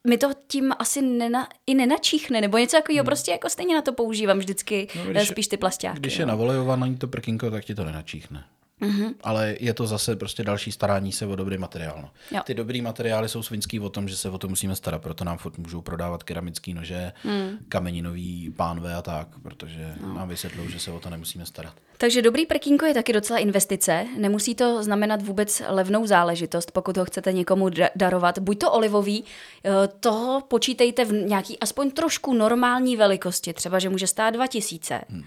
mi 0.08 0.18
to 0.18 0.30
tím 0.48 0.74
asi 0.80 1.02
nena, 1.02 1.48
i 1.68 1.74
nenačíchne, 1.74 2.42
nebo 2.42 2.58
něco 2.58 2.78
takového, 2.78 3.04
hmm. 3.04 3.06
prostě 3.06 3.32
jako 3.32 3.50
stejně 3.50 3.76
na 3.76 3.82
to 3.82 3.94
používám 3.94 4.40
vždycky 4.40 4.88
no, 4.96 5.06
když, 5.06 5.28
spíš 5.28 5.48
ty 5.48 5.58
plastáky. 5.58 6.00
Když 6.00 6.18
je 6.18 6.26
navolejovaný 6.26 6.98
to 6.98 7.08
prkínko, 7.08 7.52
tak 7.52 7.66
ti 7.66 7.76
to 7.76 7.84
nenačíchne. 7.84 8.44
Mm-hmm. 8.84 9.14
Ale 9.24 9.56
je 9.60 9.74
to 9.74 9.88
zase 9.88 10.16
prostě 10.16 10.44
další 10.44 10.72
starání 10.72 11.12
se 11.12 11.26
o 11.26 11.36
dobrý 11.36 11.58
materiál. 11.58 12.00
No. 12.02 12.10
Jo. 12.32 12.42
Ty 12.46 12.54
dobrý 12.54 12.82
materiály 12.82 13.30
jsou 13.30 13.44
svinský 13.44 13.80
o 13.80 13.90
tom, 13.90 14.10
že 14.10 14.18
se 14.18 14.30
o 14.30 14.38
to 14.38 14.48
musíme 14.48 14.76
starat, 14.76 15.02
proto 15.02 15.24
nám 15.24 15.38
furt 15.38 15.58
můžou 15.58 15.82
prodávat 15.82 16.24
keramický 16.24 16.74
nože, 16.74 17.14
mm. 17.24 17.58
kameninový 17.70 18.54
pánve 18.56 18.96
a 18.96 19.02
tak, 19.02 19.28
protože 19.44 19.96
no. 20.02 20.14
nám 20.14 20.30
vysvětlou, 20.30 20.70
že 20.70 20.80
se 20.80 20.92
o 20.92 21.00
to 21.00 21.10
nemusíme 21.10 21.46
starat. 21.46 21.74
Takže 21.98 22.22
dobrý 22.22 22.46
prkínko 22.46 22.86
je 22.86 22.94
taky 22.94 23.14
docela 23.14 23.40
investice. 23.40 24.06
Nemusí 24.18 24.56
to 24.56 24.84
znamenat 24.84 25.22
vůbec 25.22 25.62
levnou 25.68 26.08
záležitost, 26.08 26.72
pokud 26.72 26.98
ho 26.98 27.06
chcete 27.06 27.34
někomu 27.34 27.70
darovat. 27.96 28.40
Buď 28.40 28.60
to 28.60 28.72
olivový, 28.72 29.24
eh, 29.66 29.72
toho 30.00 30.42
počítejte 30.42 31.06
v 31.06 31.14
nějaký 31.14 31.60
aspoň 31.60 31.92
trošku 31.92 32.34
normální 32.34 32.98
velikosti, 32.98 33.54
třeba 33.54 33.80
že 33.80 33.90
může 33.90 34.08
stát 34.08 34.30
2000. 34.30 35.02
Hmm. 35.10 35.24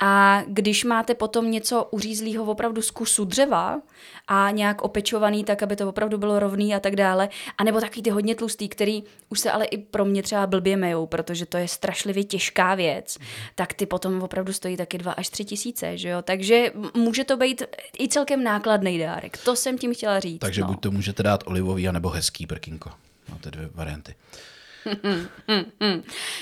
A 0.00 0.42
když 0.46 0.84
máte 0.84 1.14
potom 1.14 1.50
něco 1.50 1.88
uřízlého 1.90 2.44
opravdu 2.44 2.82
z 2.82 2.90
kusu 2.90 3.24
dřeva 3.24 3.80
a 4.28 4.50
nějak 4.50 4.82
opečovaný, 4.82 5.44
tak 5.44 5.62
aby 5.62 5.76
to 5.76 5.88
opravdu 5.88 6.18
bylo 6.18 6.38
rovný 6.38 6.74
a 6.74 6.80
tak 6.80 6.96
dále, 6.96 7.28
anebo 7.58 7.80
takový 7.80 8.02
ty 8.02 8.10
hodně 8.10 8.34
tlustý, 8.34 8.68
který 8.68 9.04
už 9.28 9.40
se 9.40 9.50
ale 9.50 9.64
i 9.64 9.78
pro 9.78 10.04
mě 10.04 10.22
třeba 10.22 10.46
blbě 10.46 10.76
mejou, 10.76 11.06
protože 11.06 11.46
to 11.46 11.56
je 11.56 11.68
strašlivě 11.68 12.24
těžká 12.24 12.74
věc, 12.74 13.18
tak 13.54 13.72
ty 13.72 13.86
potom 13.86 14.22
opravdu 14.22 14.52
stojí 14.52 14.76
taky 14.76 14.98
2 14.98 15.12
až 15.12 15.28
3 15.28 15.44
tisíce, 15.44 15.98
že 15.98 16.08
jo? 16.08 16.22
Takže 16.22 16.72
může 16.94 17.24
to 17.24 17.36
být 17.36 17.62
i 18.00 18.08
celkem 18.08 18.44
nákladný 18.44 18.98
dárek. 18.98 19.36
To 19.36 19.56
jsem 19.56 19.78
tím 19.78 19.94
chtěla 19.94 20.20
říct. 20.20 20.40
Takže 20.40 20.60
no. 20.60 20.66
buď 20.66 20.80
to 20.80 20.90
můžete 20.90 21.22
dát 21.22 21.44
olivový, 21.46 21.88
anebo 21.88 22.08
hezký 22.08 22.46
prkinko. 22.46 22.90
Máte 23.30 23.50
dvě 23.50 23.68
varianty. 23.74 24.14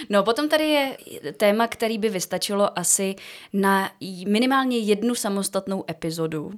No 0.08 0.22
potom 0.22 0.48
tady 0.48 0.64
je 0.64 0.96
téma, 1.36 1.68
který 1.68 1.98
by 1.98 2.08
vystačilo 2.08 2.78
asi 2.78 3.14
na 3.52 3.90
minimálně 4.28 4.78
jednu 4.78 5.14
samostatnou 5.14 5.84
epizodu. 5.90 6.50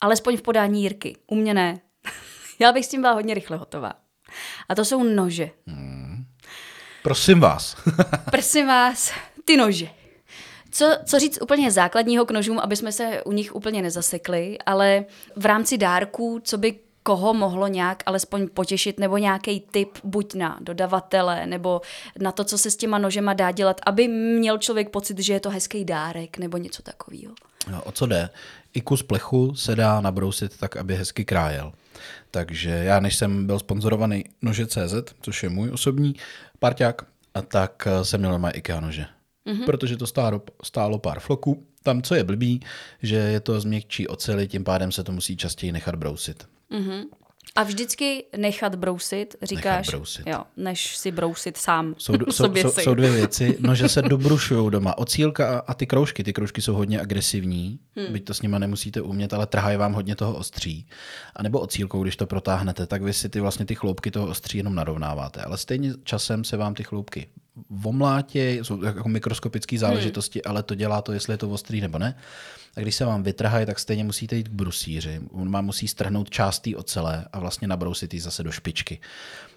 Alespoň 0.00 0.36
v 0.36 0.42
podání 0.42 0.82
Jirky. 0.82 1.16
U 1.26 1.34
mě 1.34 1.54
ne. 1.54 1.80
Já 2.58 2.72
bych 2.72 2.84
s 2.84 2.88
tím 2.88 3.00
byla 3.00 3.12
hodně 3.12 3.34
rychle 3.34 3.56
hotová. 3.56 3.92
A 4.68 4.74
to 4.74 4.84
jsou 4.84 5.02
nože. 5.02 5.50
Hmm. 5.66 6.24
Prosím 7.02 7.40
vás. 7.40 7.76
Prosím 8.30 8.66
vás, 8.66 9.12
ty 9.44 9.56
nože. 9.56 9.88
Co, 10.70 10.98
co 11.04 11.18
říct 11.18 11.42
úplně 11.42 11.70
základního 11.70 12.24
k 12.24 12.30
nožům, 12.30 12.58
aby 12.58 12.76
jsme 12.76 12.92
se 12.92 13.22
u 13.24 13.32
nich 13.32 13.54
úplně 13.54 13.82
nezasekli, 13.82 14.58
ale 14.66 15.04
v 15.36 15.46
rámci 15.46 15.78
dárků, 15.78 16.40
co 16.44 16.58
by 16.58 16.78
koho 17.06 17.34
mohlo 17.34 17.68
nějak 17.68 18.02
alespoň 18.06 18.48
potěšit, 18.54 19.00
nebo 19.00 19.18
nějaký 19.18 19.60
tip 19.60 19.88
buď 20.04 20.34
na 20.34 20.58
dodavatele, 20.60 21.46
nebo 21.46 21.80
na 22.20 22.32
to, 22.32 22.44
co 22.44 22.58
se 22.58 22.70
s 22.70 22.76
těma 22.76 22.98
nožema 22.98 23.34
dá 23.34 23.50
dělat, 23.50 23.80
aby 23.86 24.08
měl 24.08 24.58
člověk 24.58 24.90
pocit, 24.90 25.18
že 25.18 25.32
je 25.32 25.40
to 25.40 25.50
hezký 25.50 25.84
dárek, 25.84 26.38
nebo 26.38 26.56
něco 26.56 26.82
takového. 26.82 27.34
No, 27.70 27.82
o 27.82 27.92
co 27.92 28.06
jde? 28.06 28.30
I 28.74 28.80
kus 28.80 29.02
plechu 29.02 29.54
se 29.54 29.76
dá 29.76 30.00
nabrousit 30.00 30.58
tak, 30.58 30.76
aby 30.76 30.96
hezky 30.96 31.24
krájel. 31.24 31.72
Takže 32.30 32.70
já, 32.70 33.00
než 33.00 33.16
jsem 33.16 33.46
byl 33.46 33.58
sponzorovaný 33.58 34.24
nože 34.42 34.66
CZ, 34.66 34.94
což 35.20 35.42
je 35.42 35.48
můj 35.48 35.70
osobní 35.70 36.14
parťák, 36.58 37.02
a 37.34 37.42
tak 37.42 37.88
eh, 37.90 38.04
jsem 38.04 38.20
měl 38.20 38.32
doma 38.32 38.50
IKEA 38.50 38.80
nože. 38.80 39.06
Mm-hmm. 39.46 39.64
Protože 39.64 39.96
to 39.96 40.06
stálo, 40.06 40.42
stálo 40.62 40.98
pár 40.98 41.20
floků. 41.20 41.66
Tam, 41.82 42.02
co 42.02 42.14
je 42.14 42.24
blbý, 42.24 42.60
že 43.02 43.16
je 43.16 43.40
to 43.40 43.60
z 43.60 43.64
měkčí 43.64 44.08
oceli, 44.08 44.48
tím 44.48 44.64
pádem 44.64 44.92
se 44.92 45.04
to 45.04 45.12
musí 45.12 45.36
častěji 45.36 45.72
nechat 45.72 45.94
brousit. 45.94 46.53
Mm-hmm. 46.74 47.04
A 47.56 47.62
vždycky 47.62 48.24
nechat 48.36 48.74
brousit, 48.74 49.36
říkáš, 49.42 49.86
Nechat 49.86 49.94
brousit. 49.94 50.26
Jo, 50.26 50.44
než 50.56 50.96
si 50.96 51.12
brousit 51.12 51.56
sám 51.56 51.94
Jsou, 51.98 52.12
jsou, 52.26 52.32
sobě 52.32 52.62
jsou, 52.62 52.70
si. 52.70 52.82
jsou 52.82 52.94
dvě 52.94 53.10
věci. 53.10 53.56
No, 53.60 53.74
že 53.74 53.88
se 53.88 54.02
dobrušují 54.08 54.70
doma. 54.70 54.98
Ocílka 54.98 55.58
a, 55.58 55.58
a 55.58 55.74
ty 55.74 55.86
kroužky. 55.86 56.24
Ty 56.24 56.32
kroužky 56.32 56.62
jsou 56.62 56.74
hodně 56.74 57.00
agresivní, 57.00 57.78
hmm. 57.96 58.12
byť 58.12 58.24
to 58.24 58.34
s 58.34 58.42
nima 58.42 58.58
nemusíte 58.58 59.00
umět, 59.00 59.34
ale 59.34 59.46
trhají 59.46 59.76
vám 59.76 59.92
hodně 59.92 60.16
toho 60.16 60.36
ostří. 60.36 60.86
A 61.36 61.42
nebo 61.42 61.60
ocílkou, 61.60 62.02
když 62.02 62.16
to 62.16 62.26
protáhnete, 62.26 62.86
tak 62.86 63.02
vy 63.02 63.12
si 63.12 63.28
ty 63.28 63.40
vlastně 63.40 63.66
ty 63.66 63.74
chloupky 63.74 64.10
toho 64.10 64.26
ostří 64.26 64.58
jenom 64.58 64.74
narovnáváte. 64.74 65.42
Ale 65.42 65.58
stejně 65.58 65.92
časem 66.04 66.44
se 66.44 66.56
vám 66.56 66.74
ty 66.74 66.84
chloupky 66.84 67.28
omlátě, 67.84 68.58
jsou 68.62 68.82
jako 68.82 69.08
mikroskopické 69.08 69.78
záležitosti, 69.78 70.40
hmm. 70.44 70.50
ale 70.50 70.62
to 70.62 70.74
dělá 70.74 71.02
to, 71.02 71.12
jestli 71.12 71.32
je 71.32 71.38
to 71.38 71.50
ostrý 71.50 71.80
nebo 71.80 71.98
ne. 71.98 72.16
A 72.76 72.80
když 72.80 72.94
se 72.94 73.04
vám 73.04 73.22
vytrhají, 73.22 73.66
tak 73.66 73.78
stejně 73.78 74.04
musíte 74.04 74.36
jít 74.36 74.48
k 74.48 74.52
brusíři. 74.52 75.20
On 75.30 75.50
vám 75.50 75.64
musí 75.64 75.88
strhnout 75.88 76.30
část 76.30 76.62
ocele 76.76 77.24
a 77.32 77.38
vlastně 77.38 77.68
nabrousit 77.68 78.14
ji 78.14 78.20
zase 78.20 78.42
do 78.42 78.52
špičky. 78.52 79.00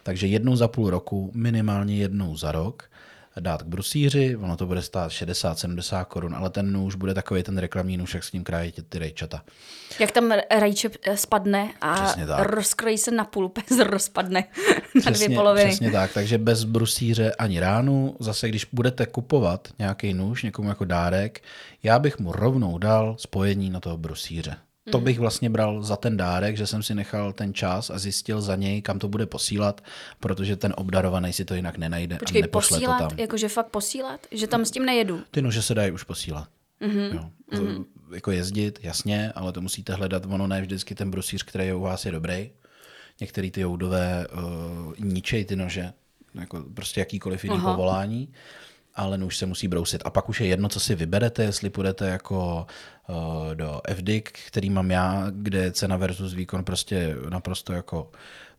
Takže 0.04 0.28
jednou 0.28 0.56
za 0.56 0.68
půl 0.68 0.90
roku, 0.90 1.32
minimálně 1.34 1.98
jednou 1.98 2.38
za 2.38 2.52
rok, 2.52 2.90
dát 3.40 3.64
k 3.64 3.66
brusíři, 3.66 4.36
ono 4.36 4.58
to 4.58 4.66
bude 4.66 4.82
stát 4.82 5.12
60-70 5.12 6.06
korun, 6.06 6.36
ale 6.36 6.50
ten 6.50 6.72
nůž 6.72 6.96
bude 6.96 7.14
takový 7.14 7.44
ten 7.44 7.58
reklamní 7.58 7.98
nůž, 7.98 8.14
jak 8.14 8.24
s 8.24 8.32
ním 8.32 8.44
krájíte 8.44 8.82
ty 8.82 9.00
rejčata. 9.00 9.44
Jak 10.00 10.12
tam 10.12 10.32
rajče 10.60 10.90
eh, 11.04 11.18
spadne 11.18 11.74
a 11.82 12.14
rozkrojí 12.44 12.98
se 12.98 13.12
na 13.12 13.24
půl, 13.24 13.50
pes 13.68 13.80
rozpadne 13.80 14.44
na 14.96 15.02
dvě 15.02 15.12
Přesně, 15.12 15.36
poloviny. 15.36 15.70
přesně 15.70 15.92
tak, 15.92 16.14
takže 16.14 16.38
bez 16.38 16.64
brusíře 16.64 17.32
ani 17.32 17.60
ránu. 17.60 18.16
Zase, 18.20 18.50
když 18.50 18.68
budete 18.74 19.06
kupovat 19.06 19.68
nějaký 19.80 20.14
nůž 20.14 20.44
někomu 20.44 20.70
jako 20.70 20.86
dárek, 20.86 21.44
já 21.84 22.00
bych 22.00 22.20
mu 22.20 22.32
rovnou 22.32 22.78
dal 22.78 23.16
spojení 23.20 23.70
na 23.70 23.80
toho 23.80 23.98
brusíře. 23.98 24.56
Mhm. 24.88 24.92
To 24.92 25.00
bych 25.00 25.20
vlastně 25.20 25.50
bral 25.50 25.84
za 25.84 25.96
ten 25.96 26.18
dárek, 26.18 26.58
že 26.58 26.68
jsem 26.68 26.84
si 26.84 26.96
nechal 26.96 27.34
ten 27.34 27.54
čas 27.54 27.90
a 27.90 27.98
zjistil 28.00 28.42
za 28.42 28.56
něj, 28.56 28.82
kam 28.82 29.00
to 29.00 29.08
bude 29.08 29.26
posílat, 29.26 29.82
protože 30.20 30.56
ten 30.56 30.74
obdarovaný 30.78 31.34
si 31.34 31.46
to 31.46 31.56
jinak 31.56 31.78
nenajde 31.78 32.16
a 32.16 32.20
Počkej, 32.20 32.42
nepošle 32.42 32.78
posílat, 32.78 32.98
to 32.98 33.08
tam. 33.10 33.20
jakože 33.20 33.50
fakt 33.50 33.68
posílat? 33.68 34.28
Že 34.32 34.48
tam 34.48 34.66
s 34.66 34.72
tím 34.72 34.86
nejedu? 34.86 35.22
Ty 35.32 35.42
nože 35.42 35.62
se 35.62 35.76
dají 35.76 35.92
už 35.92 36.04
posílat. 36.04 36.48
Mhm. 36.80 36.90
Mm-hmm. 36.98 37.16
Jo. 37.16 37.30
Mm-hmm. 37.52 37.86
Jako 38.14 38.32
jezdit, 38.32 38.80
jasně, 38.84 39.32
ale 39.36 39.52
to 39.52 39.62
musíte 39.62 39.94
hledat. 39.94 40.26
Ono 40.26 40.48
ne 40.48 40.62
vždycky 40.62 40.96
ten 40.96 41.12
brusíř, 41.12 41.44
který 41.44 41.66
je 41.66 41.76
u 41.76 41.82
vás, 41.82 42.06
je 42.06 42.12
dobrý. 42.12 42.50
Některý 43.22 43.52
ty 43.52 43.62
joudové 43.62 44.28
uh, 44.28 44.94
ničej 45.00 45.46
ty 45.46 45.56
nože, 45.56 45.94
jako 46.36 46.64
prostě 46.74 47.00
jakýkoliv 47.00 47.44
jiný 47.44 47.56
Aha. 47.56 47.72
povolání, 47.72 48.30
ale 48.98 49.18
nůž 49.18 49.38
se 49.38 49.46
musí 49.46 49.68
brousit. 49.68 50.02
A 50.06 50.10
pak 50.10 50.30
už 50.30 50.42
je 50.42 50.48
jedno, 50.48 50.70
co 50.70 50.80
si 50.80 50.96
vyberete, 50.96 51.44
jestli 51.44 51.70
půjdete 51.70 52.08
jako 52.08 52.68
uh, 53.10 53.56
do 53.56 53.82
FDIC, 53.94 54.26
který 54.48 54.70
mám 54.70 54.92
já, 54.92 55.28
kde 55.32 55.60
je 55.60 55.72
cena 55.72 55.98
versus 55.98 56.34
výkon 56.34 56.64
prostě 56.64 57.16
naprosto 57.30 57.74
jako 57.74 58.12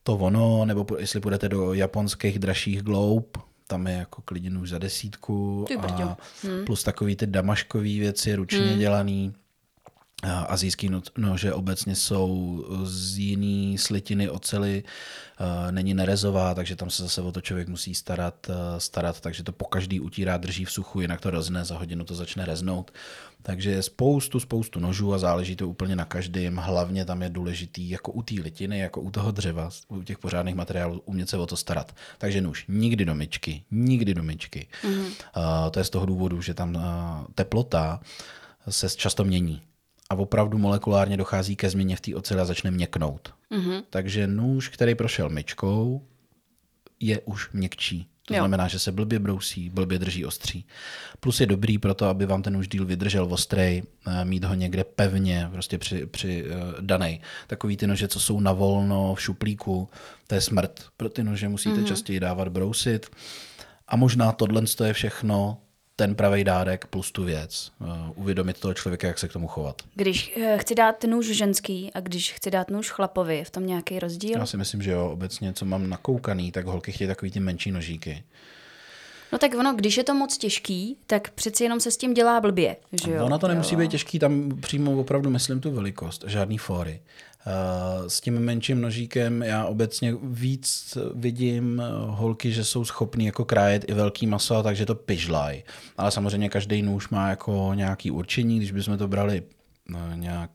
to 0.02 0.16
ono, 0.16 0.64
nebo 0.64 0.86
jestli 0.98 1.20
půjdete 1.20 1.48
do 1.48 1.72
japonských 1.72 2.38
dražších 2.38 2.82
Globe, 2.82 3.40
tam 3.66 3.86
je 3.86 3.94
jako 3.94 4.22
klidně 4.22 4.50
nůž 4.50 4.70
za 4.70 4.78
desítku 4.78 5.66
a 5.82 6.16
plus 6.66 6.82
takový 6.82 7.16
ty 7.16 7.26
damaškový 7.26 8.00
věci, 8.00 8.34
ručně 8.34 8.66
hmm. 8.66 8.78
dělaný. 8.78 9.34
Azijský 10.22 10.88
no- 10.88 11.02
nože 11.16 11.52
obecně 11.52 11.94
jsou 11.94 12.64
z 12.84 13.18
jiný 13.18 13.78
slitiny 13.78 14.28
ocely, 14.28 14.82
není 15.70 15.94
nerezová, 15.94 16.54
takže 16.54 16.76
tam 16.76 16.90
se 16.90 17.02
zase 17.02 17.22
o 17.22 17.32
to 17.32 17.40
člověk 17.40 17.68
musí 17.68 17.94
starat, 17.94 18.50
starat 18.78 19.20
takže 19.20 19.42
to 19.42 19.52
po 19.52 19.64
každý 19.64 20.00
utírá, 20.00 20.36
drží 20.36 20.64
v 20.64 20.72
suchu, 20.72 21.00
jinak 21.00 21.20
to 21.20 21.30
rozne, 21.30 21.64
za 21.64 21.78
hodinu 21.78 22.04
to 22.04 22.14
začne 22.14 22.44
reznout. 22.44 22.90
Takže 23.42 23.70
je 23.70 23.82
spoustu, 23.82 24.40
spoustu 24.40 24.80
nožů 24.80 25.14
a 25.14 25.18
záleží 25.18 25.56
to 25.56 25.68
úplně 25.68 25.96
na 25.96 26.04
každém. 26.04 26.56
Hlavně 26.56 27.04
tam 27.04 27.22
je 27.22 27.28
důležitý, 27.28 27.90
jako 27.90 28.12
u 28.12 28.22
té 28.22 28.34
litiny, 28.34 28.78
jako 28.78 29.00
u 29.00 29.10
toho 29.10 29.30
dřeva, 29.30 29.70
u 29.88 30.02
těch 30.02 30.18
pořádných 30.18 30.54
materiálů, 30.54 31.02
umět 31.04 31.28
se 31.28 31.36
o 31.36 31.46
to 31.46 31.56
starat. 31.56 31.94
Takže 32.18 32.40
nůž 32.40 32.64
nikdy 32.68 33.04
do 33.04 33.14
myčky, 33.14 33.62
nikdy 33.70 34.14
do 34.14 34.22
myčky. 34.22 34.66
Mm. 34.84 35.00
Uh, 35.00 35.12
to 35.70 35.78
je 35.78 35.84
z 35.84 35.90
toho 35.90 36.06
důvodu, 36.06 36.42
že 36.42 36.54
tam 36.54 36.74
uh, 36.74 36.82
teplota 37.34 38.00
se 38.68 38.88
často 38.90 39.24
mění 39.24 39.62
a 40.10 40.14
opravdu 40.14 40.58
molekulárně 40.58 41.16
dochází 41.16 41.56
ke 41.56 41.70
změně 41.70 41.96
v 41.96 42.00
té 42.00 42.14
oceli 42.14 42.40
a 42.40 42.44
začne 42.44 42.70
měknout. 42.70 43.34
Mm-hmm. 43.50 43.82
Takže 43.90 44.26
nůž, 44.26 44.68
který 44.68 44.94
prošel 44.94 45.28
myčkou, 45.28 46.02
je 47.00 47.20
už 47.20 47.50
měkčí. 47.52 48.08
To 48.28 48.34
Jo. 48.34 48.40
znamená, 48.40 48.68
že 48.68 48.78
se 48.78 48.92
blbě 48.92 49.18
brousí, 49.18 49.70
blbě 49.70 49.98
drží 49.98 50.24
ostří. 50.24 50.66
Plus 51.20 51.40
je 51.40 51.46
dobrý 51.46 51.78
pro 51.78 51.94
to, 51.94 52.06
aby 52.06 52.26
vám 52.26 52.42
ten 52.42 52.52
nůž 52.52 52.68
díl 52.68 52.84
vydržel 52.84 53.28
ostrej, 53.30 53.82
eh, 54.06 54.24
mít 54.24 54.44
ho 54.44 54.54
někde 54.54 54.84
pevně, 54.84 55.48
prostě 55.52 55.78
při, 55.78 56.06
při 56.06 56.44
uh, 56.44 56.80
danej. 56.80 57.20
Takový 57.46 57.76
ty 57.76 57.86
nože, 57.86 58.08
co 58.08 58.20
jsou 58.20 58.40
na 58.40 58.52
volno 58.52 59.14
v 59.14 59.20
šuplíku, 59.20 59.88
to 60.26 60.34
je 60.34 60.40
smrt. 60.40 60.84
Pro 60.96 61.08
ty 61.08 61.24
nože 61.24 61.48
musíte 61.48 61.76
mm-hmm. 61.76 61.84
častěji 61.84 62.20
dávat 62.20 62.48
brousit. 62.48 63.06
A 63.88 63.96
možná 63.96 64.32
tohle 64.32 64.62
je 64.84 64.92
všechno, 64.92 65.58
ten 65.98 66.14
pravý 66.14 66.44
dárek 66.44 66.86
plus 66.86 67.12
tu 67.12 67.24
věc. 67.24 67.72
Uh, 67.80 67.88
uvědomit 68.14 68.60
toho 68.60 68.74
člověka, 68.74 69.06
jak 69.06 69.18
se 69.18 69.28
k 69.28 69.32
tomu 69.32 69.46
chovat. 69.46 69.82
Když 69.94 70.36
eh, 70.36 70.58
chci 70.58 70.74
dát 70.74 71.04
nůž 71.04 71.26
ženský 71.26 71.90
a 71.94 72.00
když 72.00 72.32
chci 72.32 72.50
dát 72.50 72.70
nůž 72.70 72.90
chlapovi, 72.90 73.36
je 73.36 73.44
v 73.44 73.50
tom 73.50 73.66
nějaký 73.66 73.98
rozdíl? 73.98 74.38
Já 74.38 74.46
si 74.46 74.56
myslím, 74.56 74.82
že 74.82 74.90
jo, 74.90 75.10
obecně, 75.12 75.52
co 75.52 75.64
mám 75.64 75.90
nakoukaný, 75.90 76.52
tak 76.52 76.66
holky 76.66 76.92
chtějí 76.92 77.08
takový 77.08 77.30
ty 77.30 77.40
menší 77.40 77.70
nožíky. 77.70 78.24
No 79.32 79.38
tak 79.38 79.54
ono, 79.54 79.74
když 79.74 79.96
je 79.96 80.04
to 80.04 80.14
moc 80.14 80.38
těžký, 80.38 80.96
tak 81.06 81.30
přeci 81.30 81.62
jenom 81.62 81.80
se 81.80 81.90
s 81.90 81.96
tím 81.96 82.14
dělá 82.14 82.40
blbě, 82.40 82.76
že 83.04 83.12
jo? 83.12 83.24
Ono 83.24 83.38
to 83.38 83.48
nemusí 83.48 83.74
jo. 83.74 83.80
být 83.80 83.90
těžký, 83.90 84.18
tam 84.18 84.60
přímo 84.60 85.00
opravdu 85.00 85.30
myslím 85.30 85.60
tu 85.60 85.70
velikost, 85.70 86.24
žádný 86.26 86.58
fóry. 86.58 87.00
Uh, 87.46 88.08
S 88.08 88.20
tím 88.20 88.38
menším 88.38 88.80
nožíkem 88.80 89.42
já 89.42 89.64
obecně 89.64 90.14
víc 90.22 90.98
vidím 91.14 91.80
eh, 91.80 91.84
holky, 92.06 92.52
že 92.52 92.64
jsou 92.64 92.84
schopný 92.84 93.26
jako 93.26 93.44
krájet 93.44 93.84
i 93.88 93.94
velký 93.94 94.26
maso, 94.26 94.62
takže 94.62 94.86
to 94.86 94.94
pyžlaj. 94.94 95.62
Ale 95.96 96.10
samozřejmě 96.10 96.48
každý 96.48 96.82
nůž 96.82 97.08
má 97.08 97.28
jako 97.28 97.70
nějaký 97.74 98.10
určení, 98.10 98.56
když 98.56 98.72
bychom 98.72 98.98
to 98.98 99.08
brali 99.08 99.42
no, 99.88 99.98
nějak 100.14 100.50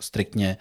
striktně, 0.00 0.56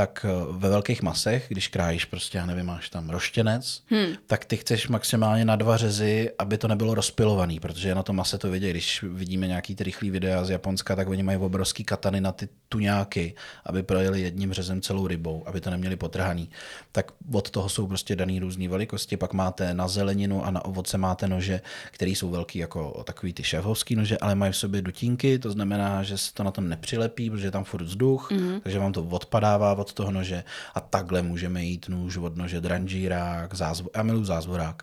tak 0.00 0.26
eh, 0.28 0.46
ve 0.50 0.68
velkých 0.68 1.02
masech, 1.02 1.46
když 1.48 1.68
krájíš 1.68 2.04
prostě, 2.04 2.38
já 2.38 2.46
nevím, 2.46 2.66
máš 2.66 2.88
tam 2.88 3.10
roštěnec, 3.10 3.82
hmm. 3.90 4.14
tak 4.26 4.44
ty 4.44 4.56
chceš 4.56 4.88
maximálně 4.88 5.44
na 5.44 5.56
dva 5.56 5.76
řezy, 5.76 6.30
aby 6.38 6.58
to 6.58 6.68
nebylo 6.68 6.94
rozpilovaný, 6.94 7.60
protože 7.60 7.94
na 7.94 8.02
to 8.02 8.12
mase 8.12 8.38
to 8.38 8.50
vidějí. 8.50 8.72
Když 8.72 9.02
vidíme 9.02 9.46
nějaký 9.46 9.74
ty 9.74 9.84
rychlý 9.84 10.10
videa 10.10 10.44
z 10.44 10.50
Japonska, 10.50 10.96
tak 10.96 11.08
oni 11.08 11.22
mají 11.22 11.38
obrovský 11.38 11.84
katany 11.84 12.20
na 12.20 12.32
ty 12.32 12.48
tuňáky, 12.68 13.34
aby 13.66 13.82
projeli 13.82 14.20
jedním 14.20 14.52
řezem 14.52 14.80
celou 14.80 15.06
rybou, 15.06 15.42
aby 15.46 15.60
to 15.60 15.70
neměli 15.70 15.96
potrhaný. 15.96 16.50
Tak 16.92 17.12
od 17.32 17.50
toho 17.50 17.68
jsou 17.68 17.86
prostě 17.86 18.16
daný 18.16 18.40
různé 18.40 18.68
velikosti. 18.68 19.16
Pak 19.16 19.32
máte 19.32 19.74
na 19.74 19.88
zeleninu 19.88 20.44
a 20.44 20.50
na 20.50 20.64
ovoce 20.64 20.98
máte 20.98 21.28
nože, 21.28 21.60
které 21.90 22.10
jsou 22.10 22.30
velký 22.30 22.58
jako 22.58 23.02
takový 23.04 23.32
ty 23.32 23.44
šéfovský 23.44 23.96
nože, 23.96 24.18
ale 24.18 24.34
mají 24.34 24.52
v 24.52 24.56
sobě 24.56 24.82
dutínky, 24.82 25.38
to 25.38 25.50
znamená, 25.50 26.02
že 26.02 26.18
se 26.18 26.34
to 26.34 26.42
na 26.42 26.50
tom 26.50 26.68
nepřilepí, 26.68 27.30
protože 27.30 27.46
je 27.46 27.50
tam 27.50 27.64
furt 27.64 27.82
vzduch, 27.82 28.30
mm-hmm. 28.30 28.60
takže 28.60 28.78
vám 28.78 28.92
to 28.92 29.02
odpadává 29.02 29.74
od 29.74 29.89
toho 29.92 30.10
nože 30.10 30.44
a 30.74 30.80
takhle 30.80 31.22
můžeme 31.22 31.64
jít 31.64 31.86
nůž 31.88 32.16
od 32.16 32.36
nože 32.36 32.60
dranžírák, 32.60 33.54
zázvo- 33.54 33.88
já 33.96 34.02
miluji 34.02 34.24
zázvorák. 34.24 34.82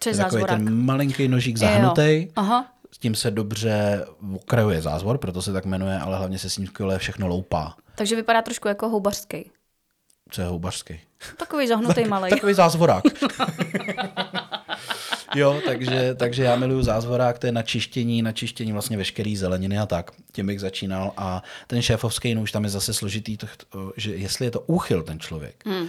Co 0.00 0.08
je 0.08 0.16
takový 0.16 0.30
zázvorák? 0.40 0.58
ten 0.58 0.84
malinký 0.84 1.28
nožík 1.28 1.56
zahnutý, 1.56 2.28
Aha. 2.36 2.66
s 2.92 2.98
tím 2.98 3.14
se 3.14 3.30
dobře 3.30 4.04
okrajuje 4.34 4.82
zázvor, 4.82 5.18
proto 5.18 5.42
se 5.42 5.52
tak 5.52 5.64
jmenuje, 5.64 5.98
ale 5.98 6.18
hlavně 6.18 6.38
se 6.38 6.50
s 6.50 6.58
ním 6.58 6.66
skvěle 6.66 6.98
všechno 6.98 7.26
loupá. 7.26 7.74
Takže 7.94 8.16
vypadá 8.16 8.42
trošku 8.42 8.68
jako 8.68 8.88
houbařský. 8.88 9.50
Co 10.30 10.40
je 10.40 10.46
houbařský? 10.46 11.00
Takový 11.36 11.68
zahnutý 11.68 12.04
malý. 12.08 12.30
Takový 12.30 12.54
zázvorák. 12.54 13.04
jo, 15.34 15.60
takže, 15.64 16.14
takže 16.14 16.42
já 16.42 16.56
miluju 16.56 16.82
zázvorák, 16.82 17.38
to 17.38 17.46
je 17.46 17.52
na 17.52 17.62
čištění, 17.62 18.22
na 18.22 18.32
čištění 18.32 18.72
vlastně 18.72 18.96
veškerý 18.96 19.36
zeleniny 19.36 19.78
a 19.78 19.86
tak. 19.86 20.10
Tím 20.32 20.46
bych 20.46 20.60
začínal. 20.60 21.12
A 21.16 21.42
ten 21.66 21.82
šéfovský 21.82 22.34
nůž, 22.34 22.52
tam 22.52 22.64
je 22.64 22.70
zase 22.70 22.94
složitý, 22.94 23.36
to, 23.36 23.46
že 23.96 24.14
jestli 24.16 24.46
je 24.46 24.50
to 24.50 24.60
úchyl 24.60 25.02
ten 25.02 25.20
člověk, 25.20 25.54
hmm 25.66 25.88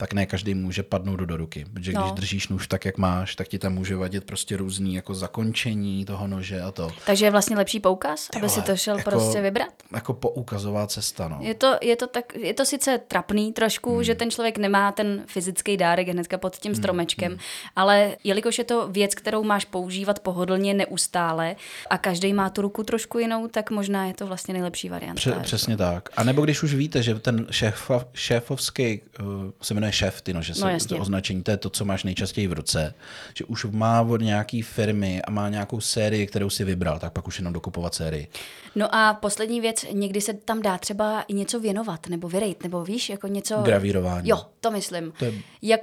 tak 0.00 0.12
ne 0.12 0.26
každý 0.26 0.54
může 0.54 0.82
padnout 0.82 1.20
do 1.20 1.36
ruky. 1.36 1.66
Protože 1.72 1.92
no. 1.92 2.02
když 2.02 2.12
držíš 2.12 2.48
nůž 2.48 2.68
tak, 2.68 2.84
jak 2.84 2.98
máš, 2.98 3.36
tak 3.36 3.48
ti 3.48 3.58
tam 3.58 3.74
může 3.74 3.96
vadit 3.96 4.24
prostě 4.24 4.56
různý 4.56 4.94
jako 4.94 5.14
zakončení 5.14 6.04
toho 6.04 6.26
nože 6.26 6.62
a 6.62 6.70
to. 6.70 6.90
Takže 7.06 7.24
je 7.24 7.30
vlastně 7.30 7.56
lepší 7.56 7.80
poukaz, 7.80 8.28
Tyhle, 8.28 8.46
aby 8.46 8.54
si 8.54 8.62
to 8.62 8.76
šel 8.76 8.98
jako, 8.98 9.10
prostě 9.10 9.40
vybrat? 9.40 9.68
Jako 9.94 10.12
poukazová 10.12 10.86
cesta, 10.86 11.28
no. 11.28 11.38
Je 11.40 11.54
to, 11.54 11.76
je 11.82 11.96
to, 11.96 12.06
tak, 12.06 12.36
je 12.36 12.54
to 12.54 12.64
sice 12.64 13.00
trapný 13.08 13.52
trošku, 13.52 13.94
hmm. 13.94 14.04
že 14.04 14.14
ten 14.14 14.30
člověk 14.30 14.58
nemá 14.58 14.92
ten 14.92 15.22
fyzický 15.26 15.76
dárek 15.76 16.08
hnedka 16.08 16.38
pod 16.38 16.56
tím 16.56 16.72
hmm, 16.72 16.82
stromečkem, 16.82 17.32
hmm. 17.32 17.40
ale 17.76 18.16
jelikož 18.24 18.58
je 18.58 18.64
to 18.64 18.88
věc, 18.88 19.14
kterou 19.14 19.44
máš 19.44 19.64
používat 19.64 20.18
pohodlně 20.18 20.74
neustále 20.74 21.56
a 21.90 21.98
každý 21.98 22.32
má 22.32 22.50
tu 22.50 22.62
ruku 22.62 22.82
trošku 22.82 23.18
jinou, 23.18 23.48
tak 23.48 23.70
možná 23.70 24.06
je 24.06 24.14
to 24.14 24.26
vlastně 24.26 24.54
nejlepší 24.54 24.88
varianta. 24.88 25.14
Pře- 25.14 25.40
přesně 25.42 25.76
tak. 25.76 26.08
A 26.16 26.24
nebo 26.24 26.44
když 26.44 26.62
už 26.62 26.74
víte, 26.74 27.02
že 27.02 27.14
ten 27.14 27.46
šéf, 27.50 27.90
šéfovský 28.14 29.00
uh, 29.20 29.26
se 29.62 29.74
jmenuje 29.74 29.89
šéf, 29.92 30.22
ty 30.22 30.32
nože, 30.32 30.52
no, 30.60 30.68
to 30.88 30.98
označení, 30.98 31.42
to 31.42 31.50
je 31.50 31.56
to, 31.56 31.70
co 31.70 31.84
máš 31.84 32.04
nejčastěji 32.04 32.46
v 32.46 32.52
ruce, 32.52 32.94
že 33.34 33.44
už 33.44 33.64
má 33.64 34.00
od 34.00 34.20
nějaký 34.20 34.62
firmy 34.62 35.22
a 35.22 35.30
má 35.30 35.48
nějakou 35.48 35.80
sérii, 35.80 36.26
kterou 36.26 36.50
si 36.50 36.64
vybral, 36.64 36.98
tak 36.98 37.12
pak 37.12 37.28
už 37.28 37.38
jenom 37.38 37.52
dokupovat 37.52 37.94
sérii. 37.94 38.28
No 38.74 38.94
a 38.94 39.14
poslední 39.14 39.60
věc, 39.60 39.84
někdy 39.92 40.20
se 40.20 40.34
tam 40.34 40.62
dá 40.62 40.78
třeba 40.78 41.22
i 41.22 41.34
něco 41.34 41.60
věnovat, 41.60 42.08
nebo 42.08 42.28
vyrejt, 42.28 42.62
nebo 42.62 42.84
víš, 42.84 43.08
jako 43.08 43.26
něco... 43.26 43.56
Gravírování. 43.56 44.28
Jo, 44.28 44.42
to 44.60 44.70
myslím. 44.70 45.12
To 45.18 45.24
je... 45.24 45.32
Jak 45.62 45.80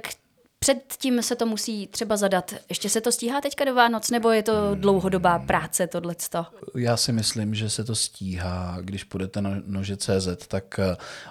Předtím 0.58 1.22
se 1.22 1.36
to 1.36 1.46
musí 1.46 1.86
třeba 1.86 2.16
zadat. 2.16 2.54
Ještě 2.68 2.88
se 2.88 3.00
to 3.00 3.12
stíhá 3.12 3.40
teďka 3.40 3.64
do 3.64 3.74
Vánoc, 3.74 4.10
nebo 4.10 4.30
je 4.30 4.42
to 4.42 4.74
dlouhodobá 4.74 5.38
práce 5.38 5.86
tohleto? 5.86 6.46
Já 6.76 6.96
si 6.96 7.12
myslím, 7.12 7.54
že 7.54 7.70
se 7.70 7.84
to 7.84 7.94
stíhá. 7.94 8.78
Když 8.80 9.04
půjdete 9.04 9.40
na 9.40 9.50
nože 9.66 9.96
CZ, 9.96 10.46
tak 10.48 10.78
uh, 10.78 10.84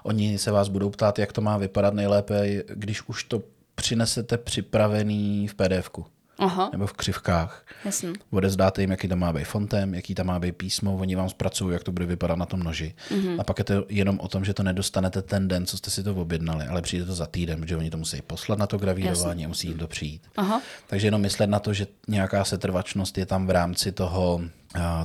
oni 0.03 0.37
se 0.37 0.51
vás 0.51 0.69
budou 0.69 0.89
ptát, 0.89 1.19
jak 1.19 1.33
to 1.33 1.41
má 1.41 1.57
vypadat 1.57 1.93
nejlépe, 1.93 2.63
když 2.67 3.07
už 3.07 3.23
to 3.23 3.43
přinesete 3.75 4.37
připravený 4.37 5.47
v 5.47 5.55
pdf 5.55 5.89
Aha. 6.39 6.69
nebo 6.71 6.87
v 6.87 6.93
křivkách. 6.93 7.65
Jasně. 7.85 8.09
Odezdáte 8.31 8.81
jim, 8.81 8.91
jaký 8.91 9.07
tam 9.07 9.19
má 9.19 9.33
být 9.33 9.43
fontem, 9.43 9.93
jaký 9.93 10.15
tam 10.15 10.25
má 10.25 10.39
být 10.39 10.51
písmo, 10.51 10.95
oni 10.95 11.15
vám 11.15 11.29
zpracují, 11.29 11.73
jak 11.73 11.83
to 11.83 11.91
bude 11.91 12.05
vypadat 12.05 12.35
na 12.35 12.45
tom 12.45 12.59
noži. 12.59 12.95
Mm-hmm. 13.09 13.35
A 13.39 13.43
pak 13.43 13.57
je 13.57 13.63
to 13.63 13.85
jenom 13.89 14.19
o 14.19 14.27
tom, 14.27 14.45
že 14.45 14.53
to 14.53 14.63
nedostanete 14.63 15.21
ten 15.21 15.47
den, 15.47 15.65
co 15.65 15.77
jste 15.77 15.89
si 15.91 16.03
to 16.03 16.15
objednali, 16.15 16.65
ale 16.65 16.81
přijde 16.81 17.05
to 17.05 17.15
za 17.15 17.25
týden, 17.25 17.61
protože 17.61 17.77
oni 17.77 17.89
to 17.89 17.97
musí 17.97 18.21
poslat 18.21 18.59
na 18.59 18.67
to 18.67 18.77
gravírování 18.77 19.45
a 19.45 19.47
musí 19.47 19.67
jim 19.67 19.77
to 19.77 19.87
přijít. 19.87 20.21
Aha. 20.37 20.61
Takže 20.87 21.07
jenom 21.07 21.21
myslet 21.21 21.47
na 21.47 21.59
to, 21.59 21.73
že 21.73 21.87
nějaká 22.07 22.43
setrvačnost 22.43 23.17
je 23.17 23.25
tam 23.25 23.47
v 23.47 23.49
rámci 23.49 23.91
toho, 23.91 24.41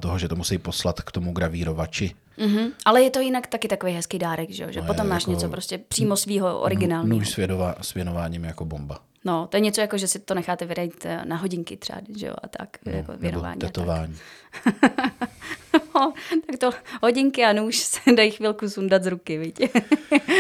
toho 0.01 0.19
že 0.19 0.29
to 0.29 0.37
musí 0.37 0.59
poslat 0.59 1.01
k 1.01 1.13
tomu 1.13 1.33
gravírovači. 1.33 2.15
Mm-hmm. 2.39 2.71
Ale 2.85 3.03
je 3.03 3.11
to 3.11 3.21
jinak 3.21 3.47
taky 3.47 3.69
takový 3.69 3.93
hezký 3.93 4.19
dárek, 4.19 4.51
že, 4.51 4.73
že 4.73 4.81
no 4.81 4.87
potom 4.87 5.09
máš 5.09 5.23
jako 5.23 5.31
něco 5.31 5.49
prostě 5.49 5.79
přímo 5.79 6.17
svýho 6.17 6.61
originálního. 6.61 7.19
Nůž 7.19 7.39
s 7.81 7.95
věnováním 7.95 8.45
jako 8.45 8.65
bomba. 8.65 8.99
No, 9.25 9.47
to 9.47 9.57
je 9.57 9.61
něco 9.61 9.81
jako, 9.81 9.99
že 9.99 10.09
si 10.09 10.19
to 10.19 10.35
necháte 10.35 10.65
vyrejt 10.65 11.07
eh, 11.07 11.25
na 11.25 11.37
hodinky 11.37 11.77
třeba, 11.77 12.01
že 12.17 12.27
jo, 12.27 12.35
a 12.43 12.49
tak, 12.49 12.79
no, 12.87 12.93
jako 12.93 13.13
věnování. 13.17 13.59
Nebo 13.59 13.67
tetování. 13.67 14.17
no, 15.95 16.13
tak 16.47 16.59
to 16.59 16.71
hodinky 17.03 17.45
a 17.45 17.53
nůž 17.53 17.77
se 17.79 18.01
dají 18.17 18.31
chvilku 18.31 18.69
sundat 18.71 19.05
z 19.05 19.07
ruky, 19.07 19.39
vidíte. 19.39 19.81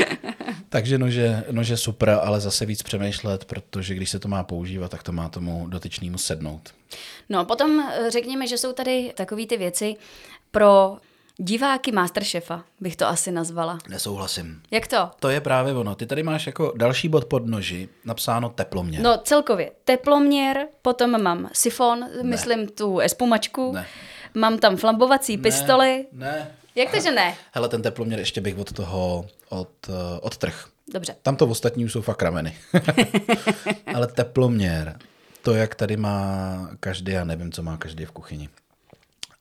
Takže 0.69 0.99
nože, 0.99 1.45
nože 1.51 1.77
super, 1.77 2.11
ale 2.23 2.41
zase 2.41 2.67
víc 2.67 2.83
přemýšlet, 2.83 3.45
protože 3.45 3.95
když 3.95 4.11
se 4.11 4.19
to 4.19 4.29
má 4.29 4.45
používat, 4.45 4.91
tak 4.91 5.03
to 5.03 5.13
má 5.13 5.29
tomu 5.29 5.67
dotyčnému 5.69 6.19
sednout. 6.19 6.75
No 7.29 7.39
a 7.39 7.45
potom 7.45 7.81
eh, 7.81 8.11
řekněme, 8.11 8.47
že 8.47 8.59
jsou 8.59 8.73
tady 8.73 9.13
takové 9.17 9.47
ty 9.47 9.57
věci 9.57 9.97
pro 10.51 10.97
Diváky 11.45 11.93
Masterchefa 11.93 12.65
bych 12.81 12.97
to 12.97 13.07
asi 13.07 13.33
nazvala. 13.33 13.79
Nesouhlasím. 13.89 14.63
Jak 14.71 14.87
to? 14.87 15.11
To 15.21 15.29
je 15.29 15.41
právě 15.41 15.75
ono. 15.75 15.95
Ty 15.95 16.07
tady 16.07 16.23
máš 16.23 16.47
jako 16.47 16.73
další 16.77 17.09
bod 17.09 17.25
pod 17.25 17.47
noži 17.47 17.89
napsáno 18.05 18.49
teploměr. 18.49 19.03
No 19.03 19.19
celkově 19.25 19.71
teploměr, 19.85 20.67
potom 20.83 21.23
mám 21.23 21.49
sifon, 21.53 22.01
ne. 22.01 22.23
myslím 22.23 22.69
tu 22.69 22.99
espumačku, 22.99 23.73
ne. 23.73 23.87
mám 24.35 24.59
tam 24.59 24.77
flambovací 24.77 25.37
ne. 25.37 25.43
pistoli. 25.43 26.07
Ne. 26.13 26.51
Jak 26.75 26.91
to, 26.91 27.01
že 27.01 27.11
ne? 27.11 27.35
Hele, 27.53 27.69
ten 27.69 27.83
teploměr 27.83 28.19
ještě 28.19 28.41
bych 28.41 28.59
od 28.59 28.73
toho 28.73 29.27
od, 29.49 29.89
uh, 29.89 29.95
odtrh. 30.21 30.67
Dobře. 30.93 31.17
Tam 31.23 31.37
to 31.37 31.47
ostatní 31.47 31.85
už 31.85 31.93
jsou 31.93 32.03
fakt 32.03 32.23
rameny. 32.23 32.57
Ale 33.95 34.07
teploměr, 34.07 34.99
to, 35.43 35.55
jak 35.55 35.75
tady 35.75 35.97
má 35.97 36.69
každý, 36.81 37.13
já 37.13 37.25
nevím, 37.25 37.53
co 37.53 37.63
má 37.63 37.77
každý 37.77 38.05
v 38.05 38.11
kuchyni 38.11 38.49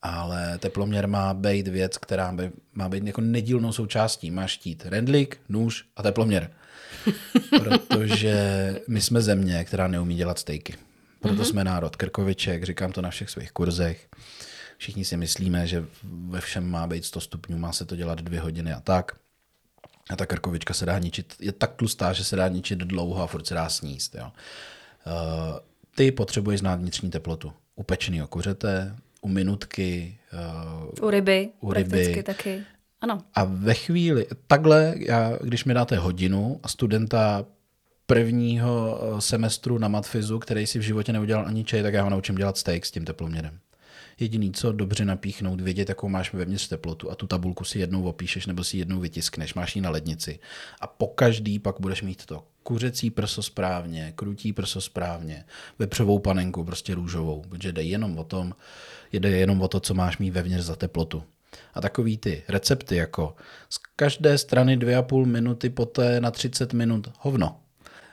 ale 0.02 0.58
teploměr 0.58 1.08
má 1.08 1.34
být 1.34 1.68
věc, 1.68 1.98
která 1.98 2.32
by, 2.32 2.52
má 2.74 2.90
být 2.90 3.04
jako 3.04 3.22
nedílnou 3.22 3.72
součástí. 3.72 4.32
Má 4.32 4.48
štít 4.48 4.86
rendlík, 4.86 5.40
nůž 5.50 5.86
a 5.96 6.04
teploměr. 6.04 6.52
Protože 7.50 8.36
my 8.88 9.02
jsme 9.02 9.22
země, 9.22 9.64
která 9.64 9.88
neumí 9.88 10.16
dělat 10.16 10.40
stejky. 10.40 10.76
Proto 11.20 11.36
mm-hmm. 11.36 11.46
jsme 11.46 11.64
národ 11.64 11.96
krkoviček, 11.96 12.64
říkám 12.64 12.92
to 12.92 13.02
na 13.02 13.10
všech 13.10 13.30
svých 13.30 13.52
kurzech. 13.52 14.08
Všichni 14.78 15.06
si 15.06 15.18
myslíme, 15.18 15.68
že 15.68 15.86
ve 16.04 16.42
všem 16.42 16.70
má 16.70 16.88
být 16.88 17.06
100 17.06 17.22
stupňů, 17.22 17.58
má 17.58 17.72
se 17.72 17.86
to 17.86 17.96
dělat 17.96 18.22
dvě 18.22 18.40
hodiny 18.40 18.74
a 18.74 18.80
tak. 18.80 19.12
A 20.10 20.16
ta 20.16 20.26
krkovička 20.26 20.74
se 20.74 20.86
dá 20.86 21.00
ničit, 21.00 21.36
je 21.40 21.52
tak 21.52 21.76
tlustá, 21.76 22.14
že 22.14 22.24
se 22.24 22.36
dá 22.36 22.48
ničit 22.48 22.80
dlouho 22.80 23.24
a 23.24 23.28
furt 23.28 23.48
se 23.48 23.54
dá 23.54 23.70
sníst. 23.70 24.16
Jo. 24.16 24.26
Uh, 24.26 25.60
ty 25.96 26.12
potřebuješ 26.12 26.60
znát 26.60 26.80
vnitřní 26.80 27.10
teplotu. 27.10 27.54
Upečený 27.76 28.22
kuřete, 28.30 28.96
u 29.22 29.28
minutky. 29.28 30.18
Uh, 31.02 31.08
u 31.08 31.10
ryby, 31.10 31.50
u 31.60 31.74
ryby. 31.74 32.24
taky. 32.24 32.64
Ano. 33.02 33.22
A 33.34 33.44
ve 33.44 33.74
chvíli, 33.74 34.26
takhle, 34.48 34.96
já, 34.98 35.38
když 35.42 35.66
mi 35.66 35.74
dáte 35.74 35.98
hodinu 35.98 36.60
a 36.64 36.68
studenta 36.68 37.46
prvního 38.06 39.02
eh, 39.02 39.22
semestru 39.22 39.78
na 39.78 39.88
matfizu, 39.88 40.40
který 40.40 40.68
si 40.68 40.80
v 40.80 40.82
životě 40.82 41.14
neudělal 41.14 41.48
ani 41.48 41.64
čaj, 41.64 41.84
tak 41.84 41.94
já 41.94 42.04
ho 42.04 42.10
naučím 42.10 42.36
dělat 42.36 42.58
steak 42.58 42.86
s 42.86 42.92
tím 42.92 43.06
teploměrem. 43.06 43.60
Jediný, 44.20 44.52
co 44.52 44.72
dobře 44.72 45.06
napíchnout, 45.06 45.62
vědět, 45.62 45.90
jakou 45.90 46.10
máš 46.10 46.34
vevnitř 46.34 46.68
teplotu 46.68 47.12
a 47.12 47.16
tu 47.16 47.28
tabulku 47.28 47.64
si 47.64 47.80
jednou 47.80 48.04
opíšeš 48.04 48.46
nebo 48.46 48.64
si 48.64 48.78
jednou 48.78 49.00
vytiskneš, 49.00 49.54
máš 49.54 49.76
ji 49.76 49.82
na 49.82 49.90
lednici 49.90 50.40
a 50.82 50.88
po 50.88 51.08
každý 51.08 51.60
pak 51.60 51.76
budeš 51.80 52.02
mít 52.02 52.26
to 52.26 52.44
kuřecí 52.64 53.10
prso 53.10 53.44
správně, 53.44 54.14
krutí 54.16 54.54
prso 54.54 54.82
správně, 54.82 55.46
vepřovou 55.80 56.20
panenku 56.20 56.64
prostě 56.64 56.96
růžovou, 56.96 57.42
protože 57.50 57.72
jde 57.72 57.84
jenom 57.84 58.18
o 58.18 58.24
tom, 58.24 58.54
jde 59.14 59.30
jenom 59.30 59.62
o 59.62 59.68
to, 59.68 59.80
co 59.80 59.94
máš 59.94 60.18
mít 60.18 60.32
vevnitř 60.32 60.64
za 60.64 60.76
teplotu. 60.76 61.24
A 61.74 61.82
takový 61.82 62.18
ty 62.18 62.44
recepty 62.48 62.96
jako 62.96 63.36
z 63.70 63.80
každé 63.96 64.38
strany 64.38 64.78
dvě 64.78 64.96
a 64.96 65.02
půl 65.02 65.26
minuty, 65.26 65.70
poté 65.70 66.22
na 66.22 66.32
30 66.32 66.74
minut 66.74 67.12
hovno. 67.20 67.58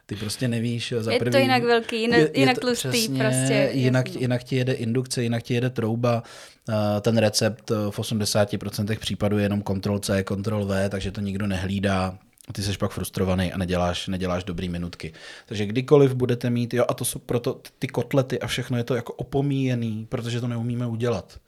Ty 0.07 0.17
prostě 0.17 0.49
nevíš 0.49 0.95
za 0.99 1.13
Je 1.13 1.19
prvý, 1.19 1.33
to 1.33 1.39
jinak 1.39 1.63
velký, 1.63 2.01
jinak, 2.01 2.21
je, 2.21 2.31
jinak 2.35 2.59
tlustý 2.59 2.89
přesně, 2.89 3.19
prostě. 3.19 3.71
Jinak, 3.73 4.15
jinak 4.15 4.45
ti 4.45 4.57
jede 4.57 4.73
indukce, 4.73 5.23
jinak 5.23 5.43
ti 5.43 5.55
jede 5.55 5.71
trouba. 5.71 6.23
Ten 7.01 7.19
recept 7.19 7.71
v 7.71 7.99
80% 7.99 8.99
případů 8.99 9.39
je 9.39 9.45
jenom 9.45 9.63
Ctrl-C, 9.63 10.25
Ctrl-V, 10.25 10.89
takže 10.89 11.11
to 11.11 11.21
nikdo 11.21 11.47
nehlídá 11.47 12.19
ty 12.53 12.63
jsi 12.63 12.79
pak 12.79 12.91
frustrovaný 12.91 13.53
a 13.53 13.59
neděláš, 13.59 14.09
neděláš 14.09 14.45
dobrý 14.45 14.69
minutky. 14.69 15.13
Takže 15.47 15.67
kdykoliv 15.67 16.15
budete 16.15 16.51
mít, 16.51 16.75
jo, 16.75 16.85
a 16.89 16.95
to 16.95 17.05
jsou 17.05 17.19
proto 17.19 17.61
ty 17.79 17.89
kotlety 17.89 18.41
a 18.41 18.47
všechno 18.47 18.77
je 18.77 18.85
to 18.85 18.95
jako 18.95 19.13
opomíjený, 19.13 20.07
protože 20.09 20.41
to 20.41 20.49
neumíme 20.49 20.87
udělat. 20.87 21.39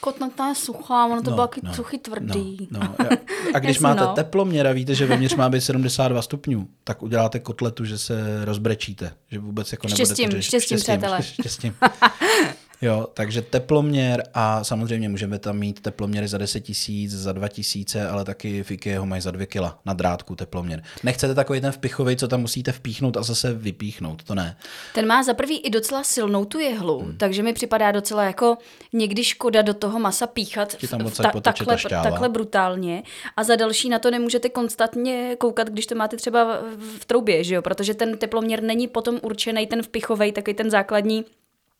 Kotleta 0.00 0.48
je 0.48 0.54
suchá, 0.54 1.06
ono 1.06 1.22
to 1.22 1.30
no, 1.30 1.36
bylo 1.36 1.48
no, 1.62 1.74
suchý 1.74 1.98
tvrdý. 1.98 2.68
No, 2.70 2.80
no. 2.80 3.08
A 3.54 3.58
když 3.58 3.78
máte 3.80 4.00
no. 4.00 4.14
teploměr 4.14 4.66
a 4.66 4.72
víte, 4.72 4.94
že 4.94 5.06
vevnitř 5.06 5.34
má 5.34 5.48
být 5.48 5.60
72 5.60 6.22
stupňů, 6.22 6.68
tak 6.84 7.02
uděláte 7.02 7.40
kotletu, 7.40 7.84
že 7.84 7.98
se 7.98 8.44
rozbrečíte. 8.44 9.12
Že 9.30 9.38
vůbec 9.38 9.72
jako 9.72 9.88
štěstím, 9.88 10.24
nebudete... 10.24 10.42
Štěstím, 10.42 10.78
štěstím, 10.78 10.94
přátelé. 10.94 11.22
Štěstím. 11.22 11.74
Jo, 12.82 13.06
takže 13.14 13.42
teploměr 13.42 14.22
a 14.34 14.64
samozřejmě 14.64 15.08
můžeme 15.08 15.38
tam 15.38 15.58
mít 15.58 15.80
teploměry 15.80 16.28
za 16.28 16.38
10 16.38 16.60
tisíc, 16.60 17.12
za 17.12 17.32
2 17.32 17.48
tisíce, 17.48 18.08
ale 18.08 18.24
taky 18.24 18.62
fiky 18.62 18.94
ho 18.94 19.06
mají 19.06 19.22
za 19.22 19.30
2 19.30 19.46
kila 19.46 19.78
na 19.84 19.92
drátku 19.92 20.36
teploměr. 20.36 20.82
Nechcete 21.02 21.34
takový 21.34 21.60
ten 21.60 21.72
vpichový, 21.72 22.16
co 22.16 22.28
tam 22.28 22.40
musíte 22.40 22.72
vpíchnout 22.72 23.16
a 23.16 23.22
zase 23.22 23.52
vypíchnout, 23.52 24.22
to 24.22 24.34
ne. 24.34 24.56
Ten 24.94 25.06
má 25.06 25.22
za 25.22 25.34
prvý 25.34 25.58
i 25.58 25.70
docela 25.70 26.04
silnou 26.04 26.44
tu 26.44 26.58
jehlu, 26.58 26.98
hmm. 26.98 27.16
takže 27.16 27.42
mi 27.42 27.52
připadá 27.52 27.92
docela 27.92 28.24
jako 28.24 28.58
někdy 28.92 29.24
škoda 29.24 29.62
do 29.62 29.74
toho 29.74 29.98
masa 29.98 30.26
píchat 30.26 30.76
tam 30.90 31.10
ta, 31.10 31.40
takhle, 31.40 31.76
takhle 32.02 32.28
brutálně 32.28 33.02
a 33.36 33.44
za 33.44 33.56
další 33.56 33.88
na 33.88 33.98
to 33.98 34.10
nemůžete 34.10 34.48
konstantně 34.48 35.36
koukat, 35.38 35.68
když 35.68 35.86
to 35.86 35.94
máte 35.94 36.16
třeba 36.16 36.60
v 36.98 37.04
troubě, 37.04 37.44
že 37.44 37.54
jo? 37.54 37.62
protože 37.62 37.94
ten 37.94 38.18
teploměr 38.18 38.62
není 38.62 38.88
potom 38.88 39.18
určený 39.22 39.66
ten 39.66 39.82
vpichový, 39.82 40.32
takový 40.32 40.54
ten 40.54 40.70
základní 40.70 41.24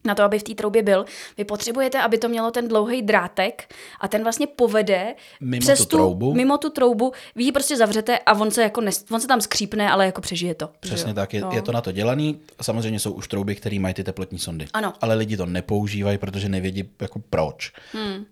na 0.07 0.15
to, 0.15 0.23
aby 0.23 0.39
v 0.39 0.43
té 0.43 0.55
troubě 0.55 0.83
byl, 0.83 1.05
vy 1.39 1.45
potřebujete, 1.45 2.01
aby 2.03 2.19
to 2.19 2.29
mělo 2.29 2.51
ten 2.51 2.69
dlouhý 2.69 3.03
drátek 3.03 3.75
a 4.01 4.09
ten 4.09 4.23
vlastně 4.23 4.47
povede 4.47 5.15
Mimo 5.41 5.61
přes 5.61 5.79
tu 5.79 5.85
troubu. 5.97 6.35
mimo 6.35 6.59
tu 6.59 6.71
troubu, 6.71 7.13
vy 7.35 7.45
ji 7.45 7.53
prostě 7.53 7.77
zavřete 7.77 8.19
a 8.19 8.33
on 8.33 8.51
se, 8.51 8.63
jako 8.63 8.81
nes, 8.81 9.05
on 9.11 9.21
se 9.21 9.27
tam 9.27 9.41
skřípne, 9.41 9.91
ale 9.91 10.07
jako 10.07 10.21
přežije 10.21 10.55
to. 10.55 10.71
Přesně 10.81 11.11
jo? 11.11 11.15
tak, 11.15 11.35
je, 11.35 11.41
No. 11.41 11.51
je 11.53 11.63
to 11.63 11.73
na 11.73 11.81
to 11.81 11.93
dělaný. 11.93 12.41
Samozřejmě 12.63 13.01
jsou 13.01 13.13
už 13.13 13.29
trouby, 13.29 13.55
které 13.55 13.79
mají 13.79 13.95
ty 13.95 14.05
teplotní 14.05 14.39
sondy. 14.39 14.67
Ano. 14.73 14.93
Ale 15.01 15.15
lidi 15.15 15.37
to 15.37 15.47
nepoužívají, 15.47 16.19
protože 16.19 16.49
nevědí 16.49 16.85
jako 17.01 17.19
proč. 17.31 17.73
Hmm. 17.93 18.25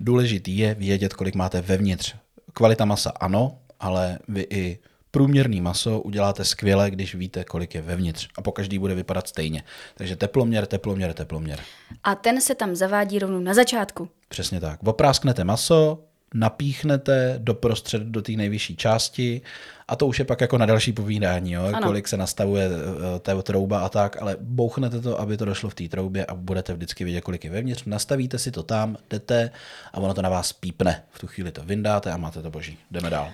Důležitý 0.00 0.58
je 0.58 0.74
vědět, 0.74 1.14
kolik 1.14 1.34
máte 1.34 1.60
vevnitř. 1.60 2.14
Kvalita 2.52 2.84
masa 2.84 3.10
ano, 3.20 3.58
ale 3.80 4.18
vy 4.28 4.46
i 4.50 4.78
průměrný 5.12 5.60
maso 5.60 6.00
uděláte 6.00 6.44
skvěle, 6.44 6.90
když 6.90 7.14
víte, 7.14 7.44
kolik 7.44 7.74
je 7.74 7.82
vevnitř. 7.82 8.28
A 8.36 8.42
po 8.42 8.52
každý 8.52 8.78
bude 8.78 8.94
vypadat 8.94 9.28
stejně. 9.28 9.62
Takže 9.94 10.16
teploměr, 10.16 10.66
teploměr, 10.66 11.12
teploměr. 11.12 11.60
A 12.04 12.14
ten 12.14 12.40
se 12.40 12.54
tam 12.54 12.76
zavádí 12.76 13.18
rovnou 13.18 13.40
na 13.40 13.54
začátku. 13.54 14.08
Přesně 14.28 14.60
tak. 14.60 14.82
Oprásknete 14.82 15.44
maso, 15.44 16.04
napíchnete 16.34 17.34
doprostřed 17.38 18.02
do 18.02 18.22
té 18.22 18.32
nejvyšší 18.32 18.76
části 18.76 19.40
a 19.88 19.96
to 19.96 20.06
už 20.06 20.18
je 20.18 20.24
pak 20.24 20.40
jako 20.40 20.58
na 20.58 20.66
další 20.66 20.92
povídání, 20.92 21.52
jo? 21.52 21.64
Ano. 21.64 21.86
kolik 21.86 22.08
se 22.08 22.16
nastavuje 22.16 22.66
eh, 22.66 23.18
té 23.18 23.42
trouba 23.42 23.80
a 23.80 23.88
tak, 23.88 24.22
ale 24.22 24.36
bouchnete 24.40 25.00
to, 25.00 25.20
aby 25.20 25.36
to 25.36 25.44
došlo 25.44 25.70
v 25.70 25.74
té 25.74 25.88
troubě 25.88 26.26
a 26.26 26.34
budete 26.34 26.74
vždycky 26.74 27.04
vědět, 27.04 27.20
kolik 27.20 27.44
je 27.44 27.50
vevnitř, 27.50 27.84
nastavíte 27.84 28.38
si 28.38 28.50
to 28.50 28.62
tam, 28.62 28.96
jdete 29.10 29.50
a 29.92 29.98
ono 29.98 30.14
to 30.14 30.22
na 30.22 30.28
vás 30.28 30.52
pípne. 30.52 31.02
V 31.10 31.18
tu 31.18 31.26
chvíli 31.26 31.52
to 31.52 31.62
vyndáte 31.64 32.12
a 32.12 32.16
máte 32.16 32.42
to 32.42 32.50
boží. 32.50 32.78
Jdeme 32.90 33.10
dál. 33.10 33.30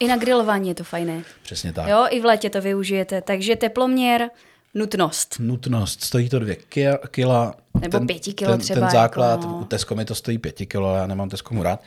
I 0.00 0.08
na 0.08 0.16
grilování 0.16 0.68
je 0.68 0.74
to 0.74 0.84
fajné. 0.84 1.22
Přesně 1.42 1.72
tak. 1.72 1.88
Jo, 1.88 2.06
i 2.10 2.20
v 2.20 2.24
létě 2.24 2.50
to 2.50 2.60
využijete. 2.60 3.22
Takže 3.22 3.56
teploměr, 3.56 4.30
nutnost. 4.74 5.36
Nutnost, 5.38 6.04
stojí 6.04 6.28
to 6.28 6.38
dvě 6.38 6.56
ki- 6.56 6.86
kila. 7.10 7.54
Nebo 7.80 8.00
pěti 8.06 8.32
kilo 8.32 8.50
ten, 8.52 8.60
třeba, 8.60 8.80
Ten 8.80 8.90
základ, 8.90 9.30
jako 9.40 9.46
no. 9.46 9.58
u 9.58 9.64
Tesco 9.64 9.94
mi 9.94 10.04
to 10.04 10.14
stojí 10.14 10.38
pěti 10.38 10.66
kilo, 10.66 10.94
já 10.96 11.06
nemám 11.06 11.28
Tesco 11.28 11.54
mu 11.54 11.62
rád. 11.62 11.80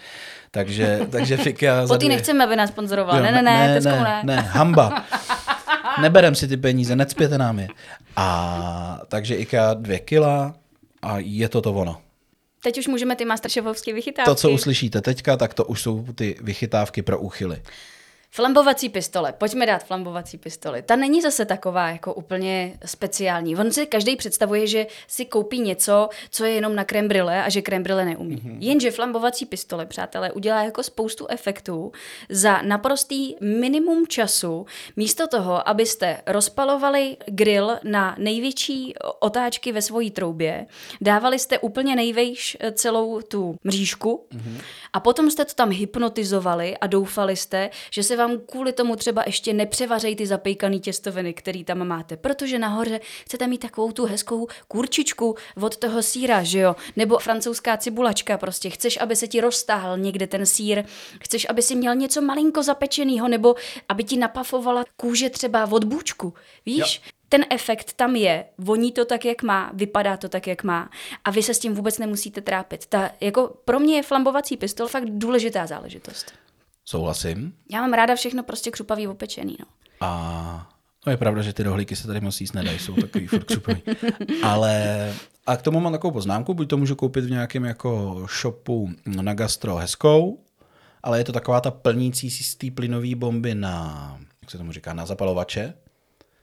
Takže, 0.52 0.99
takže 1.11 1.38
Fika 1.38 1.88
za 1.88 1.94
Po 1.94 1.98
ty 1.98 2.06
dvě- 2.06 2.15
nechceme, 2.15 2.44
aby 2.44 2.56
nás 2.56 2.69
sponzoroval. 2.69 3.18
Jo, 3.18 3.23
Ne, 3.23 3.31
ne, 3.31 3.41
ne, 3.41 3.73
Tesco 3.73 3.90
ne, 3.90 4.02
ne. 4.03 4.22
ne, 4.23 4.41
hamba. 4.41 5.06
Neberem 6.02 6.35
si 6.35 6.48
ty 6.48 6.57
peníze, 6.57 6.95
necpěte 6.95 7.38
nám 7.38 7.60
je. 7.60 7.68
A 8.15 8.99
takže 9.07 9.35
IKEA 9.35 9.73
dvě 9.73 9.99
kila 9.99 10.56
a 11.02 11.15
je 11.19 11.49
to 11.49 11.61
to 11.61 11.73
ono. 11.73 11.98
Teď 12.64 12.77
už 12.80 12.88
můžeme 12.88 13.15
ty 13.15 13.26
masterchefovské 13.26 13.94
vychytávky. 13.94 14.30
To, 14.30 14.35
co 14.35 14.49
uslyšíte 14.49 15.02
teďka, 15.02 15.38
tak 15.38 15.53
to 15.53 15.65
už 15.65 15.81
jsou 15.81 16.06
ty 16.15 16.35
vychytávky 16.41 17.02
pro 17.02 17.19
úchyly. 17.19 17.61
Flambovací 18.35 18.89
pistole. 18.89 19.34
Pojďme 19.34 19.65
dát 19.65 19.84
flambovací 19.84 20.38
pistoli. 20.38 20.81
Ta 20.81 20.95
není 20.95 21.22
zase 21.22 21.45
taková 21.45 21.89
jako 21.89 22.14
úplně 22.14 22.77
speciální. 22.85 23.55
On 23.55 23.72
si 23.72 23.85
každý 23.85 24.15
představuje, 24.15 24.68
že 24.68 24.88
si 25.07 25.26
koupí 25.26 25.60
něco, 25.60 26.10
co 26.30 26.45
je 26.45 26.51
jenom 26.51 26.76
na 26.76 26.84
crème 26.84 27.07
brûlée 27.07 27.43
a 27.43 27.49
že 27.49 27.61
crème 27.61 27.84
brûlée 27.84 28.05
neumí. 28.05 28.35
Mm-hmm. 28.35 28.57
Jenže 28.60 28.91
flambovací 28.91 29.45
pistole, 29.45 29.85
přátelé, 29.85 30.31
udělá 30.31 30.64
jako 30.64 30.84
spoustu 30.84 31.27
efektů 31.27 31.91
za 32.30 32.61
naprostý 32.61 33.35
minimum 33.41 34.07
času. 34.07 34.65
Místo 34.95 35.27
toho, 35.27 35.69
abyste 35.69 36.22
rozpalovali 36.26 37.18
grill 37.26 37.77
na 37.84 38.15
největší 38.19 38.93
otáčky 39.19 39.72
ve 39.72 39.81
svojí 39.81 40.11
troubě, 40.11 40.65
dávali 41.01 41.39
jste 41.39 41.60
úplně 41.60 41.95
nejvejš 41.95 42.57
eh, 42.60 42.72
celou 42.72 43.22
tu 43.22 43.55
mřížku 43.64 44.26
mm-hmm. 44.31 44.61
a 44.93 44.99
potom 44.99 45.31
jste 45.31 45.45
to 45.45 45.53
tam 45.53 45.69
hypnotizovali 45.69 46.77
a 46.77 46.88
doufali 46.88 47.35
jste, 47.35 47.69
že 47.91 48.03
se 48.03 48.15
vám 48.15 48.22
kvůli 48.51 48.73
tomu 48.73 48.95
třeba 48.95 49.23
ještě 49.25 49.53
nepřevařejí 49.53 50.15
ty 50.15 50.27
zapejkaný 50.27 50.79
těstoviny, 50.79 51.33
který 51.33 51.63
tam 51.63 51.87
máte, 51.87 52.17
protože 52.17 52.59
nahoře 52.59 52.99
chcete 53.25 53.47
mít 53.47 53.57
takovou 53.57 53.91
tu 53.91 54.05
hezkou 54.05 54.47
kurčičku 54.67 55.35
od 55.61 55.77
toho 55.77 56.03
síra, 56.03 56.43
že 56.43 56.59
jo? 56.59 56.75
Nebo 56.95 57.19
francouzská 57.19 57.77
cibulačka 57.77 58.37
prostě. 58.37 58.69
Chceš, 58.69 58.97
aby 59.01 59.15
se 59.15 59.27
ti 59.27 59.41
roztáhl 59.41 59.97
někde 59.97 60.27
ten 60.27 60.45
sír, 60.45 60.83
chceš, 61.21 61.47
aby 61.49 61.61
si 61.61 61.75
měl 61.75 61.95
něco 61.95 62.21
malinko 62.21 62.63
zapečeného, 62.63 63.27
nebo 63.27 63.55
aby 63.89 64.03
ti 64.03 64.17
napafovala 64.17 64.83
kůže 64.97 65.29
třeba 65.29 65.71
od 65.71 65.83
bůčku, 65.83 66.33
víš? 66.65 67.01
Jo. 67.05 67.11
Ten 67.29 67.45
efekt 67.49 67.93
tam 67.93 68.15
je, 68.15 68.45
voní 68.57 68.91
to 68.91 69.05
tak, 69.05 69.25
jak 69.25 69.43
má, 69.43 69.71
vypadá 69.73 70.17
to 70.17 70.29
tak, 70.29 70.47
jak 70.47 70.63
má 70.63 70.89
a 71.25 71.31
vy 71.31 71.43
se 71.43 71.53
s 71.53 71.59
tím 71.59 71.73
vůbec 71.73 71.97
nemusíte 71.97 72.41
trápit. 72.41 72.85
Ta, 72.85 73.11
jako 73.21 73.53
pro 73.65 73.79
mě 73.79 73.95
je 73.95 74.03
flambovací 74.03 74.57
pistol 74.57 74.87
fakt 74.87 75.05
důležitá 75.09 75.65
záležitost. 75.65 76.43
Souhlasím. 76.85 77.53
Já 77.72 77.81
mám 77.81 77.93
ráda 77.93 78.15
všechno 78.15 78.43
prostě 78.43 78.72
křupavý 78.72 79.07
opečený, 79.07 79.57
no. 79.60 79.65
A 80.01 80.69
no 81.05 81.11
je 81.11 81.18
pravda, 81.18 81.41
že 81.41 81.53
ty 81.53 81.64
rohlíky 81.64 81.95
se 81.95 82.07
tady 82.07 82.22
moc 82.22 82.41
jíst 82.41 82.53
nedají, 82.53 82.80
jsou 82.80 82.93
takový 82.95 83.27
furt 83.27 83.43
křupový. 83.43 83.81
Ale 84.43 85.14
a 85.47 85.57
k 85.57 85.61
tomu 85.61 85.80
mám 85.80 85.91
takovou 85.93 86.11
poznámku, 86.11 86.53
buď 86.53 86.69
to 86.69 86.77
můžu 86.77 86.95
koupit 86.95 87.26
v 87.26 87.30
nějakém 87.31 87.65
jako 87.65 88.26
shopu 88.41 88.89
na 89.05 89.34
gastro 89.34 89.76
hezkou, 89.76 90.43
ale 91.03 91.18
je 91.18 91.23
to 91.23 91.31
taková 91.31 91.61
ta 91.61 91.72
plnící 91.72 92.31
si 92.31 92.43
z 92.43 92.55
té 92.55 92.72
plynové 92.72 93.15
bomby 93.15 93.55
na, 93.55 94.18
jak 94.41 94.51
se 94.51 94.57
tomu 94.57 94.72
říká, 94.72 94.93
na 94.93 95.05
zapalovače. 95.05 95.73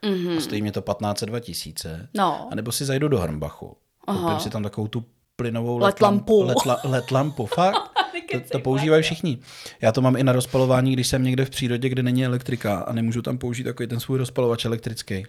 Mm-hmm. 0.02 0.36
A 0.36 0.40
stojí 0.40 0.62
mě 0.62 0.72
to 0.72 0.82
15 0.82 1.22
2000. 1.24 2.08
No. 2.14 2.48
A 2.52 2.54
nebo 2.54 2.72
si 2.72 2.84
zajdu 2.84 3.08
do 3.08 3.18
Hrnbachu. 3.18 3.76
Koupím 4.06 4.40
si 4.40 4.50
tam 4.50 4.62
takovou 4.62 4.88
tu 4.88 5.04
plynovou 5.36 5.78
LED 5.78 6.00
lampu. 6.00 6.42
LED, 6.42 6.56
la- 6.66 6.80
LED 6.84 7.10
lampu, 7.10 7.46
fakt. 7.46 7.76
To, 8.32 8.40
to 8.40 8.58
používají 8.58 9.02
všichni. 9.02 9.38
Já 9.80 9.92
to 9.92 10.02
mám 10.02 10.16
i 10.16 10.24
na 10.24 10.32
rozpalování, 10.32 10.92
když 10.92 11.06
jsem 11.06 11.22
někde 11.22 11.44
v 11.44 11.50
přírodě, 11.50 11.88
kde 11.88 12.02
není 12.02 12.24
elektrika 12.24 12.78
a 12.78 12.92
nemůžu 12.92 13.22
tam 13.22 13.38
použít 13.38 13.64
takový 13.64 13.86
ten 13.86 14.00
svůj 14.00 14.18
rozpalovač 14.18 14.64
elektrický. 14.64 15.24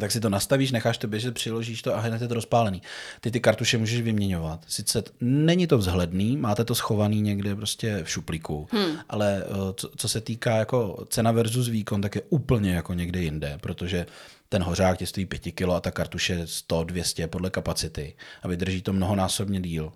Tak 0.00 0.12
si 0.12 0.20
to 0.20 0.28
nastavíš, 0.28 0.72
necháš 0.72 0.98
to 0.98 1.08
běžet, 1.08 1.34
přiložíš 1.34 1.82
to 1.82 1.96
a 1.96 2.00
hned 2.00 2.22
je 2.22 2.28
to 2.28 2.34
rozpálený. 2.34 2.82
Ty 3.20 3.30
ty 3.30 3.40
kartuše 3.40 3.78
můžeš 3.78 4.00
vyměňovat. 4.00 4.64
Sice 4.68 5.02
není 5.20 5.66
to 5.66 5.78
vzhledný, 5.78 6.36
máte 6.36 6.64
to 6.64 6.74
schovaný 6.74 7.20
někde 7.20 7.56
prostě 7.56 8.00
v 8.04 8.10
šuplíku, 8.10 8.68
hmm. 8.70 8.96
ale 9.08 9.44
eh, 9.44 9.72
co, 9.76 9.90
co 9.96 10.08
se 10.08 10.20
týká 10.20 10.56
jako 10.56 11.06
cena 11.10 11.32
versus 11.32 11.68
výkon, 11.68 12.00
tak 12.00 12.14
je 12.14 12.22
úplně 12.28 12.74
jako 12.74 12.94
někde 12.94 13.22
jinde, 13.22 13.58
protože 13.60 14.06
ten 14.48 14.62
hořák 14.62 14.98
ti 14.98 15.06
stojí 15.06 15.26
5 15.26 15.42
kg 15.54 15.62
a 15.62 15.80
ta 15.80 15.90
kartuše 15.90 16.46
100, 16.46 16.84
200 16.84 17.26
podle 17.26 17.50
kapacity 17.50 18.14
a 18.42 18.48
vydrží 18.48 18.82
to 18.82 18.92
mnohonásobně 18.92 19.60
díl. 19.60 19.92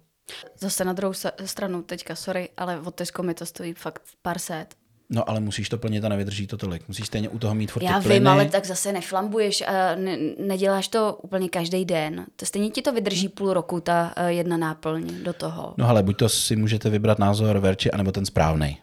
Zase 0.59 0.85
na 0.85 0.93
druhou 0.93 1.13
stranu, 1.45 1.83
teďka 1.83 2.15
sorry, 2.15 2.49
ale 2.57 2.81
od 2.81 2.95
Tesco 2.95 3.23
mi 3.23 3.35
to 3.35 3.47
stojí 3.47 3.75
fakt 3.75 4.03
pár 4.23 4.39
set. 4.39 4.75
No 5.11 5.31
ale 5.31 5.41
musíš 5.41 5.69
to 5.69 5.79
plnit 5.79 6.05
a 6.05 6.09
nevydrží 6.09 6.47
to 6.47 6.57
tolik. 6.57 6.89
Musíš 6.89 7.07
stejně 7.07 7.29
u 7.29 7.39
toho 7.39 7.55
mít 7.55 7.73
furt 7.73 7.83
Já 7.83 8.01
ty 8.01 8.09
vím, 8.09 8.27
ale 8.27 8.45
tak 8.47 8.65
zase 8.65 8.93
neflambuješ 8.93 9.61
a 9.61 9.95
ne, 9.95 10.17
neděláš 10.39 10.89
to 10.89 11.19
úplně 11.23 11.49
každý 11.49 11.85
den. 11.85 12.27
To 12.37 12.47
stejně 12.47 12.71
ti 12.71 12.83
to 12.83 12.93
vydrží 12.93 13.29
půl 13.29 13.53
roku, 13.53 13.81
ta 13.81 14.13
eh, 14.17 14.33
jedna 14.33 14.57
náplň 14.57 15.25
do 15.25 15.33
toho. 15.33 15.75
No 15.77 15.89
ale 15.89 16.03
buď 16.03 16.17
to 16.17 16.29
si 16.29 16.57
můžete 16.57 16.91
vybrat 16.91 17.19
názor 17.19 17.59
Verči, 17.59 17.91
anebo 17.91 18.13
ten 18.13 18.27
správný. 18.27 18.79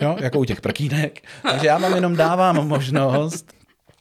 Jo, 0.00 0.16
jako 0.20 0.38
u 0.38 0.44
těch 0.44 0.60
prkínek. 0.60 1.22
Takže 1.42 1.66
já 1.66 1.78
vám 1.78 1.94
jenom 1.94 2.16
dávám 2.16 2.68
možnost. 2.68 3.52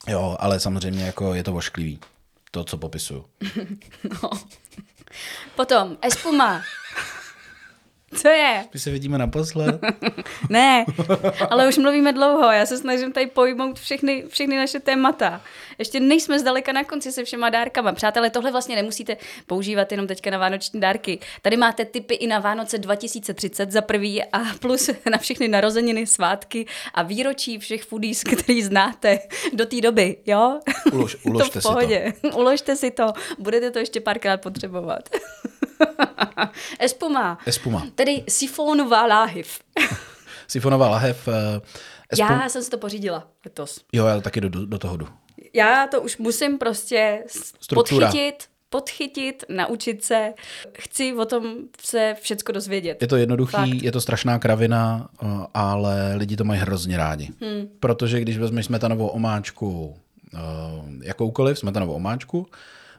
Jo, 0.08 0.36
ale 0.40 0.60
samozřejmě 0.60 1.06
jako 1.06 1.34
je 1.34 1.44
to 1.44 1.54
ošklivý. 1.54 2.00
To, 2.52 2.64
co 2.64 2.78
popisuju. 2.78 3.26
Potom, 5.56 5.98
espuma. 6.02 6.64
Co 8.16 8.28
je? 8.28 8.66
My 8.74 8.80
se 8.80 8.92
vidíme 8.92 9.18
naposled. 9.18 9.82
Ne, 10.50 10.86
ale 11.50 11.68
už 11.68 11.78
mluvíme 11.78 12.14
dlouho. 12.14 12.52
Já 12.52 12.66
se 12.66 12.78
snažím 12.78 13.12
tady 13.12 13.28
pojmout 13.28 13.80
všechny, 13.80 14.24
všechny 14.28 14.58
naše 14.58 14.80
témata. 14.80 15.42
Ještě 15.78 16.00
nejsme 16.00 16.40
zdaleka 16.40 16.72
na 16.72 16.84
konci 16.84 17.12
se 17.12 17.24
všema 17.24 17.50
dárkama. 17.50 17.92
Přátelé, 17.92 18.30
tohle 18.30 18.52
vlastně 18.52 18.76
nemusíte 18.76 19.18
používat 19.48 19.92
jenom 19.92 20.08
teďka 20.08 20.30
na 20.30 20.38
vánoční 20.38 20.80
dárky. 20.80 21.20
Tady 21.42 21.58
máte 21.58 21.86
tipy 21.86 22.14
i 22.14 22.28
na 22.28 22.40
Vánoce 22.40 22.78
2030 22.78 23.72
za 23.72 23.82
prvý 23.82 24.24
a 24.24 24.40
plus 24.60 24.90
na 25.12 25.18
všechny 25.18 25.48
narozeniny, 25.48 26.08
svátky 26.08 26.66
a 26.94 27.04
výročí 27.04 27.60
všech 27.60 27.84
foodies, 27.84 28.24
který 28.24 28.64
znáte 28.64 29.20
do 29.54 29.66
té 29.66 29.82
doby, 29.82 30.18
jo? 30.26 30.60
Ulož, 30.92 31.16
to 31.24 31.30
uložte 31.30 31.60
v 31.60 31.64
si 31.64 31.68
to. 31.68 31.74
pohodě. 31.74 32.14
Uložte 32.36 32.76
si 32.76 32.92
to. 32.92 33.14
Budete 33.40 33.72
to 33.72 33.80
ještě 33.80 34.02
párkrát 34.02 34.42
potřebovat. 34.42 35.10
Espuma. 36.80 37.38
Espuma. 37.46 37.88
Tedy 37.96 38.24
sifonová 38.30 39.06
láhev. 39.06 39.60
Sifonová 40.48 40.90
lahev. 40.90 41.28
eh, 41.28 41.62
Espum... 42.10 42.28
Já 42.32 42.50
jsem 42.50 42.64
si 42.64 42.70
to 42.70 42.78
pořídila 42.78 43.28
letos. 43.46 43.80
Jo, 43.94 44.06
já 44.06 44.22
taky 44.22 44.42
do, 44.42 44.50
do, 44.50 44.66
do 44.66 44.78
toho 44.80 44.98
jdu. 44.98 45.08
Já 45.54 45.88
to 45.88 46.02
už 46.02 46.18
musím 46.18 46.58
prostě 46.58 47.24
Struktura. 47.62 48.08
podchytit, 48.08 48.44
podchytit, 48.70 49.44
naučit 49.50 50.04
se. 50.04 50.34
Chci 50.80 51.14
o 51.14 51.26
tom 51.26 51.56
se 51.82 52.16
všecko 52.22 52.52
dozvědět. 52.52 53.02
Je 53.02 53.08
to 53.08 53.16
jednoduchý, 53.16 53.52
Fakt. 53.52 53.70
je 53.84 53.92
to 53.92 54.02
strašná 54.02 54.40
kravina, 54.40 55.10
eh, 55.24 55.28
ale 55.54 56.16
lidi 56.16 56.36
to 56.36 56.44
mají 56.44 56.60
hrozně 56.62 56.98
rádi. 56.98 57.30
Hmm. 57.42 57.68
Protože 57.80 58.20
když 58.20 58.38
vezmeš 58.38 58.66
smetanovou 58.66 59.08
omáčku, 59.08 59.98
eh, 60.34 60.38
jakoukoliv 61.04 61.60
smetanovou 61.60 61.94
omáčku, 61.94 62.48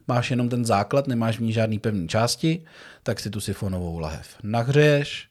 máš 0.09 0.31
jenom 0.31 0.49
ten 0.49 0.65
základ, 0.65 1.07
nemáš 1.07 1.39
v 1.39 1.43
ní 1.43 1.53
žádný 1.53 1.79
pevný 1.79 2.09
části, 2.09 2.65
tak 3.03 3.21
si 3.21 3.31
tu 3.31 3.41
sifonovou 3.41 3.99
lahev 3.99 4.37
nahřeješ, 4.43 5.29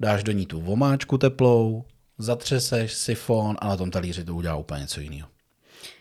dáš 0.00 0.24
do 0.24 0.32
ní 0.32 0.46
tu 0.46 0.64
omáčku 0.66 1.18
teplou, 1.18 1.84
zatřeseš 2.18 2.92
sifon 2.94 3.56
a 3.58 3.68
na 3.68 3.76
tom 3.76 3.90
talíři 3.90 4.24
to 4.24 4.34
udělá 4.34 4.56
úplně 4.56 4.80
něco 4.80 5.00
jiného. 5.00 5.28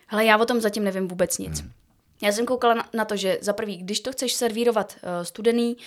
Ale 0.10 0.26
já 0.26 0.38
o 0.38 0.46
tom 0.46 0.62
zatím 0.62 0.84
nevím 0.84 1.08
vůbec 1.08 1.38
nic. 1.38 1.62
Hmm. 1.62 1.72
Já 2.22 2.32
jsem 2.32 2.46
koukala 2.46 2.74
na, 2.74 2.90
na 2.94 3.06
to, 3.06 3.16
že 3.16 3.38
za 3.42 3.54
prvý, 3.54 3.78
když 3.78 4.00
to 4.00 4.12
chceš 4.12 4.34
servírovat 4.34 4.96
uh, 4.96 5.24
studený, 5.24 5.78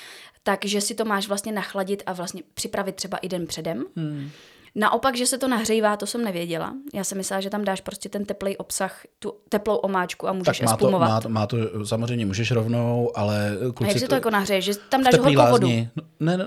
takže 0.42 0.80
si 0.80 0.94
to 0.94 1.04
máš 1.04 1.28
vlastně 1.28 1.52
nachladit 1.52 2.02
a 2.06 2.12
vlastně 2.12 2.42
připravit 2.54 2.94
třeba 2.94 3.18
i 3.18 3.28
den 3.28 3.46
předem. 3.46 3.84
Hmm. 3.96 4.30
Naopak, 4.78 5.16
že 5.16 5.26
se 5.26 5.38
to 5.38 5.48
nahřejvá, 5.48 5.96
to 5.96 6.06
jsem 6.06 6.24
nevěděla. 6.24 6.74
Já 6.94 7.04
jsem 7.04 7.18
myslela, 7.18 7.40
že 7.40 7.50
tam 7.50 7.64
dáš 7.64 7.80
prostě 7.80 8.08
ten 8.08 8.24
teplý 8.24 8.56
obsah, 8.56 9.00
tu 9.18 9.34
teplou 9.48 9.76
omáčku 9.76 10.28
a 10.28 10.32
můžeš 10.32 10.58
tak 10.58 10.66
má 10.68 10.76
to, 10.76 10.90
má, 10.90 11.20
má 11.28 11.46
to, 11.46 11.56
samozřejmě 11.84 12.26
můžeš 12.26 12.50
rovnou, 12.50 13.12
ale 13.14 13.56
a 13.76 13.86
jak 13.86 13.98
si 13.98 14.08
to 14.08 14.14
jako 14.14 14.30
nahřeješ? 14.30 14.64
Že 14.64 14.74
tam 14.88 15.02
dáš 15.02 15.18
horkou 15.18 15.50
vodu? 15.50 15.68
Ne, 15.68 15.90
ne, 16.20 16.36
ne, 16.36 16.46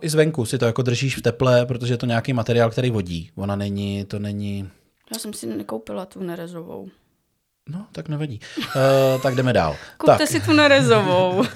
i 0.00 0.08
zvenku 0.08 0.44
si 0.44 0.58
to 0.58 0.64
jako 0.64 0.82
držíš 0.82 1.16
v 1.16 1.22
teple, 1.22 1.66
protože 1.66 1.94
je 1.94 1.98
to 1.98 2.06
nějaký 2.06 2.32
materiál, 2.32 2.70
který 2.70 2.90
vodí. 2.90 3.30
Ona 3.36 3.56
není, 3.56 4.04
to 4.04 4.18
není... 4.18 4.68
Já 5.12 5.18
jsem 5.18 5.32
si 5.32 5.46
nekoupila 5.46 6.06
tu 6.06 6.20
nerezovou. 6.20 6.88
No, 7.68 7.86
tak 7.92 8.08
nevadí. 8.08 8.40
Uh, 8.58 9.22
tak 9.22 9.34
jdeme 9.34 9.52
dál. 9.52 9.76
Kupte 9.98 10.18
tak, 10.18 10.28
si 10.28 10.40
tu 10.40 10.52
nerezovou. 10.52 11.38
uh, 11.38 11.46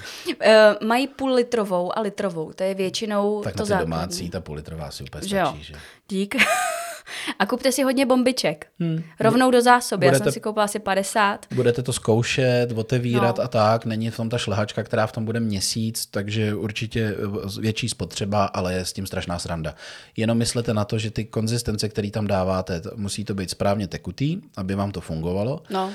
mají 0.87 1.07
půl 1.07 1.33
litrovou 1.33 1.97
a 1.97 2.01
litrovou, 2.01 2.53
to 2.53 2.63
je 2.63 2.73
většinou 2.73 3.41
tak 3.43 3.55
to 3.55 3.65
základní. 3.65 3.91
domácí, 3.91 4.29
ta 4.29 4.41
půl 4.41 4.55
litrová 4.55 4.91
si 4.91 5.03
úplně 5.03 5.27
stačí, 5.27 5.63
že? 5.63 5.73
Dík. 6.09 6.35
A 7.39 7.45
kupte 7.45 7.71
si 7.71 7.83
hodně 7.83 8.05
bombiček. 8.05 8.67
Hmm. 8.79 9.03
Rovnou 9.19 9.51
do 9.51 9.61
zásoby. 9.61 10.05
Já 10.05 10.11
Budete- 10.11 10.23
jsem 10.23 10.33
si 10.33 10.39
koupila 10.39 10.65
asi 10.65 10.79
50. 10.79 11.45
Budete 11.55 11.83
to 11.83 11.93
zkoušet, 11.93 12.71
otevírat 12.75 13.37
No. 13.37 13.43
a 13.43 13.47
tak, 13.47 13.85
není 13.85 14.09
v 14.09 14.15
tom 14.17 14.29
ta 14.29 14.37
šlehačka, 14.37 14.83
která 14.83 15.07
v 15.07 15.11
tom 15.11 15.25
bude 15.25 15.39
měsíc, 15.39 16.05
takže 16.05 16.55
určitě 16.55 17.15
eh, 17.17 17.61
větší 17.61 17.89
spotřeba, 17.89 18.45
ale 18.45 18.73
je 18.73 18.85
s 18.85 18.93
tím 18.93 19.05
strašná 19.07 19.39
sranda. 19.39 19.75
Jenom 20.17 20.37
myslete 20.37 20.73
na 20.73 20.85
to, 20.85 20.97
že 20.99 21.11
ty 21.11 21.25
konzistence, 21.25 21.89
které 21.89 22.11
tam 22.11 22.27
dáváte, 22.27 22.81
musí 22.95 23.25
to 23.25 23.33
být 23.33 23.49
správně 23.49 23.87
tekutý, 23.87 24.37
aby 24.57 24.75
vám 24.75 24.91
to 24.91 25.01
fungovalo. 25.01 25.63
No. 25.69 25.91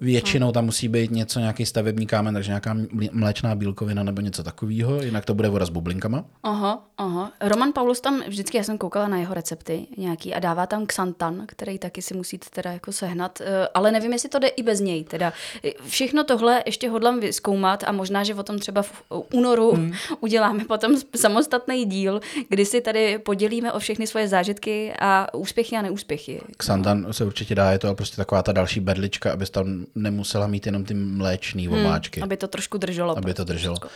Většinou 0.00 0.52
tam 0.52 0.64
musí 0.64 0.88
být 0.88 1.10
něco, 1.10 1.40
nějaký 1.40 1.66
stavební 1.66 2.06
kámen, 2.06 2.34
takže 2.34 2.50
nějaká 2.50 2.76
mléčná 3.12 3.54
bílkovina 3.54 4.02
nebo 4.02 4.20
něco 4.20 4.42
takového, 4.42 5.02
jinak 5.02 5.24
to 5.24 5.34
bude 5.34 5.48
voda 5.48 5.66
s 5.66 5.70
bublinkama. 5.70 6.24
Aha, 6.42 6.84
aha. 6.98 7.32
Roman 7.40 7.72
Paulus 7.72 8.00
tam 8.00 8.22
vždycky, 8.28 8.56
já 8.56 8.62
jsem 8.62 8.78
koukala 8.78 9.08
na 9.08 9.18
jeho 9.18 9.34
recepty 9.34 9.86
nějaký 9.96 10.34
a 10.34 10.38
dává 10.38 10.66
tam 10.66 10.86
xantan, 10.86 11.44
který 11.46 11.78
taky 11.78 12.02
si 12.02 12.14
musíte 12.14 12.46
teda 12.50 12.72
jako 12.72 12.92
sehnat, 12.92 13.40
eh, 13.40 13.68
ale 13.74 13.92
nevím, 13.92 14.12
jestli 14.12 14.28
to 14.28 14.38
jde 14.38 14.48
i 14.48 14.62
bez 14.62 14.80
něj. 14.80 15.04
Teda 15.04 15.32
Eh, 15.64 15.70
všechno 15.86 16.24
tohle 16.24 16.62
ještě 16.66 16.88
hodlám 16.88 17.20
vyzkoumat 17.20 17.84
a 17.86 17.92
možná, 17.92 18.24
že 18.24 18.34
o 18.34 18.42
tom 18.42 18.58
třeba 18.58 18.82
v 18.82 18.92
únoru 19.32 19.72
hmm. 19.72 19.92
uděláme 20.20 20.64
potom 20.64 20.96
samostatný 21.16 21.84
díl, 21.84 22.20
kdy 22.48 22.64
si 22.64 22.80
tady 22.80 23.18
podělíme 23.18 23.72
o 23.72 23.78
všechny 23.78 24.06
svoje 24.06 24.28
zážitky 24.28 24.92
a 25.00 25.34
úspěchy 25.34 25.76
a 25.76 25.82
neúspěchy. 25.82 26.40
Xantan 26.56 27.06
se 27.10 27.24
určitě 27.24 27.54
dá, 27.54 27.72
je 27.72 27.78
to 27.78 27.94
prostě 27.94 28.16
taková 28.16 28.42
ta 28.42 28.52
další 28.52 28.80
bedlička, 28.80 29.32
abys 29.32 29.50
tam 29.50 29.77
nemusela 29.94 30.46
mít 30.46 30.66
jenom 30.66 30.84
ty 30.84 30.94
mléčný 30.94 31.68
omáčky. 31.68 32.20
Aby 32.20 32.36
to 32.36 32.48
trošku 32.48 32.78
drželo. 32.78 33.18
aby 33.18 33.34
to 33.34 33.44
prostě 33.44 33.52
drželo. 33.52 33.74
všecko. 33.74 33.88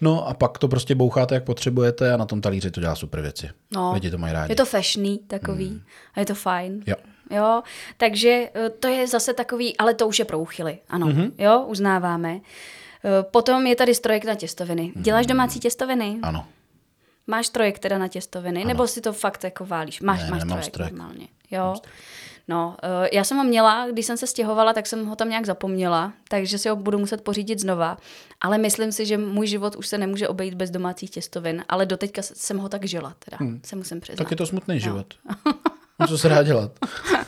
No 0.00 0.28
a 0.28 0.34
pak 0.34 0.58
to 0.58 0.68
prostě 0.68 0.94
boucháte, 0.94 1.34
jak 1.34 1.44
potřebujete 1.44 2.12
a 2.12 2.16
na 2.16 2.26
tom 2.26 2.40
talíři 2.40 2.70
to 2.70 2.80
dělá 2.80 2.94
super 2.94 3.20
věci. 3.20 3.50
No, 3.74 3.92
Lidi 3.94 4.10
to 4.10 4.18
mají 4.18 4.32
rádi. 4.32 4.52
Je 4.52 4.56
to 4.56 4.64
fashionný 4.64 5.18
takový 5.18 5.68
hmm. 5.68 5.80
a 6.14 6.20
je 6.20 6.26
to 6.26 6.34
fajn. 6.34 6.82
Jo. 6.86 6.96
Jo, 7.30 7.62
takže 7.96 8.48
eh, 8.54 8.70
to 8.70 8.88
je 8.88 9.06
zase 9.06 9.34
takový, 9.34 9.76
ale 9.76 9.94
to 9.94 10.08
už 10.08 10.18
je 10.18 10.24
pro 10.24 10.38
uchyly, 10.38 10.78
ano, 10.88 11.06
mm-hmm. 11.06 11.32
jo, 11.38 11.64
uznáváme. 11.66 12.40
Eh, 13.04 13.22
Potom 13.22 13.66
je 13.66 13.76
tady 13.76 13.94
strojek 13.94 14.24
na 14.24 14.34
těstoviny. 14.34 14.92
Děláš 14.96 15.26
domácí 15.26 15.60
těstoviny? 15.60 16.18
Ano. 16.22 16.46
Máš 17.26 17.46
strojek 17.46 17.78
teda 17.78 17.98
na 17.98 18.08
těstoviny? 18.08 18.60
Ano. 18.60 18.68
Nebo 18.68 18.86
si 18.86 19.00
to 19.00 19.12
fakt 19.12 19.44
jako 19.44 19.66
válíš? 19.66 20.00
Máš, 20.00 20.22
Ne, 20.22 20.30
máš 20.30 20.42
strojek, 20.42 20.64
strojek. 20.64 20.92
normálně. 20.92 21.28
Jo. 21.50 21.74
No, 22.48 22.76
eh, 22.82 23.08
já 23.12 23.24
jsem 23.24 23.36
ho 23.36 23.44
měla, 23.44 23.86
když 23.90 24.06
jsem 24.06 24.16
se 24.16 24.26
stěhovala, 24.26 24.72
tak 24.72 24.86
jsem 24.86 25.06
ho 25.06 25.16
tam 25.16 25.28
nějak 25.28 25.46
zapomněla, 25.46 26.12
takže 26.28 26.58
si 26.58 26.68
ho 26.68 26.76
budu 26.76 26.98
muset 26.98 27.20
pořídit 27.20 27.58
znova. 27.58 27.96
Ale 28.40 28.58
myslím 28.58 28.92
si, 28.92 29.06
že 29.06 29.18
můj 29.18 29.46
život 29.46 29.76
už 29.76 29.86
se 29.86 29.98
nemůže 29.98 30.28
obejít 30.28 30.54
bez 30.54 30.70
domácích 30.70 31.10
těstovin, 31.10 31.64
ale 31.68 31.86
doteďka 31.86 32.22
jsem 32.22 32.58
ho 32.58 32.68
tak 32.68 32.84
žila, 32.84 33.14
teda, 33.18 33.36
hmm. 33.40 33.60
se 33.64 33.76
musím 33.76 34.00
přiznat. 34.00 34.24
Tak 34.24 34.30
je 34.30 34.36
to 34.36 34.46
smutný 34.46 34.80
život. 34.80 35.14
No, 36.00 36.06
co 36.08 36.18
se 36.18 36.28
dá 36.28 36.42
dělat? 36.42 36.72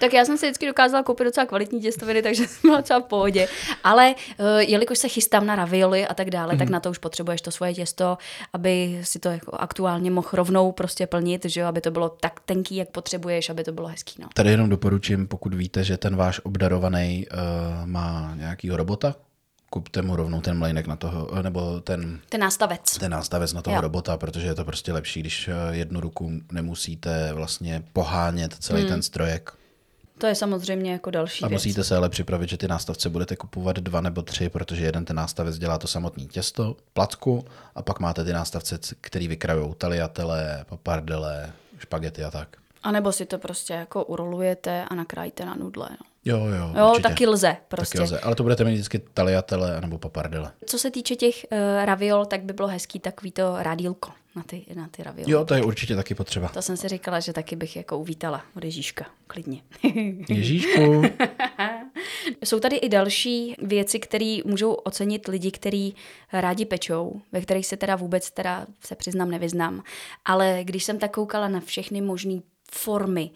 Tak 0.00 0.12
já 0.12 0.24
jsem 0.24 0.38
si 0.38 0.46
vždycky 0.46 0.66
dokázala 0.66 1.02
koupit 1.02 1.24
docela 1.24 1.46
kvalitní 1.46 1.80
těstoviny, 1.80 2.22
takže 2.22 2.46
jsem 2.48 2.70
byla 2.70 2.82
třeba 2.82 3.00
v 3.00 3.04
pohodě. 3.04 3.48
Ale 3.84 4.14
uh, 4.38 4.46
jelikož 4.58 4.98
se 4.98 5.08
chystám 5.08 5.46
na 5.46 5.56
ravioli 5.56 6.06
a 6.06 6.14
tak 6.14 6.30
dále, 6.30 6.54
mm-hmm. 6.54 6.58
tak 6.58 6.68
na 6.68 6.80
to 6.80 6.90
už 6.90 6.98
potřebuješ 6.98 7.40
to 7.40 7.50
svoje 7.50 7.74
těsto, 7.74 8.18
aby 8.52 9.00
si 9.02 9.18
to 9.18 9.28
jako 9.28 9.56
aktuálně 9.56 10.10
mohl 10.10 10.28
rovnou 10.32 10.72
prostě 10.72 11.06
plnit, 11.06 11.44
že 11.44 11.60
jo, 11.60 11.66
aby 11.66 11.80
to 11.80 11.90
bylo 11.90 12.08
tak 12.08 12.40
tenký, 12.40 12.76
jak 12.76 12.88
potřebuješ, 12.88 13.50
aby 13.50 13.64
to 13.64 13.72
bylo 13.72 13.88
hezký. 13.88 14.14
No. 14.22 14.28
Tady 14.34 14.50
jenom 14.50 14.68
doporučím, 14.68 15.26
pokud 15.26 15.54
víte, 15.54 15.84
že 15.84 15.96
ten 15.96 16.16
váš 16.16 16.40
obdarovaný 16.44 17.26
uh, 17.32 17.38
má 17.86 18.32
nějakýho 18.36 18.76
robota, 18.76 19.14
kupte 19.70 20.02
mu 20.02 20.16
rovnou 20.16 20.40
ten 20.40 20.58
mlejnek 20.58 20.86
na 20.86 20.96
toho, 20.96 21.28
eh, 21.38 21.42
nebo 21.42 21.80
ten, 21.80 22.20
Ten 22.28 22.40
nástavec. 22.40 22.98
ten 22.98 23.12
nástavec 23.12 23.52
na 23.52 23.62
toho 23.62 23.76
Jo. 23.76 23.80
robota, 23.80 24.16
protože 24.16 24.46
je 24.46 24.54
to 24.54 24.64
prostě 24.64 24.92
lepší, 24.92 25.20
když 25.20 25.50
jednu 25.70 26.00
ruku 26.00 26.30
nemusíte 26.52 27.30
vlastně 27.32 27.82
pohánět 27.92 28.54
celý 28.54 28.80
Hmm. 28.80 28.88
ten 28.90 29.02
strojek. 29.02 29.52
To 30.18 30.26
je 30.26 30.34
samozřejmě 30.34 30.92
jako 30.92 31.10
další 31.10 31.44
A 31.44 31.48
věc. 31.48 31.60
musíte 31.62 31.84
se 31.84 31.96
ale 31.96 32.08
připravit, 32.08 32.48
že 32.48 32.56
ty 32.56 32.68
nástavce 32.68 33.08
budete 33.08 33.36
kupovat 33.36 33.76
dva 33.76 34.00
nebo 34.00 34.22
tři, 34.22 34.48
protože 34.48 34.84
jeden 34.84 35.04
ten 35.04 35.16
nástavec 35.16 35.58
dělá 35.58 35.78
to 35.78 35.86
samotné 35.86 36.24
těsto, 36.24 36.76
placku, 36.92 37.44
a 37.74 37.82
pak 37.82 38.00
máte 38.00 38.24
ty 38.24 38.32
nástavce, 38.32 38.78
který 39.00 39.28
vykrajou 39.28 39.74
taliatele, 39.74 40.64
papardele, 40.68 41.52
špagety 41.78 42.24
a 42.24 42.30
tak. 42.30 42.48
A 42.82 42.90
nebo 42.92 43.12
si 43.12 43.26
to 43.26 43.38
prostě 43.38 43.72
jako 43.72 44.04
urolujete 44.04 44.84
a 44.84 44.94
nakrájíte 44.94 45.44
na 45.44 45.54
nudle. 45.54 45.88
No. 45.90 46.06
Jo, 46.28 46.38
jo, 46.46 46.72
Jo, 46.78 46.88
určitě. 46.90 47.08
taky 47.08 47.26
lze 47.26 47.56
prostě. 47.68 47.98
Taky 47.98 48.04
lze, 48.04 48.20
ale 48.20 48.34
to 48.34 48.42
budete 48.42 48.64
mít 48.64 48.72
vždycky 48.72 48.98
taliatele 48.98 49.80
nebo 49.80 49.98
papardele. 49.98 50.52
Co 50.66 50.78
se 50.78 50.90
týče 50.90 51.16
těch 51.16 51.46
uh, 51.52 51.58
raviol, 51.84 52.26
tak 52.26 52.42
by 52.42 52.52
bylo 52.52 52.68
hezký 52.68 53.00
takový 53.00 53.32
to 53.32 53.56
radílko 53.58 54.10
na 54.36 54.42
ty, 54.42 54.64
na 54.74 54.88
ty 54.90 55.02
raviol. 55.02 55.30
Jo, 55.30 55.44
to 55.44 55.54
je 55.54 55.62
určitě 55.62 55.96
taky 55.96 56.14
potřeba. 56.14 56.48
To 56.48 56.62
jsem 56.62 56.76
si 56.76 56.88
říkala, 56.88 57.20
že 57.20 57.32
taky 57.32 57.56
bych 57.56 57.76
jako 57.76 57.98
uvítala 57.98 58.42
od 58.56 58.64
Ježíška, 58.64 59.06
klidně. 59.26 59.62
Ježíšku, 60.28 61.02
Jsou 62.44 62.60
tady 62.60 62.76
i 62.76 62.88
další 62.88 63.54
věci, 63.62 63.98
které 63.98 64.38
můžou 64.44 64.72
ocenit 64.72 65.28
lidi, 65.28 65.50
kteří 65.50 65.94
rádi 66.32 66.64
pečou, 66.64 67.20
ve 67.32 67.40
kterých 67.40 67.66
se 67.66 67.76
teda 67.76 67.96
vůbec 67.96 68.30
teda 68.30 68.66
se 68.84 68.94
přiznám 68.94 69.30
nevyznám. 69.30 69.82
Ale 70.24 70.60
když 70.64 70.84
jsem 70.84 70.98
tak 70.98 71.10
koukala 71.12 71.48
na 71.48 71.60
všechny 71.60 72.00
možné 72.00 72.40
formy, 72.72 73.30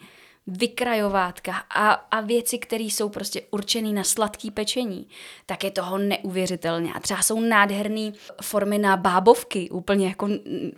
vykrajovátka 0.47 1.53
a, 1.71 1.91
a 1.91 2.21
věci, 2.21 2.59
které 2.59 2.85
jsou 2.85 3.09
prostě 3.09 3.43
určené 3.51 3.93
na 3.93 4.05
sladký 4.05 4.51
pečení, 4.51 5.09
tak 5.47 5.65
je 5.65 5.71
toho 5.71 5.99
neuvěřitelně. 5.99 6.93
A 6.95 7.01
třeba 7.01 7.23
jsou 7.23 7.41
nádherné 7.41 8.13
formy 8.43 8.79
na 8.79 8.97
bábovky, 8.97 9.71
úplně 9.71 10.09
jako 10.09 10.29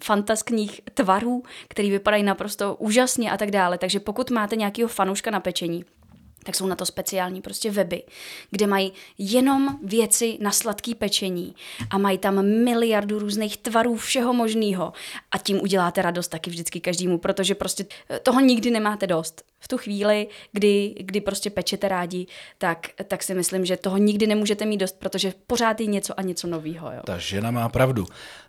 fantaskních 0.05 0.81
tvarů, 0.95 1.43
které 1.69 1.91
vypadají 1.91 2.23
naprosto 2.23 2.75
úžasně 2.75 3.31
a 3.31 3.37
tak 3.37 3.51
dále. 3.51 3.79
Takže 3.79 4.01
pokud 4.01 4.31
máte 4.31 4.57
nějakého 4.57 4.89
fanouška 4.89 5.31
na 5.31 5.41
pečení, 5.41 5.85
tak 6.45 6.55
jsou 6.55 6.67
na 6.67 6.77
to 6.77 6.87
speciální 6.87 7.43
prostě 7.43 7.71
weby, 7.71 8.03
kde 8.51 8.67
mají 8.67 8.93
jenom 9.19 9.79
věci 9.83 10.39
na 10.41 10.51
sladký 10.51 10.95
pečení 10.95 11.55
a 11.91 11.99
mají 11.99 12.19
tam 12.19 12.47
miliardu 12.65 13.19
různých 13.19 13.57
tvarů 13.57 13.97
všeho 13.97 14.33
možného 14.35 14.93
a 15.31 15.39
tím 15.39 15.61
uděláte 15.63 16.03
radost 16.03 16.29
taky 16.29 16.51
vždycky 16.51 16.81
každému, 16.81 17.19
protože 17.19 17.55
prostě 17.55 17.87
toho 18.23 18.41
nikdy 18.41 18.71
nemáte 18.71 19.07
dost. 19.07 19.43
V 19.59 19.69
tu 19.69 19.79
chvíli, 19.79 20.29
kdy, 20.53 20.95
kdy 21.01 21.21
prostě 21.21 21.51
pečete 21.51 21.89
rádi, 21.89 22.27
tak, 22.59 22.87
tak 23.09 23.23
si 23.23 23.35
myslím, 23.35 23.65
že 23.67 23.77
toho 23.77 23.97
nikdy 23.97 24.27
nemůžete 24.27 24.67
mít 24.67 24.77
dost, 24.77 24.97
protože 24.99 25.33
pořád 25.47 25.81
je 25.81 25.87
něco 25.87 26.19
a 26.21 26.23
něco 26.23 26.47
nového. 26.47 26.93
Jo. 26.93 27.01
ta 27.07 27.19
žena 27.19 27.51
má 27.51 27.69
pravdu. 27.69 28.07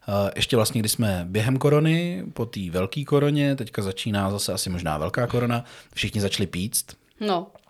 Eh, 0.08 0.32
Ještě 0.36 0.56
vlastně, 0.56 0.80
když 0.80 0.92
jsme 0.92 1.26
během 1.30 1.58
korony, 1.58 2.24
po 2.34 2.46
té 2.46 2.60
velké 2.70 3.04
koroně, 3.04 3.56
teďka 3.56 3.82
začíná 3.82 4.32
zase 4.32 4.54
asi 4.54 4.70
možná 4.70 4.98
velká 4.98 5.28
korona, 5.28 5.64
všichni 5.94 6.22
začali 6.22 6.48
píct, 6.48 6.86
No, 7.20 7.48
Eh, 7.56 7.65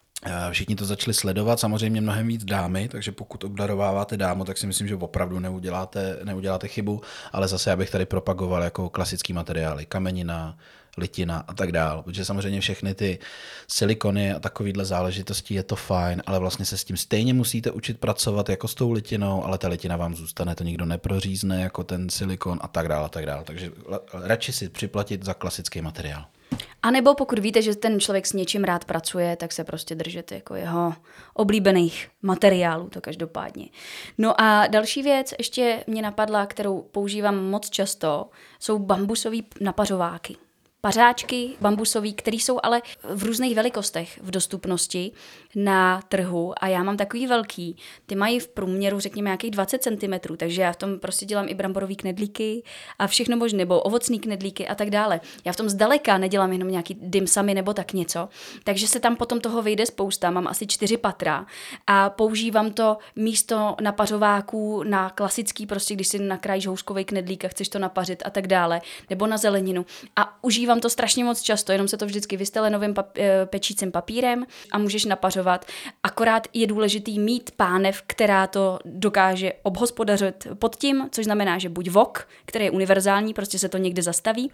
Všichni 0.52 0.76
to 0.76 0.86
začali 0.86 1.14
sledovat, 1.14 1.60
samozřejmě 1.60 2.02
mnohem 2.02 2.28
víc 2.28 2.46
dámy, 2.46 2.88
takže 2.88 3.12
pokud 3.12 3.44
obdarováváte 3.44 4.18
dámu, 4.18 4.46
tak 4.46 4.58
si 4.58 4.68
myslím, 4.68 4.88
že 4.88 4.96
opravdu 4.96 5.40
neuděláte, 5.40 6.20
neuděláte 6.24 6.68
chybu, 6.68 7.02
ale 7.32 7.48
zase 7.48 7.70
já 7.70 7.76
bych 7.76 7.90
tady 7.90 8.06
propagoval 8.06 8.64
jako 8.64 8.90
klasický 8.90 9.34
materiály, 9.34 9.86
kamenina, 9.86 10.58
litina 10.98 11.44
a 11.48 11.54
tak 11.54 11.72
dál, 11.72 12.04
protože 12.04 12.26
samozřejmě 12.26 12.62
všechny 12.62 12.96
ty 12.96 13.20
silikony 13.68 14.34
a 14.34 14.40
takovýhle 14.40 14.86
záležitosti 14.86 15.54
je 15.54 15.64
to 15.64 15.76
fajn, 15.76 16.24
ale 16.26 16.40
vlastně 16.40 16.66
se 16.66 16.78
s 16.78 16.84
tím 16.84 16.98
stejně 16.98 17.34
musíte 17.34 17.72
učit 17.72 18.00
pracovat 18.00 18.50
jako 18.50 18.68
s 18.68 18.76
tou 18.76 18.92
litinou, 18.92 19.44
ale 19.44 19.58
ta 19.58 19.68
litina 19.68 19.98
vám 19.98 20.16
zůstane, 20.16 20.56
to 20.56 20.64
nikdo 20.64 20.86
neprořízne 20.86 21.62
jako 21.62 21.84
ten 21.84 22.10
silikon 22.10 22.60
a 22.62 22.68
tak 22.68 22.88
dál 22.88 23.06
a 23.06 23.10
tak 23.10 23.26
dál, 23.26 23.44
takže 23.44 23.72
radši 24.14 24.52
si 24.54 24.70
připlatit 24.70 25.26
za 25.26 25.34
klasický 25.34 25.82
materiál. 25.82 26.26
A 26.84 26.92
nebo 26.92 27.14
pokud 27.16 27.40
víte, 27.40 27.62
že 27.62 27.76
ten 27.76 28.00
člověk 28.00 28.26
s 28.26 28.34
něčím 28.34 28.64
rád 28.64 28.86
pracuje, 28.86 29.36
tak 29.36 29.52
se 29.52 29.64
prostě 29.64 29.96
držete 29.96 30.36
jako 30.36 30.56
jeho 30.56 30.94
oblíbených 31.34 32.10
materiálů, 32.22 32.90
to 32.90 33.02
každopádně. 33.02 33.70
No 34.18 34.42
a 34.42 34.68
další 34.68 35.04
věc 35.04 35.34
ještě 35.38 35.84
mě 35.88 36.02
napadla, 36.02 36.46
kterou 36.46 36.82
používám 36.82 37.46
moc 37.46 37.70
často, 37.70 38.30
jsou 38.60 38.80
bambusové 38.80 39.38
napařováky. 39.62 40.36
Pařáčky 40.86 41.50
bambusový, 41.62 42.14
které 42.14 42.38
jsou 42.38 42.60
ale 42.64 42.82
v 43.04 43.24
různých 43.24 43.56
velikostech 43.56 44.20
v 44.24 44.32
dostupnosti 44.32 45.12
na 45.56 46.02
trhu 46.10 46.54
a 46.58 46.68
já 46.68 46.84
mám 46.84 46.98
takový 46.98 47.28
velký. 47.28 47.78
Ty 48.06 48.16
mají 48.16 48.40
v 48.40 48.48
průměru, 48.48 49.00
řekněme, 49.00 49.28
nějakých 49.28 49.52
20 49.52 49.84
cm, 49.84 50.36
takže 50.38 50.62
já 50.62 50.72
v 50.72 50.76
tom 50.76 51.00
prostě 51.00 51.26
dělám 51.26 51.50
i 51.50 51.54
bramborový 51.54 51.96
knedlíky 51.96 52.64
a 53.00 53.08
všechno 53.08 53.38
možné, 53.38 53.58
nebo 53.58 53.82
ovocný 53.82 54.20
knedlíky 54.20 54.68
a 54.68 54.76
tak 54.76 54.90
dále. 54.90 55.22
Já 55.46 55.54
v 55.54 55.56
tom 55.56 55.70
zdaleka 55.70 56.18
nedělám 56.18 56.54
jenom 56.54 56.70
nějaký 56.70 56.98
dimsamy 57.02 57.54
nebo 57.54 57.74
tak 57.74 57.94
něco, 57.94 58.30
takže 58.64 58.88
se 58.88 59.00
tam 59.00 59.16
potom 59.16 59.40
toho 59.40 59.62
vyjde 59.62 59.86
spousta, 59.86 60.32
mám 60.32 60.48
asi 60.48 60.68
čtyři 60.68 60.98
patra 60.98 61.46
a 61.88 62.10
používám 62.10 62.72
to 62.72 62.98
místo 63.16 63.76
napařováků 63.82 64.84
na 64.84 65.10
klasický, 65.10 65.66
prostě 65.66 65.94
když 65.94 66.08
si 66.08 66.20
nakrájíš 66.20 66.68
houskový 66.68 67.06
knedlík 67.06 67.46
a 67.46 67.48
chceš 67.48 67.70
to 67.70 67.80
napařit 67.80 68.24
a 68.26 68.30
tak 68.30 68.48
dále, 68.48 68.82
nebo 69.10 69.28
na 69.28 69.38
zeleninu. 69.38 69.86
A 70.16 70.44
užívám 70.44 70.75
to 70.82 70.90
strašně 70.90 71.24
moc 71.24 71.42
často, 71.42 71.72
jenom 71.72 71.88
se 71.88 71.98
to 71.98 72.06
vždycky 72.06 72.38
vystele 72.38 72.70
novým 72.70 72.94
pap- 72.94 73.18
eh, 73.18 73.46
pečícím 73.46 73.92
papírem 73.92 74.46
a 74.72 74.78
můžeš 74.78 75.06
napařovat. 75.06 75.66
Akorát 76.04 76.48
je 76.54 76.68
důležitý 76.68 77.20
mít 77.20 77.52
pánev, 77.52 78.02
která 78.08 78.48
to 78.48 78.80
dokáže 78.86 79.54
obhospodařit 79.64 80.48
pod 80.60 80.76
tím, 80.76 81.10
což 81.12 81.26
znamená, 81.26 81.58
že 81.58 81.70
buď 81.70 81.90
vok, 81.90 82.28
který 82.46 82.66
je 82.66 82.72
univerzální, 82.72 83.34
prostě 83.34 83.60
se 83.60 83.70
to 83.70 83.78
někde 83.78 84.02
zastaví, 84.02 84.52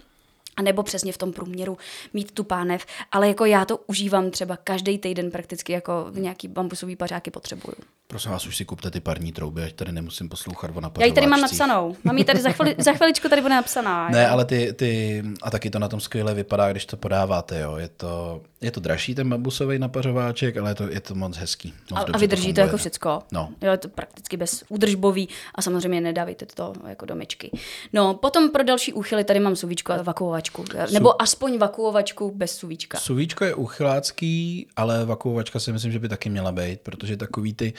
a 0.57 0.61
nebo 0.61 0.83
přesně 0.83 1.13
v 1.13 1.17
tom 1.17 1.33
průměru 1.33 1.77
mít 2.13 2.31
tu 2.31 2.43
pánev, 2.43 2.85
ale 3.11 3.27
jako 3.27 3.45
já 3.45 3.65
to 3.65 3.77
užívám 3.77 4.31
třeba 4.31 4.57
každý 4.57 4.97
týden 4.97 5.31
prakticky 5.31 5.73
jako 5.73 6.05
v 6.09 6.19
nějaký 6.19 6.47
bambusový 6.47 6.95
pařáky 6.95 7.31
potřebuju. 7.31 7.75
Prosím 8.11 8.31
vás, 8.31 8.47
už 8.47 8.57
si 8.57 8.65
kupte 8.65 8.91
ty 8.91 8.99
parní 8.99 9.31
trouby, 9.31 9.63
ať 9.63 9.73
tady 9.73 9.91
nemusím 9.91 10.29
poslouchat 10.29 10.71
o 10.75 10.81
Já 10.99 11.05
ji 11.05 11.11
tady 11.11 11.27
mám 11.27 11.41
napsanou. 11.41 11.95
Mám 12.03 12.17
ji 12.17 12.23
tady 12.23 12.41
za, 12.41 12.51
chvili, 12.51 12.75
za 12.77 12.93
chviličku 12.93 13.29
tady 13.29 13.41
bude 13.41 13.53
napsaná. 13.53 14.09
Ne, 14.11 14.23
jo. 14.23 14.27
ale 14.31 14.45
ty, 14.45 14.73
ty, 14.73 15.23
a 15.41 15.51
taky 15.51 15.69
to 15.69 15.79
na 15.79 15.87
tom 15.87 15.99
skvěle 15.99 16.33
vypadá, 16.33 16.71
když 16.71 16.85
to 16.85 16.97
podáváte, 16.97 17.59
jo. 17.59 17.75
Je 17.77 17.87
to, 17.87 18.41
je 18.61 18.71
to 18.71 18.79
dražší 18.79 19.15
ten 19.15 19.29
bambusový 19.29 19.79
napařováček, 19.79 20.57
ale 20.57 20.71
je 20.71 20.75
to, 20.75 20.89
je 20.89 20.99
to 20.99 21.15
moc 21.15 21.37
hezký. 21.37 21.73
Moc 21.91 21.99
A, 21.99 22.05
a 22.13 22.17
vydrží 22.17 22.41
to, 22.41 22.47
funguje. 22.47 22.65
jako 22.65 22.77
všecko. 22.77 23.23
No. 23.31 23.49
Jo, 23.61 23.71
je 23.71 23.77
to 23.77 23.89
prakticky 23.89 24.37
bez 24.37 24.63
údržbový 24.69 25.29
a 25.55 25.61
samozřejmě 25.61 26.01
nedávejte 26.01 26.45
to 26.45 26.73
jako 26.87 27.05
do 27.05 27.15
myčky. 27.15 27.51
No, 27.93 28.13
potom 28.13 28.49
pro 28.49 28.63
další 28.63 28.93
úchyly 28.93 29.23
tady 29.23 29.39
mám 29.39 29.55
suvíčku 29.55 29.91
a 29.91 30.03
vakuovačku. 30.49 30.93
Nebo 30.93 31.21
aspoň 31.21 31.57
vakuovačku 31.57 32.31
bez 32.35 32.55
suvíčka. 32.57 32.99
Suvíčko 32.99 33.45
je 33.45 33.55
uchylácký, 33.55 34.67
ale 34.75 35.05
vakuovačka 35.05 35.59
si 35.59 35.71
myslím, 35.71 35.91
že 35.91 35.99
by 35.99 36.09
taky 36.09 36.29
měla 36.29 36.51
být, 36.51 36.81
protože 36.81 37.17
takový 37.17 37.53
ty, 37.53 37.73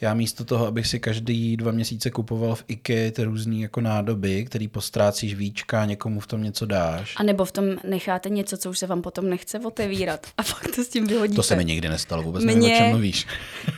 já 0.00 0.14
místo 0.14 0.44
toho, 0.44 0.66
abych 0.66 0.86
si 0.86 1.00
každý 1.00 1.56
dva 1.56 1.72
měsíce 1.72 2.10
kupoval 2.10 2.54
v 2.54 2.64
IKEA 2.68 3.10
ty 3.10 3.24
různý 3.24 3.60
jako 3.62 3.80
nádoby, 3.80 4.44
který 4.44 4.68
postrácíš 4.68 5.34
víčka, 5.34 5.84
někomu 5.84 6.20
v 6.20 6.26
tom 6.26 6.42
něco 6.42 6.66
dáš. 6.66 7.14
A 7.16 7.22
nebo 7.22 7.44
v 7.44 7.52
tom 7.52 7.64
necháte 7.84 8.28
něco, 8.28 8.56
co 8.56 8.70
už 8.70 8.78
se 8.78 8.86
vám 8.86 9.02
potom 9.02 9.30
nechce 9.30 9.58
otevírat. 9.58 10.26
A 10.38 10.42
pak 10.42 10.66
to 10.76 10.84
s 10.84 10.88
tím 10.88 11.06
vyhodíte. 11.06 11.36
To 11.36 11.42
se 11.42 11.56
mi 11.56 11.64
nikdy 11.64 11.88
nestalo, 11.88 12.22
vůbec 12.22 12.44
nevím, 12.44 12.62
o 12.62 12.66
Mně- 12.66 12.76
čem 12.78 12.88
mluvíš. 12.90 13.26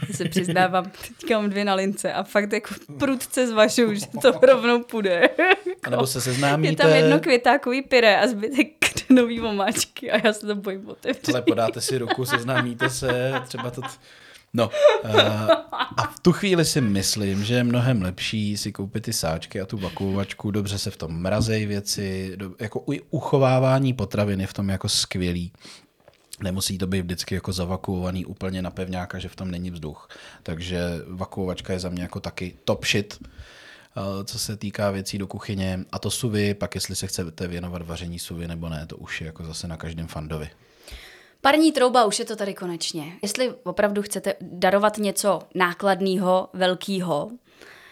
Já 0.08 0.14
se 0.16 0.24
přiznávám, 0.28 0.84
teďka 1.18 1.40
mám 1.40 1.50
dvě 1.50 1.64
na 1.64 1.74
lince 1.74 2.12
a 2.12 2.22
fakt 2.22 2.52
jako 2.52 2.74
prudce 2.98 3.46
zvažuju, 3.46 3.94
že 3.94 4.06
to 4.22 4.30
rovnou 4.42 4.82
půjde. 4.82 5.28
A 5.82 5.90
nebo 5.90 6.06
se 6.06 6.18
Je 6.18 6.22
seznámíte, 6.22 6.82
tam 6.82 6.90
jedno 6.90 7.20
květákový 7.20 7.82
pyré 7.82 8.20
a 8.20 8.26
zbytek 8.26 8.68
nový 9.10 9.40
omáčky 9.40 10.10
a 10.10 10.26
já 10.26 10.32
se 10.32 10.46
to 10.46 10.54
bojím 10.54 10.88
otevřít. 10.88 11.28
ale 11.28 11.42
podáte 11.42 11.80
si 11.80 11.98
ruku, 11.98 12.24
seznámíte 12.24 12.90
se, 12.90 13.32
třeba 13.48 13.70
to... 13.70 13.82
No, 14.52 14.70
uh, 15.04 15.50
a 15.96 16.06
v 16.06 16.20
tu 16.20 16.32
chvíli 16.32 16.64
si 16.64 16.80
myslím, 16.80 17.44
že 17.44 17.54
je 17.54 17.64
mnohem 17.64 18.02
lepší 18.02 18.56
si 18.56 18.72
koupit 18.72 19.00
ty 19.00 19.12
sáčky 19.12 19.60
a 19.60 19.66
tu 19.66 19.78
vakuovačku, 19.78 20.50
dobře 20.50 20.78
se 20.78 20.90
v 20.90 20.96
tom 20.96 21.12
mrazej 21.12 21.66
věci, 21.66 22.36
jako 22.60 22.84
uchovávání 23.10 23.92
potravin 23.92 24.40
je 24.40 24.46
v 24.46 24.52
tom 24.52 24.68
jako 24.68 24.88
skvělý. 24.88 25.52
Nemusí 26.42 26.78
to 26.78 26.86
být 26.86 27.00
vždycky 27.00 27.34
jako 27.34 27.52
zavakuovaný 27.52 28.24
úplně 28.24 28.62
na 28.62 28.70
pevňáka, 28.70 29.18
že 29.18 29.28
v 29.28 29.36
tom 29.36 29.50
není 29.50 29.70
vzduch. 29.70 30.08
Takže 30.42 30.80
vakuovačka 31.08 31.72
je 31.72 31.78
za 31.78 31.88
mě 31.88 32.02
jako 32.02 32.20
taky 32.20 32.54
top 32.64 32.86
shit, 32.86 33.18
eh, 33.22 34.24
co 34.24 34.38
se 34.38 34.56
týká 34.56 34.90
věcí 34.90 35.18
do 35.18 35.26
kuchyně. 35.26 35.80
A 35.92 35.98
to 35.98 36.10
suvy, 36.10 36.54
pak 36.54 36.74
jestli 36.74 36.96
se 36.96 37.06
chcete 37.06 37.48
věnovat 37.48 37.82
vaření 37.82 38.18
suvy 38.18 38.48
nebo 38.48 38.68
ne, 38.68 38.86
to 38.86 38.96
už 38.96 39.20
je 39.20 39.26
jako 39.26 39.44
zase 39.44 39.68
na 39.68 39.76
každém 39.76 40.06
fandovi. 40.06 40.50
Parní 41.40 41.72
trouba, 41.72 42.04
už 42.04 42.18
je 42.18 42.24
to 42.24 42.36
tady 42.36 42.54
konečně. 42.54 43.12
Jestli 43.22 43.54
opravdu 43.64 44.02
chcete 44.02 44.34
darovat 44.40 44.98
něco 44.98 45.40
nákladného, 45.54 46.48
velkého, 46.52 47.30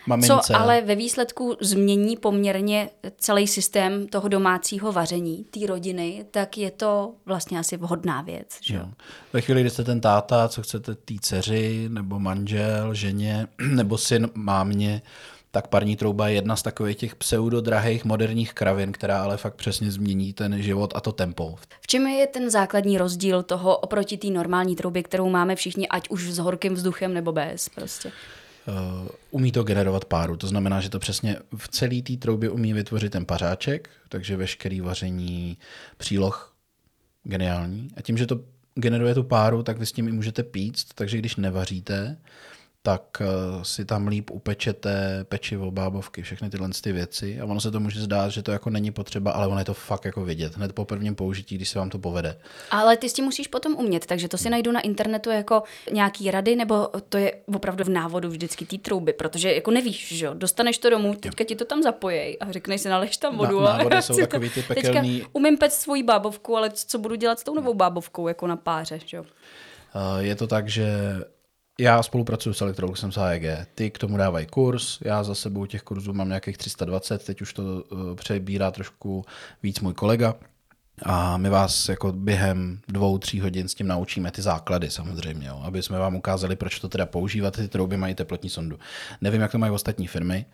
Mamince, 0.06 0.32
co 0.42 0.56
ale 0.56 0.80
ve 0.80 0.94
výsledku 0.94 1.56
změní 1.60 2.16
poměrně 2.16 2.90
celý 3.18 3.46
systém 3.46 4.08
toho 4.08 4.28
domácího 4.28 4.92
vaření, 4.92 5.44
té 5.44 5.66
rodiny, 5.66 6.26
tak 6.30 6.58
je 6.58 6.70
to 6.70 7.14
vlastně 7.26 7.58
asi 7.58 7.76
vhodná 7.76 8.22
věc. 8.22 8.58
Že? 8.60 8.74
jo? 8.74 8.80
Jo. 8.80 8.92
Ve 9.32 9.40
chvíli, 9.40 9.60
kdy 9.60 9.70
jste 9.70 9.84
ten 9.84 10.00
táta, 10.00 10.48
co 10.48 10.62
chcete 10.62 10.94
té 10.94 11.14
dceři, 11.20 11.88
nebo 11.88 12.18
manžel, 12.18 12.94
ženě, 12.94 13.46
nebo 13.74 13.98
syn, 13.98 14.28
mámě, 14.34 15.02
tak 15.56 15.68
parní 15.68 15.96
trouba 15.96 16.28
je 16.28 16.34
jedna 16.34 16.56
z 16.56 16.62
takových 16.62 16.96
těch 16.96 17.16
pseudodrahých 17.16 18.04
moderních 18.04 18.54
kravin, 18.54 18.92
která 18.92 19.22
ale 19.22 19.36
fakt 19.36 19.54
přesně 19.54 19.90
změní 19.90 20.32
ten 20.32 20.62
život 20.62 20.92
a 20.96 21.00
to 21.00 21.12
tempo. 21.12 21.56
V 21.80 21.86
čem 21.86 22.06
je 22.06 22.26
ten 22.26 22.50
základní 22.50 22.98
rozdíl 22.98 23.42
toho 23.42 23.76
oproti 23.76 24.16
té 24.16 24.26
normální 24.26 24.76
troubě, 24.76 25.02
kterou 25.02 25.30
máme 25.30 25.56
všichni, 25.56 25.88
ať 25.88 26.08
už 26.08 26.30
s 26.30 26.38
horkým 26.38 26.74
vzduchem 26.74 27.14
nebo 27.14 27.32
bez? 27.32 27.68
Prostě. 27.68 28.12
Uh, 28.68 29.08
umí 29.30 29.52
to 29.52 29.62
generovat 29.62 30.04
páru, 30.04 30.36
to 30.36 30.46
znamená, 30.46 30.80
že 30.80 30.90
to 30.90 30.98
přesně 30.98 31.36
v 31.56 31.68
celé 31.68 32.02
té 32.02 32.16
troubě 32.16 32.50
umí 32.50 32.72
vytvořit 32.72 33.12
ten 33.12 33.24
pařáček, 33.24 33.90
takže 34.08 34.36
veškerý 34.36 34.80
vaření 34.80 35.58
příloh 35.96 36.54
geniální. 37.24 37.88
A 37.96 38.02
tím, 38.02 38.18
že 38.18 38.26
to 38.26 38.40
generuje 38.74 39.14
tu 39.14 39.22
páru, 39.22 39.62
tak 39.62 39.78
vy 39.78 39.86
s 39.86 39.92
tím 39.92 40.08
i 40.08 40.12
můžete 40.12 40.42
pít, 40.42 40.76
takže 40.94 41.18
když 41.18 41.36
nevaříte, 41.36 42.16
tak 42.86 43.02
uh, 43.20 43.62
si 43.62 43.84
tam 43.84 44.06
líp 44.08 44.30
upečete 44.30 45.24
pečivo, 45.28 45.70
bábovky, 45.70 46.22
všechny 46.22 46.50
tyhle 46.50 46.68
ty 46.82 46.92
věci 46.92 47.40
a 47.40 47.44
ono 47.44 47.60
se 47.60 47.70
to 47.70 47.80
může 47.80 48.00
zdát, 48.00 48.28
že 48.28 48.42
to 48.42 48.52
jako 48.52 48.70
není 48.70 48.90
potřeba, 48.90 49.30
ale 49.30 49.46
ono 49.46 49.58
je 49.58 49.64
to 49.64 49.74
fakt 49.74 50.04
jako 50.04 50.24
vidět. 50.24 50.56
Hned 50.56 50.72
po 50.72 50.84
prvním 50.84 51.14
použití, 51.14 51.54
když 51.54 51.68
se 51.68 51.78
vám 51.78 51.90
to 51.90 51.98
povede. 51.98 52.38
Ale 52.70 52.96
ty 52.96 53.08
s 53.08 53.12
tím 53.12 53.24
musíš 53.24 53.48
potom 53.48 53.74
umět, 53.74 54.06
takže 54.06 54.28
to 54.28 54.38
si 54.38 54.50
najdu 54.50 54.72
na 54.72 54.80
internetu 54.80 55.30
jako 55.30 55.62
nějaký 55.92 56.30
rady, 56.30 56.56
nebo 56.56 56.88
to 57.08 57.18
je 57.18 57.32
opravdu 57.54 57.84
v 57.84 57.88
návodu 57.88 58.28
vždycky 58.28 58.66
té 58.66 58.78
trouby, 58.78 59.12
protože 59.12 59.54
jako 59.54 59.70
nevíš, 59.70 60.08
že 60.16 60.26
jo, 60.26 60.34
dostaneš 60.34 60.78
to 60.78 60.90
domů, 60.90 61.14
teďka 61.14 61.44
ti 61.44 61.56
to 61.56 61.64
tam 61.64 61.82
zapojej 61.82 62.36
a 62.40 62.52
řekneš 62.52 62.80
si, 62.80 62.88
nalež 62.88 63.16
tam 63.16 63.36
vodu. 63.36 63.60
Na- 63.60 63.70
a 63.70 63.76
návody 63.78 64.02
jsou 64.02 64.16
takový 64.16 64.50
ty 64.50 64.62
pekelný- 64.62 65.18
Teďka 65.18 65.30
umím 65.32 65.58
pec 65.58 65.72
svoji 65.74 66.02
bábovku, 66.02 66.56
ale 66.56 66.70
co 66.70 66.98
budu 66.98 67.14
dělat 67.14 67.38
s 67.40 67.44
tou 67.44 67.54
novou 67.54 67.74
bábovkou, 67.74 68.28
jako 68.28 68.46
na 68.46 68.56
páře, 68.56 69.00
že 69.04 69.16
jo? 69.16 69.22
Uh, 69.94 70.20
Je 70.20 70.34
to 70.36 70.46
tak, 70.46 70.68
že 70.68 70.86
já 71.80 72.02
spolupracuji 72.02 72.54
s 72.54 72.60
Electroluxem 72.60 73.12
z 73.12 73.18
AEG. 73.18 73.68
Ty 73.74 73.90
k 73.90 73.98
tomu 73.98 74.16
dávají 74.16 74.46
kurz, 74.46 74.98
já 75.00 75.24
za 75.24 75.34
sebou 75.34 75.66
těch 75.66 75.82
kurzů 75.82 76.12
mám 76.12 76.28
nějakých 76.28 76.58
320, 76.58 77.24
teď 77.24 77.42
už 77.42 77.52
to 77.52 77.62
uh, 77.62 78.14
přebírá 78.14 78.70
trošku 78.70 79.24
víc 79.62 79.80
můj 79.80 79.94
kolega. 79.94 80.34
A 81.02 81.36
my 81.36 81.48
vás 81.48 81.88
jako 81.88 82.12
během 82.12 82.80
dvou, 82.88 83.18
tří 83.18 83.40
hodin 83.40 83.68
s 83.68 83.74
tím 83.74 83.86
naučíme 83.86 84.30
ty 84.30 84.42
základy 84.42 84.90
samozřejmě, 84.90 85.48
jo, 85.48 85.60
aby 85.64 85.82
jsme 85.82 85.98
vám 85.98 86.14
ukázali, 86.14 86.56
proč 86.56 86.80
to 86.80 86.88
teda 86.88 87.06
používat. 87.06 87.56
Ty 87.56 87.68
trouby 87.68 87.96
mají 87.96 88.14
teplotní 88.14 88.50
sondu. 88.50 88.78
Nevím, 89.20 89.40
jak 89.40 89.52
to 89.52 89.58
mají 89.58 89.72
ostatní 89.72 90.06
firmy, 90.06 90.46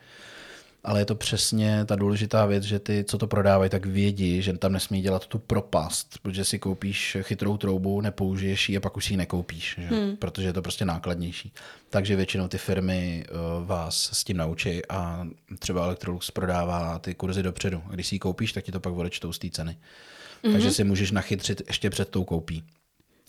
ale 0.84 1.00
je 1.00 1.04
to 1.04 1.14
přesně 1.14 1.84
ta 1.84 1.96
důležitá 1.96 2.46
věc, 2.46 2.64
že 2.64 2.78
ty, 2.78 3.04
co 3.04 3.18
to 3.18 3.26
prodávají, 3.26 3.70
tak 3.70 3.86
vědí, 3.86 4.42
že 4.42 4.52
tam 4.52 4.72
nesmí 4.72 5.02
dělat 5.02 5.26
tu 5.26 5.38
propast, 5.38 6.18
protože 6.22 6.44
si 6.44 6.58
koupíš 6.58 7.16
chytrou 7.22 7.56
troubu, 7.56 8.00
nepoužiješ 8.00 8.68
ji 8.68 8.76
a 8.76 8.80
pak 8.80 8.96
už 8.96 9.04
si 9.04 9.12
ji 9.12 9.16
nekoupíš, 9.16 9.74
že? 9.78 9.86
Hmm. 9.86 10.16
protože 10.16 10.48
je 10.48 10.52
to 10.52 10.62
prostě 10.62 10.84
nákladnější. 10.84 11.52
Takže 11.90 12.16
většinou 12.16 12.48
ty 12.48 12.58
firmy 12.58 13.24
uh, 13.30 13.66
vás 13.66 14.10
s 14.12 14.24
tím 14.24 14.36
naučí 14.36 14.86
a 14.88 15.26
třeba 15.58 15.84
Electrolux 15.84 16.30
prodává 16.30 16.98
ty 16.98 17.14
kurzy 17.14 17.42
dopředu. 17.42 17.82
A 17.90 17.94
když 17.94 18.06
si 18.06 18.14
ji 18.14 18.18
koupíš, 18.18 18.52
tak 18.52 18.64
ti 18.64 18.72
to 18.72 18.80
pak 18.80 18.92
odečtou 18.92 19.32
z 19.32 19.38
té 19.38 19.50
ceny. 19.50 19.76
Mm-hmm. 20.44 20.52
Takže 20.52 20.70
si 20.70 20.84
můžeš 20.84 21.10
nachytřit 21.10 21.62
ještě 21.66 21.90
před 21.90 22.08
tou 22.08 22.24
koupí. 22.24 22.64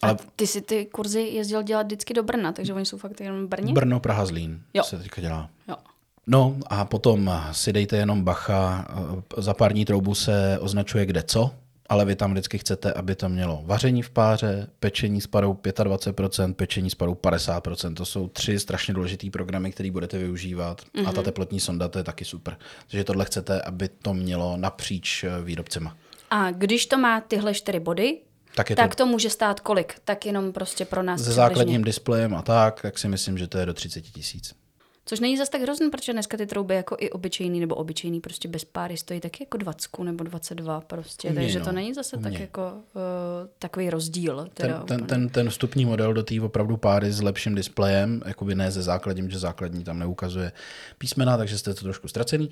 Ale 0.01 0.09
Ale 0.11 0.19
ty 0.35 0.47
si 0.47 0.61
ty 0.61 0.85
kurzy 0.85 1.21
jezdil 1.21 1.63
dělat 1.63 1.85
vždycky 1.85 2.13
do 2.13 2.23
Brna, 2.23 2.51
takže 2.51 2.73
oni 2.73 2.85
jsou 2.85 2.97
fakt 2.97 3.21
jenom 3.21 3.45
v 3.45 3.49
Brně? 3.49 3.73
Brno, 3.73 3.99
Praha, 3.99 4.25
Zlín 4.25 4.61
Jo. 4.73 4.83
se 4.83 4.97
teďka 4.97 5.21
dělá. 5.21 5.49
Jo. 5.67 5.75
No 6.27 6.57
a 6.67 6.85
potom 6.85 7.31
si 7.51 7.73
dejte 7.73 7.97
jenom 7.97 8.23
bacha, 8.23 8.87
eh, 8.89 9.41
za 9.41 9.53
pární 9.53 9.85
troubu 9.85 10.15
se 10.15 10.57
označuje 10.59 11.05
kde 11.05 11.23
co, 11.23 11.51
ale 11.89 12.05
vy 12.05 12.15
tam 12.15 12.31
vždycky 12.31 12.57
chcete, 12.57 12.93
aby 12.93 13.15
to 13.15 13.29
mělo 13.29 13.61
vaření 13.65 14.01
v 14.01 14.09
páře, 14.09 14.67
pečení 14.79 15.21
s 15.21 15.27
parou 15.27 15.53
25%, 15.53 16.53
pečení 16.53 16.89
s 16.89 16.95
parou 16.95 17.15
50%. 17.15 17.93
To 17.93 18.05
jsou 18.05 18.27
tři 18.27 18.59
strašně 18.59 18.93
důležité 18.93 19.29
programy, 19.29 19.71
které 19.71 19.91
budete 19.91 20.17
využívat. 20.17 20.81
Mm-hmm. 20.81 21.09
A 21.09 21.11
ta 21.11 21.21
teplotní 21.21 21.59
sonda, 21.59 21.87
to 21.87 21.97
je 21.97 22.03
taky 22.03 22.25
super. 22.25 22.57
Takže 22.87 23.03
tohle 23.03 23.25
chcete, 23.25 23.61
aby 23.61 23.89
to 23.89 24.13
mělo 24.13 24.57
napříč 24.57 25.23
eh, 25.23 25.43
výrobcema. 25.43 25.97
A 26.29 26.51
když 26.51 26.85
to 26.85 26.97
má 26.97 27.21
tyhle 27.21 27.53
čtyři 27.53 27.79
body, 27.79 28.17
Tak 28.55 28.69
je 28.69 28.75
tak 28.75 28.95
to 28.95 29.03
to 29.03 29.05
může 29.05 29.29
stát 29.29 29.59
kolik? 29.59 29.95
Tak 30.05 30.25
jenom 30.25 30.53
prostě 30.53 30.85
pro 30.85 31.03
nás 31.03 31.23
se 31.23 31.31
základním 31.31 31.83
displejem 31.83 32.35
a 32.35 32.41
tak, 32.41 32.81
tak 32.81 32.99
si 32.99 33.07
myslím, 33.07 33.37
že 33.37 33.47
to 33.47 33.57
je 33.57 33.65
do 33.65 33.73
30 33.73 34.01
tisíc. 34.01 34.62
Což 35.05 35.19
není 35.19 35.37
zas 35.37 35.49
tak 35.49 35.61
hrozný, 35.61 35.89
protože 35.89 36.13
dneska 36.13 36.37
ty 36.37 36.45
trouby 36.45 36.75
jako 36.75 36.95
i 36.99 37.09
obyčejný 37.09 37.59
nebo 37.59 37.75
obyčejný 37.75 38.21
prostě 38.21 38.47
bez 38.47 38.65
páry 38.65 38.97
stojí 38.97 39.19
taky 39.19 39.43
jako 39.43 39.57
20 39.57 39.99
nebo 40.03 40.23
22 40.23 40.81
prostě, 40.81 41.27
Uměj, 41.29 41.45
takže 41.45 41.59
no. 41.59 41.65
to 41.65 41.71
není 41.71 41.93
zase 41.93 42.17
tak 42.17 42.25
Uměj. 42.25 42.41
jako 42.41 42.61
uh, 42.73 43.01
takový 43.59 43.89
rozdíl. 43.89 44.47
Teda 44.53 44.77
Ten, 44.79 44.97
ten, 44.99 45.07
ten, 45.07 45.29
ten 45.29 45.49
vstupní 45.49 45.85
model 45.85 46.13
do 46.13 46.23
té 46.23 46.41
opravdu 46.41 46.77
páry 46.77 47.11
s 47.11 47.21
lepším 47.21 47.55
displejem, 47.55 48.21
jakoby 48.25 48.55
ne 48.55 48.71
ze 48.71 48.81
základním, 48.81 49.29
že 49.29 49.39
základní 49.39 49.83
tam 49.83 49.99
neukazuje 49.99 50.51
písmena, 50.97 51.37
takže 51.37 51.57
jste 51.57 51.73
to 51.73 51.81
trošku 51.81 52.07
ztracený, 52.07 52.49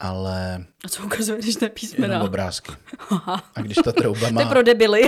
ale 0.00 0.64
A 0.84 0.88
co 0.88 1.02
ukazuje, 1.04 1.38
když 1.38 1.56
to 1.56 1.64
je 1.64 1.66
jenom 1.66 1.74
písmena? 1.74 2.22
obrázky. 2.22 2.72
A 3.54 3.60
když 3.62 3.76
ta 3.84 3.92
trouba 3.92 4.20
To 4.20 4.26
je 4.26 4.32
má... 4.32 4.48
pro 4.48 4.62
debily. 4.62 5.02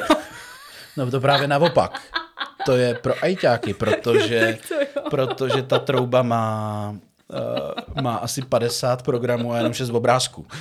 No 0.96 1.10
to 1.10 1.20
právě 1.20 1.48
naopak. 1.48 2.00
To 2.66 2.76
je 2.76 2.94
pro 2.94 3.14
ajťáky, 3.22 3.74
protože, 3.74 4.58
protože 5.10 5.62
ta 5.62 5.78
trouba 5.78 6.22
má, 6.22 6.96
uh, 7.96 8.02
má 8.02 8.16
asi 8.16 8.42
50 8.42 9.02
programů 9.02 9.52
a 9.52 9.56
jenom 9.56 9.72
6 9.72 9.90
obrázků. 9.90 10.46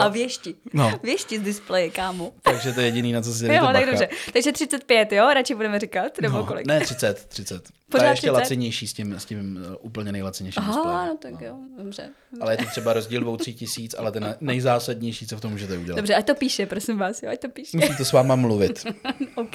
A 0.00 0.08
věšti. 0.08 0.54
No. 0.72 0.92
Věšti 1.02 1.38
z 1.38 1.42
displeje, 1.42 1.90
kámo. 1.90 2.32
Takže 2.42 2.72
to 2.72 2.80
je 2.80 2.86
jediný, 2.86 3.12
na 3.12 3.22
co 3.22 3.32
si 3.34 3.44
Jo, 3.44 3.50
dejte 3.50 3.72
tak 3.72 3.86
dobře. 3.86 4.08
Takže 4.32 4.52
35, 4.52 5.12
jo? 5.12 5.30
Radši 5.34 5.54
budeme 5.54 5.78
říkat? 5.80 6.20
Nebo 6.20 6.36
No, 6.36 6.46
kolik? 6.46 6.66
ne, 6.66 6.80
30, 6.80 7.24
30. 7.28 7.62
To 7.62 7.70
Pořád 7.90 8.04
je 8.04 8.10
ještě 8.10 8.26
30? 8.26 8.30
lacenější 8.40 8.86
s 8.86 8.92
tím, 8.92 9.12
s 9.14 9.24
tím 9.24 9.66
uh, 9.70 9.76
úplně 9.80 10.12
nejlacenějším 10.12 10.62
Aha, 10.62 10.72
displejem. 10.72 11.06
no 11.08 11.16
tak 11.16 11.40
jo, 11.40 11.56
dobře. 11.78 12.08
Ale 12.40 12.52
je 12.52 12.56
to 12.56 12.64
třeba 12.64 12.92
rozdíl 12.92 13.20
dvou, 13.20 13.36
tří 13.36 13.54
tisíc, 13.54 13.94
ale 13.98 14.12
ten 14.12 14.36
nejzásadnější, 14.40 15.26
co 15.26 15.36
v 15.36 15.40
tom 15.40 15.50
můžete 15.50 15.78
udělat. 15.78 15.96
Dobře, 15.96 16.14
ať 16.14 16.26
to 16.26 16.34
píše, 16.34 16.66
prosím 16.66 16.98
vás, 16.98 17.22
jo, 17.22 17.30
ať 17.30 17.40
to 17.40 17.48
píše. 17.48 17.76
Musí 17.76 17.96
to 17.96 18.04
s 18.04 18.12
váma 18.12 18.36
mluvit. 18.36 18.84
OK. 19.34 19.54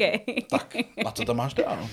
Tak, 0.50 0.76
a 1.06 1.12
co 1.12 1.26
tam 1.26 1.38
máš 1.38 1.54
dál? 1.54 1.90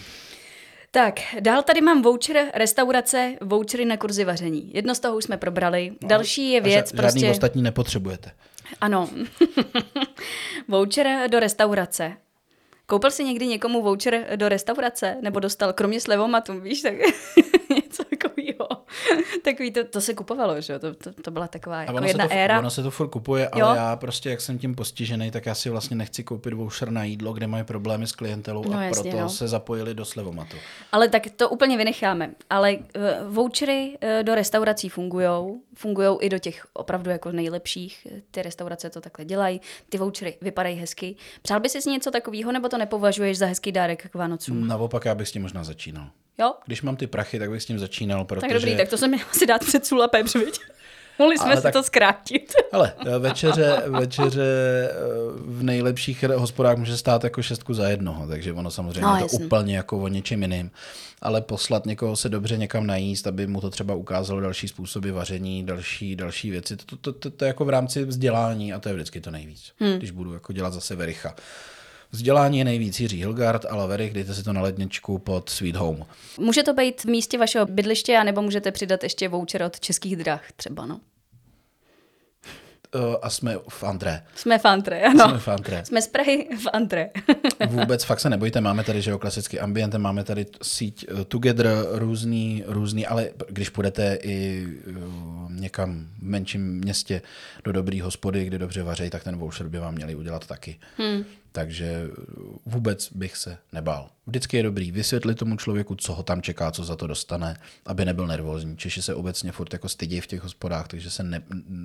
Tak, 0.91 1.21
dál 1.41 1.63
tady 1.63 1.81
mám 1.81 2.03
voucher 2.03 2.51
restaurace, 2.55 3.35
vouchery 3.41 3.85
na 3.85 3.97
kurzy 3.97 4.25
vaření. 4.25 4.71
Jedno 4.75 4.95
z 4.95 5.01
toho 5.01 5.17
už 5.17 5.25
jsme 5.25 5.37
probrali. 5.37 5.93
Další 6.07 6.51
je 6.51 6.61
věc 6.61 6.93
ža- 6.93 6.97
prostě... 6.97 7.21
Žádný 7.21 7.31
ostatní 7.31 7.63
nepotřebujete. 7.63 8.31
Ano. 8.81 9.11
voucher 10.69 11.31
do 11.31 11.41
restaurace. 11.41 12.13
Koupil 12.91 13.11
jsi 13.11 13.25
někdy 13.25 13.47
někomu 13.47 13.83
voucher 13.83 14.27
do 14.37 14.49
restaurace? 14.49 15.17
Nebo 15.23 15.41
dostal, 15.41 15.73
kromě 15.73 16.01
slevomatu, 16.01 16.61
víš, 16.61 16.83
tak 16.83 16.95
něco 17.71 18.05
takového. 18.05 18.69
Takový 19.45 19.71
to, 19.71 19.85
to 19.85 20.01
se 20.01 20.15
kupovalo, 20.15 20.61
že 20.61 20.73
jo? 20.73 20.79
To, 20.79 20.95
to, 20.95 21.13
to 21.13 21.31
byla 21.31 21.49
taková 21.49 21.83
jako 21.83 22.05
jedna 22.05 22.29
to, 22.29 22.35
éra. 22.35 22.59
ono 22.59 22.71
se 22.71 22.83
to 22.83 22.91
furt 22.91 23.09
kupuje, 23.09 23.49
ale 23.49 23.61
Jo. 23.61 23.75
já 23.75 23.97
prostě, 23.97 24.31
jak 24.31 24.41
jsem 24.41 24.59
tím 24.59 24.75
postižený, 24.75 25.31
tak 25.31 25.47
já 25.47 25.55
si 25.55 25.71
vlastně 25.71 25.97
nechci 25.97 26.25
koupit 26.25 26.55
voucher 26.55 26.91
na 26.91 27.05
jídlo, 27.05 27.33
kde 27.33 27.47
mají 27.47 27.65
problémy 27.65 28.07
s 28.07 28.13
klientelou 28.13 28.65
No 28.69 28.79
a 28.79 28.83
jasně, 28.83 29.11
proto 29.11 29.23
no. 29.23 29.29
se 29.29 29.49
zapojili 29.49 29.95
do 29.95 30.05
slevomatu. 30.05 30.57
Ale 30.93 31.09
tak 31.09 31.23
to 31.37 31.49
úplně 31.49 31.77
vynecháme. 31.77 32.31
Ale 32.51 32.73
uh, 32.77 33.35
vouchery 33.35 33.99
uh, 34.03 34.23
do 34.23 34.35
restaurací 34.35 34.89
fungujou. 34.89 35.61
Fungujou 35.75 36.19
i 36.21 36.29
do 36.29 36.39
těch 36.39 36.67
opravdu 36.73 37.11
jako 37.11 37.33
nejlepších. 37.33 38.07
Ty 38.31 38.43
restaurace 38.43 38.91
to 38.91 39.01
takhle 39.01 39.25
dělají. 39.25 39.61
Ty 39.89 39.99
vouchery 39.99 40.37
vypadají 40.41 40.77
hezky. 40.77 41.17
Přál 41.43 41.61
by 41.61 41.69
si 41.69 41.91
něco 41.91 42.11
takového, 42.11 42.53
nebo 42.53 42.69
to 42.69 42.78
nepovažuješ 42.79 43.39
za 43.39 43.47
hezký 43.47 43.73
dárek 43.73 44.11
k 44.11 44.15
Vánocům? 44.15 44.69
Naopak 44.69 45.05
já 45.05 45.15
bych 45.15 45.29
s 45.29 45.33
tím 45.33 45.43
možná 45.43 45.65
začínal. 45.65 46.07
Jo? 46.39 46.55
Když 46.67 46.83
mám 46.83 46.97
ty 46.97 47.07
prachy, 47.07 47.39
tak 47.39 47.51
bych 47.51 47.63
s 47.63 47.67
tím 47.67 47.79
začínal, 47.79 48.25
protože... 48.25 48.41
Tak 48.41 48.53
dobrý, 48.53 48.77
tak 48.77 48.89
to 48.89 48.99
se 48.99 49.09
mi 49.09 49.17
asi 49.31 49.47
dát 49.47 49.65
před 49.65 49.87
sůl 49.87 50.09
pepř, 50.09 50.35
viď? 50.35 50.61
Mohli 51.19 51.39
jsme 51.39 51.47
Ale 51.47 51.57
si 51.57 51.63
tak- 51.63 51.73
to 51.73 51.83
zkrátit. 51.83 52.55
Ale 52.73 52.93
eh, 53.07 53.19
večeře, 53.19 53.83
večeře 53.87 54.43
eh, 54.91 54.95
v 55.37 55.63
nejlepších 55.63 56.23
hospodách 56.23 56.77
může 56.77 56.97
stát 56.97 57.25
jako 57.25 57.43
šestku 57.43 57.75
za 57.75 57.89
jednoho, 57.89 58.27
takže 58.29 58.53
ono 58.53 58.71
samozřejmě 58.71 59.01
No, 59.01 59.15
je 59.15 59.19
to 59.19 59.25
jasně. 59.25 59.45
úplně 59.45 59.77
jako 59.77 59.99
o 59.99 60.09
něčem 60.09 60.43
jiným. 60.43 60.71
Ale 61.23 61.41
poslat 61.41 61.87
někoho 61.87 62.17
se 62.17 62.29
dobře 62.29 62.57
někam 62.57 62.87
najíst, 62.87 63.27
aby 63.27 63.47
mu 63.47 63.61
to 63.61 63.71
třeba 63.71 63.95
ukázalo 63.95 64.41
další 64.41 64.69
způsoby 64.69 65.11
vaření, 65.11 65.67
další, 65.67 66.17
další 66.17 66.51
věci, 66.51 66.77
to, 66.77 66.85
to, 66.85 66.97
to, 66.97 67.13
to, 67.13 67.31
to 67.31 67.45
je 67.45 67.47
jako 67.47 67.65
v 67.65 67.69
rámci 67.69 68.05
vzdělání 68.05 68.73
a 68.73 68.79
to 68.81 68.89
je 68.89 68.95
vždycky 68.95 69.21
to 69.21 69.31
nejvíc, 69.31 69.73
hmm. 69.81 69.97
když 69.99 70.11
budu 70.11 70.33
jako 70.33 70.53
dělat 70.53 70.73
zase 70.73 70.97
Vericha. 70.97 71.35
Vzdělání 72.11 72.59
je 72.59 72.65
nejvíc 72.65 73.01
Jiří 73.01 73.19
Hilgard, 73.19 73.65
ale 73.65 73.89
Verich, 73.89 74.13
dejte 74.13 74.35
si 74.35 74.43
to 74.43 74.53
na 74.53 74.61
ledničku 74.61 75.19
pod 75.19 75.51
Sweet 75.51 75.77
Home. 75.77 76.05
Může 76.39 76.63
to 76.63 76.75
být 76.75 77.05
v 77.05 77.05
místě 77.05 77.39
vašeho 77.39 77.67
bydliště, 77.67 78.17
anebo 78.17 78.43
můžete 78.43 78.73
přidat 78.73 79.03
ještě 79.03 79.29
voucher 79.29 79.63
od 79.63 79.81
českých 79.81 80.17
drah 80.17 80.43
třeba, 80.57 80.87
no. 80.87 81.01
Uh, 82.95 83.17
a 83.23 83.31
jsme 83.31 83.57
v 83.69 83.85
André. 83.85 84.23
Jsme 84.35 84.59
v 84.59 84.65
Antre, 84.65 85.03
ano. 85.03 85.29
Jsme 85.29 85.39
v 85.39 85.49
Antré. 85.49 85.85
Jsme 85.85 86.03
z 86.03 86.09
Prahy 86.09 86.49
v 86.59 86.67
Antre. 86.73 87.11
Vůbec 87.67 88.05
fakt 88.05 88.21
se 88.21 88.31
nebojte, 88.31 88.61
máme 88.61 88.85
tady 88.85 89.03
že 89.03 89.11
jo, 89.11 89.19
klasický 89.19 89.61
ambient, 89.61 89.95
máme 89.95 90.25
tady 90.25 90.47
síť 90.63 91.07
eh, 91.09 91.25
Together, 91.25 91.67
různý, 91.93 92.65
různý, 92.67 93.07
ale 93.07 93.31
když 93.49 93.69
půjdete 93.69 94.19
i 94.23 94.67
eh, 94.87 94.93
někam 95.49 96.07
v 96.19 96.23
menším 96.23 96.79
městě 96.79 97.23
do 97.65 97.73
dobrý 97.73 98.01
hospody, 98.01 98.45
kde 98.45 98.59
dobře 98.59 98.83
vařejí, 98.83 99.11
tak 99.11 99.25
ten 99.25 99.37
voucher 99.37 99.69
by 99.69 99.79
vám 99.79 99.95
měli 99.95 100.15
udělat 100.15 100.47
taky. 100.47 100.79
Hmm. 100.97 101.25
Takže 101.53 102.09
vůbec 102.67 103.13
bych 103.13 103.37
se 103.37 103.59
nebál. 103.73 104.11
Vždycky 104.27 104.57
je 104.57 104.63
dobrý 104.63 104.93
vysvětlit 104.93 105.39
tomu 105.39 105.57
člověku, 105.57 105.95
co 105.95 106.15
ho 106.15 106.23
tam 106.23 106.43
čeká, 106.43 106.71
co 106.71 106.85
za 106.85 106.97
to 106.97 107.07
dostane, 107.07 107.57
aby 107.87 108.05
nebyl 108.05 108.27
nervózní. 108.27 108.77
Češi 108.77 109.03
se 109.03 109.15
obecně 109.15 109.53
furt 109.53 109.73
jako 109.73 109.89
stydí 109.89 110.21
v 110.21 110.27
těch 110.27 110.43
hospodách, 110.43 110.89
takže 110.89 111.11
se 111.11 111.23
ne, 111.23 111.43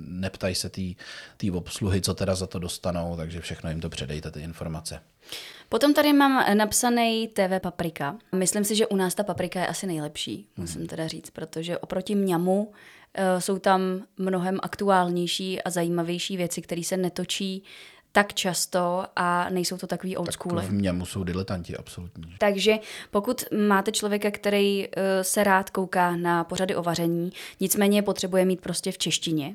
neptají 0.08 0.54
se 0.54 0.70
té 1.36 1.52
obsluhy, 1.52 2.00
co 2.00 2.14
teda 2.14 2.34
za 2.34 2.46
to 2.46 2.58
dostanou, 2.58 3.16
takže 3.16 3.40
všechno 3.40 3.70
jim 3.70 3.80
to 3.80 3.88
předejte, 3.88 4.30
ty 4.30 4.40
informace. 4.40 5.00
Potom 5.68 5.94
tady 5.94 6.12
mám 6.12 6.56
napsaný 6.58 7.28
TV 7.28 7.60
Paprika. 7.60 8.16
Myslím 8.34 8.64
si, 8.64 8.76
že 8.76 8.86
u 8.86 8.96
nás 8.96 9.14
ta 9.14 9.22
paprika 9.22 9.60
je 9.60 9.66
asi 9.66 9.86
nejlepší, 9.86 10.46
musím 10.56 10.86
teda 10.86 11.08
říct, 11.08 11.30
protože 11.30 11.78
oproti 11.78 12.14
mňamu 12.14 12.72
eh, 13.14 13.40
jsou 13.40 13.58
tam 13.58 13.80
mnohem 14.18 14.58
aktuálnější 14.62 15.62
a 15.62 15.70
zajímavější 15.70 16.36
věci, 16.36 16.62
které 16.62 16.82
se 16.82 16.96
netočí 16.96 17.62
tak 18.14 18.34
často 18.34 19.04
a 19.16 19.50
nejsou 19.50 19.76
to 19.78 19.86
takový 19.86 20.16
old 20.16 20.26
Tak 20.26 20.32
schooly. 20.34 20.66
v 20.66 20.72
němu 20.72 21.06
jsou 21.06 21.24
diletanti 21.24 21.76
absolutní. 21.76 22.34
Takže 22.38 22.78
pokud 23.10 23.44
máte 23.68 23.92
člověka, 23.92 24.30
který 24.30 24.86
eh, 24.86 25.24
se 25.24 25.44
rád 25.44 25.70
kouká 25.70 26.16
na 26.16 26.44
pořady 26.44 26.76
o 26.76 26.82
vaření, 26.82 27.32
nicméně 27.60 28.02
potřebuje 28.02 28.44
mít 28.44 28.60
prostě 28.60 28.92
v 28.92 28.98
češtině, 28.98 29.54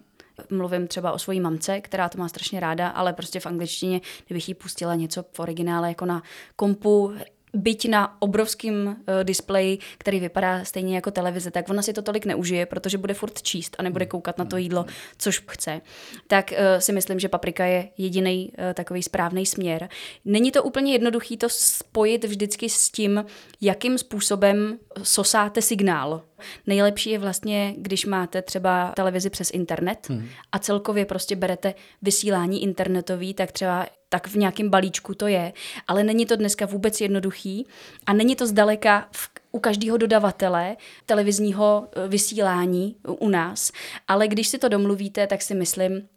mluvím 0.50 0.88
třeba 0.88 1.12
o 1.12 1.20
svojí 1.20 1.40
mamce, 1.40 1.82
která 1.82 2.10
to 2.10 2.18
má 2.18 2.30
strašně 2.30 2.60
ráda, 2.60 2.88
ale 2.90 3.14
prostě 3.14 3.40
v 3.40 3.46
angličtině, 3.46 4.02
kdybych 4.28 4.48
jí 4.50 4.54
pustila 4.54 4.96
něco 4.96 5.24
v 5.32 5.40
originále 5.40 5.88
jako 5.88 6.06
na 6.06 6.24
kompu, 6.56 7.14
byť 7.54 7.90
na 7.90 8.22
obrovském 8.22 8.88
uh, 8.88 8.96
displeji, 9.24 9.78
který 9.98 10.20
vypadá 10.20 10.66
stejně 10.66 10.96
jako 10.96 11.12
televize, 11.12 11.52
tak 11.52 11.70
ona 11.70 11.82
si 11.82 11.94
to 11.94 12.02
tolik 12.02 12.26
neužije, 12.26 12.66
protože 12.66 12.98
bude 12.98 13.14
furt 13.14 13.42
číst 13.42 13.76
a 13.80 13.84
nebude 13.84 14.06
koukat 14.06 14.38
na 14.38 14.46
to 14.46 14.58
jídlo, 14.58 14.86
což 15.18 15.44
chce. 15.48 15.82
Tak 16.28 16.52
uh, 16.52 16.58
si 16.80 16.92
myslím, 16.92 17.20
že 17.20 17.30
paprika 17.30 17.66
je 17.66 17.90
jediný 17.98 18.52
uh, 18.52 18.74
takový 18.74 19.04
správný 19.04 19.46
směr. 19.46 19.90
Není 20.26 20.52
to 20.52 20.64
úplně 20.64 20.94
jednoduchý 20.94 21.38
to 21.38 21.50
spojit 21.50 22.24
vždycky 22.24 22.70
s 22.70 22.90
tím, 22.90 23.26
jakým 23.62 23.98
způsobem 23.98 24.80
sosáte 25.04 25.62
signál. 25.62 26.22
Nejlepší 26.68 27.10
je 27.10 27.20
vlastně, 27.20 27.74
když 27.78 28.06
máte 28.06 28.42
třeba 28.42 28.92
televizi 28.96 29.30
přes 29.30 29.52
internet 29.52 30.08
hmm. 30.10 30.28
a 30.52 30.60
celkově 30.60 31.06
prostě 31.06 31.36
berete 31.36 31.74
vysílání 32.02 32.64
internetový, 32.64 33.34
tak 33.34 33.52
třeba 33.52 33.86
tak 34.10 34.28
v 34.28 34.36
nějakém 34.36 34.70
balíčku 34.70 35.14
to 35.14 35.28
je, 35.28 35.54
ale 35.88 36.04
není 36.04 36.26
to 36.26 36.36
dneska 36.36 36.66
vůbec 36.66 37.02
jednoduchý 37.02 37.68
a 38.06 38.14
není 38.14 38.36
to 38.36 38.48
zdaleka 38.48 39.08
v, 39.12 39.30
u 39.52 39.60
každého 39.60 39.98
dodavatele 39.98 40.78
televizního 41.06 41.88
eh, 41.92 42.08
vysílání 42.08 42.96
u 43.08 43.30
nás, 43.30 43.72
ale 44.08 44.28
když 44.28 44.48
si 44.48 44.58
to 44.58 44.70
domluvíte, 44.70 45.28
tak 45.28 45.42
si 45.42 45.56
myslím, 45.56 46.08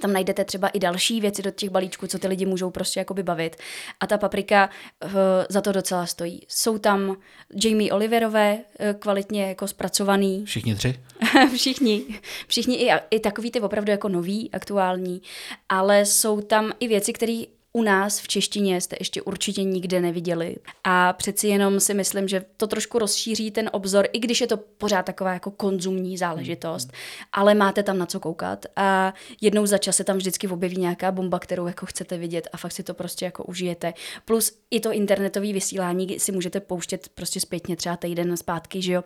tam 0.00 0.12
najdete 0.12 0.44
třeba 0.44 0.68
i 0.68 0.78
další 0.78 1.20
věci 1.20 1.42
do 1.42 1.50
těch 1.50 1.70
balíčků, 1.70 2.06
co 2.06 2.18
ty 2.18 2.28
lidi 2.28 2.46
můžou 2.46 2.70
prostě 2.70 3.00
jakoby 3.00 3.22
bavit. 3.22 3.56
A 4.00 4.06
ta 4.06 4.18
paprika 4.18 4.70
uh, 5.04 5.10
za 5.48 5.60
to 5.60 5.72
docela 5.72 6.06
stojí. 6.06 6.42
Jsou 6.48 6.78
tam 6.78 7.16
Jamie 7.64 7.92
Oliverové, 7.92 8.58
uh, 8.58 8.98
kvalitně 8.98 9.48
jako 9.48 9.68
zpracovaný, 9.68 10.44
Všichni 10.44 10.74
tři? 10.74 11.00
všichni, 11.54 12.04
všichni 12.46 12.76
i, 12.76 12.90
i 13.10 13.20
takový 13.20 13.50
ty 13.50 13.60
opravdu 13.60 13.90
jako 13.90 14.08
nový, 14.08 14.50
aktuální, 14.52 15.22
ale 15.68 16.06
jsou 16.06 16.40
tam 16.40 16.72
i 16.80 16.88
věci, 16.88 17.12
které 17.12 17.42
u 17.72 17.82
nás 17.82 18.20
v 18.20 18.28
češtině 18.28 18.80
jste 18.80 18.96
ještě 19.00 19.22
určitě 19.22 19.62
nikde 19.64 20.00
neviděli. 20.00 20.56
A 20.84 21.12
přeci 21.12 21.48
jenom 21.48 21.80
si 21.80 21.94
myslím, 21.94 22.28
že 22.28 22.44
to 22.56 22.66
trošku 22.66 22.98
rozšíří 22.98 23.50
ten 23.50 23.70
obzor, 23.72 24.08
i 24.12 24.18
když 24.18 24.40
je 24.40 24.46
to 24.46 24.56
pořád 24.56 25.02
taková 25.02 25.32
jako 25.32 25.50
konzumní 25.50 26.18
záležitost, 26.18 26.92
ale 27.32 27.54
máte 27.54 27.82
tam 27.82 27.98
na 27.98 28.06
co 28.06 28.20
koukat 28.20 28.66
a 28.76 29.14
jednou 29.40 29.66
za 29.66 29.78
čas 29.78 29.96
se 29.96 30.04
tam 30.04 30.16
vždycky 30.16 30.48
objeví 30.48 30.76
nějaká 30.76 31.12
bomba, 31.12 31.38
kterou 31.38 31.66
jako 31.66 31.86
chcete 31.86 32.18
vidět 32.18 32.48
a 32.52 32.56
fakt 32.56 32.72
si 32.72 32.82
to 32.82 32.94
prostě 32.94 33.24
jako 33.24 33.44
užijete. 33.44 33.94
Plus 34.24 34.58
i 34.70 34.80
to 34.80 34.92
internetové 34.92 35.52
vysílání 35.52 36.20
si 36.20 36.32
můžete 36.32 36.60
pouštět 36.60 37.08
prostě 37.14 37.40
zpětně 37.40 37.76
třeba 37.76 37.96
týden 37.96 38.36
zpátky, 38.36 38.82
že 38.82 38.92
jo, 38.92 39.02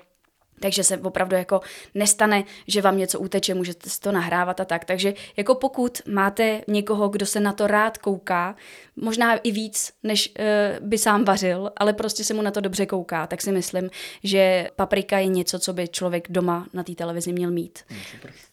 Takže 0.62 0.84
se 0.84 0.98
opravdu 0.98 1.36
jako 1.36 1.60
nestane, 1.94 2.44
že 2.66 2.82
vám 2.82 2.98
něco 2.98 3.20
uteče, 3.20 3.54
můžete 3.54 3.90
si 3.90 4.00
to 4.00 4.12
nahrávat 4.12 4.60
a 4.60 4.64
tak. 4.64 4.84
Takže 4.84 5.14
jako 5.36 5.54
pokud 5.54 6.02
máte 6.08 6.60
někoho, 6.68 7.08
kdo 7.08 7.26
se 7.26 7.40
na 7.40 7.52
to 7.52 7.66
rád 7.66 7.98
kouká, 7.98 8.56
možná 8.96 9.36
i 9.36 9.50
víc, 9.50 9.92
než 10.02 10.32
uh, 10.38 10.86
by 10.88 10.98
sám 10.98 11.24
vařil, 11.24 11.70
ale 11.76 11.92
prostě 11.92 12.24
se 12.24 12.34
mu 12.34 12.42
na 12.42 12.50
to 12.50 12.60
dobře 12.60 12.86
kouká, 12.86 13.26
tak 13.26 13.42
si 13.42 13.52
myslím, 13.52 13.90
že 14.24 14.68
paprika 14.76 15.18
je 15.18 15.26
něco, 15.26 15.58
co 15.58 15.72
by 15.72 15.88
člověk 15.88 16.26
doma 16.30 16.66
na 16.72 16.82
té 16.82 16.94
televizi 16.94 17.32
měl 17.32 17.50
mít. 17.50 17.78
No, 17.90 17.96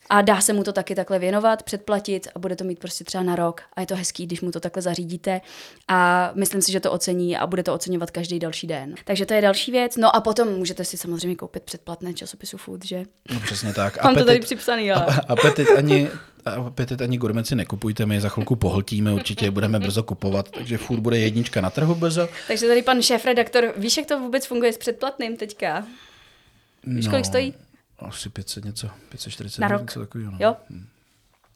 A 0.10 0.22
dá 0.22 0.41
se 0.41 0.53
mu 0.53 0.64
to 0.64 0.73
taky 0.73 0.95
takhle 0.95 1.19
věnovat, 1.19 1.64
předplatit 1.64 2.27
a 2.36 2.40
bude 2.40 2.56
to 2.56 2.64
mít 2.64 2.80
prostě 2.80 3.03
třeba 3.03 3.23
na 3.23 3.36
rok. 3.36 3.61
A 3.73 3.81
je 3.81 3.88
to 3.88 3.95
hezký, 3.95 4.26
když 4.26 4.41
mu 4.41 4.52
to 4.52 4.60
takhle 4.60 4.81
zařídíte. 4.81 5.41
A 5.88 6.31
myslím 6.36 6.61
si, 6.61 6.72
že 6.72 6.80
to 6.80 6.91
ocení 6.91 7.38
a 7.38 7.48
bude 7.48 7.64
to 7.64 7.73
oceňovat 7.73 8.11
každý 8.11 8.40
další 8.40 8.68
den. 8.68 8.95
Takže 9.06 9.26
to 9.26 9.34
je 9.34 9.41
další 9.41 9.72
věc. 9.72 9.98
No 9.98 10.15
a 10.15 10.22
potom 10.22 10.48
můžete 10.48 10.86
si 10.86 10.98
samozřejmě 10.98 11.36
koupit 11.36 11.64
předplatné 11.64 12.14
časopisu 12.14 12.57
Food, 12.57 12.86
že? 12.86 13.03
No 13.34 13.40
přesně 13.40 13.73
tak. 13.73 14.03
Mám 14.03 14.15
to 14.15 14.26
tady 14.26 14.40
připsaný, 14.40 14.91
ale... 14.91 15.06
A, 15.06 15.19
apetit 15.27 15.68
ani, 15.77 16.07
apetit 16.68 17.02
ani 17.02 17.18
gourmet 17.18 17.48
si 17.48 17.56
nekupujte, 17.56 18.06
my 18.06 18.15
je 18.15 18.22
za 18.22 18.30
chvilku 18.30 18.56
pohltíme, 18.56 19.14
určitě 19.14 19.52
budeme 19.52 19.80
brzo 19.80 20.03
kupovat, 20.03 20.52
takže 20.52 20.77
furt 20.77 20.99
bude 20.99 21.19
jednička 21.19 21.61
na 21.61 21.69
trhu 21.69 21.95
brzo. 21.95 22.30
Takže 22.48 22.68
tady 22.68 22.81
pan 22.81 23.02
šéf-redaktor, 23.02 23.73
víš, 23.77 23.98
jak 23.98 24.06
to 24.06 24.19
vůbec 24.19 24.45
funguje 24.45 24.73
s 24.73 24.77
předplatným 24.77 25.38
teďka? 25.38 25.86
Víš, 26.84 27.07
kolik 27.07 27.26
stojí? 27.26 27.53
Asi 27.99 28.30
500 28.30 28.65
něco, 28.65 28.89
540 29.09 29.61
Na 29.61 29.67
rok? 29.67 29.81
něco 29.81 29.99
takového. 29.99 30.31
No. 30.31 30.38
Jo? 30.41 30.55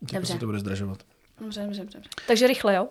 Jako 0.01 0.13
Dobře. 0.13 0.33
se 0.33 0.39
to 0.39 0.45
bude 0.45 0.59
zdražovat. 0.59 1.03
Dobře, 1.39 1.63
dobře, 1.63 1.81
dobře. 1.81 2.01
Takže 2.27 2.47
rychle, 2.47 2.75
jo? 2.75 2.87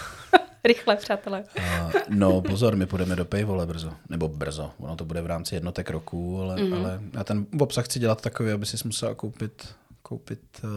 rychle, 0.64 0.96
přátelé. 0.96 1.44
Uh, 1.58 1.92
no 2.08 2.40
pozor, 2.40 2.76
my 2.76 2.86
půjdeme 2.86 3.16
do 3.16 3.24
paywall 3.24 3.66
brzo, 3.66 3.92
nebo 4.08 4.28
brzo, 4.28 4.72
ono 4.78 4.96
to 4.96 5.04
bude 5.04 5.22
v 5.22 5.26
rámci 5.26 5.54
jednotek 5.54 5.90
roku, 5.90 6.40
ale, 6.42 6.56
mm-hmm. 6.56 6.78
ale 6.78 7.00
já 7.12 7.24
ten 7.24 7.46
obsah 7.58 7.84
chci 7.84 7.98
dělat 7.98 8.20
takový, 8.20 8.50
aby 8.50 8.66
si 8.66 8.76
musela 8.84 9.14
koupit, 9.14 9.68
koupit 10.02 10.40
uh, 10.64 10.70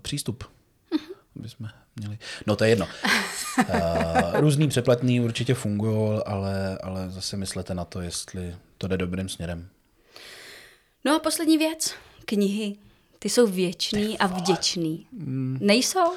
přístup. 0.00 0.44
Mhm. 0.90 1.14
Aby 1.38 1.48
jsme 1.48 1.70
měli. 1.96 2.18
No 2.46 2.56
to 2.56 2.64
je 2.64 2.70
jedno. 2.70 2.86
Uh, 3.58 4.40
různý 4.40 4.68
přeplatný 4.68 5.20
určitě 5.20 5.54
fungují, 5.54 6.20
ale, 6.26 6.78
ale 6.78 7.10
zase 7.10 7.36
myslete 7.36 7.74
na 7.74 7.84
to, 7.84 8.00
jestli 8.00 8.56
to 8.78 8.88
jde 8.88 8.96
dobrým 8.96 9.28
směrem. 9.28 9.68
No 11.04 11.14
a 11.16 11.18
poslední 11.18 11.58
věc. 11.58 11.94
Knihy. 12.24 12.76
Ty 13.18 13.28
jsou 13.30 13.46
věčný 13.46 14.18
a 14.18 14.26
vděčný. 14.26 15.06
Nejsou? 15.60 16.12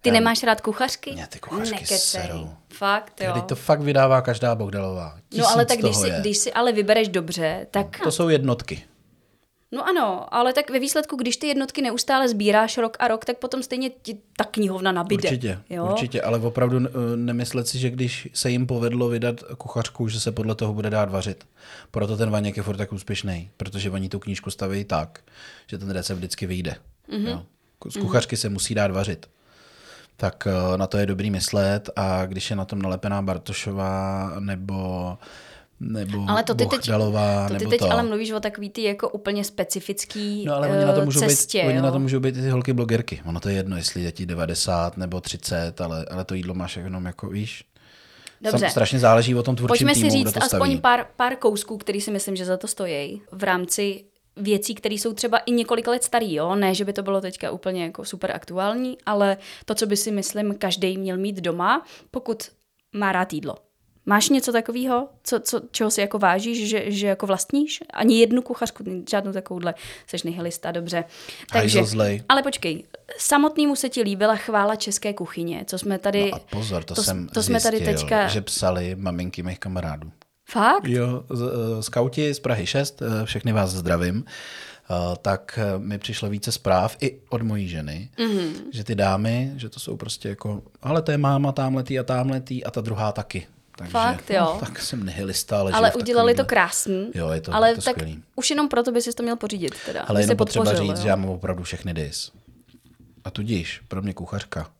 Ty 0.00 0.10
nemáš 0.10 0.42
rád 0.42 0.60
kuchařky? 0.60 1.12
Mě 1.12 1.26
ty 1.26 1.38
kuchařky 1.38 1.74
Nekecej. 1.74 1.98
serou. 1.98 2.50
Fakt, 2.68 3.20
jo. 3.20 3.32
Teď 3.34 3.44
to 3.44 3.54
fakt 3.56 3.80
vydává 3.80 4.22
každá 4.22 4.54
Bogdalová. 4.54 5.18
No 5.38 5.48
ale 5.48 5.64
Tisíc 5.64 5.68
tak 5.68 5.84
když 5.84 5.96
si, 5.96 6.08
je. 6.08 6.20
když 6.20 6.38
si 6.38 6.52
ale 6.52 6.72
vybereš 6.72 7.08
dobře, 7.08 7.66
tak... 7.70 8.00
To 8.02 8.10
jsou 8.10 8.28
jednotky. 8.28 8.84
No 9.72 9.88
ano, 9.88 10.34
ale 10.34 10.52
tak 10.52 10.70
ve 10.70 10.78
výsledku, 10.78 11.16
když 11.16 11.36
ty 11.36 11.46
jednotky 11.46 11.82
neustále 11.82 12.28
sbíráš 12.28 12.78
rok 12.78 12.96
a 13.00 13.08
rok, 13.08 13.24
tak 13.24 13.38
potom 13.38 13.62
stejně 13.62 13.90
ti 13.90 14.18
ta 14.36 14.44
knihovna 14.44 14.92
nabíde. 14.92 15.28
Určitě, 15.28 15.58
jo? 15.70 15.88
určitě, 15.90 16.22
ale 16.22 16.38
opravdu 16.38 16.78
eh, 16.86 17.16
nemyslet 17.16 17.68
si, 17.68 17.78
že 17.78 17.90
když 17.90 18.28
se 18.32 18.50
jim 18.50 18.66
povedlo 18.66 19.08
vydat 19.08 19.42
kuchařku, 19.58 20.08
že 20.08 20.20
se 20.20 20.32
podle 20.32 20.54
toho 20.54 20.74
bude 20.74 20.90
dát 20.90 21.10
vařit. 21.10 21.44
Proto 21.90 22.16
ten 22.16 22.30
Vaněk 22.30 22.56
je 22.56 22.62
furt 22.62 22.76
tak 22.76 22.92
úspěšný, 22.92 23.50
protože 23.56 23.90
oni 23.90 24.08
tu 24.08 24.18
knížku 24.18 24.50
staví 24.50 24.84
tak, 24.84 25.20
že 25.66 25.78
ten 25.78 25.90
recept 25.90 26.18
vždycky 26.18 26.46
vyjde. 26.46 26.74
Mhm. 27.08 27.26
Mm-hmm. 27.26 27.44
Z 27.88 27.96
kuchařky 27.96 28.36
se 28.36 28.48
musí 28.48 28.74
dát 28.74 28.90
vařit. 28.90 29.26
Tak 30.16 30.46
eh, 30.46 30.78
na 30.78 30.86
to 30.86 30.98
je 30.98 31.06
dobrý 31.06 31.30
myslet 31.30 31.90
a 31.96 32.26
když 32.26 32.50
je 32.50 32.56
na 32.56 32.64
tom 32.64 32.82
nalepená 32.82 33.22
Bartošová 33.22 34.32
nebo 34.38 35.18
nebo 35.80 36.24
Ale 36.28 36.42
to 36.42 36.54
ty 36.54 36.66
teď, 36.66 36.86
to 36.86 37.10
ty 37.48 37.52
nebo 37.52 37.70
teď 37.70 37.80
to. 37.80 37.90
ale 37.90 38.02
mluvíš 38.02 38.30
o 38.30 38.40
takový 38.40 38.70
ty 38.70 38.82
jako 38.82 39.08
úplně 39.08 39.44
specifický 39.44 40.44
No 40.44 40.54
ale 40.54 40.68
oni 40.68 40.84
na 40.84 40.92
to 40.92 41.00
eh, 41.00 41.04
můžou 41.04 41.20
cestě, 41.20 41.60
být, 41.60 41.66
oni 41.66 41.76
jo? 41.76 41.82
na 41.82 41.90
to 41.90 41.98
můžou 41.98 42.20
být 42.20 42.36
i 42.36 42.42
ty 42.42 42.50
holky 42.50 42.72
blogerky. 42.72 43.20
Ono 43.24 43.40
to 43.40 43.48
je 43.48 43.54
jedno, 43.54 43.76
jestli 43.76 44.02
je 44.02 44.12
ti 44.12 44.26
90 44.26 44.96
nebo 44.96 45.20
30, 45.20 45.80
ale, 45.80 46.04
ale 46.10 46.24
to 46.24 46.34
jídlo 46.34 46.54
máš 46.54 46.76
jenom 46.76 47.04
jako, 47.04 47.28
víš, 47.28 47.64
Dobře. 48.40 48.58
Sam, 48.58 48.70
strašně 48.70 48.98
záleží 48.98 49.34
o 49.34 49.42
tom 49.42 49.56
tvůrčím 49.56 49.86
Pojďme 49.86 49.94
týmu, 49.94 50.10
si 50.10 50.18
kdo 50.18 50.30
říct 50.30 50.34
to 50.34 50.42
aspoň 50.42 50.80
pár, 50.80 51.06
pár 51.16 51.36
kousků, 51.36 51.78
který 51.78 52.00
si 52.00 52.10
myslím, 52.10 52.36
že 52.36 52.44
za 52.44 52.56
to 52.56 52.66
stojí 52.66 53.22
v 53.32 53.42
rámci 53.42 54.04
věcí, 54.36 54.74
které 54.74 54.94
jsou 54.94 55.12
třeba 55.12 55.38
i 55.38 55.52
několik 55.52 55.86
let 55.86 56.04
starý, 56.04 56.34
jo? 56.34 56.54
Ne, 56.54 56.74
že 56.74 56.84
by 56.84 56.92
to 56.92 57.02
bylo 57.02 57.20
teďka 57.20 57.50
úplně 57.50 57.82
jako 57.84 58.04
super 58.04 58.32
aktuální, 58.32 58.98
ale 59.06 59.36
to, 59.64 59.74
co 59.74 59.86
by 59.86 59.96
si 59.96 60.10
myslím 60.10 60.54
každý 60.54 60.98
měl 60.98 61.16
mít 61.16 61.36
doma, 61.36 61.84
pokud 62.10 62.48
má 62.92 63.12
rád 63.12 63.32
jídlo. 63.32 63.54
Máš 64.06 64.28
něco 64.28 64.52
takového, 64.52 65.08
co, 65.24 65.40
co, 65.40 65.60
čeho 65.70 65.90
si 65.90 66.00
jako 66.00 66.18
vážíš, 66.18 66.68
že, 66.68 66.90
že 66.90 67.06
jako 67.06 67.26
vlastníš? 67.26 67.80
Ani 67.92 68.18
jednu 68.20 68.42
kuchařku, 68.42 68.84
žádnou 69.10 69.32
takovouhle, 69.32 69.74
seš 70.06 70.22
nihilista, 70.22 70.70
dobře. 70.72 71.04
Hajzl 71.52 71.84
zlej. 71.84 72.22
ale 72.28 72.42
počkej, 72.42 72.84
samotnému 73.18 73.76
se 73.76 73.88
ti 73.88 74.02
líbila 74.02 74.36
chvála 74.36 74.76
české 74.76 75.12
kuchyně, 75.12 75.64
co 75.66 75.78
jsme 75.78 75.98
tady... 75.98 76.30
No 76.30 76.36
a 76.36 76.40
pozor, 76.50 76.84
to, 76.84 76.94
to, 76.94 77.02
jsem 77.02 77.28
to 77.28 77.42
jsme 77.42 77.60
tady 77.60 77.76
zjistil, 77.76 77.94
teďka... 77.98 78.28
že 78.28 78.40
psali 78.40 78.94
maminky 78.98 79.42
mých 79.42 79.58
kamarádů. 79.58 80.12
Fakt? 80.50 80.84
Jo, 80.86 81.24
z, 81.30 81.40
uh, 81.42 81.48
skauti 81.80 82.34
z 82.34 82.40
Prahy 82.40 82.66
6, 82.66 83.02
uh, 83.02 83.08
všechny 83.24 83.52
vás 83.52 83.70
zdravím. 83.70 84.16
Uh, 84.16 85.14
tak 85.22 85.58
mi 85.78 85.98
přišlo 85.98 86.28
více 86.30 86.52
zpráv 86.52 86.96
i 87.00 87.18
od 87.28 87.42
mojí 87.42 87.68
ženy, 87.68 88.10
Mhm. 88.18 88.28
mm-hmm. 88.30 88.52
že 88.72 88.84
ty 88.84 88.94
dámy, 88.94 89.52
že 89.56 89.68
to 89.68 89.80
jsou 89.80 89.96
prostě 89.96 90.28
jako, 90.28 90.62
ale 90.82 91.02
to 91.02 91.10
je 91.10 91.18
máma 91.18 91.52
tamhletý 91.52 91.98
a 91.98 92.02
tamhletý 92.02 92.64
a 92.64 92.70
ta 92.70 92.80
druhá 92.80 93.12
taky. 93.12 93.46
Takže, 93.80 93.92
Fakt, 93.92 94.30
jo. 94.30 94.40
No, 94.40 94.60
tak 94.60 94.78
jsem 94.80 95.06
nihilista, 95.06 95.60
ale 95.60 95.72
Ale 95.72 95.92
udělali 95.92 96.34
to 96.34 96.44
krásný. 96.44 97.10
Jo, 97.14 97.28
je 97.30 97.40
to- 97.40 97.54
ale 97.54 97.68
je 97.68 97.74
to 97.74 97.82
tak 97.82 97.94
skvělý. 97.94 98.22
už 98.36 98.50
jenom 98.50 98.68
proto 98.68 98.92
by 98.92 99.02
si 99.02 99.12
to 99.12 99.22
měl 99.22 99.36
pořídit. 99.36 99.74
Teda, 99.86 100.02
Ale 100.02 100.20
jenom 100.22 100.36
potřeba 100.36 100.64
podpořil, 100.64 100.86
říct, 100.88 100.98
jo. 100.98 101.02
že 101.02 101.08
já 101.08 101.16
mám 101.16 101.28
opravdu 101.30 101.62
všechny 101.62 101.94
dis. 101.94 102.30
A 103.24 103.30
tudíž 103.30 103.80
pro 103.88 104.02
mě 104.02 104.14
kuchařka 104.14 104.70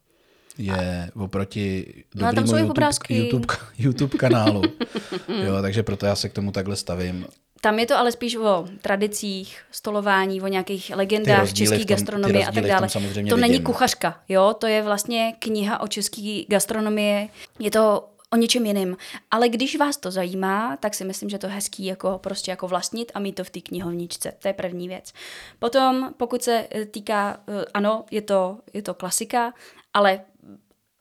je 0.58 1.10
oproti 1.14 1.94
No 2.14 2.26
a 2.26 2.32
tam 2.32 2.44
dobrýmu 2.44 2.74
jsou 2.74 2.84
i 3.08 3.16
YouTube. 3.16 3.36
YouTube, 3.38 3.54
YouTube 3.78 4.18
kanálu. 4.18 4.62
jo, 5.44 5.62
takže 5.62 5.82
proto 5.82 6.06
já 6.06 6.14
se 6.16 6.28
k 6.28 6.32
tomu 6.32 6.52
takhle 6.52 6.76
stavím. 6.76 7.26
Tam 7.60 7.78
je 7.78 7.86
to 7.86 7.96
ale 7.96 8.12
spíš 8.12 8.36
o 8.36 8.66
tradicích, 8.82 9.58
stolování, 9.70 10.42
o 10.42 10.46
nějakých 10.46 10.92
legendách 10.94 11.52
české 11.52 11.84
gastronomie 11.84 12.46
a 12.46 12.52
tak 12.52 12.64
dále. 12.66 12.88
To 13.28 13.36
není 13.36 13.52
vidím. 13.52 13.64
kuchařka, 13.66 14.20
jo, 14.28 14.54
to 14.58 14.66
je 14.66 14.82
vlastně 14.82 15.34
kniha 15.38 15.80
o 15.80 15.88
české 15.88 16.42
gastronomii. 16.48 17.28
Je 17.58 17.70
to 17.70 18.08
o 18.32 18.36
něčem 18.36 18.66
jiným. 18.66 18.96
Ale 19.30 19.48
když 19.48 19.76
vás 19.76 19.96
to 19.96 20.10
zajímá, 20.10 20.76
tak 20.76 20.94
si 20.94 21.04
myslím, 21.04 21.30
že 21.30 21.38
to 21.38 21.46
je 21.46 21.52
hezký 21.52 21.84
jako 21.84 22.18
prostě 22.18 22.50
jako 22.50 22.68
vlastnit 22.68 23.12
a 23.14 23.18
mít 23.18 23.32
to 23.32 23.44
v 23.44 23.50
té 23.50 23.60
knihovničce. 23.60 24.32
To 24.38 24.48
je 24.48 24.54
první 24.54 24.88
věc. 24.88 25.12
Potom, 25.58 26.14
pokud 26.16 26.42
se 26.42 26.66
eh, 26.70 26.86
týká, 26.86 27.40
eh, 27.48 27.64
ano, 27.74 28.04
je 28.10 28.22
to, 28.22 28.58
je 28.72 28.82
to 28.82 28.94
klasika, 28.94 29.54
ale 29.94 30.20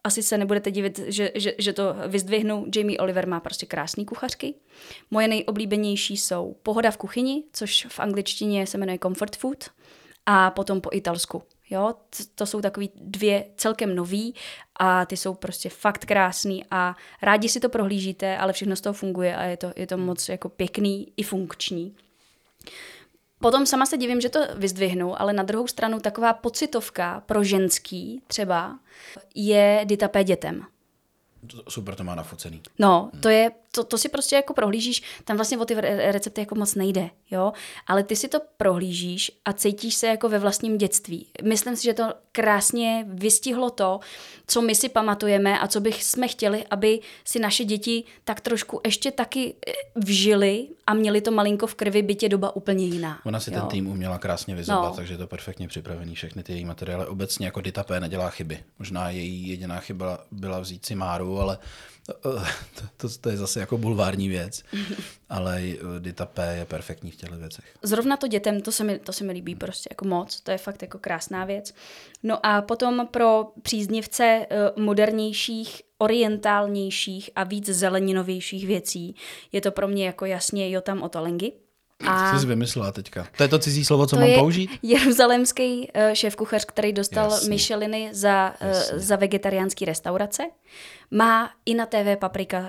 asi 0.03 0.23
se 0.23 0.37
nebudete 0.37 0.71
divit, 0.71 0.99
že, 1.07 1.31
že, 1.35 1.53
že 1.57 1.73
to 1.73 1.95
vyzdvihnu. 2.07 2.65
Jamie 2.75 2.97
Oliver 2.97 3.27
má 3.27 3.39
prostě 3.39 3.65
krásné 3.65 4.05
kuchařky. 4.05 4.53
Moje 5.11 5.27
nejoblíbenější 5.27 6.17
jsou 6.17 6.55
Pohoda 6.63 6.91
v 6.91 6.97
kuchyni, 6.97 7.43
což 7.53 7.87
v 7.89 7.99
angličtině 7.99 8.67
se 8.67 8.77
jmenuje 8.77 8.99
Comfort 8.99 9.35
Food, 9.35 9.69
a 10.25 10.51
potom 10.51 10.81
po 10.81 10.89
italsku. 10.93 11.43
Jo, 11.69 11.95
to 12.35 12.45
jsou 12.45 12.61
takový 12.61 12.89
dvě 12.95 13.45
celkem 13.55 13.95
nový 13.95 14.35
a 14.75 15.05
ty 15.05 15.17
jsou 15.17 15.33
prostě 15.33 15.69
fakt 15.69 16.05
krásný 16.05 16.65
a 16.71 16.95
rádi 17.21 17.49
si 17.49 17.59
to 17.59 17.69
prohlížíte, 17.69 18.37
ale 18.37 18.53
všechno 18.53 18.75
z 18.75 18.81
toho 18.81 18.93
funguje 18.93 19.35
a 19.35 19.43
je 19.43 19.57
to, 19.57 19.73
je 19.75 19.87
to 19.87 19.97
moc 19.97 20.29
jako 20.29 20.49
pěkný 20.49 21.13
i 21.17 21.23
funkční. 21.23 21.95
Potom 23.41 23.65
sama 23.65 23.85
se 23.85 23.97
divím, 23.97 24.21
že 24.21 24.29
to 24.29 24.39
vyzdvihnu, 24.55 25.21
ale 25.21 25.33
na 25.33 25.43
druhou 25.43 25.67
stranu 25.67 25.99
taková 25.99 26.33
pocitovka 26.33 27.23
pro 27.25 27.43
ženský 27.43 28.21
třeba 28.27 28.79
je 29.35 29.81
Dita 29.85 30.07
P. 30.07 30.23
dětem. 30.23 30.65
Super 31.69 31.95
to 31.95 32.03
má 32.03 32.15
nafocený. 32.15 32.61
No, 32.79 33.11
to 33.21 33.29
je, 33.29 33.51
to, 33.71 33.83
to 33.83 33.97
si 33.97 34.09
prostě 34.09 34.35
jako 34.35 34.53
prohlížíš, 34.53 35.03
tam 35.25 35.35
vlastně 35.37 35.57
o 35.57 35.65
ty 35.65 35.73
re- 35.73 36.11
recepty 36.11 36.41
jako 36.41 36.55
moc 36.55 36.75
nejde, 36.75 37.09
jo, 37.31 37.53
ale 37.87 38.03
ty 38.03 38.15
si 38.15 38.27
to 38.27 38.39
prohlížíš 38.57 39.31
a 39.45 39.53
cítíš 39.53 39.95
se 39.95 40.07
jako 40.07 40.29
ve 40.29 40.39
vlastním 40.39 40.77
dětství. 40.77 41.27
Myslím 41.43 41.75
si, 41.75 41.83
že 41.83 41.93
to 41.93 42.13
krásně 42.31 43.05
vystihlo 43.07 43.69
to, 43.69 43.99
co 44.47 44.61
my 44.61 44.75
si 44.75 44.89
pamatujeme 44.89 45.59
a 45.59 45.67
co 45.67 45.79
bych 45.81 46.03
jsme 46.03 46.27
chtěli, 46.27 46.63
aby 46.71 46.99
si 47.25 47.39
naše 47.39 47.63
děti 47.65 48.03
tak 48.23 48.41
trošku 48.41 48.81
ještě 48.85 49.11
taky 49.11 49.53
eh, 49.67 49.71
vžili 49.95 50.67
a 50.87 50.93
měli 50.93 51.21
to 51.21 51.31
malinko 51.31 51.67
v 51.67 51.75
krvi, 51.75 52.01
byť 52.01 52.23
je 52.23 52.29
doba 52.29 52.55
úplně 52.55 52.85
jiná. 52.85 53.19
Ona 53.25 53.39
si 53.39 53.53
jo. 53.53 53.59
ten 53.59 53.69
tým 53.69 53.87
uměla 53.87 54.17
krásně 54.17 54.55
vyzobat, 54.55 54.89
No. 54.89 54.95
takže 54.95 55.13
je 55.13 55.17
to 55.17 55.27
perfektně 55.27 55.67
připravený, 55.67 56.15
všechny 56.15 56.43
ty 56.43 56.53
její 56.53 56.65
materiály. 56.65 57.05
Obecně 57.05 57.45
jako 57.45 57.61
Dita 57.61 57.83
P 57.83 57.99
nedělá 57.99 58.29
chyby. 58.29 58.63
Možná 58.79 59.09
její 59.09 59.47
jediná 59.47 59.79
chyba 59.79 60.19
byla 60.31 60.59
vzít 60.59 60.85
si 60.85 60.95
Máru, 60.95 61.39
ale 61.39 61.57
to, 62.21 62.41
to, 62.97 63.17
to 63.21 63.29
je 63.29 63.37
zase 63.37 63.59
jako 63.59 63.77
bulvární 63.77 64.29
věc. 64.29 64.63
Ale 65.29 65.61
eh, 65.61 65.99
Dita 65.99 66.25
P 66.25 66.55
je 66.55 66.65
perfektní 66.65 67.11
v 67.11 67.15
těchto 67.15 67.37
věcech. 67.37 67.65
Zrovna 67.83 68.17
to 68.17 68.27
dětem, 68.27 68.61
to 68.61 68.71
se, 68.71 68.83
mi, 68.83 68.99
to 68.99 69.13
se 69.13 69.23
mi 69.23 69.33
líbí 69.33 69.55
prostě 69.55 69.87
jako 69.91 70.05
moc, 70.05 70.41
to 70.41 70.51
je 70.51 70.57
fakt 70.57 70.81
jako 70.81 70.99
krásná 70.99 71.45
věc. 71.45 71.73
No 72.23 72.45
a 72.45 72.61
potom 72.61 73.07
pro 73.11 73.51
příznivce 73.61 74.23
eh, 74.23 74.81
modernějších, 74.81 75.81
orientálnějších 75.97 77.29
a 77.35 77.43
víc 77.43 77.69
zeleninovějších 77.69 78.67
věcí 78.67 79.15
je 79.51 79.61
to 79.61 79.71
pro 79.71 79.87
mě 79.87 80.05
jako 80.05 80.25
jasně 80.25 80.71
Jotam 80.71 81.01
Ottolenghi. 81.01 81.53
A 82.07 82.33
Co 82.33 82.39
jsi 82.39 82.45
vymyslela 82.47 82.91
teďka? 82.91 83.27
To 83.37 83.43
je 83.43 83.49
to 83.49 83.59
cizí 83.59 83.85
slovo, 83.85 84.05
co 84.05 84.15
to 84.15 84.19
mám 84.19 84.29
je 84.29 84.37
použít? 84.37 84.71
jeruzalémský 84.81 85.89
uh, 85.95 86.01
šéf-kuchař, 86.13 86.65
který 86.65 86.93
dostal 86.93 87.31
Jasně. 87.31 87.49
Micheliny 87.49 88.09
za, 88.11 88.53
uh, 88.61 88.99
za 88.99 89.15
vegetariánský 89.15 89.85
restaurace. 89.85 90.43
Má 91.11 91.51
i 91.65 91.73
na 91.75 91.85
TV 91.85 92.17
Paprika 92.19 92.59
uh, 92.59 92.65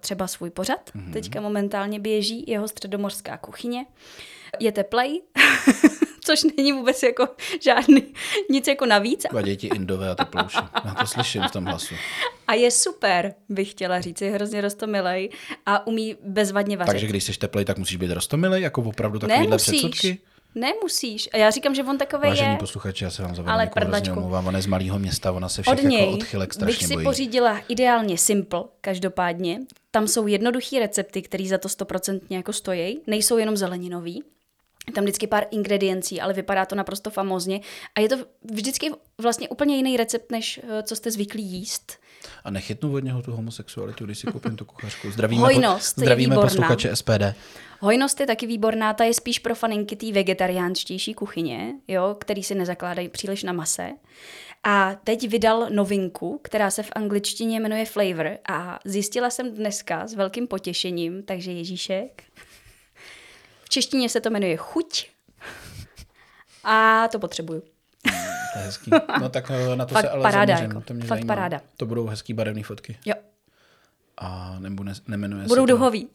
třeba 0.00 0.26
svůj 0.26 0.50
pořad. 0.50 0.90
Mhm. 0.94 1.04
Mm-hmm. 1.06 1.12
Teďka 1.12 1.40
momentálně 1.40 2.00
běží 2.00 2.44
jeho 2.48 2.68
středomořská 2.68 3.36
kuchyně. 3.36 3.86
Je 4.60 4.72
teplej, 4.72 5.22
což 6.24 6.40
není 6.56 6.72
vůbec 6.72 7.02
jako 7.02 7.28
žádný, 7.62 8.02
nic 8.50 8.68
jako 8.68 8.86
navíc. 8.86 9.26
Vadí 9.32 9.56
ti 9.56 9.66
indové 9.66 10.10
a 10.10 10.14
teplouši. 10.14 10.58
Já 10.84 10.94
to 10.94 11.06
slyším 11.06 11.42
v 11.42 11.50
tom 11.50 11.64
hlasu. 11.64 11.94
A 12.46 12.54
je 12.54 12.70
super, 12.70 13.34
bych 13.48 13.70
chtěla 13.70 14.00
říct, 14.00 14.20
je 14.20 14.30
hrozně 14.30 14.60
rostomilej 14.60 15.30
a 15.66 15.86
umí 15.86 16.16
bezvadně 16.24 16.76
vařit. 16.76 16.90
Takže 16.90 17.06
když 17.06 17.24
jsi 17.24 17.32
teplej, 17.32 17.64
tak 17.64 17.78
musíš 17.78 17.96
být 17.96 18.10
rostomilej, 18.10 18.62
jako 18.62 18.82
opravdu 18.82 19.18
takovýhle 19.18 19.46
Nemusíš. 19.46 19.68
předsudky? 19.68 20.18
Nemusíš. 20.54 21.28
A 21.32 21.36
já 21.36 21.50
říkám, 21.50 21.74
že 21.74 21.84
on 21.84 21.98
takový 21.98 22.28
Vážení 22.28 22.50
je. 22.50 22.56
posluchači, 22.56 23.04
já 23.04 23.10
se 23.10 23.22
vám 23.22 23.34
za 23.34 23.42
Ale 23.46 23.70
hrozně 23.76 24.12
omlouvám. 24.12 24.46
Ona 24.46 24.58
je 24.58 24.62
z 24.62 24.66
malého 24.66 24.98
města, 24.98 25.32
ona 25.32 25.48
se 25.48 25.60
Od 25.60 25.62
všech 25.64 25.78
jako 25.84 25.88
něj 25.88 26.14
odchylek 26.14 26.48
bych 26.48 26.54
strašně 26.54 26.86
si 26.86 26.94
bojí. 26.94 27.04
pořídila 27.04 27.60
ideálně 27.68 28.18
simple, 28.18 28.62
každopádně. 28.80 29.60
Tam 29.90 30.08
jsou 30.08 30.26
jednoduché 30.26 30.78
recepty, 30.78 31.22
které 31.22 31.46
za 31.46 31.58
to 31.58 31.68
stoprocentně 31.68 32.36
jako 32.36 32.52
stojí. 32.52 33.00
Nejsou 33.06 33.36
jenom 33.38 33.56
zeleninový. 33.56 34.22
Je 34.88 34.92
tam 34.92 35.04
vždycky 35.04 35.26
pár 35.26 35.44
ingrediencí, 35.50 36.20
ale 36.20 36.32
vypadá 36.32 36.66
to 36.66 36.74
naprosto 36.74 37.10
famózně. 37.10 37.60
A 37.94 38.00
je 38.00 38.08
to 38.08 38.16
vždycky 38.52 38.90
vlastně 39.18 39.48
úplně 39.48 39.76
jiný 39.76 39.96
recept, 39.96 40.32
než 40.32 40.60
eh, 40.62 40.82
co 40.82 40.96
jste 40.96 41.10
zvyklí 41.10 41.42
jíst. 41.42 41.92
A 42.44 42.50
nechytnu 42.50 42.92
od 42.92 43.04
něho 43.04 43.22
tu 43.22 43.32
homosexualitu, 43.32 44.04
když 44.04 44.18
si 44.18 44.26
koupím 44.26 44.56
tu 44.56 44.64
kuchařku. 44.64 45.10
Zdravíme, 45.10 45.42
Hojnost 45.42 45.98
je 45.98 46.02
zdravíme 46.02 46.34
posluchače 46.34 46.96
SPD. 46.96 47.22
Hojnost 47.80 48.20
je 48.20 48.26
taky 48.26 48.46
výborná, 48.46 48.94
ta 48.94 49.04
je 49.04 49.14
spíš 49.14 49.38
pro 49.38 49.54
faninky 49.54 49.96
té 49.96 50.12
vegetariánštější 50.12 51.14
kuchyně, 51.14 51.74
jo, 51.88 52.16
který 52.20 52.42
si 52.42 52.54
nezakládají 52.54 53.08
příliš 53.08 53.42
na 53.42 53.52
mase. 53.52 53.90
A 54.64 54.94
teď 55.04 55.28
vydal 55.28 55.66
novinku, 55.70 56.40
která 56.42 56.70
se 56.70 56.82
v 56.82 56.90
angličtině 56.92 57.60
jmenuje 57.60 57.84
Flavor 57.84 58.38
a 58.48 58.78
zjistila 58.84 59.30
jsem 59.30 59.50
dneska 59.54 60.06
s 60.06 60.14
velkým 60.14 60.46
potěšením, 60.46 61.22
takže 61.22 61.52
Ježíšek. 61.52 62.22
Češtině 63.72 64.08
se 64.08 64.20
to 64.20 64.30
jmenuje 64.30 64.56
Chuť 64.56 65.06
a 66.64 67.08
to 67.08 67.18
potřebuju. 67.18 67.62
To 68.52 68.58
je 68.58 68.64
hezký. 68.64 68.90
No 69.20 69.28
tak 69.28 69.50
eh, 69.50 69.76
na 69.76 69.86
to 69.86 69.94
Fakt 69.94 70.04
se 70.04 70.10
ale 70.10 70.22
paráda, 70.22 70.54
zaměřím. 70.56 70.70
jako. 70.76 70.86
To 70.86 70.94
mě 70.94 71.02
Fakt 71.02 71.08
zajímá. 71.18 71.34
paráda. 71.34 71.60
To 71.76 71.86
budou 71.86 72.06
hezký 72.06 72.34
barevné 72.34 72.62
fotky. 72.62 72.98
Jo, 73.04 73.14
A 74.18 74.56
nebo 74.58 74.84
ne, 74.84 74.92
nemenuje 75.08 75.46
budou 75.46 75.62
se 75.62 75.66
to, 75.66 75.72
duhový. 75.72 76.08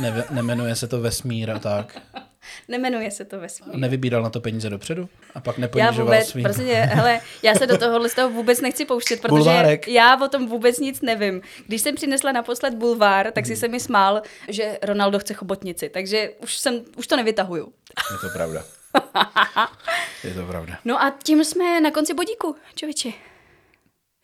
ne, 0.00 0.24
nemenuje 0.30 0.76
se 0.76 0.88
to 0.88 1.00
vesmír 1.00 1.50
a 1.50 1.58
tak. 1.58 1.98
Nemenuje 2.68 3.10
se 3.10 3.24
to 3.24 3.40
vesmír. 3.40 3.76
Nevybíral 3.76 4.22
na 4.22 4.30
to 4.30 4.40
peníze 4.40 4.70
dopředu? 4.70 5.08
A 5.34 5.40
pak 5.40 5.58
Já 5.58 5.60
neponižoval 5.60 6.04
vůbec, 6.04 6.28
svým... 6.28 6.44
prostě, 6.44 6.74
hele, 6.74 7.20
já 7.42 7.54
se 7.54 7.66
do 7.66 7.78
tohohle 7.78 8.08
z 8.08 8.14
toho 8.14 8.30
vůbec 8.30 8.60
nechci 8.60 8.84
pouštět, 8.84 9.20
protože 9.20 9.28
Bulvárek. 9.28 9.88
já 9.88 10.24
o 10.24 10.28
tom 10.28 10.46
vůbec 10.46 10.78
nic 10.78 11.00
nevím. 11.00 11.42
Když 11.66 11.82
jsem 11.82 11.94
přinesla 11.94 12.32
naposled 12.32 12.74
bulvár, 12.74 13.32
tak 13.32 13.46
si 13.46 13.56
se 13.56 13.68
mi 13.68 13.80
smál, 13.80 14.22
že 14.48 14.78
Ronaldo 14.82 15.18
chce 15.18 15.34
chobotnici, 15.34 15.88
takže 15.88 16.30
už, 16.42 16.56
jsem, 16.56 16.84
už 16.96 17.06
to 17.06 17.16
nevytahuju. 17.16 17.72
Je 18.12 18.18
to 18.28 18.28
pravda. 18.34 18.64
Je 20.24 20.34
to 20.34 20.46
pravda. 20.46 20.78
No 20.84 21.02
a 21.02 21.14
tím 21.22 21.44
jsme 21.44 21.80
na 21.80 21.90
konci 21.90 22.14
bodíku, 22.14 22.56
člověče. 22.74 23.08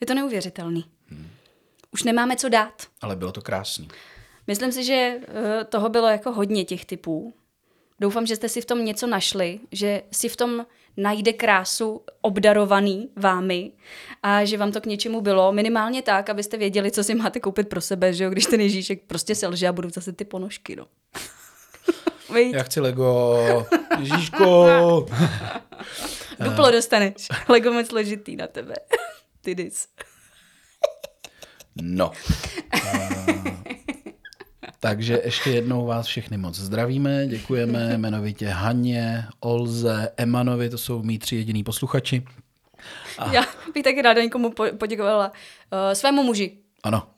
Je 0.00 0.06
to 0.06 0.14
neuvěřitelný. 0.14 0.84
Už 1.90 2.02
nemáme 2.02 2.36
co 2.36 2.48
dát. 2.48 2.82
Ale 3.00 3.16
bylo 3.16 3.32
to 3.32 3.42
krásný. 3.42 3.88
Myslím 4.46 4.72
si, 4.72 4.84
že 4.84 4.94
eh, 4.94 5.64
toho 5.64 5.88
bylo 5.88 6.08
jako 6.08 6.32
hodně 6.32 6.64
těch 6.64 6.84
typů. 6.84 7.34
Doufám, 8.00 8.26
že 8.26 8.36
jste 8.36 8.48
si 8.48 8.60
v 8.60 8.64
tom 8.64 8.84
něco 8.84 9.06
našli, 9.06 9.60
že 9.72 10.02
si 10.12 10.28
v 10.28 10.36
tom 10.36 10.66
najde 10.96 11.32
krásu 11.32 12.02
obdarovaný 12.20 13.08
vámi 13.16 13.72
a 14.22 14.44
že 14.44 14.58
vám 14.58 14.72
to 14.72 14.80
k 14.80 14.86
něčemu 14.86 15.20
bylo. 15.20 15.52
Minimálně 15.52 16.02
tak, 16.02 16.30
abyste 16.30 16.56
věděli, 16.56 16.90
co 16.90 17.04
si 17.04 17.14
máte 17.14 17.40
koupit 17.40 17.68
pro 17.68 17.80
sebe, 17.80 18.12
že 18.12 18.24
jo? 18.24 18.30
když 18.30 18.46
ten 18.46 18.60
Ježíšek 18.60 19.02
prostě 19.06 19.34
selže 19.34 19.68
a 19.68 19.72
budou 19.72 19.90
zase 19.90 20.12
ty 20.12 20.24
ponožky. 20.24 20.76
No. 20.76 20.86
Já 22.52 22.62
chci 22.62 22.80
Lego. 22.80 23.36
Ježíško. 23.98 25.06
Duplo 26.40 26.70
dostaneš. 26.70 27.28
Lego 27.48 27.72
moc 27.72 27.86
složitý 27.86 28.36
na 28.36 28.46
tebe. 28.46 28.74
Ty 29.40 29.54
dis. 29.54 29.88
No. 31.82 32.12
A, 34.76 34.88
takže 34.88 35.20
ještě 35.24 35.50
jednou 35.50 35.86
vás 35.86 36.06
všechny 36.06 36.36
moc 36.36 36.54
zdravíme, 36.58 37.26
děkujeme 37.26 37.94
jmenovitě 37.94 38.48
Haně, 38.48 39.26
Olze, 39.40 40.12
Emanovi, 40.16 40.70
to 40.70 40.78
jsou 40.78 41.02
mý 41.02 41.18
tři 41.18 41.36
jediný 41.36 41.64
posluchači. 41.64 42.24
Já 43.32 43.42
bych 43.74 43.84
taky 43.84 44.02
ráda 44.02 44.22
někomu 44.22 44.50
po- 44.52 44.72
poděkovala. 44.78 45.32
Uh, 45.72 45.78
svému 45.94 46.22
muži. 46.22 46.58
Ano. 46.82 47.08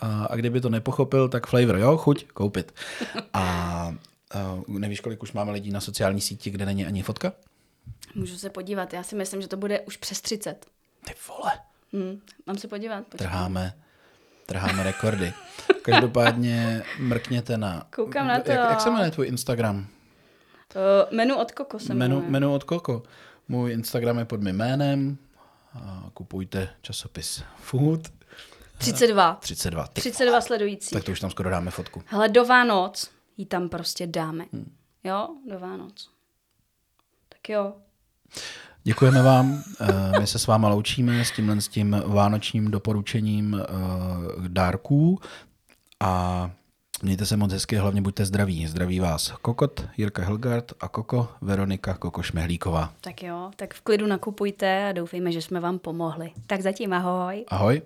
A, 0.00 0.24
a 0.24 0.36
kdyby 0.36 0.60
to 0.60 0.68
nepochopil, 0.68 1.28
tak 1.28 1.46
flavor, 1.46 1.76
jo, 1.76 1.96
chuť, 1.96 2.24
koupit. 2.26 2.74
A, 3.32 3.40
a 3.40 3.94
nevíš, 4.68 5.00
kolik 5.00 5.22
už 5.22 5.32
máme 5.32 5.52
lidí 5.52 5.70
na 5.70 5.80
sociální 5.80 6.20
síti, 6.20 6.50
kde 6.50 6.66
není 6.66 6.86
ani 6.86 7.02
fotka? 7.02 7.32
Můžu 8.14 8.38
se 8.38 8.50
podívat, 8.50 8.92
já 8.92 9.02
si 9.02 9.14
myslím, 9.14 9.42
že 9.42 9.48
to 9.48 9.56
bude 9.56 9.80
už 9.80 9.96
přes 9.96 10.20
30. 10.20 10.66
Ty 11.06 11.14
vole, 11.28 11.52
Hm, 11.92 12.20
mám 12.46 12.58
se 12.58 12.68
podívat. 12.68 13.04
Počkej. 13.06 13.26
trháme, 13.26 13.72
trháme 14.46 14.82
rekordy. 14.82 15.32
Každopádně 15.82 16.82
mrkněte 16.98 17.58
na... 17.58 17.86
Koukám 17.90 18.26
na 18.28 18.40
to. 18.40 18.50
Jak, 18.50 18.70
jak 18.70 18.80
se 18.80 18.90
jmenuje 18.90 19.10
tvůj 19.10 19.26
Instagram? 19.26 19.76
Uh, 19.78 21.16
menu 21.16 21.36
od 21.36 21.52
Koko 21.52 21.78
se 21.78 21.94
Menu, 21.94 22.14
jmenuje. 22.14 22.30
menu 22.30 22.54
od 22.54 22.64
Koko. 22.64 23.02
Můj 23.48 23.72
Instagram 23.72 24.18
je 24.18 24.24
pod 24.24 24.40
mým 24.40 24.56
jménem. 24.56 25.18
A 25.74 26.04
kupujte 26.14 26.68
časopis 26.82 27.42
Food 27.56 28.00
32. 28.78 29.34
32. 29.34 29.86
Ty, 29.86 30.00
32 30.00 30.40
sledující. 30.40 30.94
tak 30.94 31.04
to 31.04 31.12
už 31.12 31.20
tam 31.20 31.30
skoro 31.30 31.50
dáme 31.50 31.70
fotku. 31.70 32.02
Hele, 32.06 32.28
do 32.28 32.44
Vánoc 32.44 33.10
ji 33.36 33.46
tam 33.46 33.68
prostě 33.68 34.06
dáme. 34.06 34.44
Hmm. 34.52 34.72
Jo, 35.04 35.28
do 35.50 35.58
Vánoc. 35.58 36.10
Tak 37.28 37.48
jo. 37.48 37.72
Děkujeme 38.86 39.22
vám. 39.22 39.62
Eh, 39.80 40.20
My 40.20 40.26
se 40.26 40.38
s 40.38 40.46
váma 40.46 40.68
loučíme 40.68 41.24
s 41.24 41.30
tímhle 41.30 41.60
s 41.60 41.68
tím 41.68 42.02
vánočním 42.06 42.70
doporučením 42.70 43.60
eh, 43.60 43.68
dárků 44.48 45.18
a 46.00 46.50
mějte 47.02 47.26
se 47.26 47.36
moc 47.36 47.52
hezky, 47.52 47.76
hlavně 47.76 48.02
buďte 48.02 48.24
zdraví. 48.24 48.66
Zdraví 48.66 49.00
vás 49.00 49.32
Kokot, 49.42 49.86
Jirka 49.96 50.22
Helgard 50.24 50.72
a 50.80 50.88
Koko, 50.88 51.28
Veronika 51.40 51.94
Koko 51.94 52.22
Šmehlíková. 52.22 52.92
Tak 53.00 53.22
jo, 53.22 53.50
tak 53.56 53.74
v 53.74 53.80
klidu 53.80 54.06
nakupujte 54.06 54.88
a 54.88 54.92
doufejme, 54.92 55.32
že 55.32 55.42
jsme 55.42 55.60
vám 55.60 55.78
pomohli. 55.78 56.30
Tak 56.46 56.60
zatím 56.60 56.92
ahoj. 56.92 57.44
Ahoj. 57.48 57.82